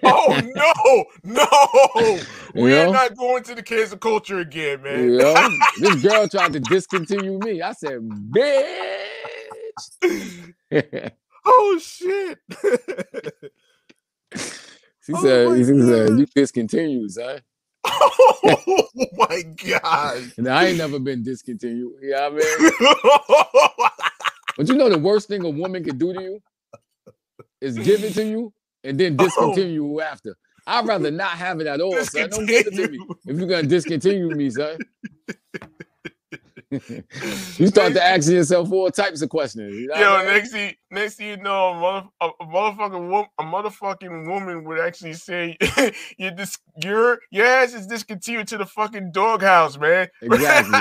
oh 0.05 0.41
no, 0.55 1.05
no! 1.23 2.19
You 2.55 2.61
We're 2.61 2.91
not 2.91 3.17
going 3.17 3.41
to 3.45 3.55
the 3.55 3.63
cancel 3.63 3.97
culture 3.97 4.37
again, 4.39 4.83
man. 4.83 4.99
You 5.03 5.17
know? 5.17 5.49
this 5.79 6.03
girl 6.03 6.27
tried 6.27 6.53
to 6.53 6.59
discontinue 6.59 7.39
me. 7.39 7.63
I 7.63 7.71
said, 7.73 7.99
bitch. 8.31 8.93
oh 11.45 11.79
shit! 11.81 12.37
she 15.01 15.13
Oh 15.13 15.23
said, 15.23 15.57
she 15.57 15.63
said, 15.63 16.09
you 16.19 16.27
discontinued, 16.35 17.11
son. 17.11 17.41
oh 17.85 18.87
my 19.13 19.41
god! 19.65 20.31
And 20.37 20.47
I 20.47 20.67
ain't 20.67 20.77
never 20.77 20.99
been 20.99 21.23
discontinued. 21.23 21.93
You 22.01 22.11
know 22.11 22.27
I 22.27 22.29
mean? 22.29 23.89
But 24.57 24.67
you 24.67 24.75
know 24.75 24.89
the 24.89 24.99
worst 24.99 25.27
thing 25.27 25.43
a 25.43 25.49
woman 25.49 25.83
could 25.83 25.97
do 25.97 26.13
to 26.13 26.21
you 26.21 26.39
is 27.61 27.77
give 27.77 28.03
it 28.03 28.13
to 28.13 28.23
you 28.23 28.53
and 28.83 28.99
then 28.99 29.15
Oh. 29.19 29.25
discontinue 29.25 29.73
you 29.83 30.01
after. 30.01 30.35
I'd 30.65 30.87
rather 30.87 31.11
not 31.23 31.31
have 31.31 31.59
it 31.59 31.67
at 31.67 31.81
all, 31.81 31.93
son. 32.03 32.29
Don't 32.29 32.45
give 32.45 32.67
it 32.67 32.73
to 32.75 32.87
me. 32.89 32.99
If 33.25 33.37
you're 33.37 33.47
gonna 33.47 33.63
discontinue 33.67 34.29
me, 34.35 34.49
son. 34.49 34.77
you 37.59 37.67
start 37.67 37.93
to 37.93 38.03
asking 38.03 38.35
yourself 38.35 38.71
all 38.71 38.89
types 38.89 39.21
of 39.21 39.29
questions. 39.29 39.75
You 39.75 39.87
know 39.87 39.95
Yo, 39.95 40.13
I 40.13 40.17
mean? 40.23 40.27
next 40.33 40.51
thing, 40.51 40.73
next 40.89 41.15
thing 41.15 41.27
you 41.27 41.37
know, 41.37 41.67
a, 41.69 41.79
mother, 41.79 42.07
a, 42.21 42.27
a 42.39 42.45
motherfucking 42.47 43.09
woman, 43.09 43.27
a 43.37 43.43
motherfucking 43.43 44.27
woman 44.27 44.63
would 44.63 44.79
actually 44.79 45.13
say, 45.13 45.55
"You 46.17 46.31
dis- 46.31 46.57
your 46.83 47.19
your 47.31 47.45
ass 47.45 47.73
is 47.75 47.85
discontinued 47.85 48.47
to 48.47 48.57
the 48.57 48.65
fucking 48.65 49.11
doghouse, 49.11 49.77
man." 49.77 50.07
Exactly. 50.21 50.79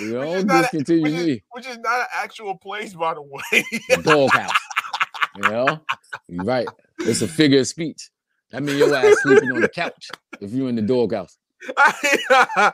You 0.00 0.14
Which 0.18 0.22
don't 0.24 0.36
is 0.36 0.44
not 0.44 0.58
a- 0.58 0.62
discontinue 0.62 1.02
which 1.04 1.12
is, 1.14 1.26
me. 1.26 1.42
which 1.52 1.66
is 1.66 1.78
not 1.78 2.00
an 2.00 2.06
actual 2.16 2.58
place, 2.58 2.92
by 2.94 3.14
the 3.14 3.22
way. 3.22 3.64
The 3.88 4.02
doghouse. 4.02 4.52
You 5.36 5.42
know? 5.42 5.80
Right. 6.30 6.68
It's 7.00 7.22
a 7.22 7.28
figure 7.28 7.60
of 7.60 7.66
speech. 7.66 8.10
That 8.50 8.62
means 8.62 8.78
your 8.78 8.94
ass 8.94 9.16
sleeping 9.22 9.52
on 9.52 9.60
the 9.60 9.68
couch 9.68 10.08
if 10.40 10.52
you're 10.52 10.68
in 10.68 10.76
the 10.76 10.82
doghouse. 10.82 11.36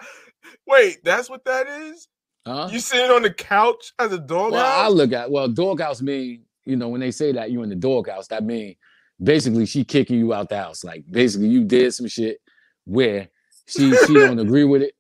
Wait, 0.67 1.05
that's 1.05 1.29
what 1.29 1.45
that 1.45 1.67
is? 1.67 2.09
Huh? 2.47 2.69
You 2.71 2.79
sitting 2.79 3.11
on 3.11 3.23
the 3.23 3.33
couch 3.33 3.93
as 3.99 4.13
a 4.13 4.19
doghouse? 4.19 4.53
Well, 4.53 4.85
I 4.85 4.89
look 4.89 5.13
at 5.13 5.31
well, 5.31 5.49
doghouse 5.49 6.03
mean, 6.03 6.43
you 6.65 6.77
know, 6.77 6.89
when 6.89 7.01
they 7.01 7.11
say 7.11 7.33
that 7.33 7.51
you 7.51 7.63
in 7.63 7.71
the 7.71 7.77
doghouse, 7.77 8.29
that 8.29 8.45
mean 8.45 8.77
basically 9.23 9.67
she 9.67 9.85
kicking 9.85 10.19
you 10.19 10.35
out 10.35 10.49
the 10.49 10.59
house. 10.59 10.85
Like 10.85 11.05
basically 11.11 11.49
you 11.49 11.65
did 11.65 11.93
some 11.95 12.07
shit 12.07 12.39
where 12.85 13.29
she 13.67 13.95
she 14.07 14.15
don't 14.15 14.39
agree 14.39 14.65
with 14.65 14.83
it. 14.83 14.95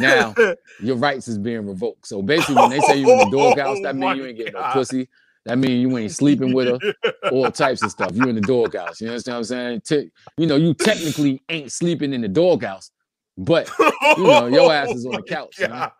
now, 0.00 0.34
Your 0.80 0.96
rights 0.96 1.28
is 1.28 1.38
being 1.38 1.66
revoked. 1.66 2.06
So 2.06 2.22
basically, 2.22 2.56
when 2.56 2.70
they 2.70 2.80
say 2.80 2.96
you 2.98 3.10
in 3.10 3.30
the 3.30 3.36
doghouse, 3.36 3.78
that 3.82 3.90
Oh 3.90 3.92
mean 3.92 4.00
my 4.00 4.14
you 4.14 4.26
ain't 4.26 4.36
getting 4.36 4.54
no 4.54 4.60
oh 4.64 4.72
pussy. 4.72 5.08
That 5.46 5.58
mean 5.58 5.80
you 5.80 5.96
ain't 5.98 6.12
sleeping 6.12 6.52
with 6.54 6.68
her. 6.82 6.94
All 7.32 7.50
types 7.50 7.82
of 7.82 7.90
stuff. 7.90 8.12
You 8.14 8.28
in 8.28 8.34
the 8.34 8.40
doghouse. 8.40 9.00
You 9.00 9.08
understand 9.08 9.34
what 9.34 9.38
I'm 9.38 9.44
saying? 9.44 9.80
Te- 9.82 10.10
you 10.38 10.46
know, 10.46 10.56
you 10.56 10.72
technically 10.74 11.42
ain't 11.48 11.70
sleeping 11.70 12.12
in 12.12 12.22
the 12.22 12.28
doghouse, 12.28 12.90
but 13.36 13.70
you 14.16 14.24
know, 14.24 14.46
your 14.46 14.72
ass 14.72 14.94
is 14.94 15.04
oh 15.06 15.10
on 15.10 15.16
the 15.16 15.22
Oh 15.22 15.22
couch. 15.22 15.58
God. 15.58 15.92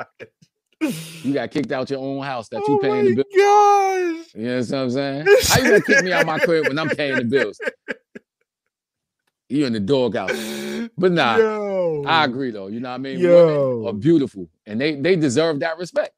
you 1.22 1.34
got 1.34 1.50
kicked 1.50 1.72
out 1.72 1.90
your 1.90 2.00
own 2.00 2.22
house 2.22 2.48
that 2.48 2.62
oh 2.66 2.72
you 2.72 2.78
paying 2.78 3.04
the 3.04 3.14
bills. 3.14 3.26
gosh. 3.36 4.34
You 4.34 4.46
know 4.48 4.56
what 4.56 4.72
I'm 4.74 4.90
saying? 4.90 5.26
How 5.48 5.58
you 5.58 5.64
gonna 5.70 5.82
kick 5.82 6.04
me 6.04 6.12
out 6.12 6.26
my 6.26 6.38
crib 6.38 6.66
when 6.68 6.78
I'm 6.78 6.88
paying 6.90 7.16
the 7.18 7.24
bills? 7.24 7.60
You 9.50 9.66
in 9.66 9.74
the 9.74 9.80
doghouse. 9.80 10.32
But 10.96 11.12
nah, 11.12 11.36
Yo. 11.36 12.02
I 12.06 12.24
agree 12.24 12.50
though. 12.50 12.68
You 12.68 12.80
know 12.80 12.88
what 12.88 12.94
I 12.94 12.98
mean? 12.98 13.18
Yo. 13.20 13.78
Women 13.78 13.86
are 13.88 13.92
beautiful 13.92 14.48
and 14.66 14.80
they 14.80 14.94
they 14.96 15.16
deserve 15.16 15.60
that 15.60 15.78
respect. 15.78 16.12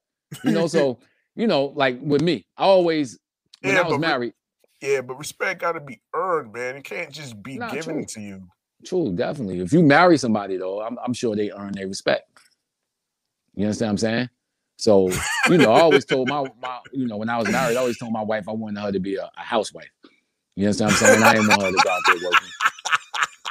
You 0.44 0.52
know, 0.52 0.68
so 0.68 1.00
you 1.36 1.48
know, 1.48 1.66
like 1.76 2.00
with 2.02 2.22
me, 2.22 2.46
I 2.58 2.64
always 2.64 3.18
when 3.62 3.76
Yeah, 3.76 3.78
I 3.78 3.86
was 3.86 3.98
but 3.98 4.00
re- 4.00 4.12
married, 4.12 4.34
Yeah, 4.80 5.00
but 5.02 5.18
respect 5.18 5.60
got 5.62 5.72
to 5.72 5.80
be 5.80 6.00
earned, 6.14 6.52
man. 6.52 6.76
It 6.76 6.84
can't 6.84 7.12
just 7.12 7.42
be 7.42 7.58
Nah, 7.58 7.68
given 7.68 8.04
true. 8.04 8.06
to 8.10 8.20
you. 8.20 8.48
true, 8.84 9.12
definitely. 9.14 9.60
If 9.60 9.72
you 9.72 9.82
marry 9.82 10.18
somebody 10.18 10.56
though, 10.58 10.82
I'm, 10.82 10.98
I'm 11.04 11.14
sure 11.14 11.36
they 11.36 11.52
earn 11.52 11.72
their 11.74 11.88
respect. 11.88 12.24
You 13.56 13.66
understand 13.66 13.88
what 13.88 13.92
I'm 13.92 13.98
saying? 13.98 14.30
So, 14.78 15.24
you 15.46 15.58
know, 15.58 15.72
I 15.72 15.80
always 15.80 16.06
told 16.06 16.28
my 16.28 16.46
my, 16.60 16.80
you 16.92 17.06
know, 17.06 17.18
when 17.18 17.30
I 17.30 17.38
was 17.38 17.48
married, 17.50 17.76
I 17.76 17.80
always 17.80 17.98
told 17.98 18.12
my 18.12 18.22
wife 18.22 18.48
I 18.48 18.52
wanted 18.52 18.80
her 18.80 18.92
to 18.92 19.00
be 19.00 19.16
a, 19.16 19.24
a 19.36 19.42
housewife. 19.42 19.90
You 20.56 20.66
understand 20.66 20.86
what 20.88 20.90
I'm 20.92 20.96
saying? 20.96 21.22
I 21.24 21.34
didn't 21.34 21.48
want 21.48 21.62
her 21.64 21.72
to 21.72 21.80
go 21.80 21.90
out 21.90 22.06
there 22.06 22.18
working. 22.18 22.52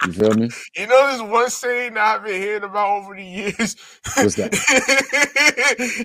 You 0.04 0.14
feel 0.14 0.34
me? 0.34 0.50
You 0.78 0.88
know, 0.88 1.12
this 1.12 1.22
one 1.22 1.50
saying 1.50 1.98
I've 1.98 2.24
been 2.24 2.42
hearing 2.42 2.64
about 2.64 3.04
over 3.04 3.16
the 3.16 3.24
years. 3.24 3.76
What's 4.16 4.36
that? 4.36 4.54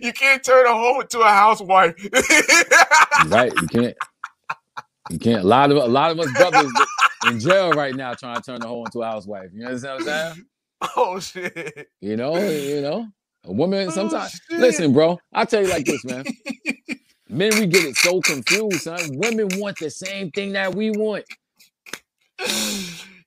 you 0.03 0.13
can't 0.13 0.43
turn 0.43 0.67
a 0.67 0.73
hoe 0.73 1.01
into 1.01 1.21
a 1.21 1.29
housewife. 1.29 1.95
Right? 3.29 3.53
You 3.61 3.69
can't. 3.69 3.97
You 5.11 5.19
can't. 5.19 5.45
A 5.45 5.47
lot 5.47 5.71
of 5.71 5.77
a 5.79 5.87
lot 5.87 6.11
of 6.11 6.21
us 6.21 6.33
brothers 6.33 6.73
in 7.29 7.41
jail 7.41 7.73
right 7.73 7.95
now 7.95 8.15
trying 8.15 8.37
to 8.37 8.43
turn 8.43 8.61
the 8.61 8.69
hoe 8.69 8.85
into 8.85 9.03
a 9.03 9.07
housewife. 9.07 9.51
You 9.53 9.67
understand 9.67 10.05
what 10.05 10.13
I'm 10.15 10.35
saying? 10.35 10.47
oh 10.97 11.21
shit! 11.21 11.89
You 12.01 12.17
know, 12.17 12.37
you 12.39 12.81
know, 12.83 13.07
a 13.45 13.53
woman 13.53 13.89
Oh, 13.89 13.91
sometimes. 13.91 14.41
Listen, 14.51 14.93
bro, 14.93 15.19
I'll 15.33 15.47
tell 15.47 15.63
you 15.63 15.69
like 15.69 15.85
this, 15.85 16.05
man. 16.05 16.25
Men, 17.29 17.53
we 17.59 17.67
get 17.67 17.85
it 17.85 17.97
so 17.97 18.21
confused, 18.21 18.83
son. 18.83 19.01
Women 19.15 19.49
want 19.57 19.79
the 19.79 19.91
same 19.91 20.31
thing 20.31 20.53
that 20.53 20.75
we 20.75 20.91
want. 20.91 21.25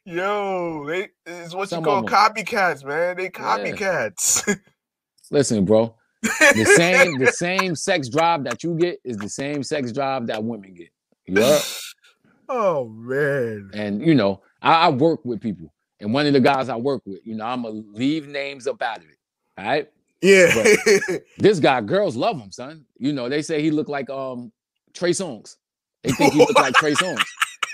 Yo, 0.05 0.85
they 0.85 1.09
it's 1.25 1.55
what 1.55 1.69
Some 1.69 1.79
you 1.79 1.85
call 1.85 2.03
copycats, 2.03 2.83
man. 2.83 3.15
They 3.15 3.29
copycats. 3.29 4.59
Listen, 5.31 5.63
bro, 5.63 5.95
the 6.21 6.73
same 6.75 7.17
the 7.17 7.31
same 7.31 7.75
sex 7.75 8.09
drive 8.09 8.43
that 8.43 8.63
you 8.63 8.75
get 8.75 8.99
is 9.05 9.17
the 9.17 9.29
same 9.29 9.63
sex 9.63 9.93
drive 9.93 10.27
that 10.27 10.43
women 10.43 10.73
get. 10.73 10.89
Heard? 11.37 11.61
oh 12.49 12.89
man. 12.89 13.71
And 13.73 14.05
you 14.05 14.13
know, 14.13 14.41
I, 14.61 14.87
I 14.87 14.89
work 14.89 15.23
with 15.23 15.39
people, 15.39 15.73
and 16.01 16.13
one 16.13 16.25
of 16.25 16.33
the 16.33 16.41
guys 16.41 16.67
I 16.67 16.75
work 16.75 17.01
with, 17.05 17.19
you 17.23 17.35
know, 17.35 17.45
I'm 17.45 17.63
gonna 17.63 17.81
leave 17.93 18.27
names 18.27 18.67
up 18.67 18.81
out 18.81 18.97
of 18.97 19.05
it. 19.05 19.17
All 19.57 19.65
right. 19.65 19.89
Yeah. 20.21 21.19
This 21.37 21.59
guy, 21.59 21.81
girls 21.81 22.15
love 22.15 22.39
him, 22.39 22.51
son. 22.51 22.85
You 22.97 23.13
know, 23.13 23.29
they 23.29 23.41
say 23.41 23.61
he 23.61 23.71
look 23.71 23.87
like 23.87 24.09
um 24.09 24.51
Trey 24.93 25.11
Songz. 25.11 25.55
They 26.03 26.11
think 26.11 26.33
he 26.33 26.39
look 26.39 26.57
like 26.57 26.73
Trey 26.75 26.93
Songz. 26.93 27.23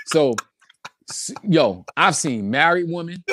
So, 0.06 0.34
yo, 1.44 1.86
I've 1.96 2.16
seen 2.16 2.50
married 2.50 2.90
women, 2.90 3.24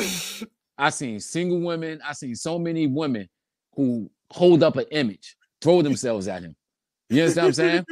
I've 0.79 0.95
seen 0.95 1.21
single 1.21 1.61
women, 1.61 2.01
I've 2.05 2.17
seen 2.17 2.35
so 2.35 2.59
many 2.59 2.87
women 2.87 3.29
who 3.75 4.11
hold 4.31 4.63
up 4.63 4.77
an 4.77 4.87
image, 4.91 5.37
throw 5.61 5.83
themselves 5.83 6.29
at 6.29 6.43
him. 6.43 6.57
You 7.09 7.23
understand 7.23 7.45
what 7.45 7.49
I'm 7.49 7.55
saying? 7.55 7.85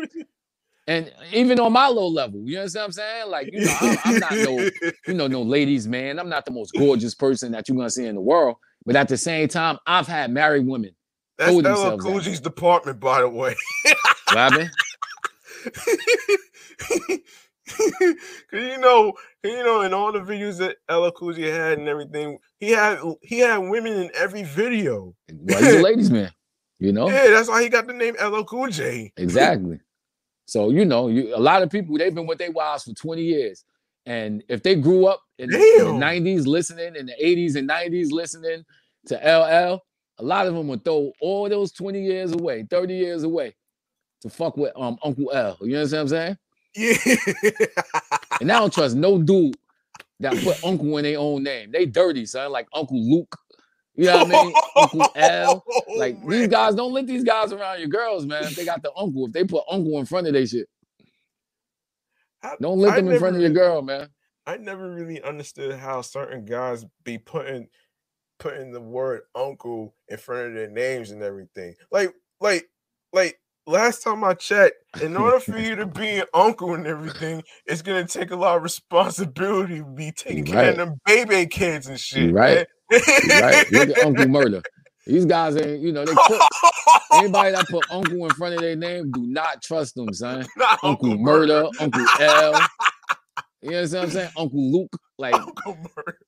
And 0.86 1.12
even 1.32 1.58
on 1.60 1.72
my 1.72 1.86
low 1.86 2.08
level, 2.08 2.42
you 2.44 2.58
understand 2.58 2.82
what 2.82 2.86
I'm 2.86 2.92
saying? 2.92 3.30
Like, 3.30 3.50
you 3.52 3.64
know, 3.64 3.76
I'm, 3.80 3.98
I'm 4.04 4.18
not 4.18 4.32
no, 4.32 4.70
you 5.06 5.14
know, 5.14 5.26
no 5.26 5.42
ladies, 5.42 5.88
man. 5.88 6.18
I'm 6.18 6.28
not 6.28 6.44
the 6.44 6.50
most 6.50 6.72
gorgeous 6.76 7.14
person 7.14 7.52
that 7.52 7.68
you're 7.68 7.76
gonna 7.76 7.88
see 7.88 8.06
in 8.06 8.14
the 8.14 8.20
world. 8.20 8.56
But 8.84 8.96
at 8.96 9.08
the 9.08 9.16
same 9.16 9.48
time, 9.48 9.78
I've 9.86 10.06
had 10.06 10.30
married 10.30 10.66
women. 10.66 10.94
That's 11.38 11.52
LL 11.52 11.62
themselves 11.62 12.04
Cool 12.04 12.16
out. 12.16 12.22
G's 12.22 12.40
department, 12.40 13.00
by 13.00 13.22
the 13.22 13.28
way. 13.28 13.56
Robin, 14.34 14.70
you 18.52 18.78
know, 18.78 19.14
you 19.48 19.62
know, 19.62 19.82
in 19.82 19.92
all 19.92 20.12
the 20.12 20.20
videos 20.20 20.58
that 20.58 20.76
LL 20.90 21.10
Cool 21.10 21.34
had 21.34 21.78
and 21.78 21.88
everything, 21.88 22.38
he 22.58 22.70
had 22.70 22.98
he 23.22 23.40
had 23.40 23.58
women 23.58 23.92
in 23.92 24.10
every 24.14 24.42
video. 24.42 25.14
well, 25.32 25.62
he's 25.62 25.74
a 25.74 25.78
ladies' 25.82 26.10
man. 26.10 26.30
You 26.78 26.92
know, 26.92 27.08
Yeah, 27.08 27.28
that's 27.30 27.48
why 27.48 27.62
he 27.62 27.68
got 27.68 27.86
the 27.86 27.92
name 27.92 28.16
LL 28.22 28.44
Cool 28.44 28.68
J. 28.68 29.12
exactly. 29.16 29.80
So 30.46 30.70
you 30.70 30.84
know, 30.84 31.08
you 31.08 31.34
a 31.34 31.38
lot 31.38 31.62
of 31.62 31.70
people 31.70 31.96
they've 31.96 32.14
been 32.14 32.26
with 32.26 32.38
their 32.38 32.50
wives 32.50 32.84
for 32.84 32.92
20 32.92 33.22
years. 33.22 33.64
And 34.06 34.42
if 34.50 34.62
they 34.62 34.74
grew 34.74 35.06
up 35.06 35.20
in 35.38 35.48
the, 35.48 35.56
in 35.56 35.98
the 35.98 36.06
90s 36.06 36.46
listening, 36.46 36.94
in 36.94 37.06
the 37.06 37.14
80s 37.22 37.56
and 37.56 37.66
90s 37.66 38.10
listening 38.10 38.62
to 39.06 39.14
LL, 39.14 39.80
a 40.18 40.22
lot 40.22 40.46
of 40.46 40.54
them 40.54 40.68
would 40.68 40.84
throw 40.84 41.10
all 41.22 41.48
those 41.48 41.72
20 41.72 42.02
years 42.02 42.32
away, 42.32 42.66
30 42.68 42.94
years 42.94 43.22
away 43.22 43.54
to 44.20 44.28
fuck 44.28 44.56
with 44.56 44.72
um 44.76 44.98
Uncle 45.02 45.30
L. 45.32 45.56
You 45.60 45.76
understand 45.76 45.98
what 45.98 46.02
I'm 46.02 46.08
saying? 46.08 46.38
Yeah. 46.76 46.96
And 48.40 48.50
I 48.52 48.58
don't 48.58 48.72
trust 48.72 48.96
no 48.96 49.18
dude 49.22 49.56
that 50.20 50.42
put 50.42 50.58
Uncle 50.64 50.96
in 50.98 51.04
their 51.04 51.18
own 51.18 51.42
name. 51.42 51.70
They 51.72 51.86
dirty, 51.86 52.26
son, 52.26 52.52
like 52.52 52.68
Uncle 52.74 53.00
Luke. 53.00 53.36
You 53.94 54.06
know 54.06 54.24
what 54.24 54.26
I 54.26 54.30
mean? 54.30 54.58
Uncle 54.76 55.12
oh, 55.22 55.22
L. 55.22 55.64
Like 55.94 56.18
Oh, 56.24 56.30
these 56.30 56.48
guys, 56.48 56.74
don't 56.74 56.92
let 56.92 57.06
these 57.06 57.24
guys 57.24 57.52
around 57.52 57.78
your 57.78 57.88
girls, 57.88 58.26
man. 58.26 58.44
If 58.44 58.56
they 58.56 58.64
got 58.64 58.82
the 58.82 58.92
uncle, 58.96 59.26
if 59.26 59.32
they 59.32 59.44
put 59.44 59.64
uncle 59.70 59.98
in 59.98 60.06
front 60.06 60.26
of 60.26 60.32
their 60.32 60.46
shit, 60.46 60.68
I- 62.42 62.56
don't 62.60 62.78
let 62.78 62.94
I 62.94 62.96
them 62.96 63.10
in 63.10 63.18
front 63.18 63.36
of 63.36 63.42
your 63.42 63.50
girl, 63.50 63.82
man. 63.82 64.08
I 64.46 64.58
never 64.58 64.90
really 64.90 65.22
understood 65.22 65.78
how 65.78 66.02
certain 66.02 66.44
guys 66.44 66.84
be 67.02 67.16
putting 67.18 67.68
putting 68.38 68.72
the 68.72 68.80
word 68.80 69.22
uncle 69.34 69.94
in 70.08 70.18
front 70.18 70.48
of 70.48 70.54
their 70.54 70.68
names 70.68 71.10
and 71.12 71.22
everything. 71.22 71.74
Like, 71.90 72.12
like, 72.40 72.68
like 73.12 73.40
last 73.66 74.02
time 74.02 74.24
I 74.24 74.34
checked, 74.34 74.76
in 75.00 75.16
order 75.16 75.40
for 75.40 75.58
you 75.58 75.76
to 75.76 75.86
be 75.86 76.18
an 76.18 76.26
uncle 76.34 76.74
and 76.74 76.86
everything, 76.86 77.42
it's 77.66 77.82
gonna 77.82 78.06
take 78.06 78.30
a 78.30 78.36
lot 78.36 78.56
of 78.56 78.62
responsibility 78.62 79.78
to 79.78 79.84
be 79.84 80.12
taking 80.12 80.44
care 80.44 80.70
of 80.70 80.78
right. 80.78 80.86
them 80.86 81.00
baby 81.06 81.46
kids 81.46 81.86
and 81.88 81.98
shit. 81.98 82.32
right. 82.32 82.66
man. 82.90 83.00
right? 83.40 83.72
Look 83.72 83.88
at 83.90 84.04
Uncle 84.04 84.28
Murder. 84.28 84.62
These 85.06 85.26
guys 85.26 85.56
ain't, 85.56 85.80
you 85.80 85.92
know, 85.92 86.04
they 86.04 86.14
put 86.14 86.40
anybody 87.12 87.50
that 87.50 87.68
put 87.68 87.84
uncle 87.90 88.24
in 88.24 88.30
front 88.30 88.54
of 88.54 88.60
their 88.60 88.74
name, 88.74 89.10
do 89.10 89.26
not 89.26 89.62
trust 89.62 89.96
them, 89.96 90.12
son. 90.14 90.46
Not 90.56 90.78
Uncle, 90.82 91.18
Murder, 91.18 91.68
Uncle 91.78 92.06
L. 92.20 92.60
You 93.60 93.70
know 93.70 93.82
what 93.82 93.94
I'm 93.94 94.10
saying? 94.10 94.30
Uncle 94.36 94.72
Luke. 94.72 94.96
Like, 95.18 95.34
Uncle 95.34 95.76
Murder. 95.94 96.18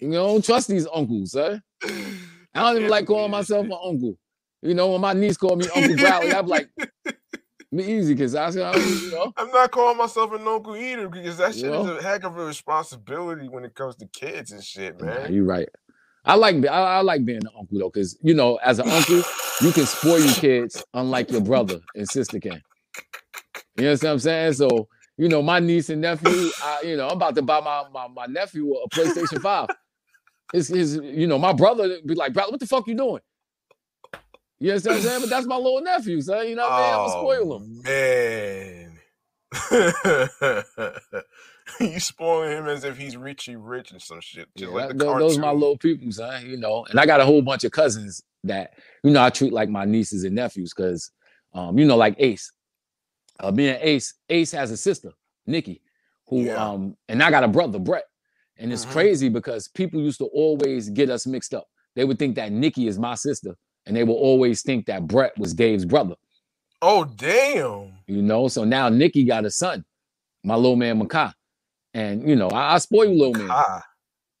you 0.00 0.08
know, 0.08 0.28
don't 0.28 0.44
trust 0.44 0.68
these 0.68 0.86
uncles, 0.94 1.32
son. 1.32 1.62
I 1.84 1.92
don't 2.54 2.76
even 2.78 2.90
like 2.90 3.06
calling 3.06 3.30
myself 3.30 3.66
an 3.66 3.76
uncle. 3.84 4.16
You 4.62 4.74
know, 4.74 4.92
when 4.92 5.00
my 5.02 5.14
niece 5.14 5.36
called 5.38 5.58
me 5.60 5.68
Uncle 5.74 5.96
Bradley, 5.98 6.34
I'm 6.34 6.46
like, 6.48 6.68
me 7.72 7.84
easy, 7.98 8.14
because 8.14 8.34
I 8.34 8.50
said, 8.50 8.76
you 8.82 9.10
know, 9.10 9.34
I'm 9.36 9.50
not 9.50 9.72
calling 9.72 9.98
myself 9.98 10.32
an 10.32 10.46
uncle 10.48 10.76
either 10.76 11.08
because 11.08 11.38
that 11.38 11.54
You 11.54 11.56
shit 11.56 11.72
know? 11.72 11.74
is 11.74 11.86
a 11.86 12.02
heck 12.02 12.24
of 12.24 12.38
a 12.38 12.44
responsibility 12.44 13.48
when 13.48 13.64
it 13.64 13.74
comes 13.74 13.96
to 13.96 14.06
kids 14.06 14.52
and 14.52 14.64
shit, 14.64 15.00
Nah, 15.00 15.02
man. 15.02 15.28
you're 15.28 15.44
right. 15.44 15.68
I 16.24 16.34
like 16.36 16.56
I, 16.66 16.98
I 16.98 17.00
like 17.02 17.24
being 17.24 17.40
an 17.46 17.50
uncle 17.58 17.78
though, 17.80 17.90
because 17.90 18.18
you 18.22 18.34
know, 18.34 18.56
as 18.56 18.78
an 18.80 18.86
uncle, 18.88 19.24
you 19.60 19.72
can 19.72 19.86
spoil 19.86 20.20
your 20.20 20.34
kids 20.34 20.84
unlike 20.94 21.32
your 21.32 21.42
brother 21.42 21.80
and 21.94 22.08
sister 22.08 22.40
can. 22.40 22.62
You 23.76 23.86
know 23.86 23.92
what 23.92 24.04
I'm 24.04 24.18
saying? 24.20 24.54
So, 24.54 24.88
you 25.18 25.28
know, 25.28 25.42
my 25.42 25.60
niece 25.60 25.90
and 25.90 26.00
nephew, 26.02 26.52
I, 26.60 26.82
you 26.84 26.96
know, 26.96 27.08
I'm 27.08 27.16
about 27.16 27.36
to 27.36 27.42
buy 27.42 27.60
my, 27.60 27.84
my, 27.92 28.08
my 28.08 28.26
nephew 28.26 28.72
a 28.74 28.88
PlayStation 28.90 29.42
5. 29.42 29.70
His, 30.52 30.68
his, 30.68 30.96
you 30.96 31.26
know, 31.26 31.38
my 31.38 31.52
brother 31.52 31.98
be 32.06 32.14
like, 32.14 32.34
brother, 32.34 32.52
what 32.52 32.60
the 32.60 32.66
fuck 32.66 32.88
you 32.88 32.96
doing? 32.96 33.22
You 34.60 34.70
understand 34.70 34.96
what 34.96 35.02
I'm 35.04 35.08
saying? 35.08 35.20
But 35.22 35.30
that's 35.30 35.46
my 35.46 35.56
little 35.56 35.80
nephew, 35.80 36.20
son. 36.20 36.46
You 36.48 36.54
know 36.56 36.68
what 36.68 36.72
I 36.72 36.82
mean? 36.82 36.94
I'm 36.94 37.00
gonna 37.00 37.10
spoil 37.10 37.56
him. 37.56 37.82
Man. 37.82 38.98
you 41.80 41.98
spoiling 42.00 42.58
him 42.58 42.66
as 42.68 42.84
if 42.84 42.96
he's 42.98 43.16
Richie 43.16 43.56
Rich 43.56 43.92
and 43.92 44.02
some 44.02 44.20
shit. 44.20 44.48
Just 44.56 44.70
Yeah, 44.72 44.76
like 44.86 44.98
the 44.98 45.04
th- 45.04 45.18
those 45.18 45.38
my 45.38 45.50
little 45.52 45.78
people, 45.78 46.10
son. 46.12 46.44
You 46.46 46.56
know, 46.58 46.84
and 46.90 47.00
I 47.00 47.06
got 47.06 47.20
a 47.20 47.24
whole 47.24 47.40
bunch 47.42 47.64
of 47.64 47.72
cousins 47.72 48.22
that 48.44 48.74
you 49.02 49.10
know 49.12 49.22
I 49.22 49.30
treat 49.30 49.52
like 49.52 49.68
my 49.70 49.84
nieces 49.86 50.24
and 50.24 50.34
nephews 50.34 50.72
because, 50.76 51.10
um, 51.54 51.78
you 51.78 51.86
know, 51.86 51.96
like 51.96 52.16
Ace. 52.18 52.52
Uh, 53.40 53.50
me 53.50 53.68
and 53.68 53.78
Ace, 53.82 54.12
Ace 54.28 54.52
has 54.52 54.70
a 54.70 54.76
sister, 54.76 55.10
Nikki, 55.46 55.80
who 56.28 56.42
Yeah. 56.44 56.62
um, 56.72 56.96
and 57.08 57.22
I 57.22 57.30
got 57.30 57.44
a 57.44 57.48
brother, 57.48 57.78
Brett. 57.78 58.04
And 58.58 58.70
it's 58.72 58.84
Mhm. 58.84 58.92
crazy 58.92 59.28
because 59.30 59.68
people 59.68 60.00
used 60.02 60.18
to 60.18 60.26
always 60.26 60.90
get 60.90 61.08
us 61.08 61.26
mixed 61.26 61.54
up. 61.54 61.66
They 61.96 62.04
would 62.04 62.18
think 62.18 62.36
that 62.36 62.52
Nikki 62.52 62.86
is 62.86 62.98
my 62.98 63.14
sister, 63.14 63.54
and 63.90 63.96
they 63.96 64.04
will 64.04 64.14
always 64.14 64.62
think 64.62 64.86
that 64.86 65.08
Brett 65.08 65.36
was 65.36 65.52
Dave's 65.52 65.84
brother. 65.84 66.14
Oh 66.80 67.04
damn. 67.04 67.92
You 68.06 68.22
know, 68.22 68.46
so 68.46 68.62
now 68.62 68.88
Nikki 68.88 69.24
got 69.24 69.44
a 69.44 69.50
son, 69.50 69.84
my 70.44 70.54
little 70.54 70.76
man 70.76 71.02
Makai. 71.02 71.32
And 71.92 72.28
you 72.28 72.36
know, 72.36 72.46
I, 72.50 72.74
I 72.74 72.78
spoil 72.78 73.10
little 73.10 73.34
man. 73.34 73.50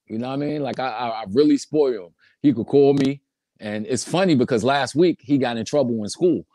You 0.06 0.18
know 0.18 0.28
what 0.28 0.34
I 0.34 0.36
mean? 0.36 0.62
Like 0.62 0.78
I, 0.78 0.86
I, 0.86 1.08
I 1.08 1.24
really 1.30 1.56
spoil 1.58 2.06
him. 2.06 2.14
He 2.42 2.52
could 2.52 2.68
call 2.68 2.94
me, 2.94 3.22
and 3.58 3.86
it's 3.88 4.04
funny 4.04 4.36
because 4.36 4.62
last 4.62 4.94
week 4.94 5.18
he 5.20 5.36
got 5.36 5.56
in 5.56 5.64
trouble 5.64 6.00
in 6.04 6.08
school, 6.08 6.46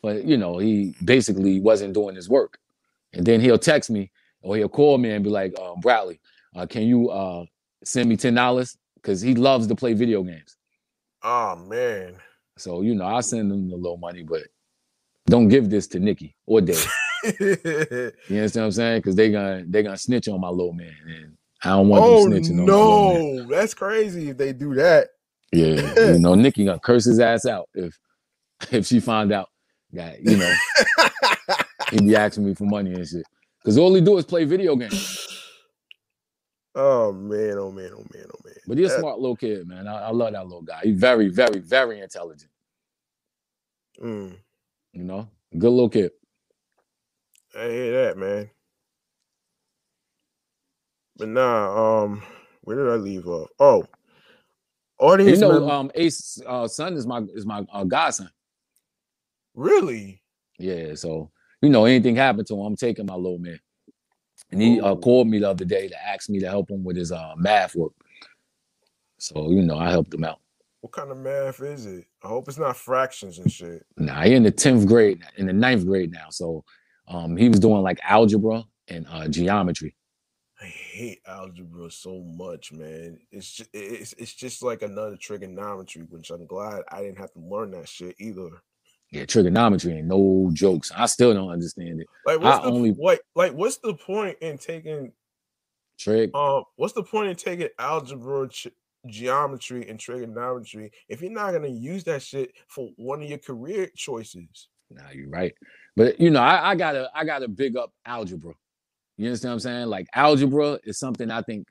but 0.00 0.24
you 0.24 0.36
know 0.36 0.58
he 0.58 0.94
basically 1.04 1.58
wasn't 1.58 1.94
doing 1.94 2.14
his 2.14 2.28
work. 2.28 2.58
And 3.12 3.26
then 3.26 3.40
he'll 3.40 3.58
text 3.58 3.90
me 3.90 4.12
or 4.40 4.56
he'll 4.56 4.68
call 4.68 4.98
me 4.98 5.10
and 5.10 5.24
be 5.24 5.30
like, 5.30 5.58
um, 5.58 5.80
"Bradley, 5.80 6.20
uh, 6.54 6.66
can 6.66 6.82
you 6.82 7.10
uh, 7.10 7.44
send 7.82 8.08
me 8.08 8.16
ten 8.16 8.34
dollars?" 8.34 8.78
Because 8.94 9.20
he 9.20 9.34
loves 9.34 9.66
to 9.66 9.74
play 9.74 9.94
video 9.94 10.22
games. 10.22 10.56
Oh 11.24 11.56
man. 11.56 12.14
So 12.56 12.82
you 12.82 12.94
know 12.94 13.06
I 13.06 13.20
send 13.20 13.50
them 13.50 13.68
the 13.68 13.76
little 13.76 13.98
money, 13.98 14.22
but 14.22 14.42
don't 15.26 15.48
give 15.48 15.70
this 15.70 15.86
to 15.88 16.00
Nikki 16.00 16.36
or 16.46 16.60
Dave. 16.60 16.86
You 17.24 17.32
understand 18.30 18.62
what 18.62 18.66
I'm 18.66 18.72
saying? 18.72 18.98
Because 19.00 19.16
they 19.16 19.32
gonna 19.32 19.64
they 19.66 19.82
gonna 19.82 19.96
snitch 19.96 20.28
on 20.28 20.40
my 20.40 20.48
little 20.48 20.72
man, 20.72 20.94
and 21.08 21.36
I 21.64 21.70
don't 21.70 21.88
want 21.88 22.04
oh 22.04 22.22
them 22.28 22.32
snitching 22.32 22.50
on 22.50 22.56
my 22.56 22.72
little 22.72 23.12
man. 23.14 23.36
no, 23.36 23.56
that's 23.56 23.74
crazy 23.74 24.28
if 24.30 24.36
they 24.36 24.52
do 24.52 24.74
that. 24.74 25.08
Yeah, 25.50 25.94
you 26.12 26.18
know, 26.20 26.36
Nikki 26.36 26.64
gonna 26.64 26.78
curse 26.78 27.04
his 27.04 27.18
ass 27.18 27.44
out 27.44 27.68
if 27.74 27.98
if 28.70 28.86
she 28.86 29.00
find 29.00 29.32
out 29.32 29.48
that 29.92 30.22
you 30.22 30.36
know 30.36 30.54
he 31.90 31.98
be 31.98 32.14
asking 32.14 32.46
me 32.46 32.54
for 32.54 32.64
money 32.64 32.92
and 32.92 33.06
shit. 33.06 33.24
Cause 33.64 33.76
all 33.76 33.92
he 33.92 34.00
do 34.00 34.16
is 34.18 34.24
play 34.24 34.44
video 34.44 34.76
games. 34.76 35.35
Oh 36.76 37.12
man, 37.12 37.58
oh 37.58 37.72
man, 37.72 37.90
oh 37.94 38.06
man, 38.14 38.26
oh 38.32 38.40
man. 38.44 38.54
But 38.68 38.78
he's 38.78 38.90
a 38.92 38.94
That- 38.94 39.00
smart 39.00 39.18
little 39.18 39.36
kid, 39.36 39.66
man. 39.66 39.88
I, 39.88 40.08
I 40.08 40.10
love 40.10 40.32
that 40.32 40.44
little 40.44 40.62
guy. 40.62 40.80
He's 40.84 40.98
very, 40.98 41.28
very, 41.28 41.58
very 41.60 42.00
intelligent. 42.00 42.50
mm, 44.02 44.36
You 44.92 45.04
know, 45.04 45.28
good 45.58 45.70
little 45.70 45.90
kid. 45.90 46.12
I 47.58 47.64
hear 47.68 48.06
that, 48.06 48.18
man. 48.18 48.50
But 51.16 51.28
nah, 51.28 52.02
um, 52.04 52.22
where 52.62 52.76
did 52.76 52.88
I 52.92 52.96
leave 52.96 53.26
off? 53.26 53.48
Oh, 53.58 53.86
audience. 54.98 55.40
You 55.40 55.48
know, 55.48 55.60
mem- 55.60 55.70
um, 55.70 55.90
Ace 55.94 56.40
uh, 56.46 56.68
son 56.68 56.94
is 56.94 57.06
my 57.06 57.20
is 57.34 57.46
my 57.46 57.64
uh, 57.72 57.84
godson. 57.84 58.28
really? 59.54 60.22
Yeah, 60.58 60.94
so 60.94 61.30
you 61.62 61.70
know, 61.70 61.86
anything 61.86 62.16
happened 62.16 62.46
to 62.48 62.54
him, 62.54 62.60
I'm 62.66 62.76
taking 62.76 63.06
my 63.06 63.14
little 63.14 63.38
man. 63.38 63.58
And 64.50 64.62
he 64.62 64.80
uh, 64.80 64.94
called 64.96 65.28
me 65.28 65.40
the 65.40 65.50
other 65.50 65.64
day 65.64 65.88
to 65.88 66.06
ask 66.06 66.28
me 66.30 66.38
to 66.40 66.48
help 66.48 66.70
him 66.70 66.84
with 66.84 66.96
his 66.96 67.10
uh, 67.12 67.34
math 67.36 67.74
work. 67.74 67.92
So 69.18 69.50
you 69.50 69.62
know, 69.62 69.78
I 69.78 69.90
helped 69.90 70.14
him 70.14 70.24
out. 70.24 70.40
What 70.82 70.92
kind 70.92 71.10
of 71.10 71.18
math 71.18 71.60
is 71.62 71.86
it? 71.86 72.04
I 72.22 72.28
hope 72.28 72.48
it's 72.48 72.58
not 72.58 72.76
fractions 72.76 73.38
and 73.38 73.50
shit. 73.50 73.84
Nah, 73.96 74.22
he 74.22 74.34
in 74.34 74.44
the 74.44 74.50
tenth 74.50 74.86
grade, 74.86 75.22
in 75.36 75.46
the 75.46 75.52
ninth 75.52 75.84
grade 75.84 76.12
now. 76.12 76.28
So 76.30 76.64
um, 77.08 77.36
he 77.36 77.48
was 77.48 77.58
doing 77.58 77.82
like 77.82 77.98
algebra 78.04 78.64
and 78.88 79.06
uh, 79.10 79.26
geometry. 79.28 79.96
I 80.60 80.66
hate 80.66 81.20
algebra 81.26 81.90
so 81.90 82.22
much, 82.22 82.72
man. 82.72 83.18
It's 83.30 83.52
just, 83.52 83.70
it's 83.74 84.12
it's 84.14 84.32
just 84.32 84.62
like 84.62 84.82
another 84.82 85.16
trigonometry, 85.16 86.02
which 86.08 86.30
I'm 86.30 86.46
glad 86.46 86.82
I 86.90 87.02
didn't 87.02 87.18
have 87.18 87.32
to 87.32 87.40
learn 87.40 87.72
that 87.72 87.88
shit 87.88 88.14
either. 88.18 88.50
Yeah, 89.10 89.24
trigonometry 89.24 89.92
ain't 89.92 90.06
no 90.08 90.50
jokes. 90.52 90.90
I 90.94 91.06
still 91.06 91.32
don't 91.32 91.50
understand 91.50 92.00
it. 92.00 92.06
Like, 92.24 92.40
what's 92.40 92.58
I 92.58 92.62
the 92.62 92.72
only- 92.72 92.90
what? 92.90 93.20
Like, 93.34 93.52
what's 93.52 93.78
the 93.78 93.94
point 93.94 94.36
in 94.40 94.58
taking 94.58 95.12
Trig, 95.98 96.34
um? 96.34 96.64
What's 96.76 96.92
the 96.92 97.02
point 97.02 97.28
in 97.30 97.36
taking 97.36 97.68
algebra, 97.78 98.48
ch- 98.48 98.68
geometry, 99.06 99.88
and 99.88 99.98
trigonometry 99.98 100.90
if 101.08 101.22
you're 101.22 101.30
not 101.30 101.52
gonna 101.52 101.68
use 101.68 102.04
that 102.04 102.22
shit 102.22 102.52
for 102.68 102.90
one 102.96 103.22
of 103.22 103.28
your 103.28 103.38
career 103.38 103.88
choices? 103.96 104.68
nah, 104.90 105.10
you're 105.12 105.28
right. 105.28 105.54
But 105.96 106.20
you 106.20 106.30
know, 106.30 106.40
I, 106.40 106.72
I 106.72 106.74
gotta 106.74 107.10
I 107.14 107.24
gotta 107.24 107.48
big 107.48 107.76
up 107.76 107.92
algebra. 108.04 108.54
You 109.16 109.26
understand 109.26 109.50
what 109.50 109.54
I'm 109.54 109.60
saying? 109.60 109.86
Like 109.86 110.06
algebra 110.14 110.78
is 110.84 110.98
something 110.98 111.30
I 111.30 111.42
think 111.42 111.66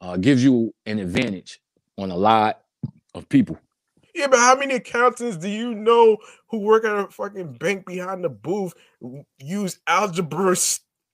uh, 0.00 0.16
gives 0.18 0.44
you 0.44 0.74
an 0.84 0.98
advantage 0.98 1.60
on 1.96 2.10
a 2.10 2.16
lot 2.16 2.60
of 3.14 3.28
people. 3.28 3.58
Yeah, 4.14 4.28
but 4.28 4.38
how 4.38 4.54
many 4.54 4.74
accountants 4.74 5.36
do 5.36 5.48
you 5.48 5.74
know 5.74 6.18
who 6.48 6.58
work 6.58 6.84
at 6.84 6.96
a 6.96 7.08
fucking 7.08 7.54
bank 7.54 7.86
behind 7.86 8.22
the 8.22 8.28
booth 8.28 8.74
use 9.38 9.78
algebra 9.86 10.56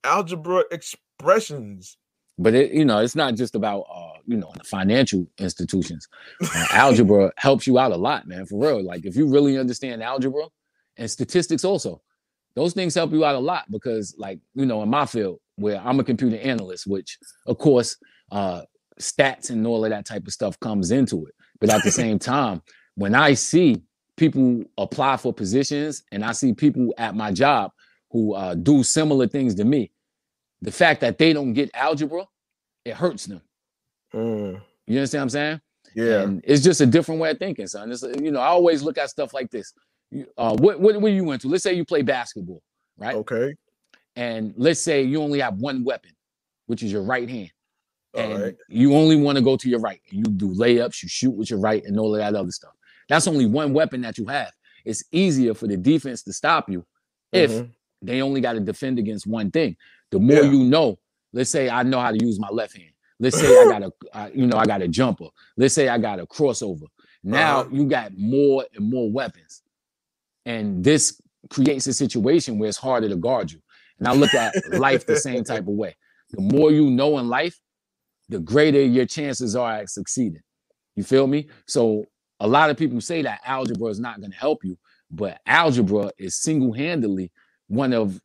algebra 0.04 0.64
expressions? 0.70 1.96
But 2.38 2.54
it, 2.54 2.72
you 2.72 2.84
know, 2.84 2.98
it's 2.98 3.16
not 3.16 3.34
just 3.34 3.54
about 3.54 3.86
uh, 3.92 4.18
you 4.26 4.36
know, 4.36 4.52
the 4.56 4.64
financial 4.64 5.26
institutions. 5.38 6.08
Uh, 6.42 6.66
algebra 6.72 7.32
helps 7.36 7.66
you 7.66 7.78
out 7.78 7.92
a 7.92 7.96
lot, 7.96 8.28
man, 8.28 8.46
for 8.46 8.60
real. 8.60 8.84
Like 8.84 9.04
if 9.04 9.16
you 9.16 9.26
really 9.26 9.58
understand 9.58 10.02
algebra 10.02 10.44
and 10.96 11.10
statistics 11.10 11.64
also, 11.64 12.00
those 12.54 12.74
things 12.74 12.94
help 12.94 13.12
you 13.12 13.24
out 13.24 13.34
a 13.34 13.40
lot 13.40 13.70
because, 13.70 14.14
like, 14.18 14.40
you 14.54 14.66
know, 14.66 14.82
in 14.82 14.88
my 14.88 15.06
field 15.06 15.40
where 15.56 15.80
I'm 15.82 16.00
a 16.00 16.04
computer 16.04 16.36
analyst, 16.36 16.86
which 16.86 17.18
of 17.46 17.58
course, 17.58 17.96
uh, 18.30 18.62
stats 19.00 19.50
and 19.50 19.66
all 19.66 19.84
of 19.84 19.90
that 19.90 20.06
type 20.06 20.26
of 20.26 20.32
stuff 20.32 20.60
comes 20.60 20.90
into 20.90 21.26
it. 21.26 21.34
But 21.60 21.70
at 21.70 21.82
the 21.82 21.90
same 21.90 22.18
time, 22.18 22.62
when 23.00 23.14
I 23.14 23.32
see 23.32 23.80
people 24.18 24.62
apply 24.76 25.16
for 25.16 25.32
positions 25.32 26.02
and 26.12 26.22
I 26.22 26.32
see 26.32 26.52
people 26.52 26.92
at 26.98 27.16
my 27.16 27.32
job 27.32 27.72
who 28.10 28.34
uh, 28.34 28.54
do 28.54 28.82
similar 28.82 29.26
things 29.26 29.54
to 29.54 29.64
me, 29.64 29.90
the 30.60 30.70
fact 30.70 31.00
that 31.00 31.16
they 31.16 31.32
don't 31.32 31.54
get 31.54 31.70
algebra, 31.72 32.26
it 32.84 32.92
hurts 32.92 33.24
them. 33.24 33.40
Mm, 34.12 34.60
You 34.86 34.96
understand 34.98 35.20
what 35.20 35.22
I'm 35.22 35.30
saying? 35.30 35.60
yeah. 35.94 36.20
And 36.20 36.44
it's 36.44 36.62
just 36.62 36.82
a 36.82 36.86
different 36.86 37.22
way 37.22 37.30
of 37.30 37.38
thinking, 37.38 37.66
son. 37.66 37.90
It's, 37.90 38.02
you 38.02 38.30
know, 38.30 38.40
I 38.40 38.48
always 38.48 38.82
look 38.82 38.98
at 38.98 39.08
stuff 39.08 39.32
like 39.32 39.50
this. 39.50 39.72
Uh, 40.36 40.54
what, 40.56 40.78
what, 40.78 41.00
what 41.00 41.12
you 41.12 41.24
went 41.24 41.40
to? 41.40 41.48
Let's 41.48 41.62
say 41.62 41.72
you 41.72 41.86
play 41.86 42.02
basketball, 42.02 42.62
right? 42.98 43.16
Okay. 43.16 43.54
And 44.14 44.52
let's 44.58 44.80
say 44.80 45.02
you 45.04 45.22
only 45.22 45.40
have 45.40 45.54
one 45.54 45.84
weapon, 45.84 46.10
which 46.66 46.82
is 46.82 46.92
your 46.92 47.04
right 47.04 47.30
hand. 47.30 47.50
And 48.14 48.42
right. 48.42 48.56
you 48.68 48.94
only 48.94 49.16
want 49.16 49.38
to 49.38 49.42
go 49.42 49.56
to 49.56 49.70
your 49.70 49.80
right. 49.80 50.02
You 50.10 50.24
do 50.24 50.48
layups, 50.48 51.02
you 51.02 51.08
shoot 51.08 51.30
with 51.30 51.48
your 51.48 51.60
right, 51.60 51.82
and 51.84 51.98
all 51.98 52.14
of 52.14 52.20
that 52.20 52.34
other 52.34 52.50
stuff. 52.50 52.72
That's 53.10 53.26
only 53.26 53.44
one 53.44 53.74
weapon 53.74 54.00
that 54.02 54.16
you 54.16 54.24
have. 54.26 54.52
It's 54.86 55.04
easier 55.12 55.52
for 55.52 55.66
the 55.66 55.76
defense 55.76 56.22
to 56.22 56.32
stop 56.32 56.70
you 56.70 56.86
if 57.32 57.50
Mhm. 57.50 57.70
they 58.00 58.22
only 58.22 58.40
got 58.40 58.54
to 58.54 58.60
defend 58.60 58.98
against 58.98 59.26
one 59.26 59.50
thing. 59.50 59.76
The 60.10 60.18
more 60.18 60.44
Yeah. 60.44 60.50
you 60.52 60.64
know, 60.64 60.98
let's 61.34 61.50
say 61.50 61.68
I 61.68 61.82
know 61.82 62.00
how 62.00 62.12
to 62.12 62.24
use 62.24 62.40
my 62.40 62.48
left 62.48 62.76
hand. 62.76 62.92
Let's 63.18 63.38
say 63.38 63.46
I 63.46 63.64
got 63.78 63.82
a, 63.82 63.92
I- 64.14 64.30
you 64.30 64.46
know, 64.46 64.56
I 64.56 64.64
got 64.64 64.80
a 64.80 64.88
jumper. 64.88 65.26
Let's 65.58 65.74
say 65.74 65.88
I 65.88 65.98
got 65.98 66.20
a 66.20 66.26
crossover. 66.26 66.86
Now 67.22 67.60
Uh-huh. 67.60 67.70
you 67.76 67.84
got 67.86 68.16
more 68.16 68.64
and 68.74 68.88
more 68.88 69.10
weapons, 69.10 69.62
and 70.46 70.82
this 70.82 71.20
creates 71.50 71.86
a 71.86 71.92
situation 71.92 72.58
where 72.58 72.68
it's 72.68 72.78
harder 72.78 73.08
to 73.08 73.16
guard 73.16 73.50
you. 73.52 73.60
And 73.98 74.08
I 74.08 74.14
look 74.14 74.32
at 74.34 74.54
life 74.78 75.04
the 75.04 75.16
same 75.16 75.44
type 75.44 75.66
of 75.68 75.74
way. 75.74 75.96
The 76.30 76.40
more 76.40 76.70
you 76.72 76.90
know 76.90 77.18
in 77.18 77.28
life, 77.28 77.60
the 78.28 78.38
greater 78.38 78.80
your 78.82 79.04
chances 79.04 79.54
are 79.56 79.72
at 79.72 79.90
succeeding. 79.90 80.42
You 80.96 81.02
feel 81.04 81.26
me? 81.26 81.48
So 81.66 82.06
a 82.40 82.46
lot 82.48 82.70
of 82.70 82.76
people 82.76 83.00
say 83.00 83.22
that 83.22 83.40
algebra 83.44 83.88
is 83.88 84.00
not 84.00 84.20
going 84.20 84.32
to 84.32 84.36
help 84.38 84.64
you, 84.64 84.76
but 85.10 85.40
algebra 85.46 86.10
is 86.18 86.34
single-handedly 86.36 87.30
one 87.68 87.92
of 87.92 88.20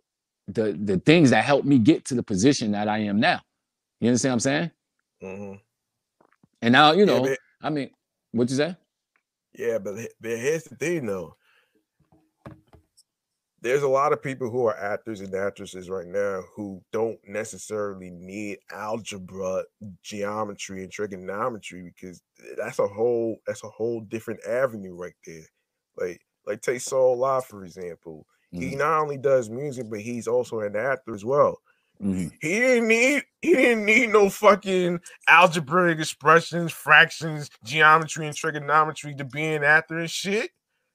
the 0.47 0.73
the 0.83 0.97
things 0.99 1.29
that 1.31 1.43
helped 1.43 1.65
me 1.65 1.77
get 1.79 2.05
to 2.05 2.15
the 2.15 2.23
position 2.23 2.71
that 2.71 2.87
I 2.87 2.99
am 2.99 3.19
now. 3.19 3.41
You 3.99 4.09
understand 4.09 4.31
what 4.31 4.33
I'm 4.35 4.39
saying? 4.41 4.71
Mhm. 5.23 5.61
And 6.61 6.71
now, 6.71 6.91
you 6.93 6.99
Yeah, 6.99 7.05
know, 7.05 7.21
but- 7.23 7.39
I 7.61 7.69
mean, 7.69 7.89
what 8.31 8.49
you 8.49 8.55
say? 8.55 8.75
Yeah, 9.53 9.77
but, 9.79 9.95
but 10.21 10.31
here's 10.31 10.65
the 10.65 10.75
thing 10.75 11.05
though. 11.05 11.35
There's 13.65 13.83
a 13.83 13.89
lot 13.89 14.13
of 14.13 14.21
people 14.23 14.49
who 14.51 14.65
are 14.67 14.77
actors 14.77 15.21
and 15.21 15.33
actresses 15.35 15.89
right 15.89 16.07
now 16.07 16.43
who 16.55 16.83
don't 16.91 17.19
necessarily 17.27 18.11
need 18.11 18.59
algebra, 18.71 19.65
geometry, 20.03 20.83
and 20.83 20.91
trigonometry 20.91 21.83
because 21.83 22.23
that's 22.57 22.79
a 22.79 22.87
whole 22.87 23.39
that's 23.47 23.63
a 23.63 23.69
whole 23.69 24.01
different 24.01 24.45
avenue 24.45 24.95
right 24.95 25.15
there. 25.25 25.45
Like 25.97 26.21
like 26.45 26.61
take 26.61 26.81
Saul 26.81 27.17
Law, 27.17 27.41
for 27.41 27.65
example. 27.65 28.27
He 28.53 28.75
Mhm, 28.75 28.75
not 28.75 29.01
only 29.01 29.17
does 29.17 29.49
music, 29.49 29.87
but 29.89 30.01
he's 30.01 30.27
also 30.27 30.61
an 30.61 30.75
actor 30.77 31.15
as 31.15 31.25
well. 31.25 31.61
mhm. 31.99 32.29
He 32.39 32.59
didn't 32.59 32.87
need 32.89 33.23
he 33.41 33.55
didn't 33.55 33.85
need 33.85 34.09
no 34.09 34.29
fucking 34.29 35.01
algebraic 35.27 35.99
expressions, 35.99 36.71
fractions, 36.71 37.49
geometry, 37.63 38.27
and 38.27 38.35
trigonometry 38.35 39.15
to 39.15 39.25
be 39.25 39.45
an 39.53 39.63
actor 39.63 39.99
and 39.99 40.11
shit. 40.11 40.51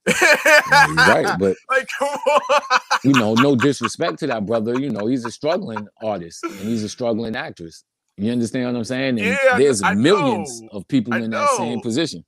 right, 0.22 1.36
but 1.38 1.56
like, 1.70 1.88
you 3.04 3.12
know, 3.12 3.34
no 3.34 3.54
disrespect 3.54 4.18
to 4.20 4.26
that 4.28 4.46
brother. 4.46 4.78
You 4.78 4.90
know, 4.90 5.06
he's 5.06 5.24
a 5.24 5.30
struggling 5.30 5.86
artist 6.02 6.42
and 6.44 6.54
he's 6.54 6.82
a 6.82 6.88
struggling 6.88 7.36
actress. 7.36 7.84
You 8.16 8.32
understand 8.32 8.66
what 8.66 8.76
I'm 8.76 8.84
saying? 8.84 9.18
And 9.20 9.38
Yeah, 9.44 9.58
there's 9.58 9.82
I 9.82 9.94
millions 9.94 10.60
know. 10.62 10.68
of 10.72 10.88
people 10.88 11.14
in 11.14 11.30
that 11.30 11.48
same 11.50 11.80
position. 11.80 12.24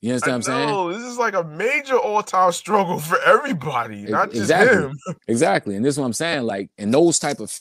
You 0.00 0.12
understand 0.12 0.44
what 0.44 0.48
I'm 0.48 0.68
saying? 0.68 0.92
this 0.92 1.10
is 1.10 1.18
like 1.18 1.34
a 1.34 1.42
major 1.44 1.98
all-time 1.98 2.52
struggle 2.52 3.00
for 3.00 3.20
everybody, 3.20 4.02
not 4.02 4.30
just 4.30 4.42
exactly. 4.42 4.76
him. 4.76 4.98
Exactly. 5.26 5.76
And 5.76 5.84
this 5.84 5.94
is 5.94 5.98
what 5.98 6.06
I'm 6.06 6.12
saying. 6.12 6.42
Like 6.42 6.70
in 6.78 6.90
those 6.92 7.18
type 7.18 7.40
of 7.40 7.52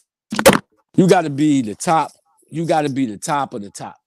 you 0.96 1.08
got 1.08 1.22
to 1.22 1.30
be 1.30 1.62
the 1.62 1.76
top, 1.76 2.12
you 2.50 2.66
got 2.66 2.82
to 2.84 2.90
be 2.90 3.06
the 3.06 3.18
top 3.18 3.54
of 3.54 3.62
the 3.62 3.72
top. 3.72 3.98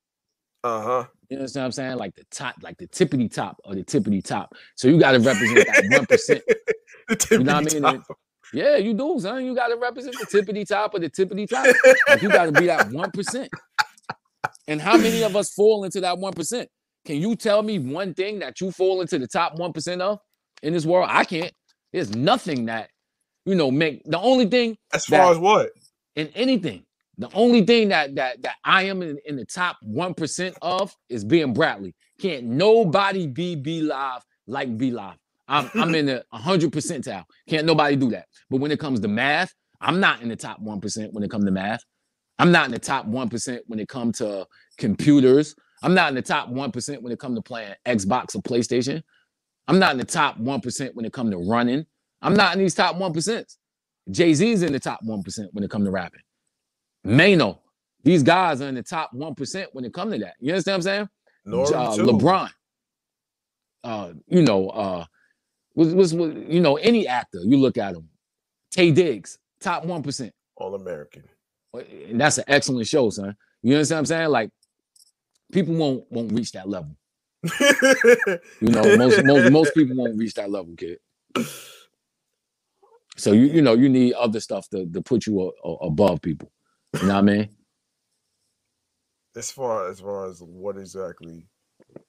Uh-huh. 0.63 1.07
You 1.31 1.37
know 1.39 1.45
what 1.45 1.57
I'm 1.57 1.73
saying? 1.73 1.97
Like 1.99 2.17
the 2.17 2.25
top, 2.33 2.57
like 2.63 2.79
the 2.79 2.89
tippity 2.89 3.33
top 3.33 3.59
or 3.65 3.77
the 3.77 3.85
tippity 3.85 4.25
top. 4.25 4.55
So 4.77 4.89
you 4.89 4.99
got 4.99 5.13
to 5.13 5.21
represent 5.21 5.67
that 5.69 5.85
one 5.99 6.07
percent. 6.07 6.43
You 7.31 7.45
know 7.45 7.55
what 7.55 7.71
I 7.73 7.75
mean? 7.75 7.83
top. 7.83 8.03
Yeah, 8.53 8.77
you 8.79 8.95
do, 8.95 9.19
son. 9.21 9.45
You 9.45 9.55
got 9.55 9.69
to 9.69 9.77
represent 9.77 10.17
the 10.19 10.27
tippity 10.27 10.67
top 10.67 10.95
or 10.95 11.01
the 11.01 11.11
tippity 11.11 11.49
top. 11.49 11.67
Like 12.09 12.23
you 12.23 12.29
got 12.31 12.47
to 12.47 12.53
be 12.53 12.67
that 12.67 12.91
one 12.93 13.11
percent. 13.13 13.51
And 14.69 14.81
how 14.81 14.97
many 14.97 15.23
of 15.23 15.37
us 15.37 15.53
fall 15.53 15.85
into 15.85 16.01
that 16.03 16.19
one 16.19 16.33
percent? 16.35 16.69
Can 17.05 17.17
you 17.17 17.37
tell 17.37 17.63
me 17.63 17.79
one 17.79 18.15
thing 18.15 18.41
that 18.41 18.61
you 18.61 18.73
fall 18.73 19.01
into 19.01 19.19
the 19.19 19.27
top 19.29 19.57
one 19.59 19.73
percent 19.73 20.03
of 20.03 20.21
in 20.63 20.73
this 20.73 20.87
world? 20.87 21.09
I 21.11 21.25
can't. 21.25 21.53
There's 21.93 22.15
nothing 22.15 22.67
that 22.67 22.91
you 23.47 23.55
know 23.57 23.71
make 23.71 24.03
the 24.05 24.19
only 24.21 24.47
thing 24.47 24.77
As 24.95 25.07
far 25.07 25.33
as 25.33 25.39
what? 25.39 25.71
in 26.17 26.29
anything. 26.35 26.85
The 27.21 27.29
only 27.35 27.65
thing 27.67 27.91
that 27.91 28.15
that 28.17 28.43
that 28.43 28.57
I 28.65 28.85
am 28.85 29.03
in, 29.03 29.19
in 29.27 29.37
the 29.37 29.45
top 29.45 29.77
one 29.83 30.15
percent 30.15 30.57
of 30.63 30.95
is 31.11 31.23
being 31.23 31.53
Bradley. 31.53 31.95
Can't 32.19 32.45
nobody 32.47 33.27
be 33.27 33.57
be 33.57 33.83
live 33.83 34.23
like 34.47 34.79
be 34.79 34.91
live. 34.91 35.19
I'm 35.47 35.71
I'm 35.75 35.95
in 35.95 36.07
the 36.07 36.25
hundred 36.33 36.73
percentile. 36.73 37.25
Can't 37.47 37.67
nobody 37.67 37.97
do 37.97 38.09
that. 38.13 38.25
But 38.49 38.61
when 38.61 38.73
it 38.73 38.81
comes 38.81 39.01
to 39.01 39.09
math, 39.09 39.53
I'm 39.83 40.01
not 40.01 40.23
in 40.23 40.31
the 40.31 40.37
top 40.37 40.61
one 40.61 40.81
percent 40.81 41.13
when 41.13 41.23
it 41.23 41.31
comes 41.31 41.45
to 41.45 41.51
math. 41.51 41.83
I'm 42.39 42.53
not 42.53 42.65
in 42.65 42.73
the 42.73 42.79
top 42.79 43.05
one 43.05 43.29
percent 43.29 43.65
when 43.67 43.81
it 43.81 43.89
comes 43.89 44.17
to 44.19 44.47
computers. 44.79 45.55
I'm 45.83 45.93
not 45.93 46.09
in 46.09 46.15
the 46.15 46.23
top 46.23 46.49
one 46.49 46.73
percent 46.73 47.03
when 47.03 47.13
it 47.13 47.19
comes 47.19 47.37
to 47.37 47.43
playing 47.43 47.75
Xbox 47.87 48.35
or 48.35 48.41
PlayStation. 48.41 49.03
I'm 49.69 49.79
not 49.79 49.93
in 49.93 49.99
the 49.99 50.05
top 50.05 50.39
one 50.39 50.63
percent 50.63 50.97
when 50.97 51.05
it 51.05 51.13
comes 51.13 51.33
to 51.33 51.39
running. 51.39 51.85
I'm 52.23 52.35
not 52.35 52.55
in 52.55 52.61
these 52.61 52.75
top 52.75 52.97
one 52.97 53.13
percent. 53.13 53.53
Jay 54.11 54.33
Z's 54.33 54.63
in 54.63 54.73
the 54.73 54.81
top 54.81 55.01
one 55.03 55.23
percent 55.23 55.51
when 55.53 55.65
it 55.65 55.71
comes 55.71 55.85
to 55.85 55.91
rapping. 55.91 56.23
Mano, 57.05 57.61
these 58.03 58.23
guys 58.23 58.61
are 58.61 58.69
in 58.69 58.75
the 58.75 58.83
top 58.83 59.13
one 59.13 59.35
percent 59.35 59.71
when 59.73 59.85
it 59.85 59.93
comes 59.95 60.13
to 60.15 60.19
that. 60.21 60.35
You 60.41 60.53
understand 60.53 60.75
what 60.75 60.77
I'm 60.77 60.83
saying? 60.83 61.09
Nora 61.45 61.79
uh, 61.79 61.97
too. 61.97 62.03
LeBron. 62.03 62.51
Uh, 63.83 64.13
you 64.27 64.43
know, 64.43 64.69
uh, 64.71 65.05
was, 65.75 65.95
was 65.95 66.15
was 66.15 66.35
you 66.49 66.61
know 66.61 66.77
any 66.77 67.07
actor 67.09 67.41
you 67.43 67.57
look 67.57 67.79
at 67.79 67.95
him, 67.95 68.09
Taye 68.75 68.95
Diggs, 68.95 69.39
top 69.61 69.85
one 69.85 70.03
percent, 70.03 70.33
All 70.57 70.75
American. 70.75 71.25
and 71.73 72.21
that's 72.21 72.39
an 72.39 72.45
excellent 72.49 72.87
show, 72.87 73.09
son. 73.11 73.37
You 73.63 73.75
understand 73.75 73.97
what 73.97 74.01
I'm 74.01 74.07
saying? 74.07 74.29
Like 74.31 74.51
people 75.53 75.75
won't 75.75 76.05
won't 76.11 76.33
reach 76.33 76.53
that 76.53 76.69
level. 76.69 76.97
You 78.61 78.69
know, 78.69 78.97
most 78.97 79.25
most 79.25 79.51
most 79.51 79.75
people 79.75 79.97
won't 79.97 80.19
reach 80.19 80.35
that 80.35 80.51
level, 80.51 80.75
kid. 80.77 80.99
So 83.17 83.33
you 83.33 83.47
you 83.47 83.63
know 83.63 83.75
you 83.75 83.89
need 83.89 84.13
other 84.15 84.41
stuff 84.41 84.69
to 84.71 84.87
to 84.87 85.01
put 85.01 85.27
you 85.27 85.41
a, 85.43 85.69
a- 85.69 85.87
above 85.87 86.21
people. 86.21 86.51
You 86.99 87.07
know 87.09 87.15
what 87.15 87.21
I 87.21 87.23
mean? 87.23 87.49
as 89.37 89.53
far 89.53 89.89
as 89.91 90.01
far 90.01 90.29
as 90.29 90.41
what 90.43 90.79
exactly 90.79 91.47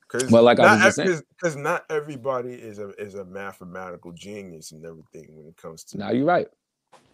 because 0.08 0.32
Well, 0.32 0.44
like 0.44 0.60
I 0.60 0.68
was 0.68 0.84
just 0.84 0.98
saying. 0.98 1.12
because 1.40 1.56
not 1.58 1.86
everybody 1.90 2.54
is 2.54 2.80
a 2.80 2.90
is 3.02 3.16
a 3.16 3.26
mathematical 3.26 4.14
genius 4.14 4.72
and 4.74 4.86
everything 4.86 5.28
when 5.36 5.48
it 5.48 5.58
comes 5.58 5.84
to 5.86 6.00
Now 6.00 6.12
you're 6.12 6.26
right. 6.26 6.48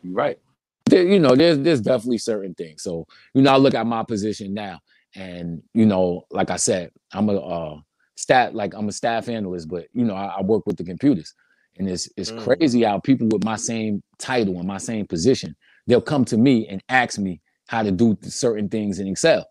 You're 0.04 0.16
right. 0.16 0.40
There, 0.88 1.04
you 1.06 1.20
know, 1.20 1.36
there's 1.36 1.60
there's 1.60 1.82
definitely 1.82 2.20
certain 2.20 2.56
things. 2.56 2.84
So 2.84 3.06
you 3.34 3.42
know, 3.42 3.54
I 3.54 3.58
look 3.58 3.76
at 3.76 3.88
my 3.88 4.04
position 4.04 4.54
now, 4.54 4.80
and 5.16 5.62
you 5.74 5.86
know, 5.86 6.24
like 6.32 6.52
I 6.52 6.58
said, 6.58 6.92
I'm 7.14 7.30
a 7.30 7.38
uh, 7.38 7.78
stat 8.18 8.56
like 8.56 8.74
I'm 8.76 8.90
a 8.90 8.94
staff 8.94 9.30
analyst, 9.30 9.70
but 9.70 9.88
you 9.94 10.06
know, 10.06 10.16
I, 10.16 10.38
I 10.40 10.42
work 10.42 10.66
with 10.68 10.78
the 10.78 10.86
computers, 10.86 11.34
and 11.78 11.90
it's 11.90 12.10
it's 12.18 12.32
Mm. 12.32 12.32
crazy 12.32 12.84
how 12.84 13.00
people 13.00 13.28
with 13.32 13.44
my 13.44 13.58
same 13.58 14.02
title 14.20 14.58
and 14.60 14.68
my 14.68 14.78
same 14.80 15.08
position, 15.08 15.56
they'll 15.88 16.02
come 16.02 16.26
to 16.26 16.38
me 16.38 16.68
and 16.68 16.82
ask 16.90 17.20
me 17.20 17.42
how 17.68 17.84
to 17.84 17.92
do 17.92 18.18
certain 18.24 18.70
things 18.70 19.00
in 19.00 19.08
Excel. 19.08 19.46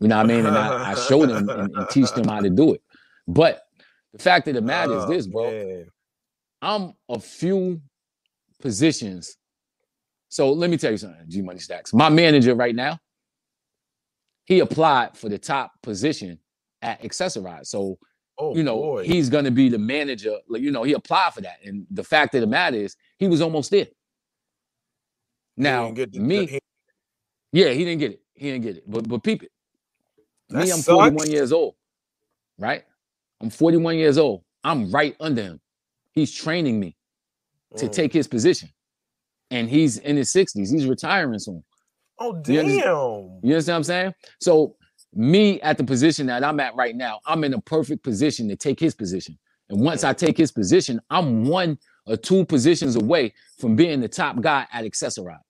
You 0.00 0.08
know 0.08 0.16
what 0.16 0.26
I 0.26 0.28
mean? 0.28 0.46
And 0.46 0.56
I, 0.56 0.92
I 0.92 0.94
show 1.08 1.24
them 1.26 1.48
and, 1.48 1.74
and 1.74 1.88
teach 1.90 2.12
them 2.12 2.28
how 2.28 2.40
to 2.40 2.50
do 2.50 2.74
it. 2.74 2.82
But 3.26 3.62
the 4.12 4.18
fact 4.18 4.46
of 4.48 4.54
the 4.54 4.60
matter 4.62 4.96
is 4.96 5.04
Oh, 5.04 5.08
this, 5.08 5.26
bro. 5.26 5.50
man. 5.50 5.86
I'm 6.62 6.94
a 7.08 7.18
few 7.20 7.80
positions. 8.60 9.36
So 10.28 10.52
let 10.52 10.70
me 10.70 10.76
tell 10.76 10.90
you 10.90 10.96
something, 10.98 11.20
G 11.28 11.42
Money 11.42 11.58
Stackz. 11.58 11.92
My 11.94 12.08
manager 12.08 12.54
right 12.54 12.74
now, 12.74 12.98
he 14.44 14.60
applied 14.60 15.16
for 15.16 15.28
the 15.28 15.38
top 15.38 15.72
position 15.82 16.38
at 16.82 17.02
Accessorize. 17.02 17.66
So, 17.66 17.98
oh 18.38 18.54
you 18.54 18.62
know, 18.62 18.76
boy. 18.76 19.04
he's 19.04 19.28
gonna 19.28 19.50
be 19.50 19.68
the 19.68 19.78
manager. 19.78 20.36
Like, 20.48 20.62
you 20.62 20.70
know, 20.70 20.82
he 20.82 20.92
applied 20.92 21.34
for 21.34 21.40
that. 21.42 21.58
And 21.64 21.86
the 21.90 22.04
fact 22.04 22.34
of 22.34 22.40
the 22.42 22.46
matter 22.46 22.76
is 22.76 22.96
he 23.18 23.28
was 23.28 23.40
almost 23.40 23.70
there. 23.70 23.86
He 25.56 25.62
Now, 25.62 25.84
didn't 25.84 25.96
get 25.96 26.12
the- 26.12 26.20
me, 26.20 26.58
yeah, 27.56 27.70
he 27.70 27.84
didn't 27.84 28.00
get 28.00 28.12
it. 28.12 28.22
He 28.34 28.50
didn't 28.52 28.64
get 28.64 28.76
it. 28.78 28.84
But 28.90 29.08
but 29.08 29.22
peep 29.24 29.44
it. 29.44 29.52
That 30.50 30.64
Me, 30.66 30.72
I'm 30.72 30.78
sucks. 30.78 30.86
41 30.86 31.30
years 31.30 31.52
old, 31.52 31.74
right? 32.58 32.84
I'm 33.40 33.50
41 33.50 33.98
years 33.98 34.18
old. 34.18 34.44
I'm 34.64 34.90
right 34.92 35.16
under 35.20 35.42
him. 35.42 35.60
He's 36.12 36.32
training 36.32 36.80
me 36.80 36.96
to 37.76 37.86
Mm. 37.86 37.92
take 37.92 38.12
his 38.12 38.28
position. 38.28 38.70
And 39.50 39.68
he's 39.70 39.98
in 39.98 40.16
his 40.16 40.32
60s. 40.32 40.70
He's 40.70 40.86
retiring 40.86 41.38
soon. 41.40 41.64
oh 42.20 42.34
you 42.36 42.42
damn 42.42 42.60
understand- 42.60 42.84
You 43.42 43.52
understand 43.52 43.74
what 43.74 43.78
I'm 43.78 43.84
saying? 43.84 44.14
So 44.40 44.76
me 45.14 45.60
at 45.62 45.78
the 45.78 45.84
position 45.84 46.26
that 46.28 46.44
I'm 46.44 46.60
at 46.60 46.74
right 46.76 46.96
now, 46.96 47.20
I'm 47.26 47.44
in 47.44 47.54
a 47.54 47.60
perfect 47.62 48.02
position 48.04 48.48
to 48.48 48.56
take 48.56 48.80
his 48.80 48.94
position. 48.94 49.38
And 49.70 49.80
once 49.80 50.04
I 50.04 50.12
take 50.14 50.38
his 50.38 50.52
position, 50.52 51.00
I'm 51.10 51.46
one 51.46 51.78
or 52.06 52.16
two 52.16 52.44
positions 52.46 52.96
away 52.96 53.34
from 53.58 53.76
being 53.76 54.00
the 54.00 54.08
top 54.08 54.40
guy 54.40 54.66
at 54.72 54.84
Accessorize. 54.84 55.40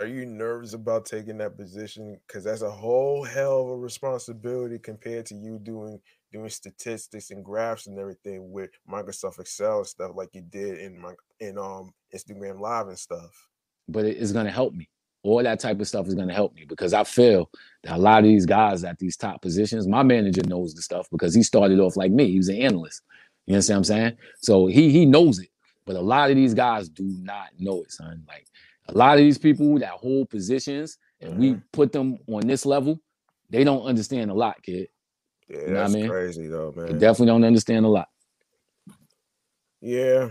Are 0.00 0.06
you 0.06 0.26
nervous 0.26 0.74
about 0.74 1.06
taking 1.06 1.38
that 1.38 1.58
position? 1.58 2.18
Because 2.26 2.44
that's 2.44 2.62
a 2.62 2.70
whole 2.70 3.24
hell 3.24 3.62
of 3.62 3.68
a 3.70 3.76
responsibility 3.76 4.78
compared 4.78 5.26
to 5.26 5.34
you 5.36 5.58
doing 5.62 6.00
doing 6.32 6.50
statistics 6.50 7.30
and 7.30 7.44
graphs 7.44 7.86
and 7.86 7.98
everything 7.98 8.52
with 8.52 8.70
Microsoft 8.90 9.40
Excel 9.40 9.78
and 9.78 9.86
stuff 9.86 10.12
like 10.14 10.30
you 10.34 10.42
did 10.42 10.80
in 10.80 11.00
my 11.00 11.14
in 11.40 11.58
um 11.58 11.92
Instagram 12.14 12.60
Live 12.60 12.88
and 12.88 12.98
stuff. 12.98 13.48
But 13.88 14.06
it 14.06 14.18
is 14.18 14.32
going 14.32 14.46
to 14.46 14.52
help 14.52 14.74
me. 14.74 14.88
All 15.22 15.42
that 15.42 15.60
type 15.60 15.80
of 15.80 15.88
stuff 15.88 16.06
is 16.08 16.14
going 16.14 16.28
to 16.28 16.34
help 16.34 16.54
me 16.54 16.66
because 16.66 16.94
I 16.94 17.04
feel 17.04 17.50
that 17.84 17.96
a 17.96 18.00
lot 18.00 18.20
of 18.20 18.24
these 18.24 18.46
guys 18.46 18.84
at 18.84 18.98
these 18.98 19.16
top 19.18 19.42
positions, 19.42 19.86
my 19.88 20.02
manager 20.02 20.42
knows 20.46 20.74
the 20.74 20.82
stuff 20.82 21.08
because 21.10 21.34
he 21.34 21.42
started 21.42 21.80
off 21.80 21.96
like 21.96 22.12
me. 22.12 22.30
He 22.30 22.38
was 22.38 22.48
an 22.48 22.56
analyst. 22.56 23.02
You 23.46 23.54
understand 23.54 23.76
what 23.76 23.80
I'm 23.80 23.84
saying? 23.84 24.16
So 24.40 24.66
he 24.66 24.90
he 24.90 25.06
knows 25.06 25.40
it. 25.40 25.48
But 25.86 25.96
a 25.96 26.00
lot 26.00 26.30
of 26.30 26.36
these 26.36 26.54
guys 26.54 26.88
do 26.88 27.04
not 27.04 27.48
know 27.58 27.82
it, 27.82 27.92
son. 27.92 28.24
Like 28.28 28.46
a 28.94 28.98
lot 28.98 29.14
of 29.14 29.18
these 29.18 29.38
people 29.38 29.78
that 29.78 29.90
hold 29.90 30.30
positions 30.30 30.98
and 31.20 31.38
we 31.38 31.50
mm-hmm. 31.50 31.60
put 31.72 31.92
them 31.92 32.18
on 32.28 32.46
this 32.46 32.66
level, 32.66 33.00
they 33.48 33.64
don't 33.64 33.82
understand 33.82 34.30
a 34.30 34.34
lot, 34.34 34.62
kid. 34.62 34.88
Yeah, 35.48 35.66
know 35.66 35.82
what 35.82 35.90
I 35.90 35.92
mean? 35.92 36.08
crazy 36.08 36.46
though, 36.46 36.70
They 36.70 36.82
man. 36.82 36.98
definitely 36.98 37.26
don't 37.26 37.44
understand 37.44 37.84
a 37.84 37.88
lot. 37.88 38.08
yeah. 39.80 40.30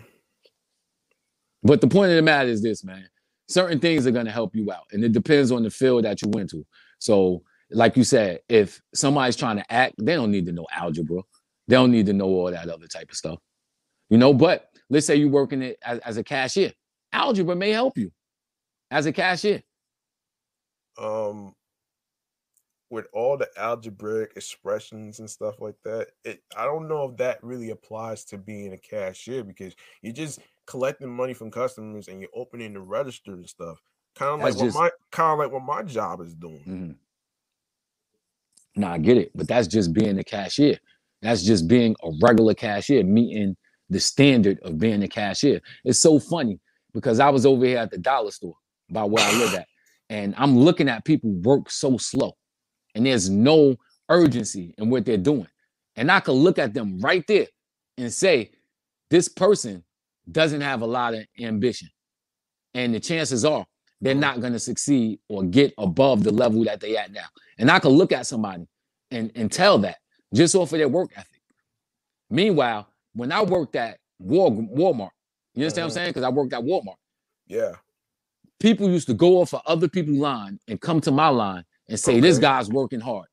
But 1.62 1.82
the 1.82 1.88
point 1.88 2.12
of 2.12 2.16
the 2.16 2.22
matter 2.22 2.48
is 2.48 2.62
this, 2.62 2.86
man. 2.86 3.10
Certain 3.50 3.80
things 3.80 4.08
are 4.08 4.12
going 4.12 4.26
to 4.26 4.32
help 4.32 4.56
you 4.56 4.72
out, 4.72 4.86
and 4.94 5.04
it 5.04 5.12
depends 5.12 5.52
on 5.52 5.64
the 5.64 5.70
field 5.70 6.06
that 6.06 6.22
you 6.22 6.30
went 6.30 6.50
to. 6.52 6.66
So, 7.00 7.44
like 7.72 7.98
you 7.98 8.04
said, 8.06 8.40
if 8.48 8.82
somebody's 8.94 9.36
trying 9.36 9.58
to 9.58 9.72
act, 9.72 9.96
they 9.98 10.16
don't 10.16 10.32
need 10.32 10.46
to 10.46 10.54
know 10.54 10.68
algebra. 10.72 11.22
They 11.68 11.76
don't 11.76 11.92
need 11.92 12.06
to 12.06 12.14
know 12.14 12.28
all 12.28 12.52
that 12.52 12.70
other 12.70 12.88
type 12.88 13.10
of 13.10 13.18
stuff, 13.18 13.40
you 14.10 14.18
know. 14.18 14.34
But 14.34 14.70
let's 14.90 15.06
say 15.06 15.18
you're 15.18 15.30
working 15.30 15.62
it 15.62 15.78
as, 15.84 16.00
as 16.00 16.18
a 16.18 16.24
cashier, 16.24 16.72
algebra 17.12 17.56
may 17.56 17.72
help 17.72 17.98
you 17.98 18.12
as 18.92 19.06
a 19.06 19.12
cashier. 19.12 19.62
um 20.98 21.54
with 22.90 23.06
all 23.14 23.38
the 23.38 23.48
algebraic 23.58 24.32
expressions 24.36 25.20
and 25.20 25.30
stuff 25.30 25.62
like 25.62 25.76
that 25.84 26.08
it 26.26 26.42
i 26.58 26.66
don't 26.66 26.88
know 26.88 27.10
if 27.10 27.18
that 27.18 27.42
really 27.44 27.70
applies 27.70 28.26
to 28.26 28.38
being 28.38 28.74
a 28.74 28.78
cashier 28.78 29.44
because 29.44 29.76
you're 30.02 30.12
just 30.12 30.40
collecting 30.66 31.10
money 31.10 31.34
from 31.34 31.52
customers 31.52 32.08
and 32.08 32.20
you're 32.20 32.30
opening 32.34 32.74
the 32.74 32.80
register 32.80 33.34
and 33.34 33.48
stuff 33.48 33.80
kind 34.16 34.32
of 34.34 34.40
like 34.40 34.58
That's 34.58 34.74
what 34.74 34.84
my 34.84 34.90
kind 35.12 35.34
of 35.34 35.40
like 35.40 35.52
what 35.52 35.64
my 35.64 35.84
job 35.84 36.22
is 36.22 36.34
doing 36.34 36.64
Mhm. 36.68 36.96
Nah, 38.76 38.94
I 38.94 38.98
get 38.98 39.18
it, 39.18 39.32
but 39.36 39.48
that's 39.48 39.68
just 39.68 39.94
being 39.94 40.18
a 40.20 40.24
cashier. 40.24 40.78
That's 41.22 41.44
just 41.44 41.68
being 41.68 41.96
a 42.04 42.12
regular 42.22 42.54
cashier, 42.54 43.04
meeting 43.04 43.58
the 43.90 44.00
standard 44.00 44.60
of 44.62 44.78
being 44.78 45.04
a 45.04 45.08
cashier. 45.08 45.60
It's 45.84 46.02
so 46.02 46.20
funny 46.20 46.60
because 46.94 47.20
I 47.20 47.30
was 47.30 47.46
over 47.46 47.66
here 47.66 47.80
at 47.80 47.92
the 47.92 47.98
dollar 47.98 48.32
store 48.32 48.56
by 48.90 49.04
where 49.04 49.26
I 49.26 49.38
live 49.38 49.54
at, 49.56 49.68
and 50.10 50.34
I'm 50.38 50.58
looking 50.58 50.90
at 50.90 51.06
people 51.06 51.32
work 51.32 51.70
so 51.70 51.98
slow, 51.98 52.34
and 52.96 53.06
there's 53.06 53.30
no 53.30 53.76
urgency 54.10 54.74
in 54.78 54.90
what 54.90 55.06
they're 55.06 55.18
doing. 55.18 55.48
And 55.96 56.12
I 56.12 56.20
could 56.20 56.34
look 56.34 56.58
at 56.58 56.74
them 56.74 57.00
right 57.00 57.24
there 57.28 57.48
and 57.98 58.12
say, 58.12 58.52
this 59.10 59.28
person 59.28 59.84
doesn't 60.32 60.62
have 60.62 60.82
a 60.82 60.86
lot 60.86 61.14
of 61.14 61.26
ambition. 61.40 61.90
And 62.74 62.94
the 62.94 63.00
chances 63.00 63.44
are 63.44 63.66
they're 64.02 64.16
not 64.16 64.40
going 64.40 64.54
to 64.54 64.60
succeed 64.60 65.20
or 65.28 65.44
get 65.44 65.74
above 65.78 66.24
the 66.24 66.32
level 66.32 66.64
that 66.64 66.80
they 66.80 66.96
at 66.96 67.12
now. 67.12 67.26
And 67.58 67.70
I 67.70 67.80
can 67.80 67.92
look 67.92 68.12
at 68.12 68.28
somebody 68.28 68.66
and, 69.12 69.32
and 69.36 69.52
tell 69.52 69.80
that 69.80 69.98
just 70.34 70.56
off 70.56 70.72
of 70.72 70.80
their 70.80 70.88
work 70.88 71.12
ethic. 71.16 71.42
Meanwhile, 72.30 72.88
when 73.14 73.32
I 73.32 73.42
worked 73.42 73.76
at 73.76 73.98
Walmart, 74.24 75.10
you 75.56 75.64
understand 75.64 75.66
uh-huh. 75.66 75.66
what 75.66 75.78
I'm 75.78 75.88
mm-hmm. 75.88 75.92
saying? 75.92 76.10
Because 76.10 76.24
I 76.24 76.30
worked 76.30 76.54
at 76.54 76.62
Walmart. 76.62 76.96
Yeah. 77.48 77.74
People 78.60 78.90
used 78.90 79.08
to 79.08 79.14
go 79.14 79.42
off 79.42 79.54
of 79.54 79.62
other 79.66 79.88
people's 79.88 80.18
line 80.18 80.60
and 80.68 80.80
come 80.82 81.00
to 81.02 81.12
my 81.12 81.30
line 81.30 81.64
and 81.88 82.00
say, 82.00 82.14
okay. 82.14 82.22
this 82.22 82.38
guy's 82.38 82.70
working 82.70 83.00
hard. 83.00 83.28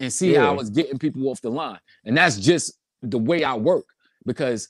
And 0.00 0.12
see 0.12 0.32
yeah. 0.32 0.40
how 0.40 0.48
I 0.48 0.52
was 0.52 0.70
getting 0.70 0.98
people 0.98 1.28
off 1.28 1.40
the 1.40 1.50
line. 1.50 1.78
And 2.04 2.16
that's 2.16 2.38
just 2.38 2.74
the 3.02 3.18
way 3.18 3.44
I 3.44 3.54
work 3.54 3.84
because 4.26 4.68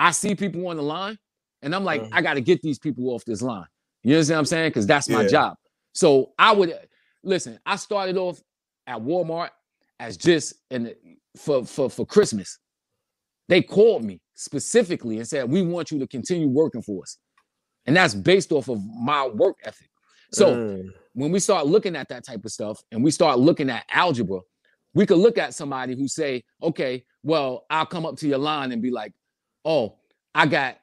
I 0.00 0.12
see 0.12 0.34
people 0.34 0.66
on 0.68 0.76
the 0.76 0.82
line 0.82 1.18
and 1.62 1.74
I'm 1.74 1.84
like, 1.84 2.02
uh-huh. 2.02 2.10
I 2.12 2.22
got 2.22 2.34
to 2.34 2.40
get 2.40 2.62
these 2.62 2.78
people 2.78 3.10
off 3.10 3.24
this 3.24 3.42
line. 3.42 3.66
You 4.02 4.14
understand 4.14 4.36
what 4.36 4.40
I'm 4.40 4.46
saying? 4.46 4.70
Because 4.70 4.86
that's 4.86 5.08
my 5.08 5.22
yeah. 5.22 5.28
job. 5.28 5.56
So 5.92 6.32
I 6.38 6.52
would 6.52 6.74
listen, 7.22 7.58
I 7.66 7.76
started 7.76 8.16
off 8.16 8.40
at 8.86 8.98
Walmart 8.98 9.50
as 10.00 10.16
just 10.16 10.54
and 10.70 10.94
for 11.36 11.64
for 11.64 11.88
for 11.88 12.04
Christmas. 12.04 12.58
They 13.48 13.62
called 13.62 14.04
me 14.04 14.20
specifically 14.34 15.18
and 15.18 15.28
said, 15.28 15.48
"We 15.48 15.62
want 15.62 15.90
you 15.90 15.98
to 16.00 16.06
continue 16.06 16.48
working 16.48 16.82
for 16.82 17.02
us," 17.02 17.18
and 17.86 17.96
that's 17.96 18.14
based 18.14 18.52
off 18.52 18.68
of 18.68 18.80
my 18.84 19.26
work 19.26 19.56
ethic. 19.64 19.88
So 20.32 20.54
mm. 20.54 20.88
when 21.14 21.30
we 21.30 21.40
start 21.40 21.66
looking 21.66 21.96
at 21.96 22.08
that 22.08 22.24
type 22.24 22.44
of 22.44 22.52
stuff 22.52 22.82
and 22.90 23.02
we 23.02 23.10
start 23.10 23.38
looking 23.38 23.70
at 23.70 23.84
algebra, 23.90 24.40
we 24.94 25.06
could 25.06 25.18
look 25.18 25.38
at 25.38 25.54
somebody 25.54 25.96
who 25.96 26.08
say, 26.08 26.44
"Okay, 26.62 27.04
well, 27.22 27.66
I'll 27.70 27.86
come 27.86 28.06
up 28.06 28.16
to 28.18 28.28
your 28.28 28.38
line 28.38 28.72
and 28.72 28.82
be 28.82 28.90
like, 28.90 29.12
oh, 29.64 29.96
I 30.34 30.46
got 30.46 30.78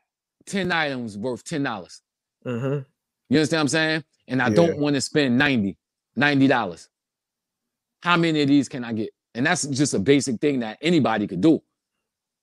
ten 0.46 0.72
items 0.72 1.18
worth 1.18 1.44
ten 1.44 1.64
dollars." 1.64 2.02
Mm-hmm. 2.46 2.82
You 3.30 3.38
understand 3.38 3.58
what 3.58 3.62
I'm 3.62 3.68
saying? 3.68 4.04
And 4.28 4.42
I 4.42 4.48
yeah. 4.50 4.56
don't 4.56 4.78
want 4.80 4.96
to 4.96 5.02
spend 5.02 5.38
90 5.38 6.48
dollars. 6.48 6.90
How 8.02 8.18
many 8.18 8.42
of 8.42 8.48
these 8.48 8.70
can 8.70 8.84
I 8.84 8.94
get? 8.94 9.10
And 9.36 9.46
that's 9.46 9.66
just 9.68 9.94
a 9.94 10.00
basic 10.00 10.40
thing 10.40 10.60
that 10.62 10.78
anybody 10.82 11.28
could 11.28 11.42
do. 11.42 11.62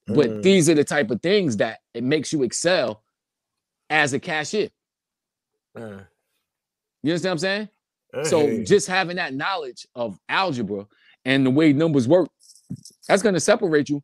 But 0.07 0.29
mm. 0.29 0.43
these 0.43 0.69
are 0.71 0.75
the 0.75 0.85
type 0.85 1.11
of 1.11 1.21
things 1.21 1.57
that 1.57 1.81
it 1.93 2.05
makes 2.05 2.33
you 2.33 2.43
excel 2.45 3.03
as 3.91 4.13
a 4.13 4.21
cashier. 4.21 4.69
Mm. 5.77 6.07
You 7.03 7.13
understand 7.13 7.31
what 7.31 7.33
I'm 7.33 7.39
saying? 7.39 7.69
so 8.25 8.65
just 8.65 8.87
having 8.87 9.17
that 9.17 9.35
knowledge 9.35 9.87
of 9.95 10.19
algebra 10.29 10.87
and 11.25 11.45
the 11.45 11.51
way 11.51 11.73
numbers 11.73 12.09
work, 12.09 12.29
that's 13.09 13.23
going 13.23 13.35
to 13.35 13.41
separate 13.41 13.89
you 13.89 14.03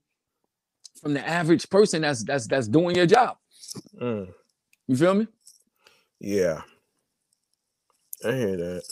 from 1.01 1.15
the 1.15 1.27
average 1.27 1.69
person 1.71 2.03
that's 2.03 2.23
that's 2.25 2.47
that's 2.47 2.69
doing 2.69 2.95
your 2.95 3.07
job. 3.07 3.37
Mm. 4.01 4.29
You 4.87 4.97
feel 4.97 5.15
me? 5.15 5.27
Yeah. 6.21 6.63
I 8.25 8.33
hear 8.33 8.57
that. 8.57 8.83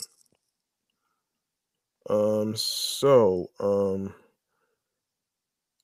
Um, 2.09 2.55
so 2.55 3.49
um 3.59 4.13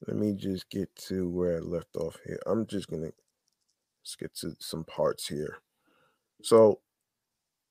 let 0.08 0.18
me 0.18 0.34
just 0.34 0.70
get 0.70 0.94
to 1.08 1.30
where 1.30 1.58
I 1.58 1.60
left 1.60 1.96
off 1.96 2.18
here. 2.26 2.40
I'm 2.46 2.66
just 2.66 2.90
gonna 2.90 3.12
let's 4.08 4.16
get 4.16 4.34
to 4.34 4.56
some 4.60 4.86
parts 4.86 5.28
here. 5.28 5.58
So 6.42 6.80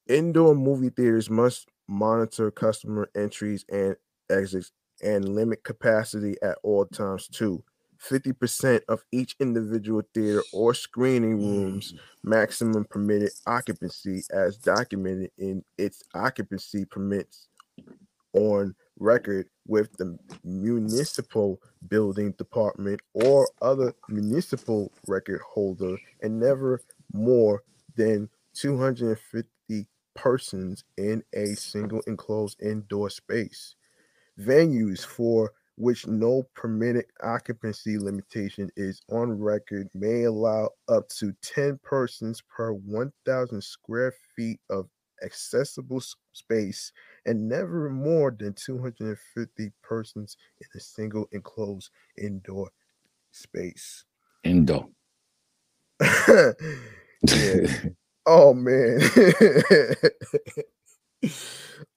indoor 0.07 0.55
movie 0.55 0.91
theaters 0.91 1.31
must 1.31 1.69
monitor 1.89 2.51
customer 2.51 3.09
entries 3.17 3.65
and 3.73 3.97
exits 4.29 4.73
and 5.03 5.35
limit 5.35 5.65
capacity 5.65 6.35
at 6.43 6.59
all 6.63 6.85
times 6.85 7.29
too. 7.29 7.65
50% 7.99 8.83
of 8.89 9.03
each 9.11 9.35
individual 9.41 10.03
theater 10.13 10.43
or 10.53 10.75
screening 10.75 11.39
rooms 11.39 11.95
mm. 11.95 11.99
maximum 12.23 12.85
permitted 12.85 13.31
occupancy 13.47 14.23
as 14.31 14.59
documented 14.59 15.31
in 15.39 15.65
its 15.79 16.03
occupancy 16.15 16.85
permits 16.85 17.49
on 18.35 18.75
record 18.99 19.49
with 19.67 19.93
the 19.97 20.19
municipal 20.45 21.61
building 21.89 22.33
department 22.33 23.01
or 23.15 23.49
other 23.61 23.93
municipal 24.09 24.93
record 25.07 25.41
holder 25.41 25.97
and 26.23 26.39
never 26.39 26.81
more 27.13 27.63
than 27.97 28.29
250 28.55 29.87
persons 30.15 30.85
in 30.97 31.23
a 31.35 31.47
single 31.55 32.01
enclosed 32.07 32.61
indoor 32.63 33.11
space. 33.11 33.75
Venues 34.39 35.05
for 35.05 35.53
which 35.77 36.07
no 36.07 36.43
permitted 36.55 37.05
occupancy 37.23 37.99
limitation 37.99 38.71
is 38.77 39.03
on 39.11 39.39
record, 39.39 39.89
may 39.95 40.25
allow 40.25 40.71
up 40.89 41.09
to 41.09 41.33
10 41.43 41.79
persons 41.83 42.43
per 42.49 42.73
1,000 42.73 43.63
square 43.63 44.13
feet 44.35 44.59
of 44.71 44.89
accessible 45.23 46.01
space 46.37 46.93
and 47.25 47.49
never 47.49 47.89
more 47.91 48.35
than 48.37 48.53
250 48.55 49.73
persons 49.83 50.37
in 50.61 50.69
a 50.75 50.81
single 50.81 51.27
enclosed 51.33 51.91
indoor 52.19 52.71
space. 53.31 54.05
Indoor. 54.45 54.87
oh 58.27 58.55
man. 58.55 59.01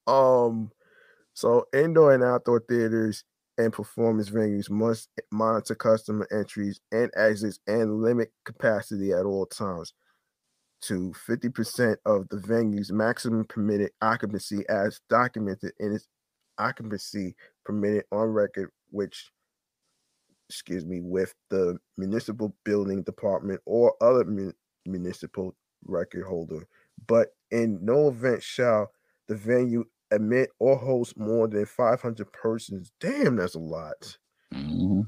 um 0.08 0.72
so 1.34 1.66
indoor 1.74 2.14
and 2.14 2.24
outdoor 2.24 2.62
theaters 2.68 3.24
and 3.58 3.74
performance 3.74 4.30
venues 4.30 4.70
must 4.70 5.10
monitor 5.32 5.76
customer 5.76 6.28
entries 6.32 6.80
and 6.92 7.12
exits 7.16 7.60
and 7.68 8.02
limit 8.02 8.32
capacity 8.46 9.12
at 9.12 9.26
all 9.26 9.46
times 9.46 9.94
to 10.82 11.14
50% 11.28 11.96
of 12.06 12.28
the 12.30 12.38
venue's 12.38 12.92
maximum 12.92 13.46
permitted 13.46 13.92
occupancy 14.02 14.64
as 14.70 15.02
documented 15.10 15.72
in 15.80 15.94
its 15.94 16.08
occupancy 16.58 17.36
permitted 17.66 18.04
on 18.12 18.28
record, 18.28 18.70
which, 18.92 19.32
excuse 20.50 20.86
me, 20.86 21.02
with 21.02 21.34
the 21.50 21.78
municipal 21.98 22.56
building 22.64 23.04
department 23.04 23.62
or 23.66 23.94
other 24.02 24.26
mun- 24.26 24.54
municipal 24.86 25.56
record 25.86 26.26
holder. 26.26 26.68
But 27.08 27.30
in 27.52 27.80
no 27.84 28.10
event 28.10 28.44
shall 28.44 28.92
the 29.28 29.36
venue 29.36 29.86
admit 30.12 30.50
or 30.60 30.78
host 30.78 31.18
more 31.18 31.48
than 31.48 31.66
500 31.66 32.32
persons. 32.34 32.92
Damn, 33.00 33.36
that's 33.38 33.56
a 33.56 33.60
lot. 33.60 34.18
Mm-hmm. 34.54 35.02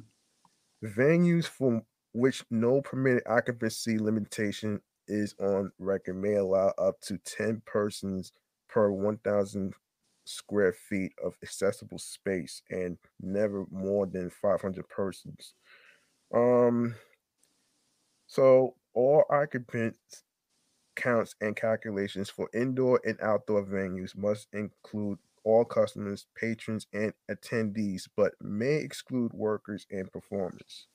Venues 0.86 1.46
for 1.46 1.82
which 2.14 2.44
no 2.50 2.82
permitted 2.82 3.24
occupancy 3.28 3.98
limitation 3.98 4.82
is 5.12 5.36
on 5.40 5.72
record 5.78 6.16
may 6.16 6.36
allow 6.36 6.74
up 6.78 7.02
to 7.02 7.18
10 7.18 7.62
persons 7.66 8.32
per 8.70 8.90
1,000 8.90 9.74
square 10.24 10.74
feet 10.74 11.12
of 11.24 11.36
accessible 11.44 12.00
space 12.00 12.62
and 12.70 12.98
never 13.20 13.66
more 13.70 14.06
than 14.06 14.30
500 14.30 14.88
persons. 14.88 15.54
Um, 16.34 16.96
so 18.28 18.76
all 18.94 19.26
occupants 19.30 20.24
counts 20.96 21.36
and 21.42 21.56
calculations 21.56 22.30
for 22.30 22.50
indoor 22.54 23.02
and 23.06 23.20
outdoor 23.22 23.66
venues 23.66 24.16
must 24.16 24.48
include 24.54 25.18
all 25.44 25.66
customers, 25.66 26.28
patrons, 26.36 26.86
and 26.94 27.14
attendees, 27.30 28.08
but 28.16 28.34
may 28.40 28.76
exclude 28.76 29.34
workers 29.34 29.88
and 29.90 30.12
performers. 30.12 30.88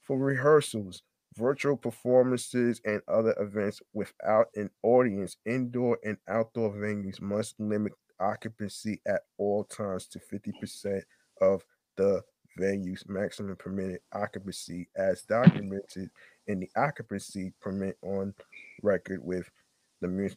For 0.00 0.18
rehearsals, 0.18 1.02
virtual 1.36 1.76
performances, 1.76 2.80
and 2.84 3.02
other 3.08 3.34
events 3.38 3.80
without 3.92 4.46
an 4.54 4.70
audience, 4.82 5.36
indoor 5.46 5.98
and 6.04 6.16
outdoor 6.28 6.72
venues 6.72 7.20
must 7.20 7.58
limit 7.58 7.92
occupancy 8.20 9.00
at 9.06 9.22
all 9.38 9.64
times 9.64 10.06
to 10.08 10.18
50% 10.18 11.02
of 11.40 11.64
the 11.96 12.22
venue's 12.56 13.04
maximum 13.08 13.56
permitted 13.56 13.98
occupancy 14.12 14.88
as 14.96 15.22
documented 15.22 16.08
in 16.46 16.60
the 16.60 16.70
occupancy 16.76 17.52
permit 17.60 17.96
on 18.02 18.32
record 18.82 19.20
with 19.24 19.50
the 20.00 20.36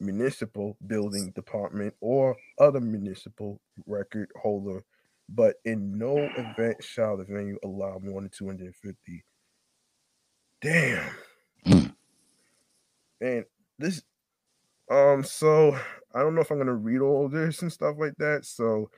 municipal 0.00 0.76
building 0.86 1.30
department 1.34 1.94
or 2.00 2.36
other 2.58 2.80
municipal 2.80 3.60
record 3.86 4.30
holder, 4.40 4.82
but 5.28 5.56
in 5.64 5.98
no 5.98 6.16
event 6.36 6.82
shall 6.82 7.16
the 7.16 7.24
venue 7.24 7.58
allow 7.62 7.98
more 8.02 8.20
than 8.22 8.30
250. 8.30 9.24
Damn. 10.60 11.10
Mm. 11.66 11.94
And 13.20 13.44
this 13.78 14.02
um 14.90 15.24
so 15.24 15.78
I 16.14 16.20
don't 16.20 16.34
know 16.34 16.40
if 16.42 16.50
I'm 16.50 16.58
gonna 16.58 16.74
read 16.74 17.00
all 17.00 17.28
this 17.28 17.62
and 17.62 17.72
stuff 17.72 17.96
like 17.98 18.14
that. 18.18 18.44
So 18.44 18.90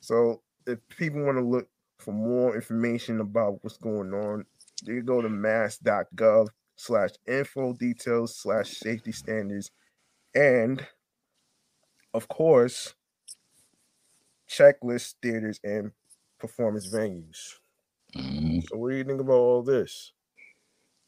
so 0.00 0.42
if 0.66 0.78
people 0.88 1.24
want 1.24 1.38
to 1.38 1.44
look 1.44 1.68
for 1.98 2.12
more 2.12 2.54
information 2.56 3.20
about 3.20 3.62
what's 3.62 3.78
going 3.78 4.14
on, 4.14 4.46
you 4.84 5.02
go 5.02 5.22
to 5.22 5.28
mass.gov 5.28 6.48
slash 6.76 7.10
info 7.28 7.74
details 7.74 8.36
slash 8.36 8.70
safety 8.70 9.12
standards 9.12 9.70
and 10.34 10.86
of 12.14 12.28
course 12.28 12.94
checklist 14.48 15.14
theaters 15.22 15.60
and 15.64 15.92
performance 16.38 16.88
venues 16.92 17.58
Mhm. 18.16 18.62
So 18.68 18.78
what 18.78 18.90
do 18.90 18.96
you 18.96 19.04
think 19.04 19.20
about 19.20 19.34
all 19.34 19.62
this? 19.62 20.12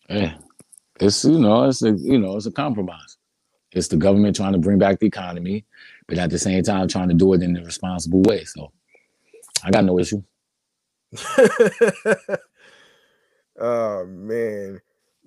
Yeah, 0.08 0.34
it's 1.00 1.24
you 1.24 1.38
know, 1.38 1.64
it's 1.64 1.82
a 1.82 1.92
you 1.92 2.18
know, 2.18 2.36
it's 2.36 2.46
a 2.46 2.52
compromise. 2.52 3.18
It's 3.72 3.88
the 3.88 3.96
government 3.96 4.36
trying 4.36 4.52
to 4.52 4.58
bring 4.58 4.78
back 4.78 5.00
the 5.00 5.06
economy, 5.06 5.64
but 6.08 6.18
at 6.18 6.30
the 6.30 6.38
same 6.38 6.62
time 6.62 6.88
trying 6.88 7.08
to 7.08 7.14
do 7.14 7.32
it 7.34 7.42
in 7.42 7.56
a 7.56 7.64
responsible 7.64 8.22
way. 8.22 8.44
So 8.44 8.72
I 9.64 9.70
got 9.70 9.84
no 9.84 9.98
issue. 9.98 10.22
oh 13.60 14.06
man. 14.06 14.80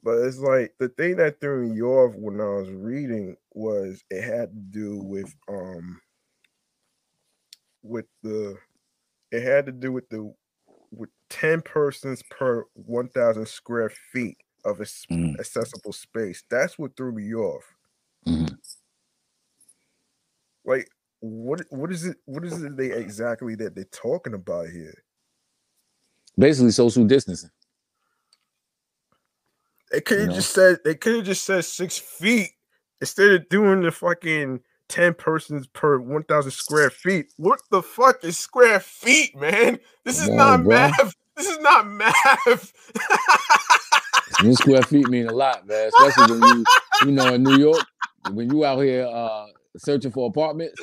But 0.04 0.20
it's 0.20 0.40
like 0.40 0.74
the 0.80 0.90
thing 0.90 1.18
that 1.18 1.42
threw 1.42 1.70
me 1.70 1.82
off 1.82 2.14
when 2.16 2.40
I 2.40 2.46
was 2.46 2.70
reading 2.70 3.38
was 3.54 4.04
it 4.12 4.24
had 4.24 4.52
to 4.52 4.60
do 4.70 5.00
with 5.00 5.34
um 5.50 6.00
with 7.84 8.06
the 8.24 8.58
it 9.32 9.44
had 9.44 9.66
to 9.68 9.72
do 9.72 9.92
with 9.92 10.10
the 10.10 10.34
with 10.92 11.10
10 11.30 11.62
persons 11.64 12.24
per 12.30 12.66
1000 12.76 13.48
square 13.48 13.92
feet 14.14 14.38
of 14.66 14.82
a 14.82 14.86
Mhm. 15.12 15.40
accessible 15.40 15.94
space. 15.94 16.44
That's 16.50 16.80
what 16.80 16.98
threw 16.98 17.14
me 17.14 17.34
off. 17.36 17.66
Mhm. 18.28 18.60
Like 20.66 20.90
what 21.22 21.62
what 21.72 21.92
is 21.92 22.06
it 22.06 22.18
what 22.26 22.46
is 22.46 22.62
it 22.64 22.78
they 22.78 22.92
exactly 22.92 23.56
that 23.56 23.76
they're 23.76 23.86
talking 23.86 24.34
about 24.36 24.70
here? 24.70 24.96
Basically, 26.38 26.72
social 26.72 27.06
distancing. 27.06 27.52
They 29.92 30.02
could 30.02 30.20
have 30.20 30.30
know? 30.30 30.36
just 30.36 30.54
said 30.54 30.80
they 30.86 30.96
could 30.96 31.18
have 31.18 31.26
just 31.26 31.44
said 31.46 31.66
six 31.66 31.98
feet 31.98 32.52
instead 33.02 33.32
of 33.32 33.50
doing 33.50 33.82
the 33.82 33.92
fucking 33.92 34.62
10 34.90 35.14
persons 35.16 35.68
per 35.68 36.00
1000 36.00 36.52
square 36.52 36.90
feet. 36.92 37.28
What 37.38 37.62
the 37.72 37.84
fuck 37.84 38.24
is 38.24 38.38
square 38.38 38.80
feet, 38.82 39.36
man? 39.36 39.80
This 40.06 40.22
is 40.22 40.30
not 40.32 40.64
bro. 40.64 40.78
math. 40.78 41.16
This 41.38 41.48
is 41.50 41.60
not 41.60 41.88
math. 41.88 42.74
New 44.44 44.54
square 44.56 44.84
feet 44.84 45.08
mean 45.10 45.28
a 45.28 45.34
lot, 45.34 45.68
man. 45.68 45.90
Especially 45.90 46.40
when 46.40 46.58
you, 46.58 46.66
you 47.06 47.12
know, 47.12 47.34
in 47.34 47.44
New 47.44 47.58
York, 47.58 47.86
when 48.32 48.50
you 48.52 48.66
out 48.66 48.80
here 48.80 49.06
uh 49.08 49.48
searching 49.78 50.12
for 50.12 50.28
apartments 50.30 50.82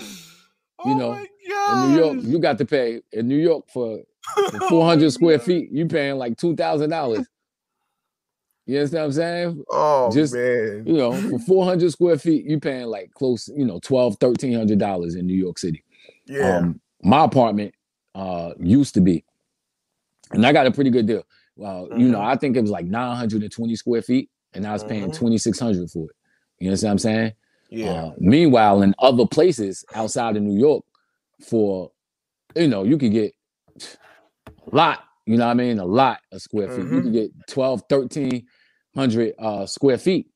oh 0.79 0.99
know, 0.99 1.12
my 1.12 1.27
in 1.73 1.93
New 1.93 1.99
York, 1.99 2.19
you 2.23 2.39
got 2.39 2.59
to 2.59 2.65
pay 2.65 3.01
in 3.12 3.29
New 3.29 3.39
York 3.39 3.65
for, 3.73 4.01
for 4.35 4.59
Oh 4.62 4.69
400 4.70 5.05
my 5.05 5.09
square 5.11 5.39
God. 5.39 5.47
feet. 5.47 5.70
You 5.73 5.87
paying 5.87 6.16
like 6.16 6.37
two 6.37 6.57
thousand 6.57 6.91
dollars. 6.91 7.27
You 8.66 8.79
understand 8.79 9.01
what 9.03 9.07
I'm 9.07 9.12
saying? 9.12 9.65
Oh 9.70 10.11
just- 10.12 10.35
man. 10.35 10.85
You 10.87 10.95
know, 10.95 11.12
for 11.31 11.39
400 11.41 11.91
square 11.93 12.19
feet, 12.19 12.45
you 12.47 12.61
paying 12.61 12.87
like 12.87 13.12
close, 13.15 13.49
you 13.57 13.65
know, 13.66 13.81
12, 13.81 14.16
1300 14.20 14.79
dollars 14.79 15.15
in 15.16 15.27
New 15.27 15.37
York 15.37 15.59
City. 15.59 15.85
Yeah. 16.27 16.59
Um, 16.59 16.81
my 17.03 17.24
apartment 17.24 17.74
uh 18.15 18.53
used 18.61 18.95
to 18.95 19.01
be, 19.01 19.24
and 20.33 20.47
I 20.47 20.53
got 20.53 20.66
a 20.66 20.70
pretty 20.70 20.91
good 20.91 21.07
deal. 21.07 21.24
Well, 21.62 21.89
you 21.97 22.09
know, 22.09 22.18
Mhm. 22.18 22.26
I 22.26 22.36
think 22.36 22.56
it 22.56 22.60
was 22.60 22.72
like 22.72 22.86
920 22.86 23.76
square 23.76 24.02
feet, 24.02 24.28
and 24.52 24.66
I 24.66 24.72
was 24.72 24.82
paying 24.82 25.10
Mhm. 25.10 25.14
2600 25.16 25.89
for 25.90 26.10
it. 26.10 26.16
You 26.59 26.68
understand 26.70 26.89
what 26.89 26.93
I'm 26.93 26.98
saying? 26.98 27.32
yeah. 27.70 27.86
Uh, 28.06 28.12
meanwhile, 28.18 28.82
in 28.82 28.94
other 28.98 29.26
places 29.26 29.84
outside 29.94 30.36
of 30.36 30.43
New 30.43 30.59
York, 30.59 30.84
for 31.48 31.93
you 32.56 32.66
know, 32.66 32.82
you 32.82 32.98
could 32.98 33.12
get 33.12 33.32
a 34.72 34.74
lot, 34.74 35.05
you 35.24 35.36
know 35.36 35.47
what 35.47 35.52
I 35.52 35.55
mean? 35.55 35.78
A 35.78 35.84
lot 35.84 36.18
of 36.32 36.43
square 36.43 36.68
feet. 36.68 36.84
You 36.84 37.01
Mhm. 37.01 37.02
could 37.05 37.12
get 37.12 37.30
12, 37.48 37.82
1300 37.89 39.34
uh 39.39 39.64
square 39.66 39.98
feet 39.98 40.26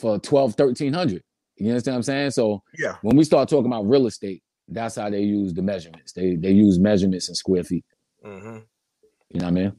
for 0.00 0.18
12, 0.18 0.56
1300. 0.56 1.22
You 1.58 1.68
understand 1.70 1.94
what 1.94 1.98
I'm 1.98 2.02
saying? 2.02 2.30
So 2.32 2.62
yeah. 2.76 2.96
when 3.02 3.16
we 3.16 3.22
start 3.22 3.48
talking 3.48 3.66
about 3.70 3.84
real 3.88 4.08
estate, 4.08 4.42
that's 4.66 4.96
how 4.96 5.10
they 5.10 5.22
use 5.22 5.54
the 5.54 5.62
measurements. 5.62 6.12
They 6.12 6.34
they 6.34 6.50
use 6.50 6.80
measurements 6.80 7.28
in 7.28 7.36
square 7.36 7.62
feet. 7.62 7.84
hmm 8.22 8.58
You 9.30 9.40
know 9.40 9.46
what 9.46 9.50
I 9.50 9.50
mean? 9.52 9.72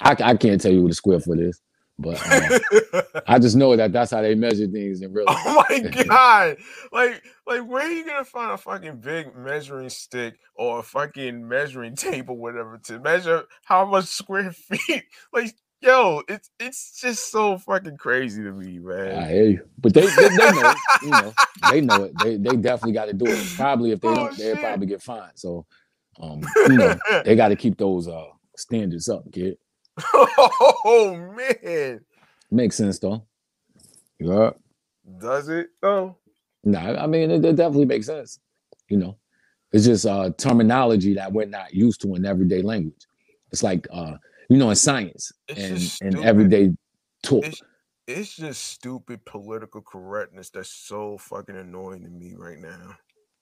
I, 0.00 0.16
I 0.22 0.36
can't 0.36 0.60
tell 0.60 0.72
you 0.72 0.82
what 0.82 0.92
a 0.92 0.94
square 0.94 1.20
foot 1.20 1.38
is, 1.40 1.60
but 1.98 2.20
uh, 2.30 3.02
I 3.26 3.38
just 3.38 3.56
know 3.56 3.74
that 3.76 3.92
that's 3.92 4.10
how 4.10 4.20
they 4.22 4.34
measure 4.34 4.66
things 4.66 5.00
in 5.02 5.12
real 5.12 5.26
estate. 5.26 5.42
Oh 5.46 5.64
my 5.70 6.04
god! 6.04 6.56
Like, 6.92 7.22
like, 7.46 7.66
where 7.66 7.86
are 7.86 7.90
you 7.90 8.04
gonna 8.06 8.24
find 8.24 8.52
a 8.52 8.58
fucking 8.58 8.96
big 8.98 9.34
measuring 9.36 9.88
stick 9.88 10.38
or 10.54 10.80
a 10.80 10.82
fucking 10.82 11.46
measuring 11.48 11.96
tape 11.96 12.28
or 12.28 12.36
whatever 12.36 12.78
to 12.84 12.98
measure 13.00 13.44
how 13.64 13.84
much 13.86 14.04
square 14.06 14.52
feet? 14.52 15.04
Like, 15.32 15.54
yo, 15.80 16.22
it's 16.28 16.50
it's 16.60 17.00
just 17.00 17.30
so 17.30 17.56
fucking 17.58 17.96
crazy 17.96 18.42
to 18.42 18.52
me, 18.52 18.78
man. 18.78 19.18
I 19.18 19.28
hear 19.30 19.44
you, 19.44 19.68
but 19.78 19.94
they 19.94 20.06
they, 20.06 20.28
they 20.28 20.52
know 20.52 20.68
it. 20.68 20.76
You 21.02 21.10
know, 21.12 21.32
they 21.62 21.80
know 21.80 22.02
it. 22.04 22.18
They 22.18 22.36
they 22.36 22.56
definitely 22.56 22.92
got 22.92 23.06
to 23.06 23.14
do 23.14 23.26
it. 23.26 23.46
Probably 23.56 23.92
if 23.92 24.00
they 24.00 24.08
Oh, 24.08 24.14
don't, 24.14 24.36
they'll 24.36 24.56
probably 24.56 24.86
get 24.86 25.02
fined. 25.02 25.32
So, 25.36 25.64
um, 26.20 26.42
you 26.68 26.76
know, 26.76 26.98
they 27.24 27.34
got 27.34 27.48
to 27.48 27.56
keep 27.56 27.78
those 27.78 28.08
uh 28.08 28.26
standards 28.56 29.08
up, 29.08 29.30
kid. 29.32 29.56
oh 30.14 31.34
man, 31.36 32.00
Makes 32.50 32.76
sense 32.76 32.98
though. 32.98 33.26
Yeah. 34.18 34.50
does 35.18 35.48
it 35.48 35.68
though? 35.80 36.16
No, 36.64 36.78
I 36.78 37.06
mean 37.06 37.30
it, 37.30 37.44
it 37.44 37.56
definitely 37.56 37.86
makes 37.86 38.06
sense. 38.06 38.40
You 38.88 38.98
know, 38.98 39.16
it's 39.72 39.84
just 39.84 40.06
uh 40.06 40.30
terminology 40.36 41.14
that 41.14 41.32
we're 41.32 41.46
not 41.46 41.74
used 41.74 42.00
to 42.02 42.14
in 42.14 42.24
everyday 42.24 42.62
language. 42.62 43.06
It's 43.52 43.62
like 43.62 43.86
uh, 43.92 44.14
you 44.48 44.58
know, 44.58 44.70
in 44.70 44.76
science 44.76 45.32
It's 45.48 46.00
and 46.00 46.14
and 46.14 46.24
everyday 46.24 46.72
talk. 47.22 47.44
It's 47.44 47.62
it's 48.06 48.36
just 48.36 48.64
stupid 48.64 49.24
political 49.24 49.82
correctness 49.82 50.50
that's 50.50 50.70
so 50.70 51.18
fucking 51.18 51.56
annoying 51.56 52.04
to 52.04 52.10
me 52.10 52.34
right 52.36 52.58
now. 52.58 52.96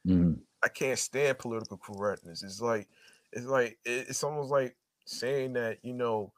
Mhm. 0.06 0.38
I 0.62 0.68
can't 0.68 0.98
stand 0.98 1.38
political 1.38 1.76
correctness. 1.76 2.42
It's 2.42 2.60
like 2.60 2.88
it's 3.32 3.46
like 3.46 3.78
it's 3.84 4.24
almost 4.24 4.50
like 4.50 4.76
saying 5.06 5.54
that 5.54 5.78
you 5.82 5.92
know 5.92 6.32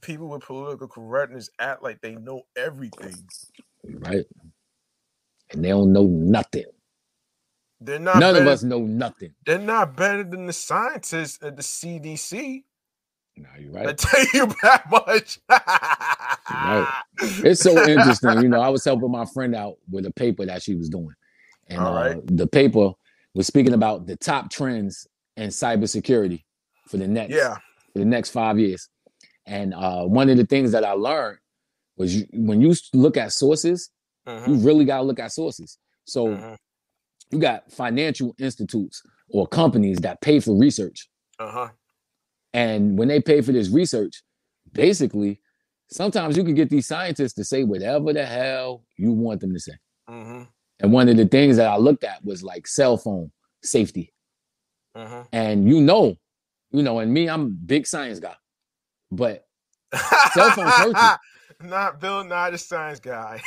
people 0.00 0.28
with 0.28 0.42
political 0.42 0.88
correctness 0.88 1.50
act 1.58 1.82
like 1.82 2.00
they 2.00 2.14
know 2.16 2.42
everything. 2.56 3.14
Right. 3.84 4.24
And 5.52 5.64
they 5.64 5.68
don't 5.68 5.92
know 5.92 6.06
nothing. 6.06 6.64
They're 7.80 7.98
not 7.98 8.18
None 8.18 8.36
of 8.36 8.46
us 8.46 8.62
know 8.62 8.80
nothing. 8.80 9.34
They're 9.46 9.58
not 9.58 9.96
better 9.96 10.24
than 10.24 10.46
the 10.46 10.52
scientists 10.52 11.38
at 11.42 11.56
the 11.56 11.62
CDC. 11.62 12.64
No, 13.36 13.48
you're 13.58 13.70
right. 13.72 13.84
I 13.84 13.86
right. 13.88 13.98
tell 13.98 14.24
you 14.34 14.46
that 14.62 14.90
much. 14.90 15.38
It's 17.44 17.60
so 17.60 17.70
interesting. 17.88 18.42
You 18.42 18.48
know, 18.48 18.60
I 18.60 18.68
was 18.68 18.84
helping 18.84 19.10
my 19.12 19.24
friend 19.26 19.54
out 19.54 19.76
with 19.90 20.06
a 20.06 20.12
paper 20.12 20.44
that 20.46 20.62
she 20.62 20.74
was 20.74 20.88
doing. 20.88 21.14
And 21.68 21.80
right. 21.80 22.16
uh, 22.16 22.20
the 22.24 22.46
paper 22.46 22.92
was 23.34 23.46
speaking 23.46 23.74
about 23.74 24.06
the 24.06 24.16
top 24.16 24.50
trends 24.50 25.06
in 25.36 25.50
cybersecurity 25.50 26.42
for 26.88 26.96
the 26.96 27.06
next 27.06 27.32
Yeah. 27.32 27.56
for 27.92 28.00
the 28.00 28.04
next 28.04 28.30
five 28.30 28.58
years. 28.58 28.88
And 29.48 29.74
uh, 29.74 30.04
one 30.04 30.28
of 30.28 30.36
the 30.36 30.46
things 30.46 30.72
that 30.72 30.84
I 30.84 30.92
learned 30.92 31.38
was 31.96 32.14
you, 32.16 32.26
when 32.32 32.60
you 32.60 32.74
look 32.92 33.16
at 33.16 33.32
sources, 33.32 33.90
you 34.26 34.32
Mhm, 34.32 34.64
really 34.64 34.84
got 34.84 34.98
to 34.98 35.02
look 35.04 35.18
at 35.18 35.32
sources. 35.32 35.78
So 36.04 36.26
mhm, 36.28 36.56
you 37.30 37.38
got 37.38 37.72
financial 37.72 38.34
institutes 38.38 39.02
or 39.30 39.46
companies 39.46 39.98
that 40.00 40.20
pay 40.20 40.38
for 40.40 40.54
research. 40.56 41.08
Uh-huh. 41.38 41.68
And 42.52 42.98
when 42.98 43.08
they 43.08 43.20
pay 43.20 43.40
for 43.40 43.52
this 43.52 43.68
research, 43.70 44.22
basically, 44.72 45.40
sometimes 45.90 46.36
you 46.36 46.44
can 46.44 46.54
get 46.54 46.70
these 46.70 46.86
scientists 46.86 47.34
to 47.34 47.44
say 47.44 47.64
whatever 47.64 48.12
the 48.12 48.26
hell 48.26 48.84
you 48.96 49.12
want 49.12 49.40
them 49.40 49.54
to 49.54 49.60
say. 49.60 49.72
hmm 50.06 50.42
And 50.80 50.92
one 50.92 51.08
of 51.08 51.16
the 51.16 51.26
things 51.26 51.56
that 51.56 51.66
I 51.66 51.76
looked 51.76 52.04
at 52.04 52.24
was 52.24 52.42
like 52.42 52.66
cell 52.66 52.96
phone 52.98 53.32
safety. 53.62 54.12
And 55.32 55.68
you 55.68 55.80
know, 55.80 56.16
you 56.70 56.82
know, 56.82 56.98
and 56.98 57.12
me, 57.12 57.28
I'm 57.28 57.42
a 57.42 57.46
big 57.46 57.86
science 57.86 58.20
guy. 58.20 58.34
But 59.10 59.46
Cell 60.32 60.50
phones 60.52 60.72
hurt 60.74 61.18
Not 61.62 62.00
Bill 62.00 62.24
Nye 62.24 62.50
the 62.50 62.58
Science 62.58 63.00
Guy. 63.00 63.40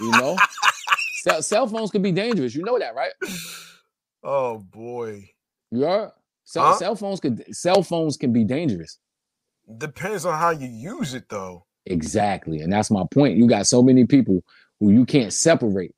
you 0.00 0.10
know, 0.12 0.36
cell, 1.22 1.42
cell 1.42 1.66
phones 1.66 1.90
can 1.90 2.02
be 2.02 2.12
dangerous. 2.12 2.54
You 2.54 2.62
know 2.64 2.78
that, 2.78 2.94
right? 2.94 3.12
oh 4.22 4.58
boy. 4.58 5.28
You 5.70 5.86
are 5.86 6.12
cell, 6.44 6.64
Huh? 6.72 6.78
cell 6.78 6.96
phones 6.96 7.20
could 7.20 7.44
cell 7.54 7.82
phones 7.82 8.16
can 8.16 8.32
be 8.32 8.44
dangerous. 8.44 8.98
Depends 9.78 10.24
on 10.24 10.38
how 10.38 10.50
you 10.50 10.68
use 10.68 11.14
it 11.14 11.28
though. 11.28 11.64
Exactly. 11.86 12.60
And 12.60 12.72
that's 12.72 12.90
my 12.90 13.04
point. 13.10 13.36
You 13.36 13.46
got 13.48 13.66
so 13.66 13.82
many 13.82 14.06
people 14.06 14.42
who 14.80 14.90
you 14.92 15.04
can't 15.06 15.32
separate 15.32 15.94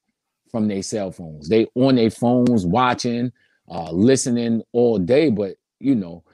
from 0.51 0.69
their 0.69 0.83
cell 0.83 1.11
phones. 1.11 1.49
They 1.49 1.67
on 1.75 1.97
their 1.97 2.11
phones 2.11 2.65
watching, 2.65 3.33
uh, 3.71 3.91
listening 3.91 4.63
all 4.73 4.99
day, 4.99 5.29
but 5.31 5.57
you 5.81 5.95
know, 5.95 6.25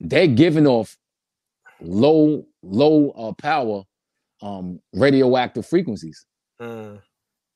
they're 0.00 0.26
giving 0.28 0.66
off 0.66 0.96
low, 1.80 2.44
low 2.62 3.10
uh, 3.10 3.32
power 3.34 3.82
um 4.40 4.80
radioactive 4.94 5.66
frequencies. 5.66 6.24
Mm, 6.60 7.00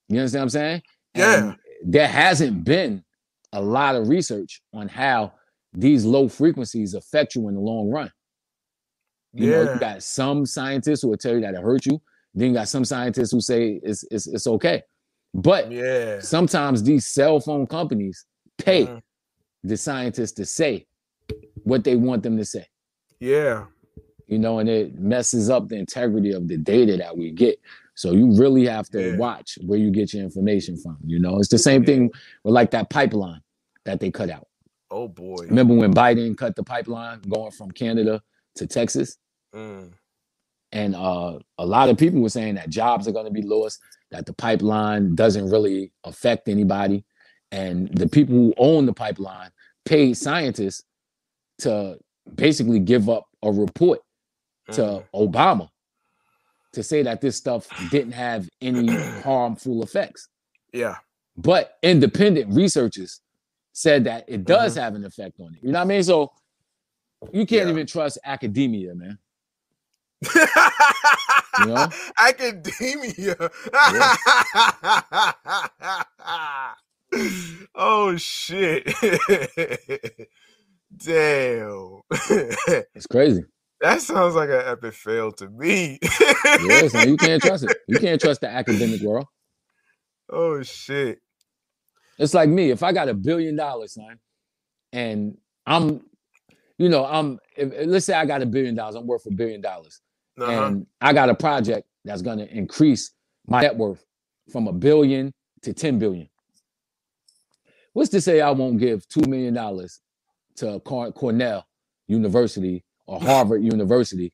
You 0.08 0.18
understand 0.18 0.40
what 0.40 0.42
I'm 0.42 0.48
saying? 0.50 0.82
Yeah. 1.14 1.38
And 1.48 1.56
there 1.84 2.08
hasn't 2.08 2.64
been 2.64 3.04
a 3.52 3.60
lot 3.62 3.94
of 3.94 4.08
research 4.08 4.60
on 4.72 4.88
how 4.88 5.34
these 5.72 6.04
low 6.04 6.28
frequencies 6.28 6.94
affect 6.94 7.34
you 7.34 7.48
in 7.48 7.54
the 7.54 7.60
long 7.60 7.88
run. 7.90 8.10
You 9.32 9.50
know, 9.50 9.62
Yeah. 9.62 9.74
you 9.74 9.80
got 9.80 10.02
some 10.02 10.44
scientists 10.44 11.02
who 11.02 11.08
will 11.08 11.16
tell 11.16 11.34
you 11.34 11.40
that 11.42 11.54
it 11.54 11.62
hurt 11.62 11.86
you. 11.86 12.00
Then 12.34 12.48
you 12.48 12.54
got 12.54 12.68
some 12.68 12.84
scientists 12.84 13.30
who 13.32 13.40
say 13.40 13.80
it's 13.82 14.04
it's, 14.10 14.26
it's 14.26 14.46
okay. 14.46 14.82
But 15.34 15.70
Yeah. 15.70 16.20
sometimes 16.20 16.82
these 16.82 17.06
cell 17.06 17.38
phone 17.40 17.66
companies 17.66 18.26
pay 18.58 18.86
Mhm. 18.86 19.00
the 19.62 19.76
scientists 19.76 20.32
to 20.32 20.44
say 20.44 20.86
what 21.62 21.84
they 21.84 21.96
want 21.96 22.22
them 22.24 22.36
to 22.38 22.44
say. 22.44 22.66
Yeah. 23.20 23.66
You 24.32 24.38
know, 24.38 24.60
and 24.60 24.68
it 24.68 24.98
messes 24.98 25.50
up 25.50 25.68
the 25.68 25.76
integrity 25.76 26.32
of 26.32 26.48
the 26.48 26.56
data 26.56 26.96
that 26.96 27.14
we 27.14 27.30
get. 27.30 27.60
So 27.94 28.12
you 28.12 28.32
really 28.34 28.66
have 28.66 28.88
to 28.90 29.10
Yeah. 29.10 29.16
watch 29.18 29.58
where 29.60 29.78
you 29.78 29.90
get 29.90 30.14
your 30.14 30.22
information 30.24 30.78
from. 30.78 30.96
You 31.04 31.18
know, 31.18 31.38
it's 31.38 31.50
the 31.50 31.58
same 31.58 31.82
Yeah. 31.82 31.86
thing 31.86 32.10
with 32.42 32.54
like 32.54 32.70
that 32.70 32.88
pipeline 32.88 33.42
that 33.84 34.00
they 34.00 34.10
cut 34.10 34.30
out. 34.30 34.48
Oh 34.90 35.06
boy. 35.06 35.44
Remember 35.48 35.74
when 35.74 35.92
Biden 35.92 36.34
cut 36.34 36.56
the 36.56 36.62
pipeline 36.62 37.20
going 37.28 37.50
from 37.52 37.70
Canada 37.72 38.22
to 38.56 38.66
Texas? 38.66 39.18
Mm. 39.54 39.92
And 40.72 40.94
uh, 40.94 41.38
a 41.58 41.66
lot 41.66 41.90
of 41.90 41.98
people 41.98 42.22
were 42.22 42.30
saying 42.30 42.54
that 42.54 42.70
jobs 42.70 43.06
are 43.06 43.12
going 43.12 43.26
to 43.26 43.30
be 43.30 43.42
lost, 43.42 43.80
that 44.12 44.24
the 44.24 44.32
pipeline 44.32 45.14
doesn't 45.14 45.50
really 45.50 45.92
affect 46.04 46.48
anybody. 46.48 47.04
And 47.50 47.88
the 47.88 48.08
people 48.08 48.34
who 48.34 48.54
own 48.56 48.86
the 48.86 48.94
pipeline 48.94 49.50
paid 49.84 50.14
scientists 50.16 50.84
to 51.58 51.98
basically 52.34 52.80
give 52.80 53.10
up 53.10 53.26
a 53.42 53.52
report 53.52 54.00
to 54.70 54.82
Mm. 54.82 55.04
Obama 55.14 55.68
to 56.72 56.82
say 56.82 57.02
that 57.02 57.20
this 57.20 57.36
stuff 57.36 57.68
didn't 57.90 58.12
have 58.12 58.48
any 58.60 58.86
harmful 59.22 59.82
effects. 59.82 60.28
Yeah. 60.72 60.96
But 61.36 61.76
independent 61.82 62.54
researchers 62.54 63.20
said 63.72 64.04
that 64.04 64.24
it 64.28 64.44
does 64.44 64.76
Mhm. 64.76 64.80
have 64.82 64.94
an 64.94 65.04
effect 65.04 65.40
on 65.40 65.54
it. 65.54 65.60
You 65.62 65.72
know 65.72 65.78
what 65.80 65.84
I 65.84 65.88
mean? 65.88 66.02
So 66.02 66.32
you 67.32 67.46
can't 67.46 67.66
Yeah. 67.66 67.72
even 67.72 67.86
trust 67.86 68.18
academia, 68.24 68.94
man. 68.94 69.18
you 71.58 71.66
know? 71.66 71.88
Academia. 72.18 73.50
oh 77.74 78.16
shit. 78.16 78.86
Damn. 80.96 82.00
It's 82.94 83.06
crazy. 83.06 83.42
That 83.82 84.00
sounds 84.00 84.34
like 84.34 84.48
an 84.48 84.62
epic 84.64 84.94
fail 84.94 85.30
to 85.32 85.48
me. 85.50 85.98
yes, 86.02 86.92
so 86.92 87.00
you 87.02 87.16
can't 87.18 87.42
trust 87.42 87.64
it. 87.64 87.76
You 87.88 87.98
can't 87.98 88.20
trust 88.20 88.40
the 88.40 88.48
academic 88.60 89.02
world. 89.02 89.26
oh 90.30 90.62
shit. 90.62 91.20
It's 92.18 92.34
like 92.34 92.48
me. 92.48 92.70
If 92.70 92.82
I 92.82 92.92
got 92.92 93.08
a 93.08 93.14
billion 93.14 93.56
dollars, 93.56 93.94
son, 93.94 94.18
and 94.92 95.36
I'm, 95.66 96.02
you 96.78 96.88
know, 96.88 97.04
I'm. 97.04 97.38
If, 97.56 97.72
if- 97.72 97.86
let's 97.88 98.06
say 98.06 98.14
I 98.14 98.24
got 98.26 98.42
a 98.42 98.46
billion 98.46 98.74
dollars. 98.74 98.94
I'm 98.94 99.06
worth 99.06 99.26
a 99.26 99.30
billion 99.32 99.60
dollars, 99.60 100.00
Uh-huh. 100.38 100.50
and 100.66 100.86
I 101.00 101.12
got 101.12 101.28
a 101.30 101.34
project 101.34 101.86
that's 102.04 102.22
going 102.22 102.38
to 102.38 102.48
increase 102.56 103.12
my 103.46 103.62
net 103.62 103.76
worth 103.76 104.04
from 104.52 104.68
a 104.68 104.72
billion 104.72 105.32
to 105.62 105.72
ten 105.72 105.98
billion. 105.98 106.28
What's 107.94 108.10
to 108.10 108.20
say 108.20 108.40
I 108.40 108.50
won't 108.52 108.78
give 108.78 109.06
two 109.08 109.22
million 109.28 109.54
dollars 109.54 110.00
to 110.56 110.80
Cornell 110.80 111.66
University 112.08 112.84
or 113.06 113.20
Harvard 113.20 113.62
University 113.62 114.32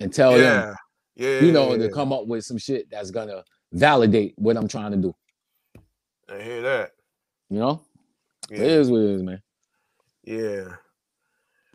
and 0.00 0.12
tell 0.12 0.32
them, 0.32 0.40
yeah. 0.40 0.74
Yeah. 1.16 1.40
you 1.40 1.52
know, 1.52 1.72
yeah, 1.72 1.86
to 1.86 1.90
come 1.90 2.12
up 2.12 2.26
with 2.26 2.44
some 2.44 2.58
shit 2.58 2.90
that's 2.90 3.10
gonna 3.10 3.44
validate 3.72 4.34
what 4.36 4.56
I'm 4.56 4.68
trying 4.68 4.92
to 4.92 4.96
do. 4.98 5.14
I 6.28 6.42
hear 6.42 6.62
that. 6.62 6.92
You 7.50 7.58
know, 7.58 7.84
Yeah. 8.50 8.58
it 8.58 8.62
is 8.70 8.90
what 8.90 9.00
it 9.02 9.10
is, 9.10 9.22
man. 9.22 9.42
Yeah. 10.24 10.76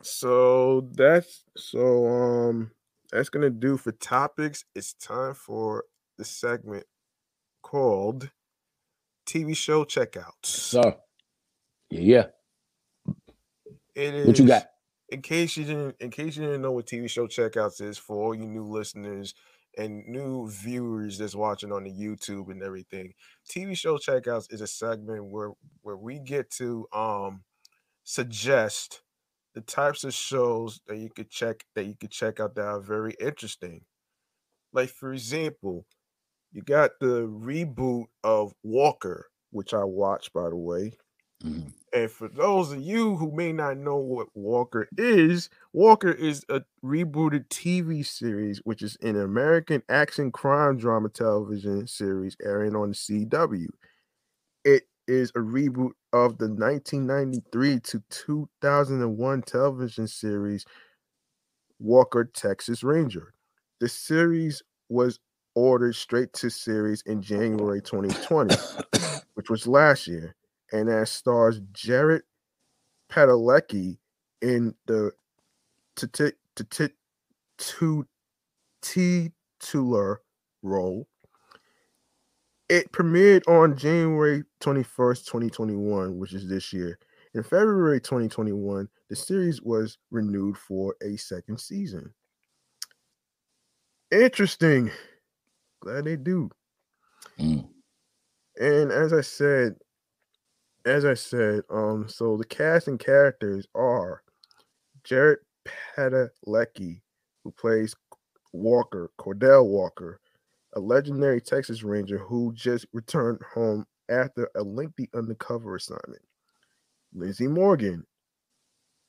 So 0.01 0.89
that's 0.93 1.43
so 1.57 2.07
um 2.07 2.71
that's 3.11 3.29
gonna 3.29 3.49
do 3.49 3.77
for 3.77 3.91
topics. 3.91 4.65
It's 4.75 4.93
time 4.93 5.33
for 5.33 5.85
the 6.17 6.25
segment 6.25 6.85
called 7.61 8.29
TV 9.25 9.55
show 9.55 9.83
checkouts. 9.85 10.45
So, 10.45 10.81
yeah, 11.89 11.99
yeah. 11.99 13.13
It 13.95 14.13
is 14.13 14.27
What 14.27 14.39
you 14.39 14.47
got? 14.47 14.67
In 15.11 15.21
case 15.21 15.57
you 15.57 15.65
didn't 15.65 15.95
in 15.99 16.11
case 16.11 16.35
you 16.37 16.43
didn't 16.45 16.61
know 16.61 16.71
what 16.71 16.87
TV 16.87 17.07
show 17.07 17.27
checkouts 17.27 17.81
is 17.81 17.97
for 17.97 18.15
all 18.17 18.35
you 18.35 18.45
new 18.45 18.63
listeners 18.63 19.33
and 19.77 20.05
new 20.07 20.49
viewers 20.49 21.17
that's 21.17 21.35
watching 21.35 21.71
on 21.71 21.83
the 21.83 21.91
YouTube 21.91 22.49
and 22.51 22.63
everything. 22.63 23.13
TV 23.49 23.75
show 23.75 23.97
checkouts 23.97 24.51
is 24.51 24.61
a 24.61 24.67
segment 24.67 25.31
where 25.31 25.51
where 25.81 25.97
we 25.97 26.19
get 26.19 26.49
to 26.51 26.87
um 26.93 27.43
suggest 28.03 29.03
the 29.55 29.61
types 29.61 30.03
of 30.03 30.13
shows 30.13 30.81
that 30.87 30.97
you 30.97 31.09
could 31.09 31.29
check 31.29 31.65
that 31.75 31.85
you 31.85 31.95
could 31.95 32.11
check 32.11 32.39
out 32.39 32.55
that 32.55 32.65
are 32.65 32.81
very 32.81 33.15
interesting. 33.19 33.85
Like 34.73 34.89
for 34.89 35.13
example, 35.13 35.85
you 36.51 36.61
got 36.63 36.91
the 37.01 37.27
reboot 37.27 38.07
of 38.23 38.53
Walker, 38.63 39.27
which 39.51 39.73
I 39.73 39.83
watched 39.85 40.33
by 40.33 40.49
the 40.49 40.57
way. 40.57 40.93
Mhm. 41.43 41.71
And 41.93 42.11
for 42.11 42.27
those 42.27 42.71
of 42.71 42.81
you 42.81 43.15
who 43.15 43.31
may 43.31 43.51
not 43.51 43.77
know 43.77 43.95
what 43.97 44.27
Walker 44.35 44.87
is, 44.97 45.49
Walker 45.73 46.11
is 46.11 46.45
a 46.49 46.61
rebooted 46.83 47.49
TV 47.49 48.03
series, 48.03 48.59
which 48.63 48.81
is 48.83 48.97
an 49.01 49.15
American 49.19 49.81
action 49.89 50.31
crime 50.31 50.77
drama 50.77 51.09
television 51.09 51.87
series 51.87 52.35
airing 52.43 52.75
on 52.75 52.89
the 52.89 52.95
CW. 52.95 53.69
It 54.65 54.83
is 55.07 55.31
a 55.31 55.39
reboot 55.39 55.91
of 56.13 56.37
the 56.39 56.49
1993 56.49 57.79
to 57.81 58.03
2001 58.09 59.43
television 59.43 60.07
series 60.07 60.65
Walker, 61.79 62.25
Texas 62.25 62.83
Ranger. 62.83 63.33
The 63.79 63.87
series 63.89 64.61
was 64.89 65.19
ordered 65.55 65.95
straight 65.95 66.33
to 66.33 66.49
series 66.49 67.01
in 67.05 67.21
January 67.21 67.81
2020 67.81 68.55
which 69.35 69.49
was 69.49 69.65
last 69.67 70.07
year, 70.07 70.35
and 70.71 70.89
that 70.89 71.07
stars 71.07 71.61
Jared 71.71 72.23
Padalecki 73.11 73.97
in 74.41 74.75
the 74.85 75.11
tit- 75.95 76.37
tit- 76.69 76.95
tu- 77.57 78.07
titular 78.81 80.21
role. 80.61 81.07
It 82.69 82.91
premiered 82.91 83.47
on 83.47 83.75
January 83.75 84.43
21st, 84.61 85.25
2021, 85.25 86.17
which 86.19 86.33
is 86.33 86.47
this 86.47 86.71
year. 86.71 86.99
In 87.33 87.43
February 87.43 87.99
2021, 87.99 88.87
the 89.09 89.15
series 89.15 89.61
was 89.61 89.97
renewed 90.11 90.57
for 90.57 90.95
a 91.01 91.15
second 91.17 91.59
season. 91.59 92.13
Interesting. 94.11 94.91
Glad 95.81 96.05
they 96.05 96.15
do. 96.15 96.49
Mm. 97.39 97.67
And 98.59 98.91
as 98.91 99.13
I 99.13 99.21
said, 99.21 99.75
as 100.85 101.05
I 101.05 101.13
said, 101.13 101.63
um, 101.69 102.07
so 102.07 102.37
the 102.37 102.45
cast 102.45 102.87
and 102.87 102.99
characters 102.99 103.67
are 103.75 104.23
Jared 105.03 105.39
Padalecki, 105.97 107.01
who 107.43 107.51
plays 107.51 107.95
Walker, 108.53 109.11
Cordell 109.19 109.65
Walker, 109.65 110.19
a 110.73 110.79
legendary 110.79 111.41
Texas 111.41 111.83
Ranger 111.83 112.17
who 112.17 112.53
just 112.53 112.85
returned 112.93 113.39
home 113.53 113.85
after 114.09 114.49
a 114.55 114.61
lengthy 114.63 115.09
undercover 115.13 115.75
assignment. 115.75 116.21
Lizzie 117.13 117.47
Morgan, 117.47 118.05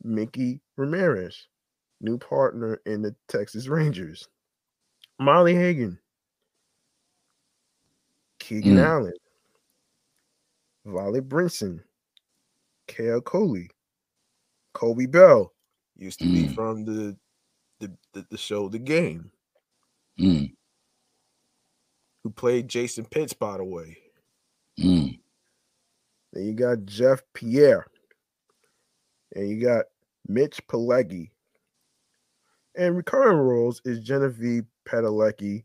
Micki 0.05 0.61
Ramirez, 0.77 1.47
new 2.01 2.19
partner 2.19 2.81
in 2.87 3.03
the 3.03 3.15
Texas 3.29 3.69
Rangers. 3.69 4.29
Molly 5.19 5.55
Hagan, 5.55 5.99
Keegan 8.39 8.77
Mm. 8.77 8.85
Allen, 8.85 9.13
Violet 10.91 11.29
Brinson, 11.29 11.83
Kale 12.87 13.21
Culley, 13.21 13.71
Coby 14.75 15.11
Bell, 15.11 15.53
used 15.97 16.19
to 16.21 16.25
be 16.25 16.45
Mm. 16.49 16.55
from 16.55 16.85
the 16.85 17.17
the, 17.81 17.97
the 18.13 18.27
the 18.31 18.37
show 18.37 18.69
The 18.69 18.79
Game, 18.79 19.31
Mm. 20.19 20.55
who 22.23 22.31
played 22.31 22.69
Jason 22.69 23.07
Pitts, 23.07 23.33
by 23.33 23.57
the 23.57 23.65
way. 23.65 23.97
Mm. 24.79 25.19
Then 26.33 26.45
you 26.45 26.53
got 26.53 26.85
Jeff 26.85 27.23
Pierre, 27.35 27.87
and 29.35 29.49
you 29.49 29.61
got 29.65 29.87
Mitch 30.29 30.61
Pileggi. 30.67 31.31
And 32.77 32.97
recurring 32.97 33.39
roles 33.39 33.81
is 33.85 33.99
Genevieve 34.01 34.65
Padalecki, 34.87 35.65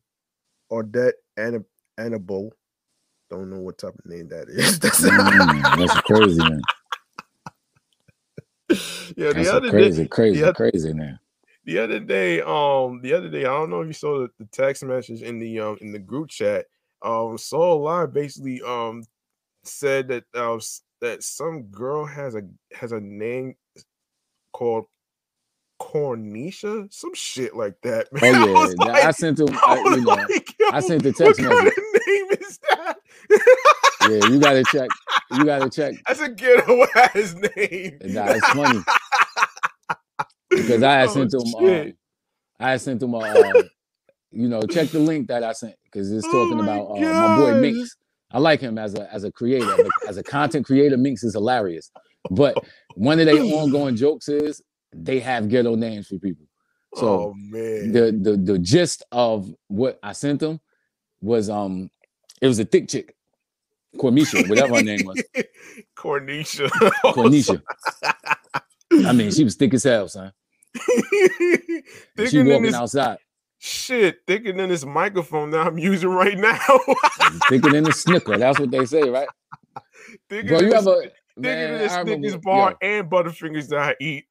Odette 0.71 1.15
Anna- 1.37 1.65
Annable. 1.97 2.51
Don't 3.35 3.49
know 3.49 3.59
what 3.59 3.77
type 3.77 3.93
of 3.93 4.05
name 4.05 4.29
that 4.29 4.47
is. 4.49 4.79
That's, 4.81 5.01
Mm. 5.01 5.77
That's 5.77 6.01
crazy, 6.01 6.41
man. 6.41 6.61
yeah, 9.17 9.33
the 9.33 9.33
That's 9.33 9.49
other 9.49 9.67
a 9.67 9.71
day, 9.71 9.77
crazy, 9.77 10.07
crazy, 10.07 10.39
the 10.41 10.49
oth- 10.49 10.55
crazy, 10.55 10.93
man. 10.93 11.19
the 11.65 11.79
other 11.79 11.99
day, 11.99 12.41
um, 12.41 13.01
the 13.01 13.13
other 13.13 13.29
day, 13.29 13.41
I 13.41 13.49
don't 13.49 13.69
know 13.69 13.81
if 13.81 13.87
you 13.87 13.93
saw 13.93 14.19
the, 14.19 14.29
the 14.39 14.45
text 14.45 14.83
message 14.83 15.21
in 15.21 15.39
the 15.39 15.59
um 15.59 15.77
in 15.81 15.91
the 15.91 15.99
group 15.99 16.29
chat. 16.29 16.65
Um, 17.01 17.37
Soul 17.37 17.81
Live 17.81 18.13
basically 18.13 18.61
um 18.61 19.03
said 19.63 20.07
that 20.07 20.23
uh, 20.33 20.59
that 21.01 21.23
some 21.23 21.63
girl 21.63 22.05
has 22.05 22.35
a 22.35 22.43
has 22.73 22.93
a 22.93 22.99
name 23.01 23.55
called 24.53 24.85
Cornisha, 25.81 26.91
some 26.93 27.13
shit 27.13 27.55
like 27.55 27.75
that. 27.83 28.07
Oh 28.21 28.31
Man. 28.33 28.45
I 28.81 28.85
yeah, 28.85 28.95
I 29.03 29.07
like, 29.07 29.15
sent 29.15 29.39
him. 29.39 29.49
I 29.67 29.77
I, 29.85 29.95
you 29.95 30.01
know, 30.01 30.13
like, 30.13 30.55
I 30.71 30.79
sent 30.79 31.03
the 31.03 31.11
text 31.13 31.41
message. 31.41 31.73
Is 32.07 32.59
that? 32.69 32.97
Yeah, 33.99 34.19
you 34.21 34.39
gotta 34.39 34.65
check. 34.65 34.93
You 35.29 35.45
gotta 35.45 35.69
check. 35.69 35.95
That's 36.07 36.21
a 36.21 36.29
ghetto 36.29 36.85
ass 36.95 37.35
name. 37.57 38.01
Nah, 38.01 38.33
it's 38.33 38.49
funny 38.49 38.85
because 40.55 40.83
I 40.83 40.93
had 40.99 41.11
Oh, 41.11 41.11
sent 41.11 41.33
him. 41.33 41.55
Um, 41.55 41.85
shit. 41.85 41.97
I 42.59 42.77
sent 42.77 43.03
him 43.03 43.13
a, 43.15 43.19
uh, 43.19 43.63
you 44.31 44.49
know, 44.49 44.67
check 44.67 44.91
the 44.91 44.99
link 44.99 45.27
that 45.29 45.43
I 45.43 45.53
sent 45.53 45.75
because 45.85 46.11
it's 46.11 46.27
talking 46.27 46.59
Oh 46.59 46.63
my 46.63 46.81
about 46.81 46.87
uh, 46.87 47.13
my 47.13 47.27
boy. 47.29 47.53
Minx. 47.55 47.97
I 48.31 48.39
like 48.39 48.61
him 48.61 48.77
as 48.77 48.95
a 48.95 49.11
as 49.13 49.23
a 49.25 49.31
creator, 49.31 49.73
as 49.73 49.85
a- 49.85 49.93
as 50.05 50.17
a 50.17 50.23
content 50.23 50.65
creator. 50.65 50.97
Minx 50.97 51.23
is 51.23 51.33
hilarious, 51.33 51.91
but 52.29 52.59
one 52.95 53.19
of 53.19 53.27
their 53.27 53.43
ongoing 53.45 53.95
jokes 53.95 54.29
is 54.29 54.61
they 54.93 55.19
have 55.21 55.49
ghetto 55.49 55.75
names 55.75 56.07
for 56.07 56.19
people. 56.19 56.47
So 56.93 57.31
oh 57.31 57.33
man. 57.35 57.91
the 57.91 58.11
the 58.21 58.37
the 58.37 58.59
gist 58.59 59.03
of 59.11 59.53
what 59.69 59.99
I 60.03 60.13
sent 60.13 60.41
them 60.41 60.61
was 61.21 61.49
um 61.49 61.89
it 62.45 62.49
was 62.49 62.59
a 62.59 62.65
thick 62.65 62.87
chick, 62.87 63.15
Cornisha, 63.97 64.47
whatever 64.47 64.75
her 64.75 64.83
name 64.83 65.05
was, 65.05 65.21
Cornisha. 65.95 66.69
Cornisha. 67.05 67.61
I 69.05 69.11
mean, 69.13 69.31
she 69.31 69.43
was 69.43 69.55
thick 69.55 69.73
as 69.73 69.83
hell, 69.83 70.07
son. 70.07 70.31
She 72.29 72.41
walking 72.43 72.63
this 72.63 72.75
outside, 72.75 73.17
shit, 73.57 74.19
thicker 74.27 74.53
than 74.53 74.69
this 74.69 74.85
microphone 74.85 75.49
that 75.51 75.65
I'm 75.65 75.77
using 75.77 76.09
right 76.09 76.37
now. 76.37 76.57
thicker 77.49 77.71
than 77.71 77.87
a 77.87 77.91
snicker. 77.91 78.37
That's 78.37 78.59
what 78.59 78.71
they 78.71 78.85
say, 78.85 79.09
right? 79.09 79.27
thicker 80.29 80.49
Bro, 80.49 80.59
you 80.61 80.69
this, 80.69 80.87
ever 80.87 81.01
thicker 81.01 81.11
man? 81.37 81.71
than 81.71 81.77
this 81.79 81.91
remember, 81.91 82.11
Snickers 82.11 82.37
bar 82.41 82.77
yo, 82.81 82.87
and 82.87 83.09
Butterfingers 83.09 83.67
that 83.69 83.79
I 83.79 83.95
eat. 83.99 84.25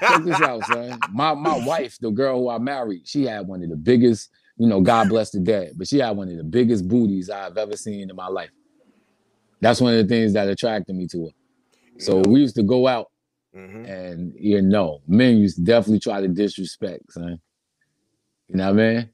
check 0.00 0.24
this 0.24 0.40
out, 0.40 0.64
son. 0.66 0.98
My 1.10 1.34
my 1.34 1.64
wife, 1.64 1.98
the 2.00 2.10
girl 2.10 2.38
who 2.40 2.48
I 2.50 2.58
married, 2.58 3.06
she 3.06 3.24
had 3.24 3.46
one 3.46 3.62
of 3.62 3.70
the 3.70 3.76
biggest. 3.76 4.30
You 4.58 4.68
know, 4.68 4.80
God 4.80 5.08
bless 5.08 5.30
the 5.30 5.40
dead, 5.40 5.72
but 5.76 5.88
she 5.88 5.98
had 5.98 6.16
one 6.16 6.28
of 6.30 6.36
the 6.36 6.44
biggest 6.44 6.88
booties 6.88 7.30
I've 7.30 7.58
ever 7.58 7.76
seen 7.76 8.10
in 8.10 8.16
my 8.16 8.28
life. 8.28 8.50
That's 9.60 9.80
one 9.80 9.94
of 9.94 10.06
the 10.06 10.14
things 10.14 10.34
that 10.34 10.48
attracted 10.48 10.94
me 10.96 11.06
to 11.08 11.26
her. 11.26 11.32
So 11.98 12.22
we 12.22 12.40
used 12.40 12.56
to 12.56 12.62
go 12.62 12.86
out 12.88 13.08
Mhm. 13.54 13.88
And 13.88 14.34
you 14.38 14.60
know, 14.62 15.02
men 15.06 15.36
used 15.38 15.56
to 15.56 15.62
definitely 15.62 16.00
try 16.00 16.20
to 16.20 16.28
disrespect, 16.28 17.12
son. 17.12 17.40
You 18.48 18.56
know 18.56 18.64
what 18.72 18.80
I 18.80 18.94
mean? 18.94 19.10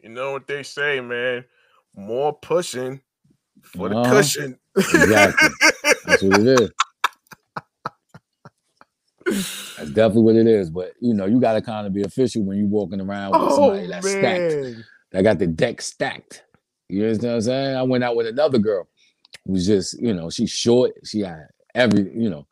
You 0.00 0.10
know 0.10 0.32
what 0.32 0.46
they 0.46 0.62
say, 0.62 1.00
man. 1.00 1.44
More 1.94 2.32
pushing 2.32 3.00
for 3.62 3.88
the 3.88 3.96
Uh-huh. 3.96 4.10
cushion. 4.10 4.58
Exactly. 4.92 5.50
That's 6.04 6.22
what 6.22 6.34
it 6.34 6.46
is. 6.46 6.70
That's 9.76 9.90
definitely 9.90 10.22
what 10.22 10.36
it 10.36 10.46
is. 10.46 10.70
But 10.70 10.92
you 11.00 11.14
know, 11.14 11.26
you 11.26 11.40
gotta 11.40 11.62
kind 11.62 11.86
of 11.86 11.92
be 11.92 12.02
official 12.02 12.44
when 12.44 12.58
you're 12.58 12.66
walking 12.68 13.00
around 13.00 13.38
with 13.38 13.40
oh 13.42 13.56
somebody 13.56 13.86
that's 13.86 14.08
stacked. 14.08 14.58
That 15.12 15.22
got 15.22 15.38
the 15.38 15.46
deck 15.46 15.80
stacked. 15.80 16.44
You 16.88 17.02
understand 17.04 17.30
what 17.30 17.36
I'm 17.36 17.42
saying? 17.42 17.76
I 17.76 17.82
went 17.82 18.04
out 18.04 18.16
with 18.16 18.26
another 18.26 18.58
girl 18.58 18.88
who 19.46 19.52
was 19.52 19.66
just, 19.66 20.00
you 20.00 20.14
know, 20.14 20.30
she's 20.30 20.50
short. 20.50 20.92
She 21.04 21.20
had 21.20 21.46
every, 21.74 22.10
you 22.14 22.30
know, 22.30 22.46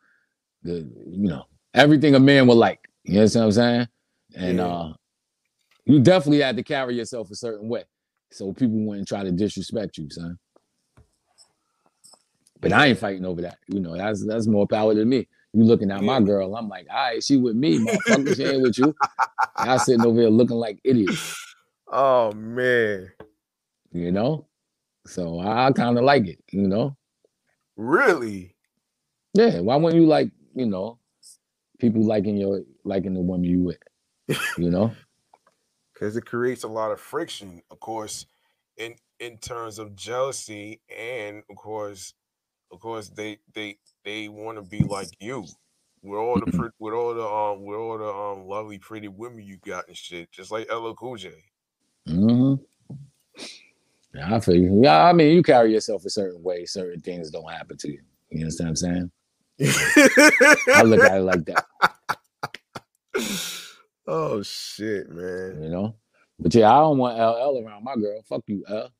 the, 0.63 0.89
you 1.09 1.27
know, 1.29 1.43
everything 1.73 2.15
a 2.15 2.19
man 2.19 2.47
would 2.47 2.57
like. 2.57 2.79
You 3.03 3.19
understand 3.19 3.45
what 3.45 3.47
I'm 3.47 3.51
saying? 3.53 3.87
And 4.35 4.59
Yeah. 4.59 4.65
uh 4.67 4.93
you 5.85 5.99
definitely 6.01 6.41
had 6.41 6.57
to 6.57 6.63
carry 6.63 6.95
yourself 6.95 7.31
a 7.31 7.35
certain 7.35 7.69
way. 7.69 7.83
So 8.31 8.53
people 8.53 8.77
wouldn't 8.85 9.07
try 9.07 9.23
to 9.23 9.31
disrespect 9.31 9.97
you, 9.97 10.09
son. 10.09 10.37
But 12.59 12.73
I 12.73 12.87
ain't 12.87 12.99
fighting 12.99 13.25
over 13.25 13.41
that. 13.43 13.57
You 13.67 13.79
know, 13.79 13.95
that's 13.95 14.25
that's 14.25 14.47
more 14.47 14.67
power 14.67 14.93
than 14.93 15.09
me. 15.09 15.27
You 15.53 15.63
looking 15.63 15.91
at 15.91 16.03
my 16.03 16.19
girl, 16.21 16.55
I'm 16.55 16.69
like, 16.69 16.87
all 16.89 16.95
right, 16.95 17.23
she 17.23 17.37
with 17.37 17.55
me, 17.55 17.79
motherfucker. 17.79 18.35
She 18.35 18.43
ain't 18.43 18.61
with 18.61 18.77
you. 18.77 18.93
Y'all 19.65 19.79
sitting 19.79 20.05
over 20.05 20.19
here 20.19 20.29
looking 20.29 20.57
like 20.57 20.79
idiot. 20.83 21.15
Oh 21.87 22.31
man. 22.33 23.11
you 23.91 24.11
know? 24.11 24.45
So 25.05 25.39
I, 25.39 25.71
kind 25.71 25.97
of 25.97 26.03
like 26.03 26.27
it, 26.27 26.39
you 26.51 26.67
know? 26.67 26.97
Really? 27.77 28.55
Yeah, 29.33 29.61
why 29.61 29.77
wouldn't 29.77 30.01
you 30.01 30.07
like, 30.07 30.31
you 30.53 30.65
know, 30.65 30.99
people 31.79 32.03
liking 32.03 32.37
your 32.37 32.61
liking 32.83 33.13
the 33.13 33.21
woman 33.21 33.45
you 33.45 33.63
with? 33.63 33.77
You 34.57 34.69
know? 34.69 34.91
Because 35.93 36.17
it 36.17 36.25
creates 36.25 36.63
a 36.63 36.67
lot 36.67 36.91
of 36.91 36.99
friction, 36.99 37.61
of 37.71 37.79
course, 37.79 38.25
in 38.75 38.95
in 39.19 39.37
terms 39.37 39.79
of 39.79 39.95
jealousy, 39.95 40.81
and 40.95 41.43
of 41.49 41.55
course, 41.55 42.13
of 42.71 42.79
course, 42.79 43.09
they 43.09 43.39
they 43.53 43.77
they 44.07 44.29
want 44.29 44.57
to 44.59 44.63
be 44.63 44.85
like 44.85 45.11
you. 45.21 45.55
With 46.03 46.19
all 46.19 46.39
the 46.41 46.47
pre- 46.47 46.71
with 46.79 46.95
all 46.95 47.15
the 47.15 47.27
um 47.27 47.65
with 47.65 47.77
all 47.77 47.99
the 47.99 48.07
um 48.09 48.47
lovely 48.47 48.79
pretty 48.79 49.09
women 49.09 49.45
you 49.45 49.57
got 49.65 49.87
and 49.89 49.97
shit, 49.97 50.31
just 50.31 50.51
like 50.51 50.71
LL 50.73 50.93
Cool 50.93 51.17
J. 51.17 51.33
hmm 52.07 52.55
Yeah, 54.13 54.35
I 54.35 54.39
feel 54.41 54.55
you. 54.57 54.81
Yeah, 54.83 55.05
I 55.05 55.13
mean, 55.13 55.35
you 55.35 55.43
carry 55.43 55.73
yourself 55.73 56.05
a 56.05 56.11
certain 56.11 56.43
way, 56.43 56.65
certain 56.65 57.01
things 57.01 57.31
don't 57.31 57.51
happen 57.51 57.77
to 57.77 57.89
you. 57.91 58.01
You 58.31 58.41
understand 58.41 58.67
what 58.67 58.71
I'm 58.71 58.75
saying? 58.77 59.11
I 60.73 60.83
look 60.83 61.03
at 61.03 61.17
it 61.17 61.21
like 61.23 61.45
that, 61.45 61.65
oh 64.07 64.43
shit, 64.43 65.09
man! 65.09 65.61
you 65.61 65.69
know? 65.69 65.95
But 66.39 66.55
yeah, 66.55 66.71
I 66.71 66.79
don't 66.81 66.97
want 66.99 67.17
LL 67.17 67.65
around 67.65 67.83
my 67.83 67.95
girl. 67.95 68.21
Fuck 68.29 68.43
you, 68.47 68.63
L. 68.69 68.91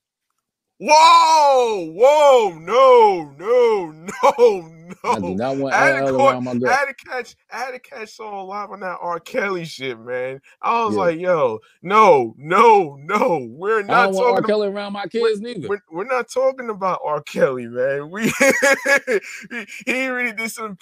Whoa, 0.80 1.92
whoa, 1.92 2.60
no, 2.60 3.34
no, 3.40 3.92
no, 3.92 4.70
no. 5.04 5.12
I 5.12 5.20
do 5.20 5.36
not 5.36 5.58
want 5.58 5.74
I 5.74 5.88
had, 5.88 6.06
to 6.06 6.14
my 6.14 6.52
I 6.70 6.74
had 6.74 6.86
to 6.86 6.94
catch, 6.94 7.36
I 7.52 7.58
had 7.58 7.72
to 7.72 7.80
catch 7.80 8.10
Saul 8.16 8.48
live 8.48 8.70
on 8.72 8.82
that 8.82 8.98
R. 9.02 9.20
Kelly 9.20 9.66
shit, 9.66 10.00
man. 10.00 10.40
I 10.62 10.86
was 10.86 10.96
Yeah. 10.96 11.02
like, 11.02 11.20
yo, 11.20 11.60
no, 11.82 12.36
no, 12.38 12.96
no, 13.00 13.48
we're 13.50 13.80
I 13.80 13.84
not 13.84 14.06
don't 14.06 14.16
want 14.16 14.26
R. 14.28 14.32
talking. 14.42 14.48
Kelly 14.48 14.68
around 14.68 14.94
my 14.94 15.08
kids 15.08 15.42
neither. 15.42 15.68
We're, 15.68 15.82
we're 15.92 16.04
not 16.06 16.30
talking 16.30 16.70
about 16.70 17.00
R. 17.04 17.22
Kelly, 17.24 17.68
man. 17.68 18.12
We 18.12 18.32
he, 19.50 19.66
he 19.86 20.08
really 20.08 20.34
did 20.34 20.52
some 20.52 20.76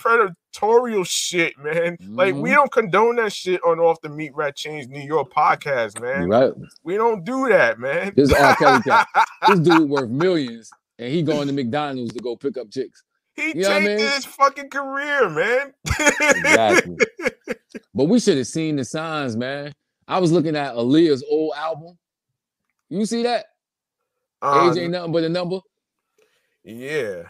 predatorial 0.60 1.06
shit, 1.06 1.58
man. 1.58 1.98
Like 2.08 2.36
we 2.36 2.50
Mhm. 2.52 2.56
don't 2.56 2.72
condone 2.72 3.16
that 3.18 3.34
shit 3.34 3.62
on 3.64 3.80
Off 3.80 4.00
the 4.02 4.10
Meatrack 4.10 4.54
Chainz 4.56 4.88
New 4.88 5.00
York 5.02 5.32
podcast, 5.34 6.00
man. 6.02 6.30
Right? 6.30 6.54
We 6.84 6.96
don't 6.96 7.24
do 7.24 7.48
that, 7.50 7.80
man. 7.80 8.14
This 8.16 8.32
R. 8.34 8.56
Kelly 8.56 8.82
cat. 8.86 9.08
This 9.48 9.60
dude 9.60 9.90
worth 9.90 10.10
millions, 10.10 10.70
and 11.00 11.12
he 11.12 11.22
going 11.24 11.48
to 11.48 11.54
McDonald's 11.54 12.14
to 12.14 12.20
go 12.20 12.36
pick 12.36 12.58
up 12.58 12.70
chicks. 12.72 13.04
he 13.36 13.48
You 13.50 13.54
know 13.64 13.70
what 13.70 13.72
I 13.78 13.86
changed 13.86 14.04
mean? 14.04 14.12
his 14.14 14.26
fucking 14.26 14.70
career, 14.70 15.30
man. 15.30 15.74
Exactly. 16.00 16.98
But 17.94 18.06
we 18.06 18.20
should 18.20 18.38
have 18.38 18.48
seen 18.48 18.76
the 18.78 18.84
signs, 18.86 19.36
man. 19.38 19.74
I 20.08 20.20
was 20.20 20.32
looking 20.32 20.56
at 20.56 20.76
Aaliyah's 20.76 21.24
old 21.30 21.54
album. 21.58 21.98
You 22.90 23.06
see 23.06 23.24
that? 23.24 23.46
Age 24.44 24.78
ain't 24.78 24.92
nothing 24.92 25.12
but 25.14 25.24
a 25.24 25.30
number. 25.30 25.60
yeah. 26.64 27.24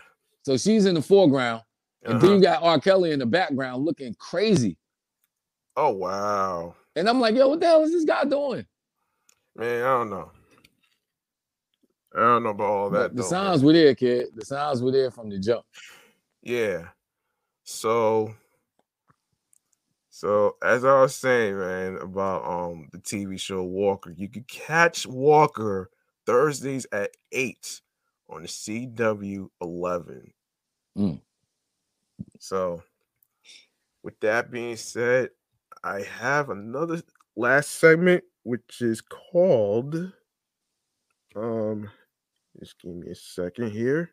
So 0.43 0.57
she's 0.57 0.85
in 0.85 0.95
the 0.95 1.02
foreground, 1.03 1.61
and 2.06 2.22
then 2.22 2.26
Uh-huh. 2.30 2.36
you 2.36 2.41
got 2.41 2.64
R. 2.64 2.80
Kelly 2.80 3.11
in 3.11 3.19
the 3.19 3.26
background 3.26 3.84
looking 3.86 4.14
crazy. 4.15 4.77
Oh 5.77 5.90
wow, 5.91 6.76
And 6.95 7.10
I'm 7.10 7.19
like, 7.19 7.36
yo, 7.36 7.49
what 7.49 7.60
the 7.60 7.65
hell 7.65 7.84
is 7.84 7.91
this 7.91 8.06
guy 8.06 8.23
doing? 8.23 8.65
man. 9.57 9.82
I 9.84 9.88
don't 9.88 10.10
know. 10.10 10.32
I 12.15 12.19
don't 12.19 12.44
know 12.44 12.49
about 12.49 12.69
all 12.69 12.90
But 12.90 12.99
that. 13.10 13.15
the 13.15 13.22
though, 13.23 13.27
signs 13.27 13.61
man. 13.61 13.65
were 13.68 13.73
there, 13.73 13.95
kid. 13.95 14.27
The 14.36 14.45
signs 14.45 14.82
were 14.82 14.91
there 14.91 15.11
from 15.11 15.30
the 15.30 15.38
jump. 15.40 15.65
Yeah. 16.41 16.88
So 17.65 18.34
so 20.10 20.56
as 20.64 20.86
I 20.86 21.02
was 21.02 21.15
saying, 21.15 21.57
man, 21.57 21.98
about 21.98 22.45
um 22.45 22.88
the 22.94 22.99
TV 22.99 23.38
show 23.40 23.64
Walker, 23.64 24.11
you 24.15 24.30
could 24.30 24.48
catch 24.48 25.06
Walker 25.06 25.90
Thursdays 26.26 26.88
at 26.94 27.11
8 27.34 27.82
on 28.30 28.44
the 28.44 28.48
CW 28.48 29.49
11. 29.61 30.34
Mm. 30.98 31.22
So 32.45 32.84
with 34.03 34.19
that 34.19 34.51
being 34.51 34.76
said, 34.76 35.31
I 35.84 36.01
have 36.01 36.51
another 36.51 37.01
last 37.35 37.72
segment 37.72 38.23
which 38.43 38.81
is 38.81 39.01
called 39.01 40.13
um 41.35 41.89
just 42.59 42.80
give 42.80 42.93
me 42.93 43.09
a 43.09 43.15
second 43.15 43.72
here. 43.72 44.11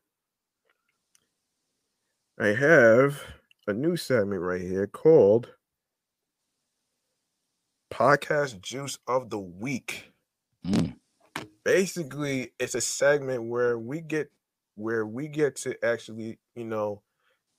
I 2.41 2.49
have 2.49 3.23
a 3.67 3.75
new 3.75 3.99
segment 3.99 4.41
right 4.41 4.63
here 4.63 4.87
called 4.87 5.51
Podcast 7.93 8.63
Juice 8.63 8.99
of 9.07 9.29
the 9.29 9.39
Week. 9.39 10.11
Mm. 10.67 10.97
Basically, 11.65 12.53
it's 12.59 12.75
a 12.75 12.81
segment 12.81 13.43
where 13.43 13.79
we 13.79 14.01
get 14.01 14.33
where 14.77 15.05
we 15.05 15.29
get 15.29 15.57
to 15.57 15.77
actually, 15.85 16.39
you 16.57 16.65
know, 16.65 17.03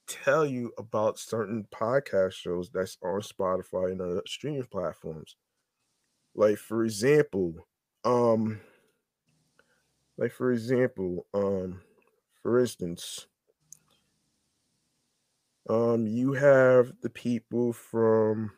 tell 0.08 0.46
you 0.46 0.72
about 0.78 1.20
certain 1.20 1.68
podcast 1.74 2.34
shows 2.34 2.70
that's 2.70 2.98
on 3.04 3.22
Spotify 3.22 3.92
and 3.92 4.02
other 4.02 4.22
streaming 4.28 4.66
platforms. 4.66 5.36
Like 6.36 6.58
for 6.58 6.84
example, 6.84 7.56
um 8.04 8.60
like 10.18 10.32
for 10.32 10.52
example, 10.52 11.26
um 11.34 11.82
for 12.42 12.60
instance, 12.60 13.28
um 15.70 16.06
you 16.08 16.34
have 16.34 16.94
the 17.02 17.10
people 17.10 17.74
from 17.74 18.52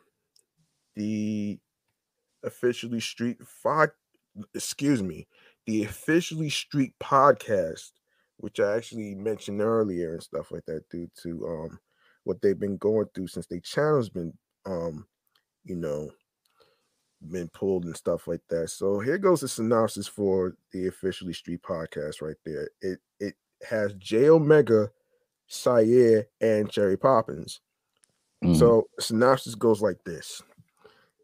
the 0.94 1.58
officially 2.44 3.00
street 3.00 3.38
five 3.46 3.90
excuse 4.54 5.02
me 5.02 5.26
the 5.66 5.84
officially 5.84 6.50
street 6.50 6.92
podcast 7.02 7.92
which 8.38 8.60
i 8.60 8.76
actually 8.76 9.14
mentioned 9.14 9.60
earlier 9.60 10.14
and 10.14 10.22
stuff 10.22 10.50
like 10.50 10.64
that 10.66 10.88
due 10.90 11.08
to 11.20 11.46
um 11.46 11.78
what 12.24 12.40
they've 12.42 12.58
been 12.58 12.76
going 12.76 13.06
through 13.14 13.26
since 13.26 13.46
their 13.46 13.60
channel's 13.60 14.08
been 14.08 14.32
um 14.66 15.06
you 15.64 15.76
know 15.76 16.10
been 17.30 17.48
pulled 17.48 17.84
and 17.84 17.96
stuff 17.96 18.26
like 18.26 18.42
that. 18.48 18.70
So 18.70 19.00
here 19.00 19.18
goes 19.18 19.40
the 19.40 19.48
synopsis 19.48 20.06
for 20.06 20.56
the 20.72 20.86
officially 20.86 21.32
street 21.32 21.62
podcast 21.62 22.22
right 22.22 22.36
there. 22.44 22.68
It 22.80 22.98
it 23.20 23.34
has 23.68 23.92
J 23.94 24.28
Omega, 24.28 24.90
Sayer, 25.46 26.26
and 26.40 26.70
Cherry 26.70 26.96
Poppins. 26.96 27.60
Mm. 28.44 28.56
So 28.56 28.88
synopsis 29.00 29.54
goes 29.54 29.82
like 29.82 30.02
this: 30.04 30.42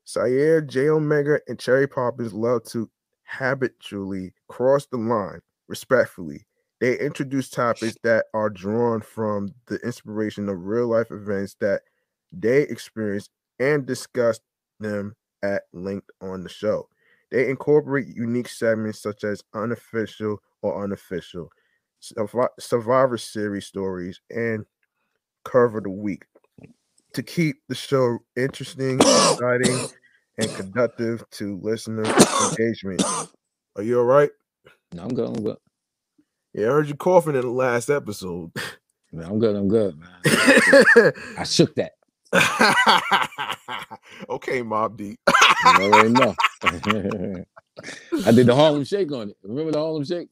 Sayer, 0.05 0.61
J 0.61 0.89
Omega, 0.89 1.41
and 1.49 1.59
Cherry 1.59 1.87
Poppins 1.87 2.33
love 2.33 2.65
to 2.65 2.91
habitually 3.27 4.35
cross 4.49 4.87
the 4.87 4.99
line 4.99 5.41
respectfully. 5.69 6.47
They 6.83 6.99
introduce 6.99 7.49
topics 7.49 7.97
that 8.03 8.25
are 8.35 8.51
drawn 8.51 9.03
from 9.03 9.55
the 9.69 9.77
inspiration 9.85 10.49
of 10.49 10.67
real 10.67 10.89
life 10.89 11.13
events 11.13 11.55
that 11.61 11.83
they 12.33 12.63
experience 12.63 13.29
and 13.61 13.87
discuss 13.87 14.41
them 14.81 15.15
at 15.45 15.63
length 15.73 16.09
on 16.21 16.43
the 16.43 16.49
show. 16.49 16.89
They 17.31 17.49
incorporate 17.49 18.09
unique 18.09 18.49
segments 18.49 19.01
such 19.01 19.23
as 19.23 19.45
unofficial 19.55 20.39
or 20.63 20.83
unofficial, 20.83 21.51
Survivor 22.59 23.17
Series 23.17 23.67
stories, 23.67 24.21
and 24.31 24.67
Curve 25.45 25.77
of 25.77 25.85
the 25.85 25.91
Week 25.91 26.25
to 27.15 27.23
keep 27.23 27.59
the 27.69 27.77
show 27.77 28.19
interesting, 28.35 28.97
exciting, 28.97 29.87
and 30.39 30.51
conductive 30.57 31.25
to 31.31 31.61
listener 31.63 32.03
engagement. 32.51 33.05
Are 33.77 33.85
you 33.85 34.01
all 34.01 34.05
right? 34.05 34.31
No, 34.93 35.05
I'm 35.05 35.15
good. 35.15 35.29
I'm 35.29 35.45
good. 35.45 35.59
Yeah, 36.55 36.67
I 36.67 36.71
heard 36.71 36.89
you 36.89 36.95
coughing 36.95 37.35
in 37.35 37.41
the 37.41 37.49
last 37.49 37.89
episode. 37.89 38.53
Man, 39.13 39.27
I'm 39.27 39.39
good. 39.39 39.57
I'm 39.57 39.69
good, 39.69 39.99
man. 39.99 40.11
I 41.37 41.45
shook 41.45 41.75
that. 41.75 41.93
okay, 44.31 44.63
Mobb 44.63 44.97
Deep. 44.97 45.21
You 45.29 45.83
already 45.83 46.09
know. 46.09 46.35
I 48.25 48.33
did 48.33 48.47
the 48.47 48.55
Harlem 48.55 48.85
Shake 48.85 49.13
on 49.13 49.29
it. 49.29 49.37
Remember 49.43 49.71
the 49.71 49.79
Harlem 49.79 50.05
Shake? 50.05 50.31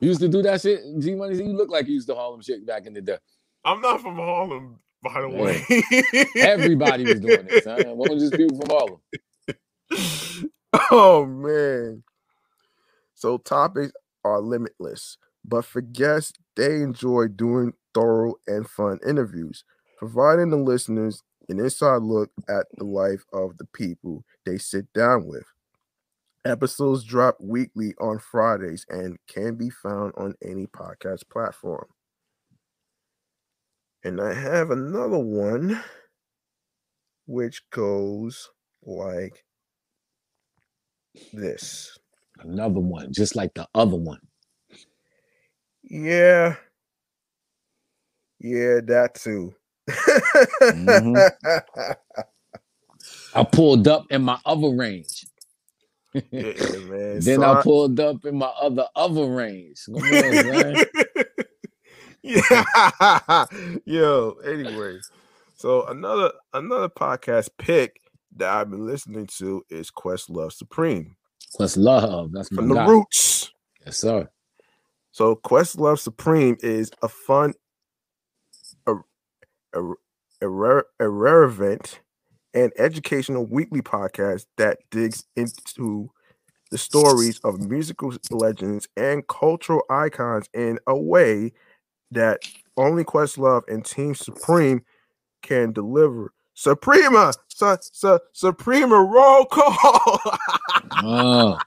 You 0.00 0.08
used 0.08 0.20
to 0.20 0.28
do 0.28 0.40
that 0.40 0.62
shit. 0.62 0.80
G 0.98 1.14
Money, 1.14 1.36
you 1.36 1.52
look 1.52 1.70
like 1.70 1.88
you 1.88 1.92
used 1.92 2.08
to 2.08 2.14
Harlem 2.14 2.40
Shake 2.40 2.64
back 2.64 2.86
in 2.86 2.94
the 2.94 3.02
day. 3.02 3.18
I'm 3.62 3.82
not 3.82 4.00
from 4.00 4.16
Harlem, 4.16 4.78
by 5.02 5.20
the 5.20 5.28
way. 5.28 5.62
Everybody 6.42 7.04
was 7.04 7.20
doing 7.20 7.44
this. 7.44 7.66
Huh? 7.66 7.84
What 7.92 8.10
was 8.10 8.22
just 8.22 8.32
people 8.32 8.58
from 8.60 8.70
Harlem? 8.70 9.00
oh 10.90 11.26
man. 11.26 12.02
So 13.14 13.38
topics 13.38 13.92
are 14.24 14.40
limitless, 14.40 15.18
but 15.44 15.64
for 15.64 15.80
guests, 15.80 16.32
they 16.56 16.76
enjoy 16.76 17.28
doing 17.28 17.74
thorough 17.94 18.34
and 18.46 18.68
fun 18.68 18.98
interviews, 19.06 19.64
providing 19.98 20.50
the 20.50 20.56
listeners 20.56 21.22
an 21.48 21.60
inside 21.60 22.02
look 22.02 22.30
at 22.48 22.66
the 22.76 22.84
life 22.84 23.24
of 23.32 23.58
the 23.58 23.66
people 23.66 24.24
they 24.46 24.58
sit 24.58 24.92
down 24.92 25.26
with. 25.26 25.44
Episodes 26.44 27.04
drop 27.04 27.36
weekly 27.40 27.94
on 28.00 28.18
Fridays 28.18 28.86
and 28.88 29.18
can 29.26 29.54
be 29.56 29.70
found 29.70 30.12
on 30.16 30.34
any 30.42 30.66
podcast 30.66 31.28
platform. 31.30 31.86
And 34.02 34.20
I 34.20 34.34
have 34.34 34.70
another 34.70 35.18
one 35.18 35.82
which 37.26 37.62
goes 37.70 38.50
like 38.82 39.44
this. 41.32 41.98
Another 42.40 42.80
one, 42.80 43.12
just 43.12 43.36
like 43.36 43.54
the 43.54 43.66
other 43.74 43.96
one. 43.96 44.20
Yeah. 45.82 46.56
Yeah, 48.40 48.80
that 48.86 49.14
too. 49.14 49.54
Mhm. 49.88 51.30
I 53.34 53.44
pulled 53.44 53.86
up 53.88 54.06
in 54.10 54.22
my 54.22 54.38
other 54.46 54.70
range. 54.70 55.26
yeah, 56.14 56.52
man. 56.88 57.20
Then 57.20 57.40
So 57.40 57.42
I 57.42 57.62
pulled 57.62 58.00
up 58.00 58.24
in 58.24 58.36
my 58.38 58.46
other 58.60 58.86
other 58.94 59.26
range. 59.26 59.80
On, 59.88 60.02
yeah. 62.22 63.44
Yo, 63.84 64.36
anyway. 64.44 64.98
So 65.54 65.86
another 65.86 66.32
another 66.52 66.88
podcast 66.88 67.50
pick 67.58 68.00
that 68.36 68.48
I've 68.48 68.70
been 68.70 68.86
listening 68.86 69.26
to 69.38 69.64
is 69.70 69.90
Questlove 69.90 70.52
Supreme 70.52 71.16
Quest 71.54 71.76
love. 71.76 72.32
That's 72.32 72.48
from 72.48 72.68
the 72.68 72.74
guy. 72.74 72.86
Roots. 72.86 73.52
Yes, 73.86 73.98
sir. 73.98 74.28
So 75.12 75.36
Questlove 75.36 76.00
Supreme 76.00 76.56
is 76.60 76.90
a 77.00 77.08
fun, 77.08 77.54
ir- 78.88 79.04
ir- 79.74 79.94
irre- 80.42 80.82
irrelevant, 80.98 82.00
and 82.52 82.72
educational 82.76 83.46
weekly 83.46 83.82
podcast 83.82 84.46
that 84.56 84.78
digs 84.90 85.24
into 85.36 86.10
the 86.72 86.78
stories 86.78 87.38
of 87.44 87.60
musical 87.60 88.12
legends 88.30 88.88
and 88.96 89.24
cultural 89.28 89.82
icons 89.88 90.48
in 90.54 90.80
a 90.88 90.96
way 90.98 91.52
that 92.10 92.42
only 92.76 93.04
Questlove 93.04 93.62
and 93.68 93.84
Team 93.84 94.16
Supreme 94.16 94.82
can 95.42 95.72
deliver. 95.72 96.33
Suprema, 96.54 97.32
su- 97.48 97.76
su- 97.80 98.18
Suprema 98.32 98.96
roll 99.02 99.44
call. 99.46 100.20
Oh, 101.02 101.58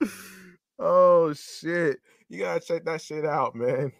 Oh 0.78 1.32
shit. 1.34 1.98
You 2.28 2.38
gotta 2.38 2.60
check 2.60 2.84
that 2.84 3.02
shit 3.02 3.24
out, 3.26 3.54
man. 3.54 3.92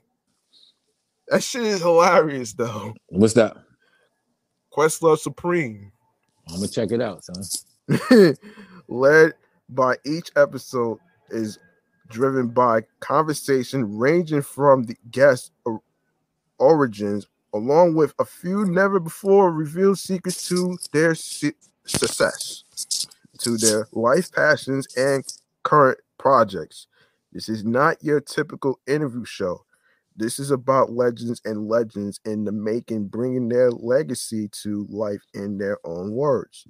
That 1.29 1.43
shit 1.43 1.63
is 1.63 1.81
hilarious 1.83 2.53
though. 2.55 2.95
what's 3.09 3.35
that? 3.35 3.57
Questlove 4.73 5.19
Supreme. 5.19 5.93
I'm 6.49 6.55
gonna 6.57 6.69
check 6.69 6.91
it 6.93 7.03
out, 7.03 7.23
son. 7.25 8.35
Led 8.89 9.35
by 9.69 9.97
each 10.07 10.31
episode 10.37 10.99
is 11.31 11.59
driven 12.09 12.49
by 12.49 12.83
conversation 13.01 13.99
ranging 13.99 14.43
from 14.43 14.85
the 14.85 14.97
guest 15.11 15.53
or- 15.65 15.83
origins 16.59 17.27
along 17.55 17.95
with 17.95 18.15
a 18.19 18.25
few 18.25 18.65
never 18.65 18.99
before 19.01 19.53
revealed 19.53 19.99
secrets 19.99 20.47
to 20.49 20.79
their 20.93 21.15
su- 21.15 21.53
success 21.85 22.65
to 23.39 23.57
their 23.57 23.89
life 23.93 24.31
passions 24.33 24.87
and 24.97 25.25
current 25.63 25.99
projects. 26.19 26.87
This 27.33 27.49
is 27.49 27.65
not 27.65 28.03
your 28.03 28.21
typical 28.21 28.79
interview 28.87 29.25
show. 29.25 29.65
This 30.17 30.39
is 30.39 30.51
about 30.51 30.93
legends 30.93 31.41
and 31.45 31.69
legends 31.69 32.21
in 32.27 32.45
the 32.45 32.53
making, 32.53 33.07
bringing 33.07 33.49
their 33.49 33.71
legacy 33.71 34.49
to 34.63 34.87
life 34.91 35.23
in 35.33 35.57
their 35.59 35.79
own 35.85 36.13
words. 36.13 36.65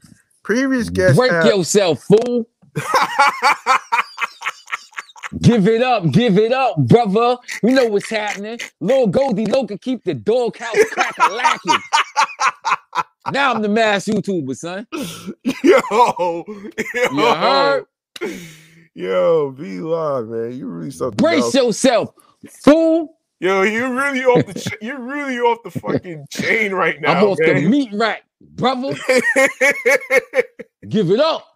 Previous 0.45 0.89
guests 0.91 1.17
Break 1.19 1.33
have- 1.33 1.47
yourself, 1.47 2.03
fool. 2.05 2.47
Give 5.39 5.69
it 5.69 5.83
up, 5.83 6.11
give 6.11 6.39
it 6.39 6.53
up, 6.53 6.77
brother. 6.77 7.37
You 7.63 7.71
know 7.71 7.87
what's 7.87 8.11
happening. 8.11 8.59
Little 8.81 9.07
Goldie 9.07 9.47
Loca 9.47 9.79
keep 9.79 10.03
the 10.05 10.15
doghouse 10.15 10.77
crack 10.91 11.15
a 11.19 11.29
lacking. 11.33 11.77
Now 13.33 13.55
I'm 13.55 13.63
the 13.63 13.69
mass 13.69 14.07
YouTuber, 14.07 14.57
son. 14.57 14.87
yo, 15.63 16.45
yo, 17.05 17.87
You 18.95 19.09
yo, 19.09 19.51
be 19.53 19.81
live, 19.81 20.27
man. 20.29 20.53
You 20.53 20.67
really 20.67 20.91
something. 20.91 21.17
Brace 21.17 21.43
else. 21.43 21.55
yourself, 21.55 22.15
fool. 22.49 23.17
Yo, 23.39 23.63
you're 23.63 23.95
really 23.95 24.25
off 24.25 24.47
the 24.47 24.59
ch- 24.59 24.83
you're 24.83 25.01
really 25.01 25.39
off 25.39 25.63
the 25.63 25.71
fucking 25.71 26.27
chain 26.31 26.73
right 26.73 27.01
now, 27.01 27.13
I'm 27.13 27.25
off 27.25 27.39
the 27.39 27.55
meat 27.55 27.91
rack, 27.93 28.25
brother. 28.41 28.95
Give 30.89 31.11
it 31.11 31.21
up. 31.21 31.47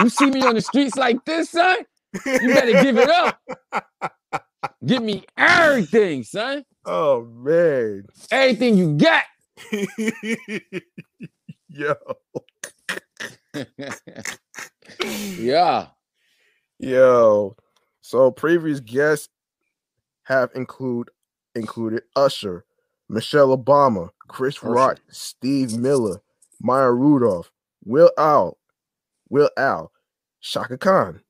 You 0.00 0.08
see 0.08 0.26
me 0.26 0.42
on 0.42 0.56
the 0.56 0.60
streets 0.60 0.96
like 0.96 1.24
this, 1.24 1.50
son? 1.50 1.76
You 2.26 2.54
better 2.54 2.82
give 2.82 2.98
it 2.98 3.10
up. 3.10 3.40
Give 4.84 5.02
me 5.02 5.24
everything, 5.36 6.24
son. 6.24 6.64
oh 6.84 7.24
man, 7.24 8.04
Everything 8.30 8.76
you 8.76 8.96
got. 8.96 9.24
yo, 11.68 11.94
yeah. 15.38 15.86
yo. 16.78 17.56
So 18.02 18.30
previous 18.30 18.80
guests 18.80 19.28
have 20.24 20.50
include 20.54 21.08
included 21.54 22.02
Usher, 22.16 22.64
Michelle 23.08 23.56
Obama, 23.56 24.10
Chris 24.28 24.56
Usher. 24.58 24.70
Rock, 24.70 25.00
Steve 25.10 25.76
Miller, 25.76 26.20
Maya 26.60 26.90
Rudolph, 26.90 27.50
Will 27.84 28.10
Al, 28.18 28.58
Will 29.30 29.50
Al, 29.56 29.92
Chaka 30.42 30.76
Khan, 30.78 31.20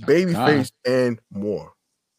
Babyface, 0.00 0.72
and 0.86 1.20
more. 1.32 1.72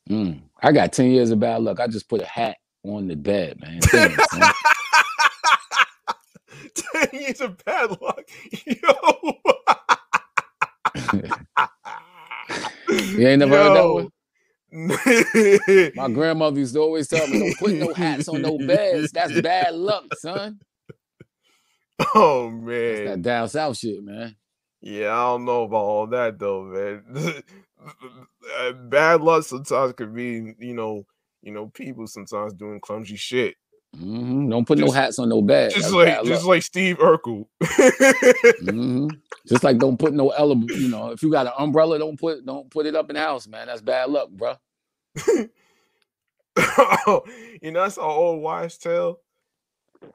Mm, 0.09 0.41
I 0.61 0.71
got 0.71 0.93
10 0.93 1.11
years 1.11 1.31
of 1.31 1.39
bad 1.39 1.61
luck. 1.61 1.79
I 1.79 1.87
just 1.87 2.07
put 2.09 2.21
a 2.21 2.25
hat 2.25 2.57
on 2.83 3.07
the 3.07 3.15
bed, 3.15 3.59
man. 3.59 3.79
Damn, 3.91 4.17
son. 4.31 4.53
Ten 6.75 7.09
years 7.13 7.41
of 7.41 7.63
bad 7.65 7.89
luck, 8.01 8.23
yo. 8.65 9.33
You 12.87 13.27
ain't 13.27 13.39
never 13.39 13.57
heard 13.57 13.75
that 13.75 13.89
one? 13.91 14.09
My 15.95 16.09
grandmother 16.09 16.59
used 16.59 16.75
to 16.75 16.79
always 16.79 17.07
tell 17.07 17.27
me, 17.27 17.39
don't 17.39 17.57
put 17.57 17.73
no 17.73 17.93
hats 17.93 18.27
on 18.27 18.41
no 18.41 18.57
beds. 18.57 19.11
That's 19.11 19.41
bad 19.41 19.73
luck, 19.73 20.13
son. 20.19 20.59
Oh 22.13 22.49
That's 22.49 22.63
man. 22.63 23.05
that 23.05 23.21
down 23.21 23.49
south 23.49 23.77
shit, 23.77 24.03
man. 24.03 24.35
Yeah, 24.81 25.13
I 25.13 25.23
don't 25.31 25.45
know 25.45 25.63
about 25.63 25.77
all 25.77 26.07
that 26.07 26.37
though, 26.37 26.63
man. 26.63 27.43
Uh, 28.59 28.71
Bad 28.73 29.21
luck 29.21 29.43
sometimes 29.43 29.93
could 29.93 30.13
be, 30.13 30.55
you 30.59 30.73
know, 30.73 31.05
you 31.41 31.51
know, 31.51 31.67
people 31.67 32.07
sometimes 32.07 32.53
doing 32.53 32.79
clumsy 32.79 33.15
shit. 33.15 33.55
hmm 33.97 34.49
Don't 34.49 34.65
put 34.67 34.77
no 34.77 34.91
hats 34.91 35.19
on 35.19 35.29
no 35.29 35.41
bed. 35.41 35.71
Just 35.71 35.91
That's 35.91 35.93
like 35.93 36.23
just 36.25 36.45
luck. 36.45 36.45
like 36.45 36.63
Steve 36.63 36.97
Urkel. 36.99 37.45
hmm 38.59 39.09
Just 39.47 39.63
like 39.63 39.77
don't 39.79 39.97
put 39.97 40.13
no 40.13 40.29
element. 40.29 40.71
You 40.75 40.89
know, 40.89 41.09
if 41.11 41.21
you 41.23 41.31
got 41.31 41.47
an 41.47 41.53
umbrella, 41.57 41.99
don't 41.99 42.19
put 42.19 42.45
don't 42.45 42.69
put 42.69 42.85
it 42.85 42.95
up 42.95 43.09
in 43.09 43.15
the 43.15 43.21
house, 43.21 43.47
man. 43.47 43.67
That's 43.67 43.81
bad 43.81 44.09
luck, 44.09 44.29
bro. 44.29 44.55
you 47.61 47.71
know, 47.71 47.81
that's 47.83 47.97
an 47.97 48.03
old 48.03 48.41
wives' 48.41 48.77
tale. 48.77 49.19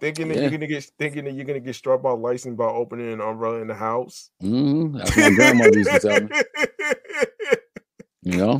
Thinking 0.00 0.28
that 0.28 0.36
Yeah. 0.36 0.42
you're 0.42 0.50
gonna 0.50 0.66
get 0.66 0.84
thinking 0.98 1.24
that 1.24 1.32
you're 1.34 1.44
gonna 1.44 1.60
get 1.60 1.74
struck 1.74 2.02
by 2.02 2.12
lightning 2.12 2.56
by 2.56 2.66
opening 2.66 3.12
an 3.12 3.20
umbrella 3.20 3.60
in 3.60 3.68
the 3.68 3.74
house. 3.74 4.30
hmm 4.40 4.96
That's 4.96 5.16
my 5.16 5.30
grandmother 5.30 5.76
used 5.78 5.90
to 5.92 5.98
tell 5.98 6.20
me. 6.20 6.30
You 8.22 8.36
know, 8.38 8.58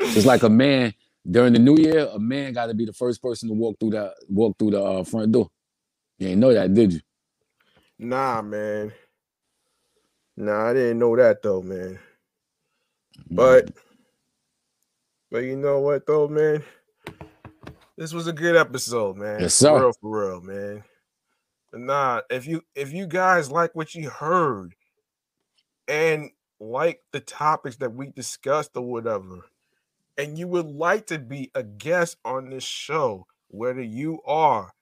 It's 0.00 0.26
like 0.26 0.42
a 0.42 0.48
man 0.50 0.94
during 1.30 1.52
the 1.52 1.58
new 1.58 1.76
year, 1.78 2.08
a 2.12 2.18
man 2.18 2.52
got 2.52 2.66
to 2.66 2.74
be 2.74 2.84
the 2.84 2.92
first 2.92 3.22
person 3.22 3.48
to 3.48 3.54
walk 3.54 3.78
through 3.80 3.90
the 3.90 4.14
walk 4.28 4.58
through 4.58 4.72
the 4.72 4.82
uh, 4.82 5.04
front 5.04 5.32
door. 5.32 5.48
You 6.18 6.28
ain't 6.28 6.40
know 6.40 6.52
that, 6.52 6.74
did 6.74 6.94
you? 6.94 7.00
Nah, 7.98 8.42
man. 8.42 8.92
Nah, 10.36 10.70
I 10.70 10.74
didn't 10.74 10.98
know 11.00 11.16
that 11.16 11.42
though, 11.42 11.62
man. 11.62 11.98
But 13.30 13.70
but 15.30 15.44
you 15.44 15.56
know 15.56 15.80
what 15.80 16.06
though, 16.06 16.28
man? 16.28 16.64
This 17.96 18.12
was 18.12 18.26
a 18.26 18.32
good 18.32 18.56
episode, 18.56 19.16
man. 19.16 19.40
Yes, 19.40 19.54
For 19.58 19.68
sir. 19.68 19.78
real, 19.80 19.92
for 20.00 20.28
real, 20.30 20.40
man. 20.40 20.84
But 21.72 21.82
nah, 21.82 22.22
if 22.30 22.46
you 22.46 22.62
if 22.74 22.92
you 22.92 23.06
guys 23.06 23.50
like 23.50 23.74
what 23.74 23.94
you 23.94 24.10
heard 24.10 24.74
and 25.88 26.30
like 26.60 27.02
the 27.12 27.20
topics 27.20 27.76
that 27.76 27.94
we 27.94 28.10
discussed 28.10 28.72
or 28.76 28.82
whatever, 28.82 29.46
and 30.18 30.38
you 30.38 30.46
would 30.48 30.66
like 30.66 31.06
to 31.06 31.18
be 31.18 31.50
a 31.54 31.62
guest 31.62 32.18
on 32.24 32.50
this 32.50 32.64
show, 32.64 33.26
whether 33.48 33.82
you 33.82 34.20
are 34.24 34.72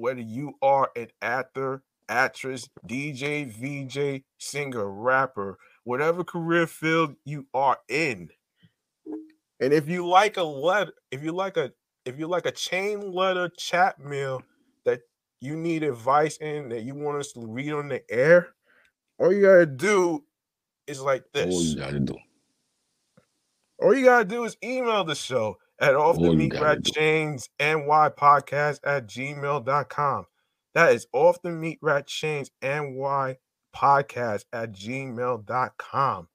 whether 0.00 0.20
you 0.20 0.54
are 0.62 0.90
an 0.96 1.08
actor, 1.20 1.82
actress, 2.08 2.68
DJ, 2.88 3.46
VJ, 3.46 4.24
singer, 4.38 4.90
rapper, 4.90 5.58
whatever 5.84 6.24
career 6.24 6.66
field 6.66 7.14
you 7.24 7.46
are 7.52 7.78
in. 7.88 8.30
And 9.60 9.74
if 9.74 9.88
you 9.88 10.08
like 10.08 10.38
a 10.38 10.42
letter, 10.42 10.92
if 11.10 11.22
you 11.22 11.32
like 11.32 11.58
a 11.58 11.70
if 12.06 12.18
you 12.18 12.26
like 12.26 12.46
a 12.46 12.50
chain 12.50 13.12
letter 13.12 13.50
chat 13.50 14.00
mail 14.00 14.42
that 14.86 15.02
you 15.40 15.54
need 15.54 15.82
advice 15.82 16.38
in 16.38 16.70
that 16.70 16.82
you 16.82 16.94
want 16.94 17.18
us 17.18 17.32
to 17.32 17.46
read 17.46 17.72
on 17.72 17.88
the 17.88 18.02
air, 18.10 18.48
all 19.18 19.32
you 19.32 19.42
gotta 19.42 19.66
do 19.66 20.24
is 20.90 21.00
like 21.00 21.22
all 21.34 21.46
this. 21.46 21.64
you 21.64 21.76
gotta 21.76 22.00
do. 22.00 22.16
All 23.78 23.94
you 23.94 24.04
gotta 24.04 24.24
do 24.24 24.44
is 24.44 24.56
email 24.62 25.04
the 25.04 25.14
show 25.14 25.56
at 25.78 25.94
off 25.94 26.16
the 26.16 26.28
All 26.28 26.34
meatrack 26.34 26.82
chainz 26.82 27.48
ny 27.58 28.08
podcast 28.10 28.80
at 28.84 29.06
gmail.com. 29.06 30.26
That 30.74 30.92
is 30.92 31.06
off 31.12 31.40
the 31.42 31.48
meatrack 31.50 32.06
chainz 32.06 32.50
ny 32.62 33.36
podcast 33.74 34.44
at 34.52 34.72
gmail.com. 34.72 36.28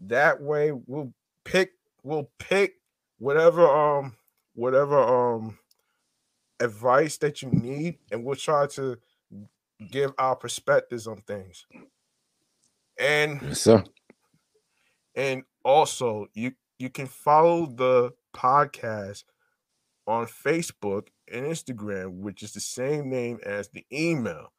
That 0.00 0.42
way 0.42 0.72
we'll 0.72 1.12
pick 1.44 1.70
we'll 2.02 2.30
pick 2.38 2.74
whatever 3.18 3.66
um 3.66 4.16
whatever 4.54 4.98
um 4.98 5.58
advice 6.60 7.16
that 7.18 7.42
you 7.42 7.50
need 7.50 7.98
and 8.12 8.24
we'll 8.24 8.36
try 8.36 8.66
to 8.66 8.98
give 9.90 10.12
our 10.18 10.36
perspectives 10.36 11.06
on 11.06 11.16
things. 11.22 11.66
And 12.98 13.40
Yes, 13.42 13.60
sir. 13.62 13.84
and 15.14 15.42
also, 15.64 16.26
you 16.34 16.52
you 16.78 16.90
can 16.90 17.06
follow 17.06 17.66
the 17.66 18.12
podcast 18.34 19.24
on 20.06 20.26
Facebook 20.26 21.08
and 21.32 21.46
Instagram, 21.46 22.20
which 22.20 22.42
is 22.42 22.52
the 22.52 22.60
same 22.60 23.08
name 23.08 23.38
as 23.44 23.68
the 23.68 23.86
email, 23.92 24.52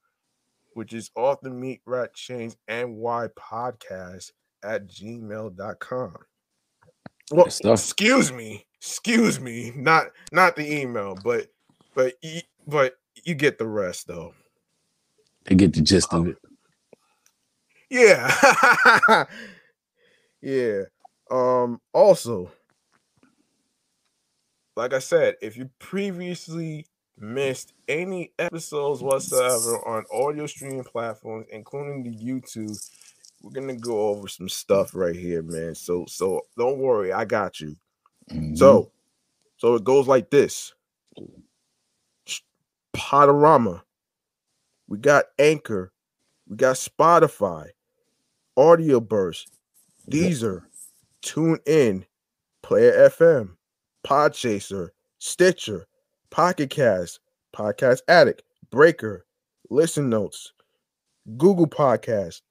which 0.73 0.93
is 0.93 1.11
off 1.15 1.41
the 1.41 1.49
meatrack 1.49 2.13
chainz 2.15 2.55
ny 2.69 3.27
podcast 3.37 4.31
at 4.63 4.87
gmail.com. 4.87 6.15
Well, 7.31 7.45
excuse 7.45 8.31
me, 8.31 8.65
excuse 8.79 9.39
me, 9.39 9.71
not 9.75 10.07
not 10.31 10.55
the 10.55 10.81
email, 10.81 11.17
but 11.23 11.47
but 11.95 12.13
but 12.67 12.95
you 13.25 13.33
get 13.35 13.57
the 13.57 13.67
rest 13.67 14.07
though. 14.07 14.33
They 15.45 15.55
get 15.55 15.73
the 15.73 15.81
gist 15.81 16.09
Oh. 16.11 16.21
of 16.21 16.27
it. 16.29 16.37
Yeah. 17.93 19.25
yeah. 20.41 20.81
Um 21.29 21.79
also 21.93 22.51
like 24.75 24.93
I 24.93 24.99
said, 24.99 25.35
if 25.41 25.55
you 25.55 25.69
previously 25.77 26.87
missed 27.19 27.73
any 27.87 28.31
episodes 28.39 29.03
whatsoever 29.03 29.77
on 29.87 30.03
audio 30.11 30.47
streaming 30.47 30.83
platforms 30.83 31.45
including 31.51 32.01
the 32.03 32.09
YouTube, 32.09 32.75
we're 33.43 33.51
going 33.51 33.67
to 33.67 33.75
go 33.75 34.07
over 34.09 34.27
some 34.27 34.49
stuff 34.49 34.95
right 34.95 35.15
here, 35.15 35.43
man. 35.43 35.75
So 35.75 36.05
so 36.07 36.41
don't 36.57 36.79
worry, 36.79 37.13
I 37.13 37.25
got 37.25 37.59
you. 37.59 37.75
Mhm. 38.31 38.57
So 38.57 38.91
so 39.57 39.75
it 39.75 39.83
goes 39.83 40.07
like 40.07 40.31
this. 40.31 40.73
Podurama. 42.95 43.83
We 44.87 44.97
got 44.97 45.25
Anchor. 45.37 45.91
We 46.47 46.57
got 46.57 46.75
Spotify, 46.75 47.69
Audioburst, 48.57 49.47
Deezer, 50.09 50.63
Tune 51.21 51.59
In, 51.65 52.05
Player 52.61 53.09
FM, 53.09 53.55
Podchaser, 54.05 54.89
Stitcher, 55.19 55.87
Pocket 56.29 56.69
Cast, 56.69 57.19
Podcast 57.55 58.01
Addict, 58.07 58.43
Breaker, 58.69 59.25
Listen 59.69 60.09
Notes, 60.09 60.53
Google 61.37 61.67
Podcast. 61.67 62.41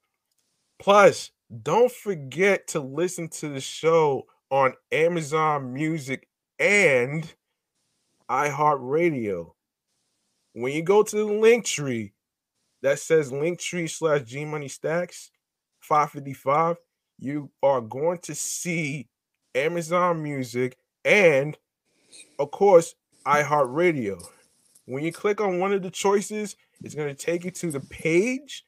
Plus, 0.78 1.30
don't 1.62 1.92
forget 1.92 2.66
to 2.68 2.80
listen 2.80 3.28
to 3.28 3.48
the 3.48 3.60
show 3.60 4.26
on 4.50 4.74
Amazon 4.90 5.72
Music 5.72 6.28
and 6.58 7.32
iHeartRadio. 8.30 9.52
When 10.54 10.72
you 10.72 10.82
go 10.82 11.02
to 11.02 11.16
the 11.16 11.24
link 11.24 11.64
tree 11.64 12.12
that 12.82 12.98
says 12.98 13.30
Linktree 13.30 13.90
slash 13.90 14.22
G 14.22 14.44
Money 14.44 14.68
Stackz 14.68 15.30
555, 15.82 16.76
you 17.18 17.50
are 17.62 17.80
going 17.80 18.18
to 18.18 18.34
see 18.34 19.08
Amazon 19.54 20.22
Music 20.22 20.76
and, 21.04 21.56
of 22.38 22.50
course, 22.50 22.94
iHeartRadio. 23.26 24.22
When 24.86 25.04
you 25.04 25.12
click 25.12 25.40
on 25.40 25.58
one 25.58 25.72
of 25.72 25.82
the 25.82 25.90
choices, 25.90 26.56
it's 26.82 26.94
going 26.94 27.14
to 27.14 27.26
take 27.26 27.44
you 27.44 27.50
to 27.52 27.70
the 27.70 27.80
page 27.80 28.64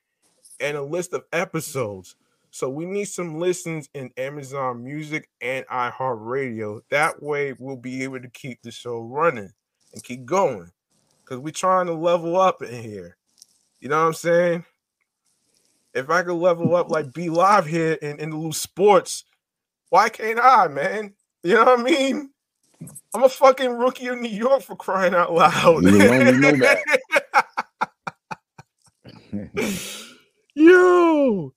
and 0.60 0.76
a 0.76 0.82
list 0.82 1.12
of 1.12 1.24
episodes. 1.32 2.16
So 2.50 2.68
we 2.68 2.84
need 2.84 3.06
some 3.06 3.40
listens 3.40 3.88
in 3.94 4.12
Amazon 4.16 4.84
Music 4.84 5.28
and 5.40 5.66
iHeartRadio. 5.66 6.82
That 6.90 7.20
way, 7.20 7.54
we'll 7.58 7.76
be 7.76 8.04
able 8.04 8.20
to 8.20 8.28
keep 8.28 8.62
the 8.62 8.70
show 8.70 9.00
running 9.00 9.50
and 9.92 10.04
keep 10.04 10.24
going 10.24 10.70
because 11.24 11.38
we're 11.38 11.50
trying 11.50 11.86
to 11.86 11.94
level 11.94 12.40
up 12.40 12.62
in 12.62 12.80
here. 12.80 13.16
You 13.80 13.88
know 13.88 14.00
what 14.00 14.06
I'm 14.06 14.14
saying? 14.14 14.64
If 15.94 16.10
I 16.10 16.22
could 16.22 16.34
level 16.34 16.74
up 16.74 16.90
like 16.90 17.12
be 17.12 17.30
live 17.30 17.66
here 17.66 17.92
in, 17.94 18.18
in 18.18 18.30
the 18.30 18.36
loose 18.36 18.60
sports, 18.60 19.24
why 19.90 20.08
can't 20.08 20.40
I, 20.40 20.68
man? 20.68 21.14
You 21.42 21.54
know 21.54 21.64
what 21.64 21.80
I 21.80 21.82
mean? 21.82 22.30
I'm 23.14 23.22
a 23.22 23.28
fucking 23.28 23.70
rookie 23.70 24.08
of 24.08 24.18
New 24.18 24.28
York 24.28 24.62
for 24.62 24.76
crying 24.76 25.14
out 25.14 25.32
loud. 25.32 25.84
You 25.84 25.92
know 25.92 26.52
that. 26.52 26.80
Yo. 30.54 31.52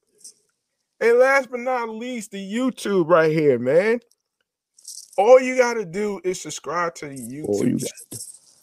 And 1.00 1.20
last 1.20 1.52
but 1.52 1.60
not 1.60 1.90
least, 1.90 2.32
the 2.32 2.54
YouTube 2.54 3.10
right 3.10 3.32
here, 3.32 3.60
man. 3.60 4.00
All 5.18 5.40
you 5.40 5.58
gotta 5.58 5.86
do 5.86 6.22
is 6.24 6.42
subscribe 6.42 6.96
to 6.96 7.08
the 7.08 7.16
YouTube. 7.16 7.48
All 7.48 7.66
you 7.66 7.80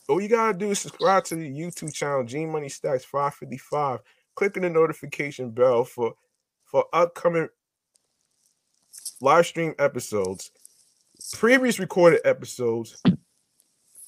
All 0.09 0.21
you 0.21 0.29
gotta 0.29 0.57
do 0.57 0.71
is 0.71 0.81
subscribe 0.81 1.25
to 1.25 1.37
the 1.37 1.49
YouTube 1.49 1.93
channel, 1.93 2.25
G 2.25 2.45
Money 2.47 2.69
Stackz 2.69 3.05
555. 3.05 4.01
Click 4.35 4.57
on 4.57 4.63
the 4.63 4.71
notification 4.71 5.51
bell 5.51 5.85
for 5.85 6.15
for 6.65 6.87
upcoming 6.93 7.49
live 9.21 9.47
stream 9.47 9.75
episodes, 9.79 10.51
previous 11.35 11.79
recorded 11.79 12.21
episodes. 12.25 13.01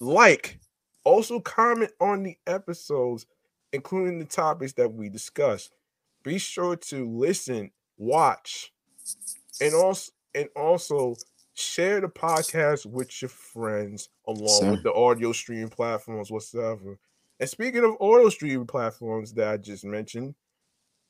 Like, 0.01 0.59
also 1.05 1.41
comment 1.41 1.93
on 2.01 2.23
the 2.23 2.37
episodes, 2.47 3.27
including 3.73 4.19
the 4.19 4.25
topics 4.25 4.73
that 4.75 4.93
we 4.93 5.09
discuss. 5.09 5.71
Be 6.23 6.39
sure 6.39 6.77
to 6.77 7.09
listen, 7.09 7.71
watch, 7.97 8.73
and 9.61 9.75
also 9.75 10.13
and 10.35 10.49
also 10.57 11.17
share 11.55 12.01
the 12.01 12.09
podcast 12.09 12.85
with 12.85 13.23
your 13.23 13.29
friends 13.31 14.11
along 14.27 14.61
Sir. 14.61 14.71
with 14.73 14.83
the 14.83 14.93
audio 14.93 15.33
stream 15.33 15.69
platforms 15.69 16.31
whatsoever 16.31 16.99
And 17.39 17.49
speaking 17.49 17.85
of 17.85 17.97
auto 18.01 18.29
streaming 18.31 18.67
platforms 18.67 19.33
that 19.35 19.49
I 19.49 19.57
just 19.59 19.85
mentioned, 19.85 20.35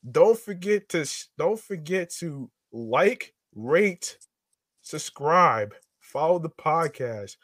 don't 0.09 0.37
forget 0.37 0.89
to 0.89 1.05
don't 1.37 1.59
forget 1.59 2.09
to 2.19 2.49
like, 2.71 3.33
rate, 3.55 4.17
subscribe, 4.81 5.73
follow 5.99 6.39
the 6.39 6.49
podcast. 6.49 7.37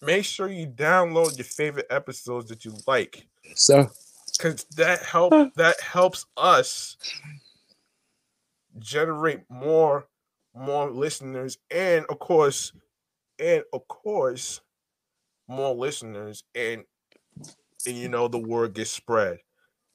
Make 0.00 0.24
sure 0.24 0.48
you 0.48 0.66
download 0.66 1.36
your 1.36 1.44
favorite 1.44 1.86
episodes 1.90 2.48
that 2.48 2.64
you 2.64 2.74
like. 2.86 3.26
So, 3.54 3.90
because 4.32 4.64
that 4.76 5.02
help 5.02 5.32
that 5.56 5.80
helps 5.80 6.26
us 6.36 6.96
generate 8.78 9.40
more 9.48 10.06
more 10.54 10.90
listeners 10.90 11.58
and 11.70 12.04
of 12.08 12.18
course 12.18 12.72
and 13.38 13.62
of 13.72 13.86
course 13.88 14.60
more 15.48 15.74
listeners 15.74 16.44
and 16.54 16.84
and 17.86 17.96
you 17.96 18.08
know 18.08 18.28
the 18.28 18.38
word 18.38 18.74
gets 18.74 18.90
spread. 18.90 19.38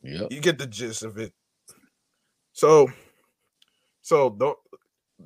Yep. 0.03 0.31
you 0.31 0.41
get 0.41 0.57
the 0.57 0.67
gist 0.67 1.03
of 1.03 1.17
it. 1.17 1.33
So 2.51 2.91
so 4.01 4.29
don't 4.31 4.57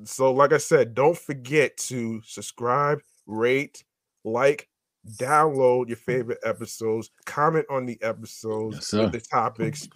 so 0.03 0.31
like 0.31 0.53
i 0.53 0.57
said 0.59 0.93
don't 0.93 1.17
forget 1.17 1.75
to 1.77 2.21
subscribe 2.23 2.99
rate 3.25 3.83
like 4.23 4.69
download 5.15 5.87
your 5.87 5.97
favorite 5.97 6.37
episodes 6.43 7.09
comment 7.25 7.65
on 7.69 7.85
the 7.87 7.97
episodes 8.03 8.93
Yes, 8.93 9.11
the 9.11 9.19
topics. 9.21 9.89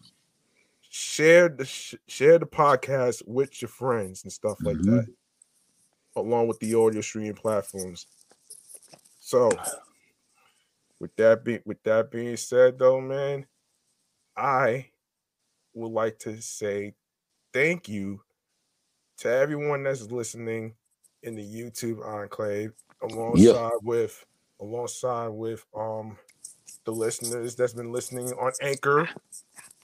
Share 0.90 1.48
the 1.50 1.66
sh- 1.66 1.96
share 2.08 2.40
the 2.40 2.46
podcast 2.48 3.22
with 3.28 3.62
your 3.62 3.70
friends 3.70 4.24
and 4.24 4.34
stuff 4.34 4.58
like 4.62 4.78
Mhm. 4.78 4.86
that 4.86 5.08
along 6.16 6.48
with 6.48 6.60
the 6.60 6.74
audio 6.74 7.02
streaming 7.02 7.36
platforms. 7.36 8.08
So 9.20 9.52
with 11.02 11.16
that 11.16 11.44
be 11.44 11.60
with 11.66 11.82
that 11.84 12.12
being 12.12 12.38
said 12.38 12.78
though 12.78 13.02
man 13.02 13.46
i 14.38 14.86
would 15.74 15.92
like 15.92 16.18
to 16.20 16.40
say 16.42 16.94
thank 17.54 17.90
you 17.90 18.22
to 19.18 19.28
everyone 19.30 19.84
that's 19.84 20.12
listening 20.12 20.74
in 21.24 21.36
the 21.36 21.44
youtube 21.44 22.06
enclave 22.06 22.72
alongside 23.02 23.72
with 23.82 24.26
alongside 24.60 25.30
with 25.30 25.66
um 25.76 26.16
the 26.86 26.92
listeners 26.92 27.56
that's 27.56 27.74
been 27.74 27.92
listening 27.92 28.32
on 28.34 28.52
anchor. 28.62 29.08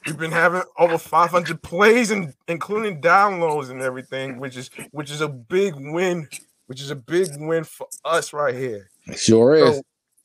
We've 0.06 0.18
been 0.18 0.32
having 0.32 0.64
over 0.78 0.98
500 0.98 1.62
plays 1.62 2.12
and 2.12 2.34
including 2.48 3.02
downloads 3.02 3.70
and 3.70 3.82
everything 3.82 4.40
which 4.40 4.56
is 4.56 4.70
which 4.92 5.12
is 5.12 5.22
a 5.22 5.28
big 5.28 5.76
win 5.76 6.28
which 6.68 6.82
is 6.82 6.92
a 6.92 6.96
big 6.96 7.28
win 7.38 7.64
for 7.64 7.88
us 8.06 8.34
right 8.34 8.56
here. 8.56 8.90
Sure 9.16 9.56
is. 9.56 9.82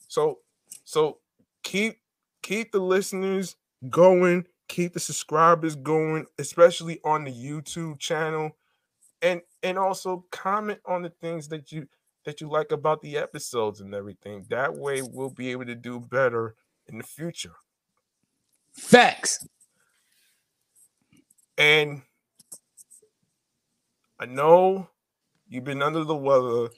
so, 0.08 0.38
so, 0.84 1.18
keep 1.62 1.98
keep 2.42 2.72
the 2.72 2.80
listeners 2.80 3.56
going, 3.88 4.46
keep 4.68 4.92
the 4.92 5.00
subscribers 5.00 5.76
going, 5.76 6.26
especially 6.38 7.00
on 7.04 7.24
the 7.24 7.32
YouTube 7.32 7.98
channel, 7.98 8.52
and 9.20 9.42
and 9.62 9.78
also 9.78 10.24
comment 10.30 10.80
on 10.86 11.02
the 11.02 11.10
things 11.10 11.48
that 11.48 11.72
you 11.72 11.86
that 12.24 12.40
you 12.40 12.48
like 12.48 12.72
about 12.72 13.02
the 13.02 13.16
episodes 13.16 13.80
and 13.80 13.94
everything. 13.94 14.46
That 14.50 14.74
way, 14.74 15.02
we'll 15.02 15.30
be 15.30 15.50
able 15.50 15.66
to 15.66 15.74
do 15.74 16.00
better 16.00 16.54
in 16.86 16.98
the 16.98 17.04
future. 17.04 17.54
Facts. 18.72 19.46
And 21.58 22.02
I 24.18 24.26
know 24.26 24.88
you've 25.48 25.64
been 25.64 25.82
under 25.82 26.04
the 26.04 26.16
weather 26.16 26.70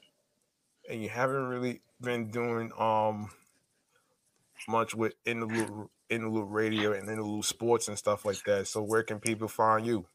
and 0.90 1.02
you 1.02 1.08
haven't 1.08 1.46
really 1.46 1.80
been 2.00 2.30
doing 2.30 2.72
um 2.78 3.30
much 4.68 4.94
with 4.94 5.14
in 5.24 5.40
the 5.40 5.46
loop 5.46 5.90
in 6.10 6.22
the 6.22 6.28
loop 6.28 6.48
radio 6.50 6.92
and 6.92 7.08
in 7.08 7.16
the 7.16 7.24
loop 7.24 7.44
sports 7.44 7.88
and 7.88 7.98
stuff 7.98 8.24
like 8.24 8.42
that. 8.44 8.66
So 8.68 8.82
where 8.82 9.02
can 9.02 9.20
people 9.20 9.48
find 9.48 9.86
you? 9.86 10.06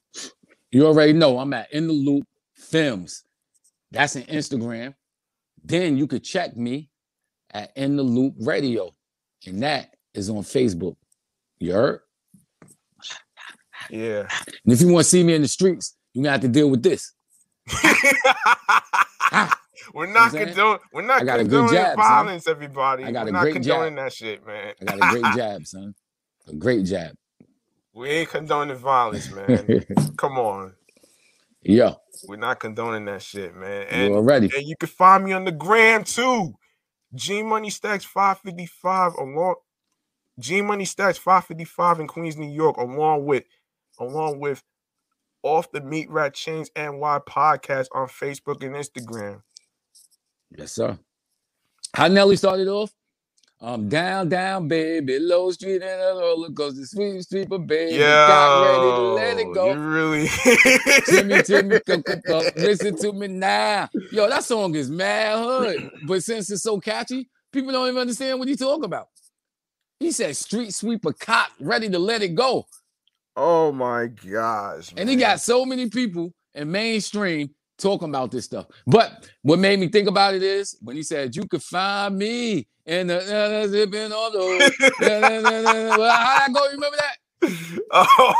You 0.71 0.85
already 0.85 1.13
know 1.13 1.39
I'm 1.39 1.53
at 1.53 1.73
In 1.73 1.87
the 1.87 1.93
Loop 1.93 2.27
Films. 2.55 3.23
That's 3.91 4.15
an 4.15 4.23
Instagram. 4.23 4.93
Then 5.63 5.97
you 5.97 6.05
could 6.05 6.23
check 6.23 6.55
me 6.55 6.89
at 7.51 7.71
In 7.75 7.95
the 7.95 8.03
Loop 8.03 8.35
Radio, 8.39 8.93
and 9.47 9.63
that 9.63 9.95
is 10.13 10.29
on 10.29 10.43
Facebook. 10.43 10.95
You 11.57 11.73
heard? 11.73 11.99
Yeah. 13.89 14.27
And 14.63 14.73
if 14.73 14.81
you 14.81 14.93
want 14.93 15.05
to 15.05 15.09
see 15.09 15.23
me 15.23 15.33
in 15.33 15.41
the 15.41 15.47
streets, 15.47 15.95
you're 16.13 16.23
gonna 16.23 16.33
have 16.33 16.41
to 16.41 16.47
deal 16.47 16.69
with 16.69 16.83
this. 16.83 17.13
Ah. 19.31 19.58
We're 19.93 20.11
not 20.11 20.31
condoning 20.31 20.79
we're 20.93 21.01
not 21.01 21.21
I 21.21 21.25
got 21.25 21.39
a 21.39 21.43
good 21.43 21.67
condoning 21.67 21.73
jab, 21.73 21.97
son. 21.97 21.97
violence, 21.97 22.47
everybody. 22.47 23.03
I 23.03 23.11
got 23.11 23.25
we're 23.25 23.29
a 23.29 23.33
not 23.33 23.41
great 23.41 23.53
condoning 23.53 23.95
that 23.95 24.13
shit, 24.13 24.45
man. 24.45 24.73
I 24.81 24.85
got 24.85 24.95
a 24.95 25.19
great 25.19 25.33
jab, 25.35 25.65
son. 25.65 25.95
A 26.47 26.55
great 26.55 26.85
jab. 26.85 27.15
We 27.93 28.09
ain't 28.09 28.29
condoning 28.29 28.77
violence, 28.77 29.31
man. 29.31 29.85
Come 30.17 30.37
on. 30.37 30.73
Yo, 31.61 31.97
We're 32.27 32.37
not 32.37 32.59
condoning 32.59 33.05
that 33.05 33.21
shit, 33.21 33.53
man. 33.55 33.87
And, 33.89 34.09
you 34.11 34.15
already. 34.15 34.49
And 34.55 34.65
you 34.65 34.75
can 34.79 34.87
find 34.87 35.25
me 35.25 35.33
on 35.33 35.43
the 35.43 35.51
gram 35.51 36.03
too. 36.05 36.53
G 37.13 37.41
Money 37.43 37.69
Stackz 37.69 38.03
555 38.03 39.15
along 39.15 39.55
G 40.39 40.61
Money 40.61 40.85
Stackz 40.85 41.17
555 41.17 41.99
in 41.99 42.07
Queens, 42.07 42.37
New 42.37 42.49
York, 42.49 42.77
along 42.77 43.25
with 43.25 43.43
along 43.99 44.39
with 44.39 44.63
Off 45.43 45.71
the 45.71 45.81
Meatrack 45.81 46.31
Chainz 46.31 46.69
and 46.75 47.01
NY 47.01 47.19
podcast 47.27 47.87
on 47.93 48.07
Facebook 48.07 48.63
and 48.63 48.75
Instagram. 48.75 49.41
Yes, 50.57 50.71
sir. 50.73 50.97
How 51.93 52.07
Nelly 52.07 52.35
started 52.35 52.67
off? 52.67 52.91
Um, 53.61 53.89
down, 53.89 54.29
down, 54.29 54.69
baby, 54.69 55.19
low 55.19 55.51
street 55.51 55.81
and 55.81 56.01
a 56.01 56.15
roller 56.17 56.49
coaster, 56.51 56.85
sweet 56.85 57.27
sweeper, 57.27 57.57
baby, 57.57 57.97
got 57.99 58.63
ready 58.63 58.89
to 58.95 59.01
let 59.15 59.37
it 59.37 59.53
go. 59.53 59.73
You 59.73 59.79
really 59.79 60.29
Timmy, 61.05 61.41
Timmy, 61.41 61.79
go, 61.85 61.97
go, 62.07 62.15
go. 62.25 62.49
listen 62.55 62.95
to 62.95 63.11
me 63.11 63.27
now. 63.27 63.89
Yo, 64.11 64.29
that 64.29 64.45
song 64.45 64.75
is 64.75 64.89
mad 64.89 65.39
hood, 65.43 65.91
but 66.01 66.23
since 66.23 66.49
it's 66.49 66.63
so 66.63 66.79
catchy, 66.79 67.29
people 67.51 67.73
don't 67.73 67.89
even 67.89 67.99
understand 67.99 68.39
what 68.39 68.47
he 68.47 68.55
talking 68.55 68.85
about. 68.85 69.07
He 69.99 70.13
said, 70.13 70.37
"Street 70.37 70.73
sweeper, 70.73 71.11
cop, 71.11 71.49
ready 71.59 71.89
to 71.89 71.99
let 71.99 72.21
it 72.21 72.35
go," 72.35 72.65
Oh 73.35 73.73
my 73.73 74.07
gosh. 74.07 74.93
and 74.95 75.09
he 75.09 75.17
got 75.17 75.41
so 75.41 75.65
many 75.65 75.89
people 75.89 76.33
in 76.53 76.71
mainstream 76.71 77.49
talking 77.79 78.09
about 78.09 78.31
this 78.31 78.45
stuff. 78.45 78.67
But 78.85 79.29
what 79.41 79.59
made 79.59 79.79
me 79.79 79.87
think 79.89 80.07
about 80.07 80.35
it 80.35 80.43
is 80.43 80.77
when 80.81 80.95
he 80.95 81.03
said, 81.03 81.35
"You 81.35 81.47
could 81.47 81.63
find 81.63 82.17
me 82.17 82.67
in 82.85 83.07
the 83.07 83.67
zipping 83.69 84.11
on. 84.13 84.33
Well, 85.97 86.11
how 86.15 86.39
that 86.39 86.49
go? 86.53 86.63
You 86.65 86.71
remember 86.71 86.97
that? 86.97 87.17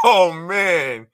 oh 0.04 0.34
man. 0.48 1.08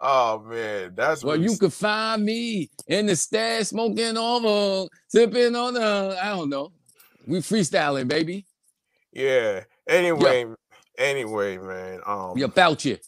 Oh 0.00 0.40
man. 0.40 0.92
That's 0.94 1.24
Well, 1.24 1.38
what 1.38 1.40
you 1.40 1.56
could 1.56 1.72
find 1.72 2.24
me 2.24 2.70
in 2.86 3.06
the 3.06 3.16
stash 3.16 3.68
smoking 3.68 4.16
over, 4.16 4.88
sipping 5.08 5.56
on 5.56 5.74
the. 5.74 6.18
I 6.22 6.30
don't 6.30 6.50
know. 6.50 6.72
We 7.26 7.38
freestyling, 7.38 8.08
baby. 8.08 8.46
yeah. 9.12 9.64
Anyway, 9.88 10.46
anyway, 10.98 11.58
man. 11.58 12.00
Um 12.06 12.32
We 12.34 12.42
about 12.42 12.84
you. 12.84 12.98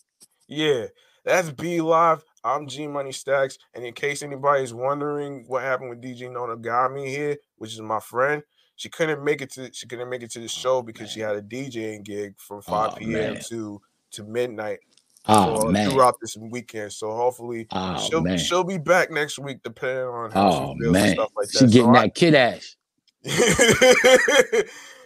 Yeah, 0.48 0.86
that's 1.24 1.50
B 1.50 1.80
Live. 1.80 2.24
I'm 2.48 2.66
G 2.66 2.86
Money 2.86 3.10
Stackz. 3.10 3.58
And 3.74 3.84
in 3.84 3.92
case 3.94 4.22
anybody's 4.22 4.72
wondering 4.74 5.44
what 5.48 5.62
happened 5.62 5.90
with 5.90 6.00
DJ 6.02 6.22
Nonagami 6.30 7.06
here, 7.08 7.36
which 7.56 7.72
is 7.74 7.80
my 7.80 8.00
friend, 8.00 8.42
she 8.76 8.88
couldn't 8.88 9.22
make 9.24 9.42
it 9.42 9.50
to 9.52 9.70
she 9.72 9.86
couldn't 9.86 10.08
make 10.08 10.22
it 10.22 10.30
to 10.32 10.38
the 10.38 10.44
oh, 10.46 10.48
show 10.48 10.82
because 10.82 11.10
she 11.10 11.20
had 11.20 11.36
a 11.36 11.42
DJing 11.42 12.04
gig 12.04 12.34
from 12.38 12.62
5 12.62 12.90
Oh, 12.92 12.96
p.m. 12.96 13.12
man. 13.12 13.40
to 13.48 13.80
to 14.12 14.24
midnight 14.24 14.78
Oh 15.26 15.70
man. 15.70 15.90
throughout 15.90 16.14
this 16.22 16.36
weekend. 16.38 16.92
So 16.92 17.10
hopefully 17.14 17.66
Oh 17.72 17.98
she'll 18.08 18.22
man. 18.22 18.38
she'll 18.38 18.64
be 18.64 18.78
back 18.78 19.10
next 19.10 19.38
week 19.38 19.58
depending 19.62 20.06
on 20.06 20.30
how 20.30 20.48
Oh 20.48 20.52
she 20.74 20.80
feels 20.80 20.84
and 20.84 20.92
man. 20.92 21.12
stuff 21.14 21.30
like 21.36 21.48
that. 21.48 21.58
She 21.58 21.66
getting 21.66 21.82
So 21.82 21.90
I- 21.90 22.02
that 22.02 22.14
kid 22.14 22.34
ass. 22.34 22.76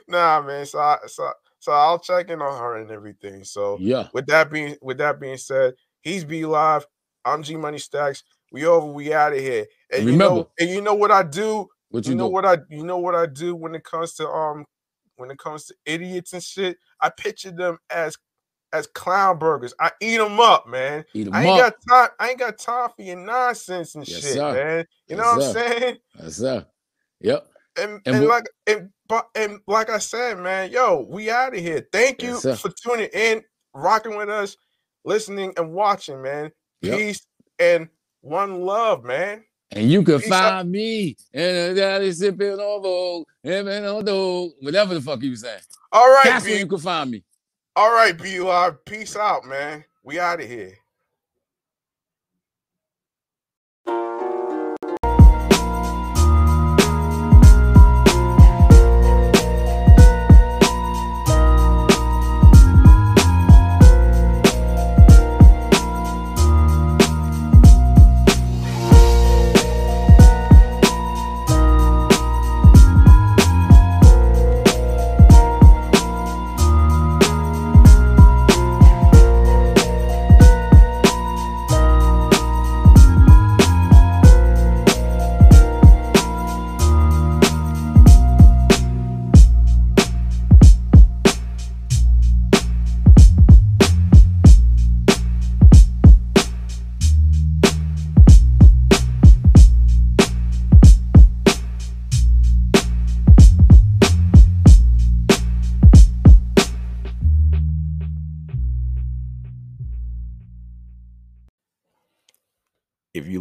nah, 0.09 0.43
man. 0.43 0.66
So 0.66 0.78
I, 0.78 0.98
so 1.06 1.31
so 1.59 1.73
I'll 1.73 1.98
check 1.98 2.28
in 2.31 2.40
on 2.43 2.59
her 2.59 2.77
and 2.77 2.90
everything. 2.90 3.44
So 3.44 3.78
Yeah. 3.81 4.09
with 4.12 4.27
that 4.27 4.51
being 4.51 4.77
with 4.82 4.98
that 4.98 5.19
being 5.20 5.36
said, 5.39 5.74
he's 6.02 6.24
be 6.24 6.44
Live. 6.44 6.86
I'm 7.24 7.43
G 7.43 7.57
Money 7.57 7.78
Stackz. 7.78 8.23
We 8.51 8.66
over. 8.66 8.86
We 8.86 9.12
out 9.12 9.32
of 9.32 9.39
here. 9.39 9.66
And 9.93 10.07
you 10.09 10.16
know, 10.16 10.51
and 10.59 10.70
you 10.70 10.81
know 10.81 10.94
what 10.94 11.11
I 11.11 11.23
do. 11.23 11.69
What 11.90 12.05
You 12.05 12.12
you, 12.12 12.16
know 12.16 12.27
do? 12.27 12.32
what 12.32 12.44
I 12.44 12.59
you 12.70 12.85
know 12.85 12.99
what 12.99 13.15
I 13.15 13.27
do 13.27 13.55
when 13.55 13.74
it 13.74 13.85
comes 13.85 14.15
to 14.15 14.28
um 14.28 14.65
when 15.16 15.31
it 15.31 15.39
comes 15.39 15.66
to 15.66 15.74
idiots 15.86 16.32
and 16.32 16.43
shit. 16.43 16.78
I 17.01 17.11
picture 17.11 17.51
them 17.51 17.78
as 17.90 18.16
as 18.73 18.86
clown 18.86 19.39
burgers. 19.39 19.74
I 19.81 19.90
eat 20.01 20.16
them 20.16 20.40
up, 20.40 20.66
man. 20.66 21.05
Eat 21.15 21.27
'em 21.27 21.35
I 21.35 21.44
ain't 21.47 21.61
up. 21.61 21.74
got 21.74 21.74
time. 21.89 22.09
I 22.19 22.31
ain't 22.31 22.39
got 22.39 22.59
time 22.59 22.89
for 22.97 23.03
your 23.03 23.16
nonsense 23.16 23.94
and 23.94 24.07
Yes, 24.07 24.20
shit, 24.20 24.35
sir. 24.35 24.53
man. 24.53 24.86
You 25.09 25.16
know 25.16 25.23
Yes, 25.24 25.55
what 25.55 25.62
I'm 25.65 25.70
saying? 25.73 25.99
Yes, 26.19 26.36
sir. 26.36 26.66
Yep. 27.20 27.49
And, 27.78 28.01
And 28.05 28.16
and, 28.16 28.27
like 28.27 28.44
and 28.66 28.90
but 29.09 29.28
and 29.35 29.61
like 29.66 29.89
I 29.90 29.99
said, 29.99 30.39
man, 30.39 30.70
yo, 30.70 31.07
we 31.09 31.31
out 31.31 31.55
of 31.55 31.61
here. 31.61 31.86
Thank 31.93 32.23
you 32.23 32.40
Yes, 32.44 32.61
for 32.61 32.70
tuning 32.70 33.09
in, 33.15 33.43
rocking 33.74 34.16
with 34.16 34.28
us, 34.28 34.57
listening 35.05 35.55
and 35.57 35.73
watching, 35.73 36.20
man. 36.23 36.51
Yep. 36.83 36.99
Peace 36.99 37.27
and 37.59 37.89
one 38.21 38.61
love, 38.63 39.05
man. 39.05 39.45
And 39.71 39.91
you 39.91 40.03
can 40.03 40.19
Peace 40.19 40.29
find 40.29 40.71
me 40.71 41.17
and 41.33 41.77
daddy 41.77 42.13
sipping 42.13 42.59
on 42.61 43.25
those, 44.05 44.53
whatever 44.61 44.95
the 44.95 45.01
fuck 45.01 45.23
you 45.23 45.35
saying. 45.35 45.61
All 45.91 46.09
right, 46.09 46.25
That's 46.25 46.45
B. 46.45 46.51
where 46.51 46.61
you 46.61 46.67
can 46.67 46.79
find 46.79 47.11
me. 47.11 47.25
All 47.75 47.91
right, 47.91 48.17
BUR. 48.17 48.73
Peace 48.85 49.17
out, 49.17 49.47
man. 49.47 49.85
We 50.03 50.19
out 50.19 50.41
of 50.41 50.47
here. 50.49 50.77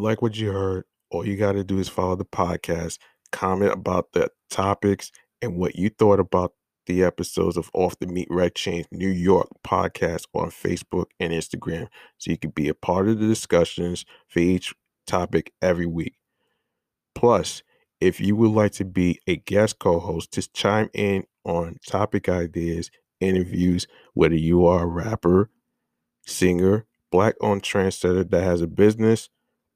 Like 0.02 0.24
what 0.24 0.36
you 0.36 0.52
heard, 0.52 0.86
all 1.12 1.28
you 1.28 1.38
got 1.38 1.52
to 1.52 1.64
do 1.64 1.78
is 1.78 1.88
follow 1.88 2.16
the 2.16 2.26
podcast, 2.26 2.98
comment 3.32 3.72
about 3.72 4.14
the 4.14 4.32
topics 4.50 5.12
and 5.44 5.58
what 5.58 5.76
you 5.76 5.90
thought 5.90 6.20
about 6.20 6.54
the 6.88 7.04
episodes 7.04 7.56
of 7.56 7.70
Off 7.76 8.00
the 8.00 8.08
Meatrack 8.08 8.54
Chainz 8.54 8.86
New 8.92 9.08
York 9.08 9.50
podcast 9.64 10.24
on 10.34 10.50
Facebook 10.50 11.06
and 11.20 11.32
Instagram 11.32 11.88
so 12.18 12.32
you 12.32 12.38
can 12.40 12.50
be 12.50 12.68
a 12.68 12.74
part 12.74 13.08
of 13.10 13.20
the 13.20 13.28
discussions 13.28 14.04
for 14.28 14.40
each 14.40 14.74
topic 15.06 15.54
every 15.62 15.86
week. 15.86 16.16
Plus, 17.14 17.62
if 18.00 18.20
you 18.20 18.36
would 18.36 18.54
like 18.54 18.72
to 18.72 18.86
be 18.86 19.20
a 19.28 19.36
guest 19.36 19.78
co 19.78 20.00
host, 20.00 20.34
just 20.34 20.52
chime 20.52 20.90
in 20.96 21.26
on 21.46 21.78
topic 21.86 22.28
ideas, 22.28 22.90
interviews, 23.20 23.86
whether 24.16 24.34
you 24.34 24.66
are 24.66 24.82
a 24.82 24.88
rapper, 24.88 25.52
singer, 26.26 26.88
black 27.12 27.36
owned 27.40 27.62
trendsetter 27.62 28.28
that 28.28 28.44
has 28.44 28.62
a 28.62 28.68
business, 28.68 29.30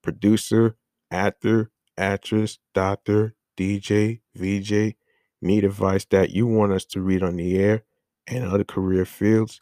producer, 0.06 0.78
actor, 1.12 1.72
actress, 1.98 2.60
doctor, 2.74 3.36
DJ, 3.58 4.22
VJ, 4.36 4.96
need 5.42 5.64
advice 5.64 6.06
that 6.12 6.32
you 6.32 6.48
want 6.48 6.72
us 6.72 6.86
to 6.86 7.02
read 7.02 7.24
on 7.24 7.36
the 7.36 7.58
air 7.58 7.84
and 8.28 8.46
other 8.46 8.64
career 8.64 9.06
fields, 9.06 9.60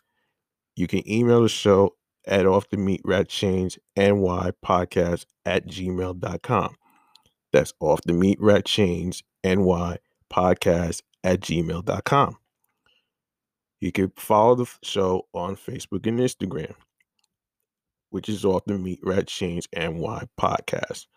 you 0.76 0.88
can 0.88 1.07
email 1.10 1.41
the 1.41 1.49
show 1.49 1.95
at 2.26 2.45
off 2.45 2.70
the 2.70 2.78
meatrack 2.78 3.28
chainz 3.28 3.78
ny 3.98 4.52
podcast 4.65 5.26
at 5.45 5.68
gmail.com. 5.68 6.76
That's 7.52 7.74
off 7.80 8.02
the 8.03 8.14
meatrack 8.14 8.64
chainz 8.64 9.22
ny 9.44 9.98
podcast 10.32 11.02
at 11.24 11.41
gmail.com. 11.41 12.38
You 13.82 13.91
can 13.91 14.14
follow 14.15 14.56
the 14.56 14.65
show 14.82 15.28
on 15.34 15.57
Facebook 15.57 16.07
and 16.07 16.20
Instagram, 16.20 16.74
which 18.14 18.30
is 18.30 18.45
off 18.45 18.64
the 18.65 18.76
meatrack 18.76 19.26
chainz 19.26 19.65
ny 19.73 20.27
podcast. 20.40 21.07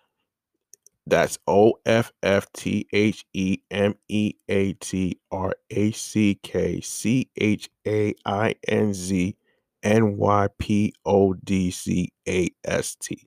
That's 1.06 1.38
O 1.46 1.74
F 1.84 2.10
F 2.22 2.50
T 2.54 2.88
H 2.90 3.22
E 3.34 3.58
M 3.70 3.96
E 4.08 4.32
A 4.48 4.72
T 4.72 5.20
R 5.30 5.54
A 5.70 5.92
C 5.92 6.40
K 6.42 6.80
C 6.80 7.30
H 7.36 7.68
A 7.86 8.14
I 8.24 8.54
N 8.66 8.94
Z 8.94 9.36
N 9.82 10.16
Y 10.16 10.48
P 10.58 10.94
O 11.04 11.34
D 11.34 11.70
C 11.70 12.10
A 12.26 12.48
S 12.64 12.96
T. 12.98 13.26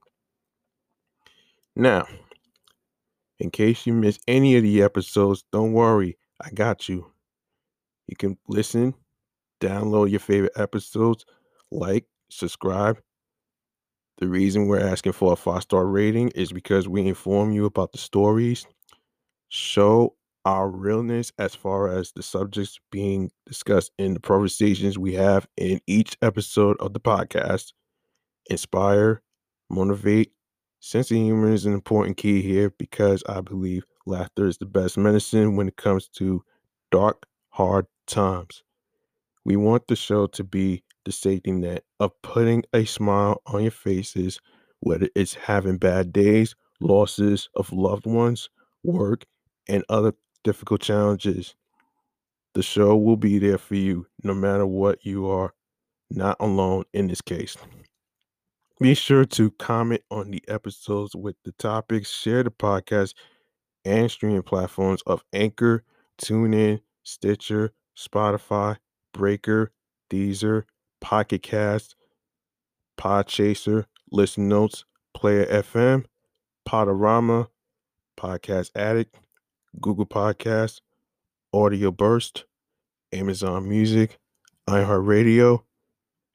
Now, 1.75 2.07
in 3.37 3.51
case 3.51 3.85
you 3.85 3.93
miss 3.93 4.17
any 4.27 4.57
of 4.57 4.63
the 4.63 4.81
episodes, 4.81 5.43
don't 5.53 5.73
worry, 5.73 6.17
I 6.41 6.49
got 6.49 6.89
you. 6.89 7.11
You 8.07 8.15
can 8.17 8.35
listen, 8.47 8.95
download 9.61 10.09
your 10.09 10.21
favorite 10.21 10.53
episodes, 10.57 11.23
like, 11.71 12.05
subscribe, 12.31 12.97
the 14.19 14.27
reason 14.27 14.67
we're 14.67 14.79
asking 14.85 15.13
for 15.13 15.33
a 15.33 15.37
five 15.37 15.63
star 15.63 15.85
rating 15.87 16.29
is 16.29 16.51
because 16.53 16.87
we 16.87 17.07
inform 17.07 17.51
you 17.53 17.65
about 17.65 17.93
the 17.93 17.97
stories, 17.97 18.67
show 19.49 20.15
our 20.45 20.69
realness 20.69 21.31
as 21.39 21.55
far 21.55 21.89
as 21.89 22.11
the 22.13 22.23
subjects 22.23 22.79
being 22.91 23.31
discussed 23.45 23.91
in 23.97 24.13
the 24.15 24.19
conversations 24.19 24.97
we 24.97 25.13
have 25.13 25.47
in 25.57 25.79
each 25.87 26.17
episode 26.21 26.77
of 26.79 26.93
the 26.93 26.99
podcast, 26.99 27.73
inspire, 28.49 29.21
motivate. 29.69 30.31
Sense 30.81 31.11
of 31.11 31.17
humor 31.17 31.51
is 31.51 31.65
an 31.65 31.73
important 31.73 32.17
key 32.17 32.41
here 32.41 32.71
because 32.79 33.23
I 33.27 33.41
believe 33.41 33.85
laughter 34.05 34.47
is 34.47 34.57
the 34.57 34.65
best 34.65 34.97
medicine 34.97 35.55
when 35.55 35.67
it 35.67 35.77
comes 35.77 36.07
to 36.17 36.43
dark, 36.91 37.25
hard 37.49 37.85
times. 38.07 38.63
We 39.45 39.55
want 39.57 39.87
the 39.87 39.95
show 39.95 40.27
to 40.27 40.43
be 40.43 40.83
the 41.05 41.11
safety 41.11 41.51
net 41.51 41.83
of 41.99 42.11
putting 42.21 42.63
a 42.73 42.85
smile 42.85 43.41
on 43.47 43.63
your 43.63 43.71
faces, 43.71 44.39
whether 44.81 45.07
it's 45.15 45.33
having 45.33 45.77
bad 45.77 46.13
days, 46.13 46.55
losses 46.79 47.49
of 47.55 47.71
loved 47.71 48.05
ones, 48.05 48.49
work, 48.83 49.25
and 49.67 49.83
other 49.89 50.13
difficult 50.43 50.81
challenges. 50.81 51.55
The 52.53 52.63
show 52.63 52.95
will 52.95 53.17
be 53.17 53.37
there 53.39 53.57
for 53.57 53.75
you 53.75 54.07
no 54.23 54.33
matter 54.33 54.65
what 54.65 55.05
you 55.05 55.27
are, 55.27 55.53
not 56.09 56.37
alone 56.39 56.85
in 56.93 57.07
this 57.07 57.21
case. 57.21 57.55
Be 58.79 58.93
sure 58.93 59.25
to 59.25 59.51
comment 59.51 60.01
on 60.09 60.31
the 60.31 60.41
episodes 60.47 61.15
with 61.15 61.35
the 61.43 61.51
topics, 61.53 62.09
share 62.09 62.43
the 62.43 62.51
podcast, 62.51 63.13
and 63.85 64.09
streaming 64.09 64.41
platforms 64.41 65.01
of 65.05 65.23
Anchor, 65.33 65.83
TuneIn, 66.21 66.79
Stitcher, 67.03 67.73
Spotify, 67.97 68.77
Breaker, 69.13 69.71
Deezer, 70.09 70.63
Pocket 71.01 71.43
Cast, 71.43 71.95
Podchaser, 72.97 73.85
Listen 74.11 74.47
Notes, 74.47 74.85
Player 75.13 75.45
FM, 75.45 76.05
Podurama, 76.67 77.47
Podcast 78.17 78.71
Addict, 78.75 79.15
Google 79.79 80.05
Podcasts, 80.05 80.81
Audioburst, 81.53 82.43
Amazon 83.13 83.67
Music, 83.67 84.17
iHeartRadio, 84.67 85.63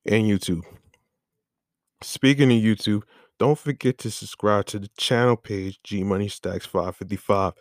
and 0.07 0.25
YouTube. 0.25 0.63
Speaking 2.03 2.51
of 2.51 2.63
YouTube, 2.63 3.03
don't 3.39 3.59
forget 3.59 3.99
to 3.99 4.11
subscribe 4.11 4.67
to 4.67 4.79
the 4.79 4.89
channel 4.97 5.37
page 5.37 5.81
G 5.83 6.05
Money 6.05 6.29
Stackz 6.29 6.67
555. 6.67 7.53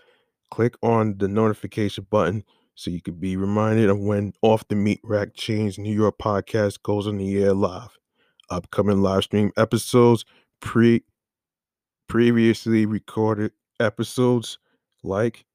Click 0.51 0.75
on 0.83 1.17
the 1.17 1.27
notification 1.27 2.05
button 2.09 2.43
so 2.75 2.91
you 2.91 3.01
can 3.01 3.15
be 3.15 3.37
reminded 3.37 3.89
of 3.89 3.99
when 3.99 4.33
Off 4.41 4.67
the 4.67 4.75
Meatrack 4.75 5.33
Chainz 5.33 5.77
New 5.77 5.93
York 5.93 6.17
podcast 6.17 6.81
goes 6.83 7.07
on 7.07 7.17
the 7.17 7.43
air 7.43 7.53
live. 7.53 7.97
Upcoming 8.49 9.01
live 9.01 9.23
stream 9.23 9.51
episodes, 9.57 10.25
pre 10.59 11.03
previously 12.07 12.85
recorded 12.85 13.51
episodes, 13.79 14.57
like, 15.03 15.45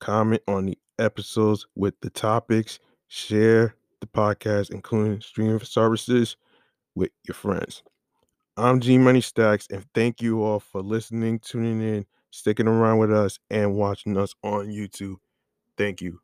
comment 0.00 0.42
on 0.46 0.66
the 0.66 0.78
episodes 0.98 1.66
with 1.74 1.94
the 2.00 2.10
topics, 2.10 2.78
share 3.08 3.74
the 4.00 4.06
podcast, 4.06 4.70
including 4.70 5.20
streaming 5.20 5.58
services, 5.60 6.36
with 6.94 7.10
your 7.26 7.34
friends. 7.34 7.82
I'm 8.56 8.80
G 8.80 8.98
Money 8.98 9.20
Stackz, 9.20 9.68
and 9.70 9.84
thank 9.94 10.22
you 10.22 10.44
all 10.44 10.60
for 10.60 10.80
listening, 10.80 11.40
tuning 11.40 11.80
in, 11.80 12.06
sticking 12.30 12.68
around 12.68 12.98
with 12.98 13.12
us, 13.12 13.38
and 13.50 13.74
watching 13.74 14.16
us 14.16 14.34
on 14.44 14.68
YouTube. 14.68 15.16
Thank 15.76 16.00
you. 16.00 16.23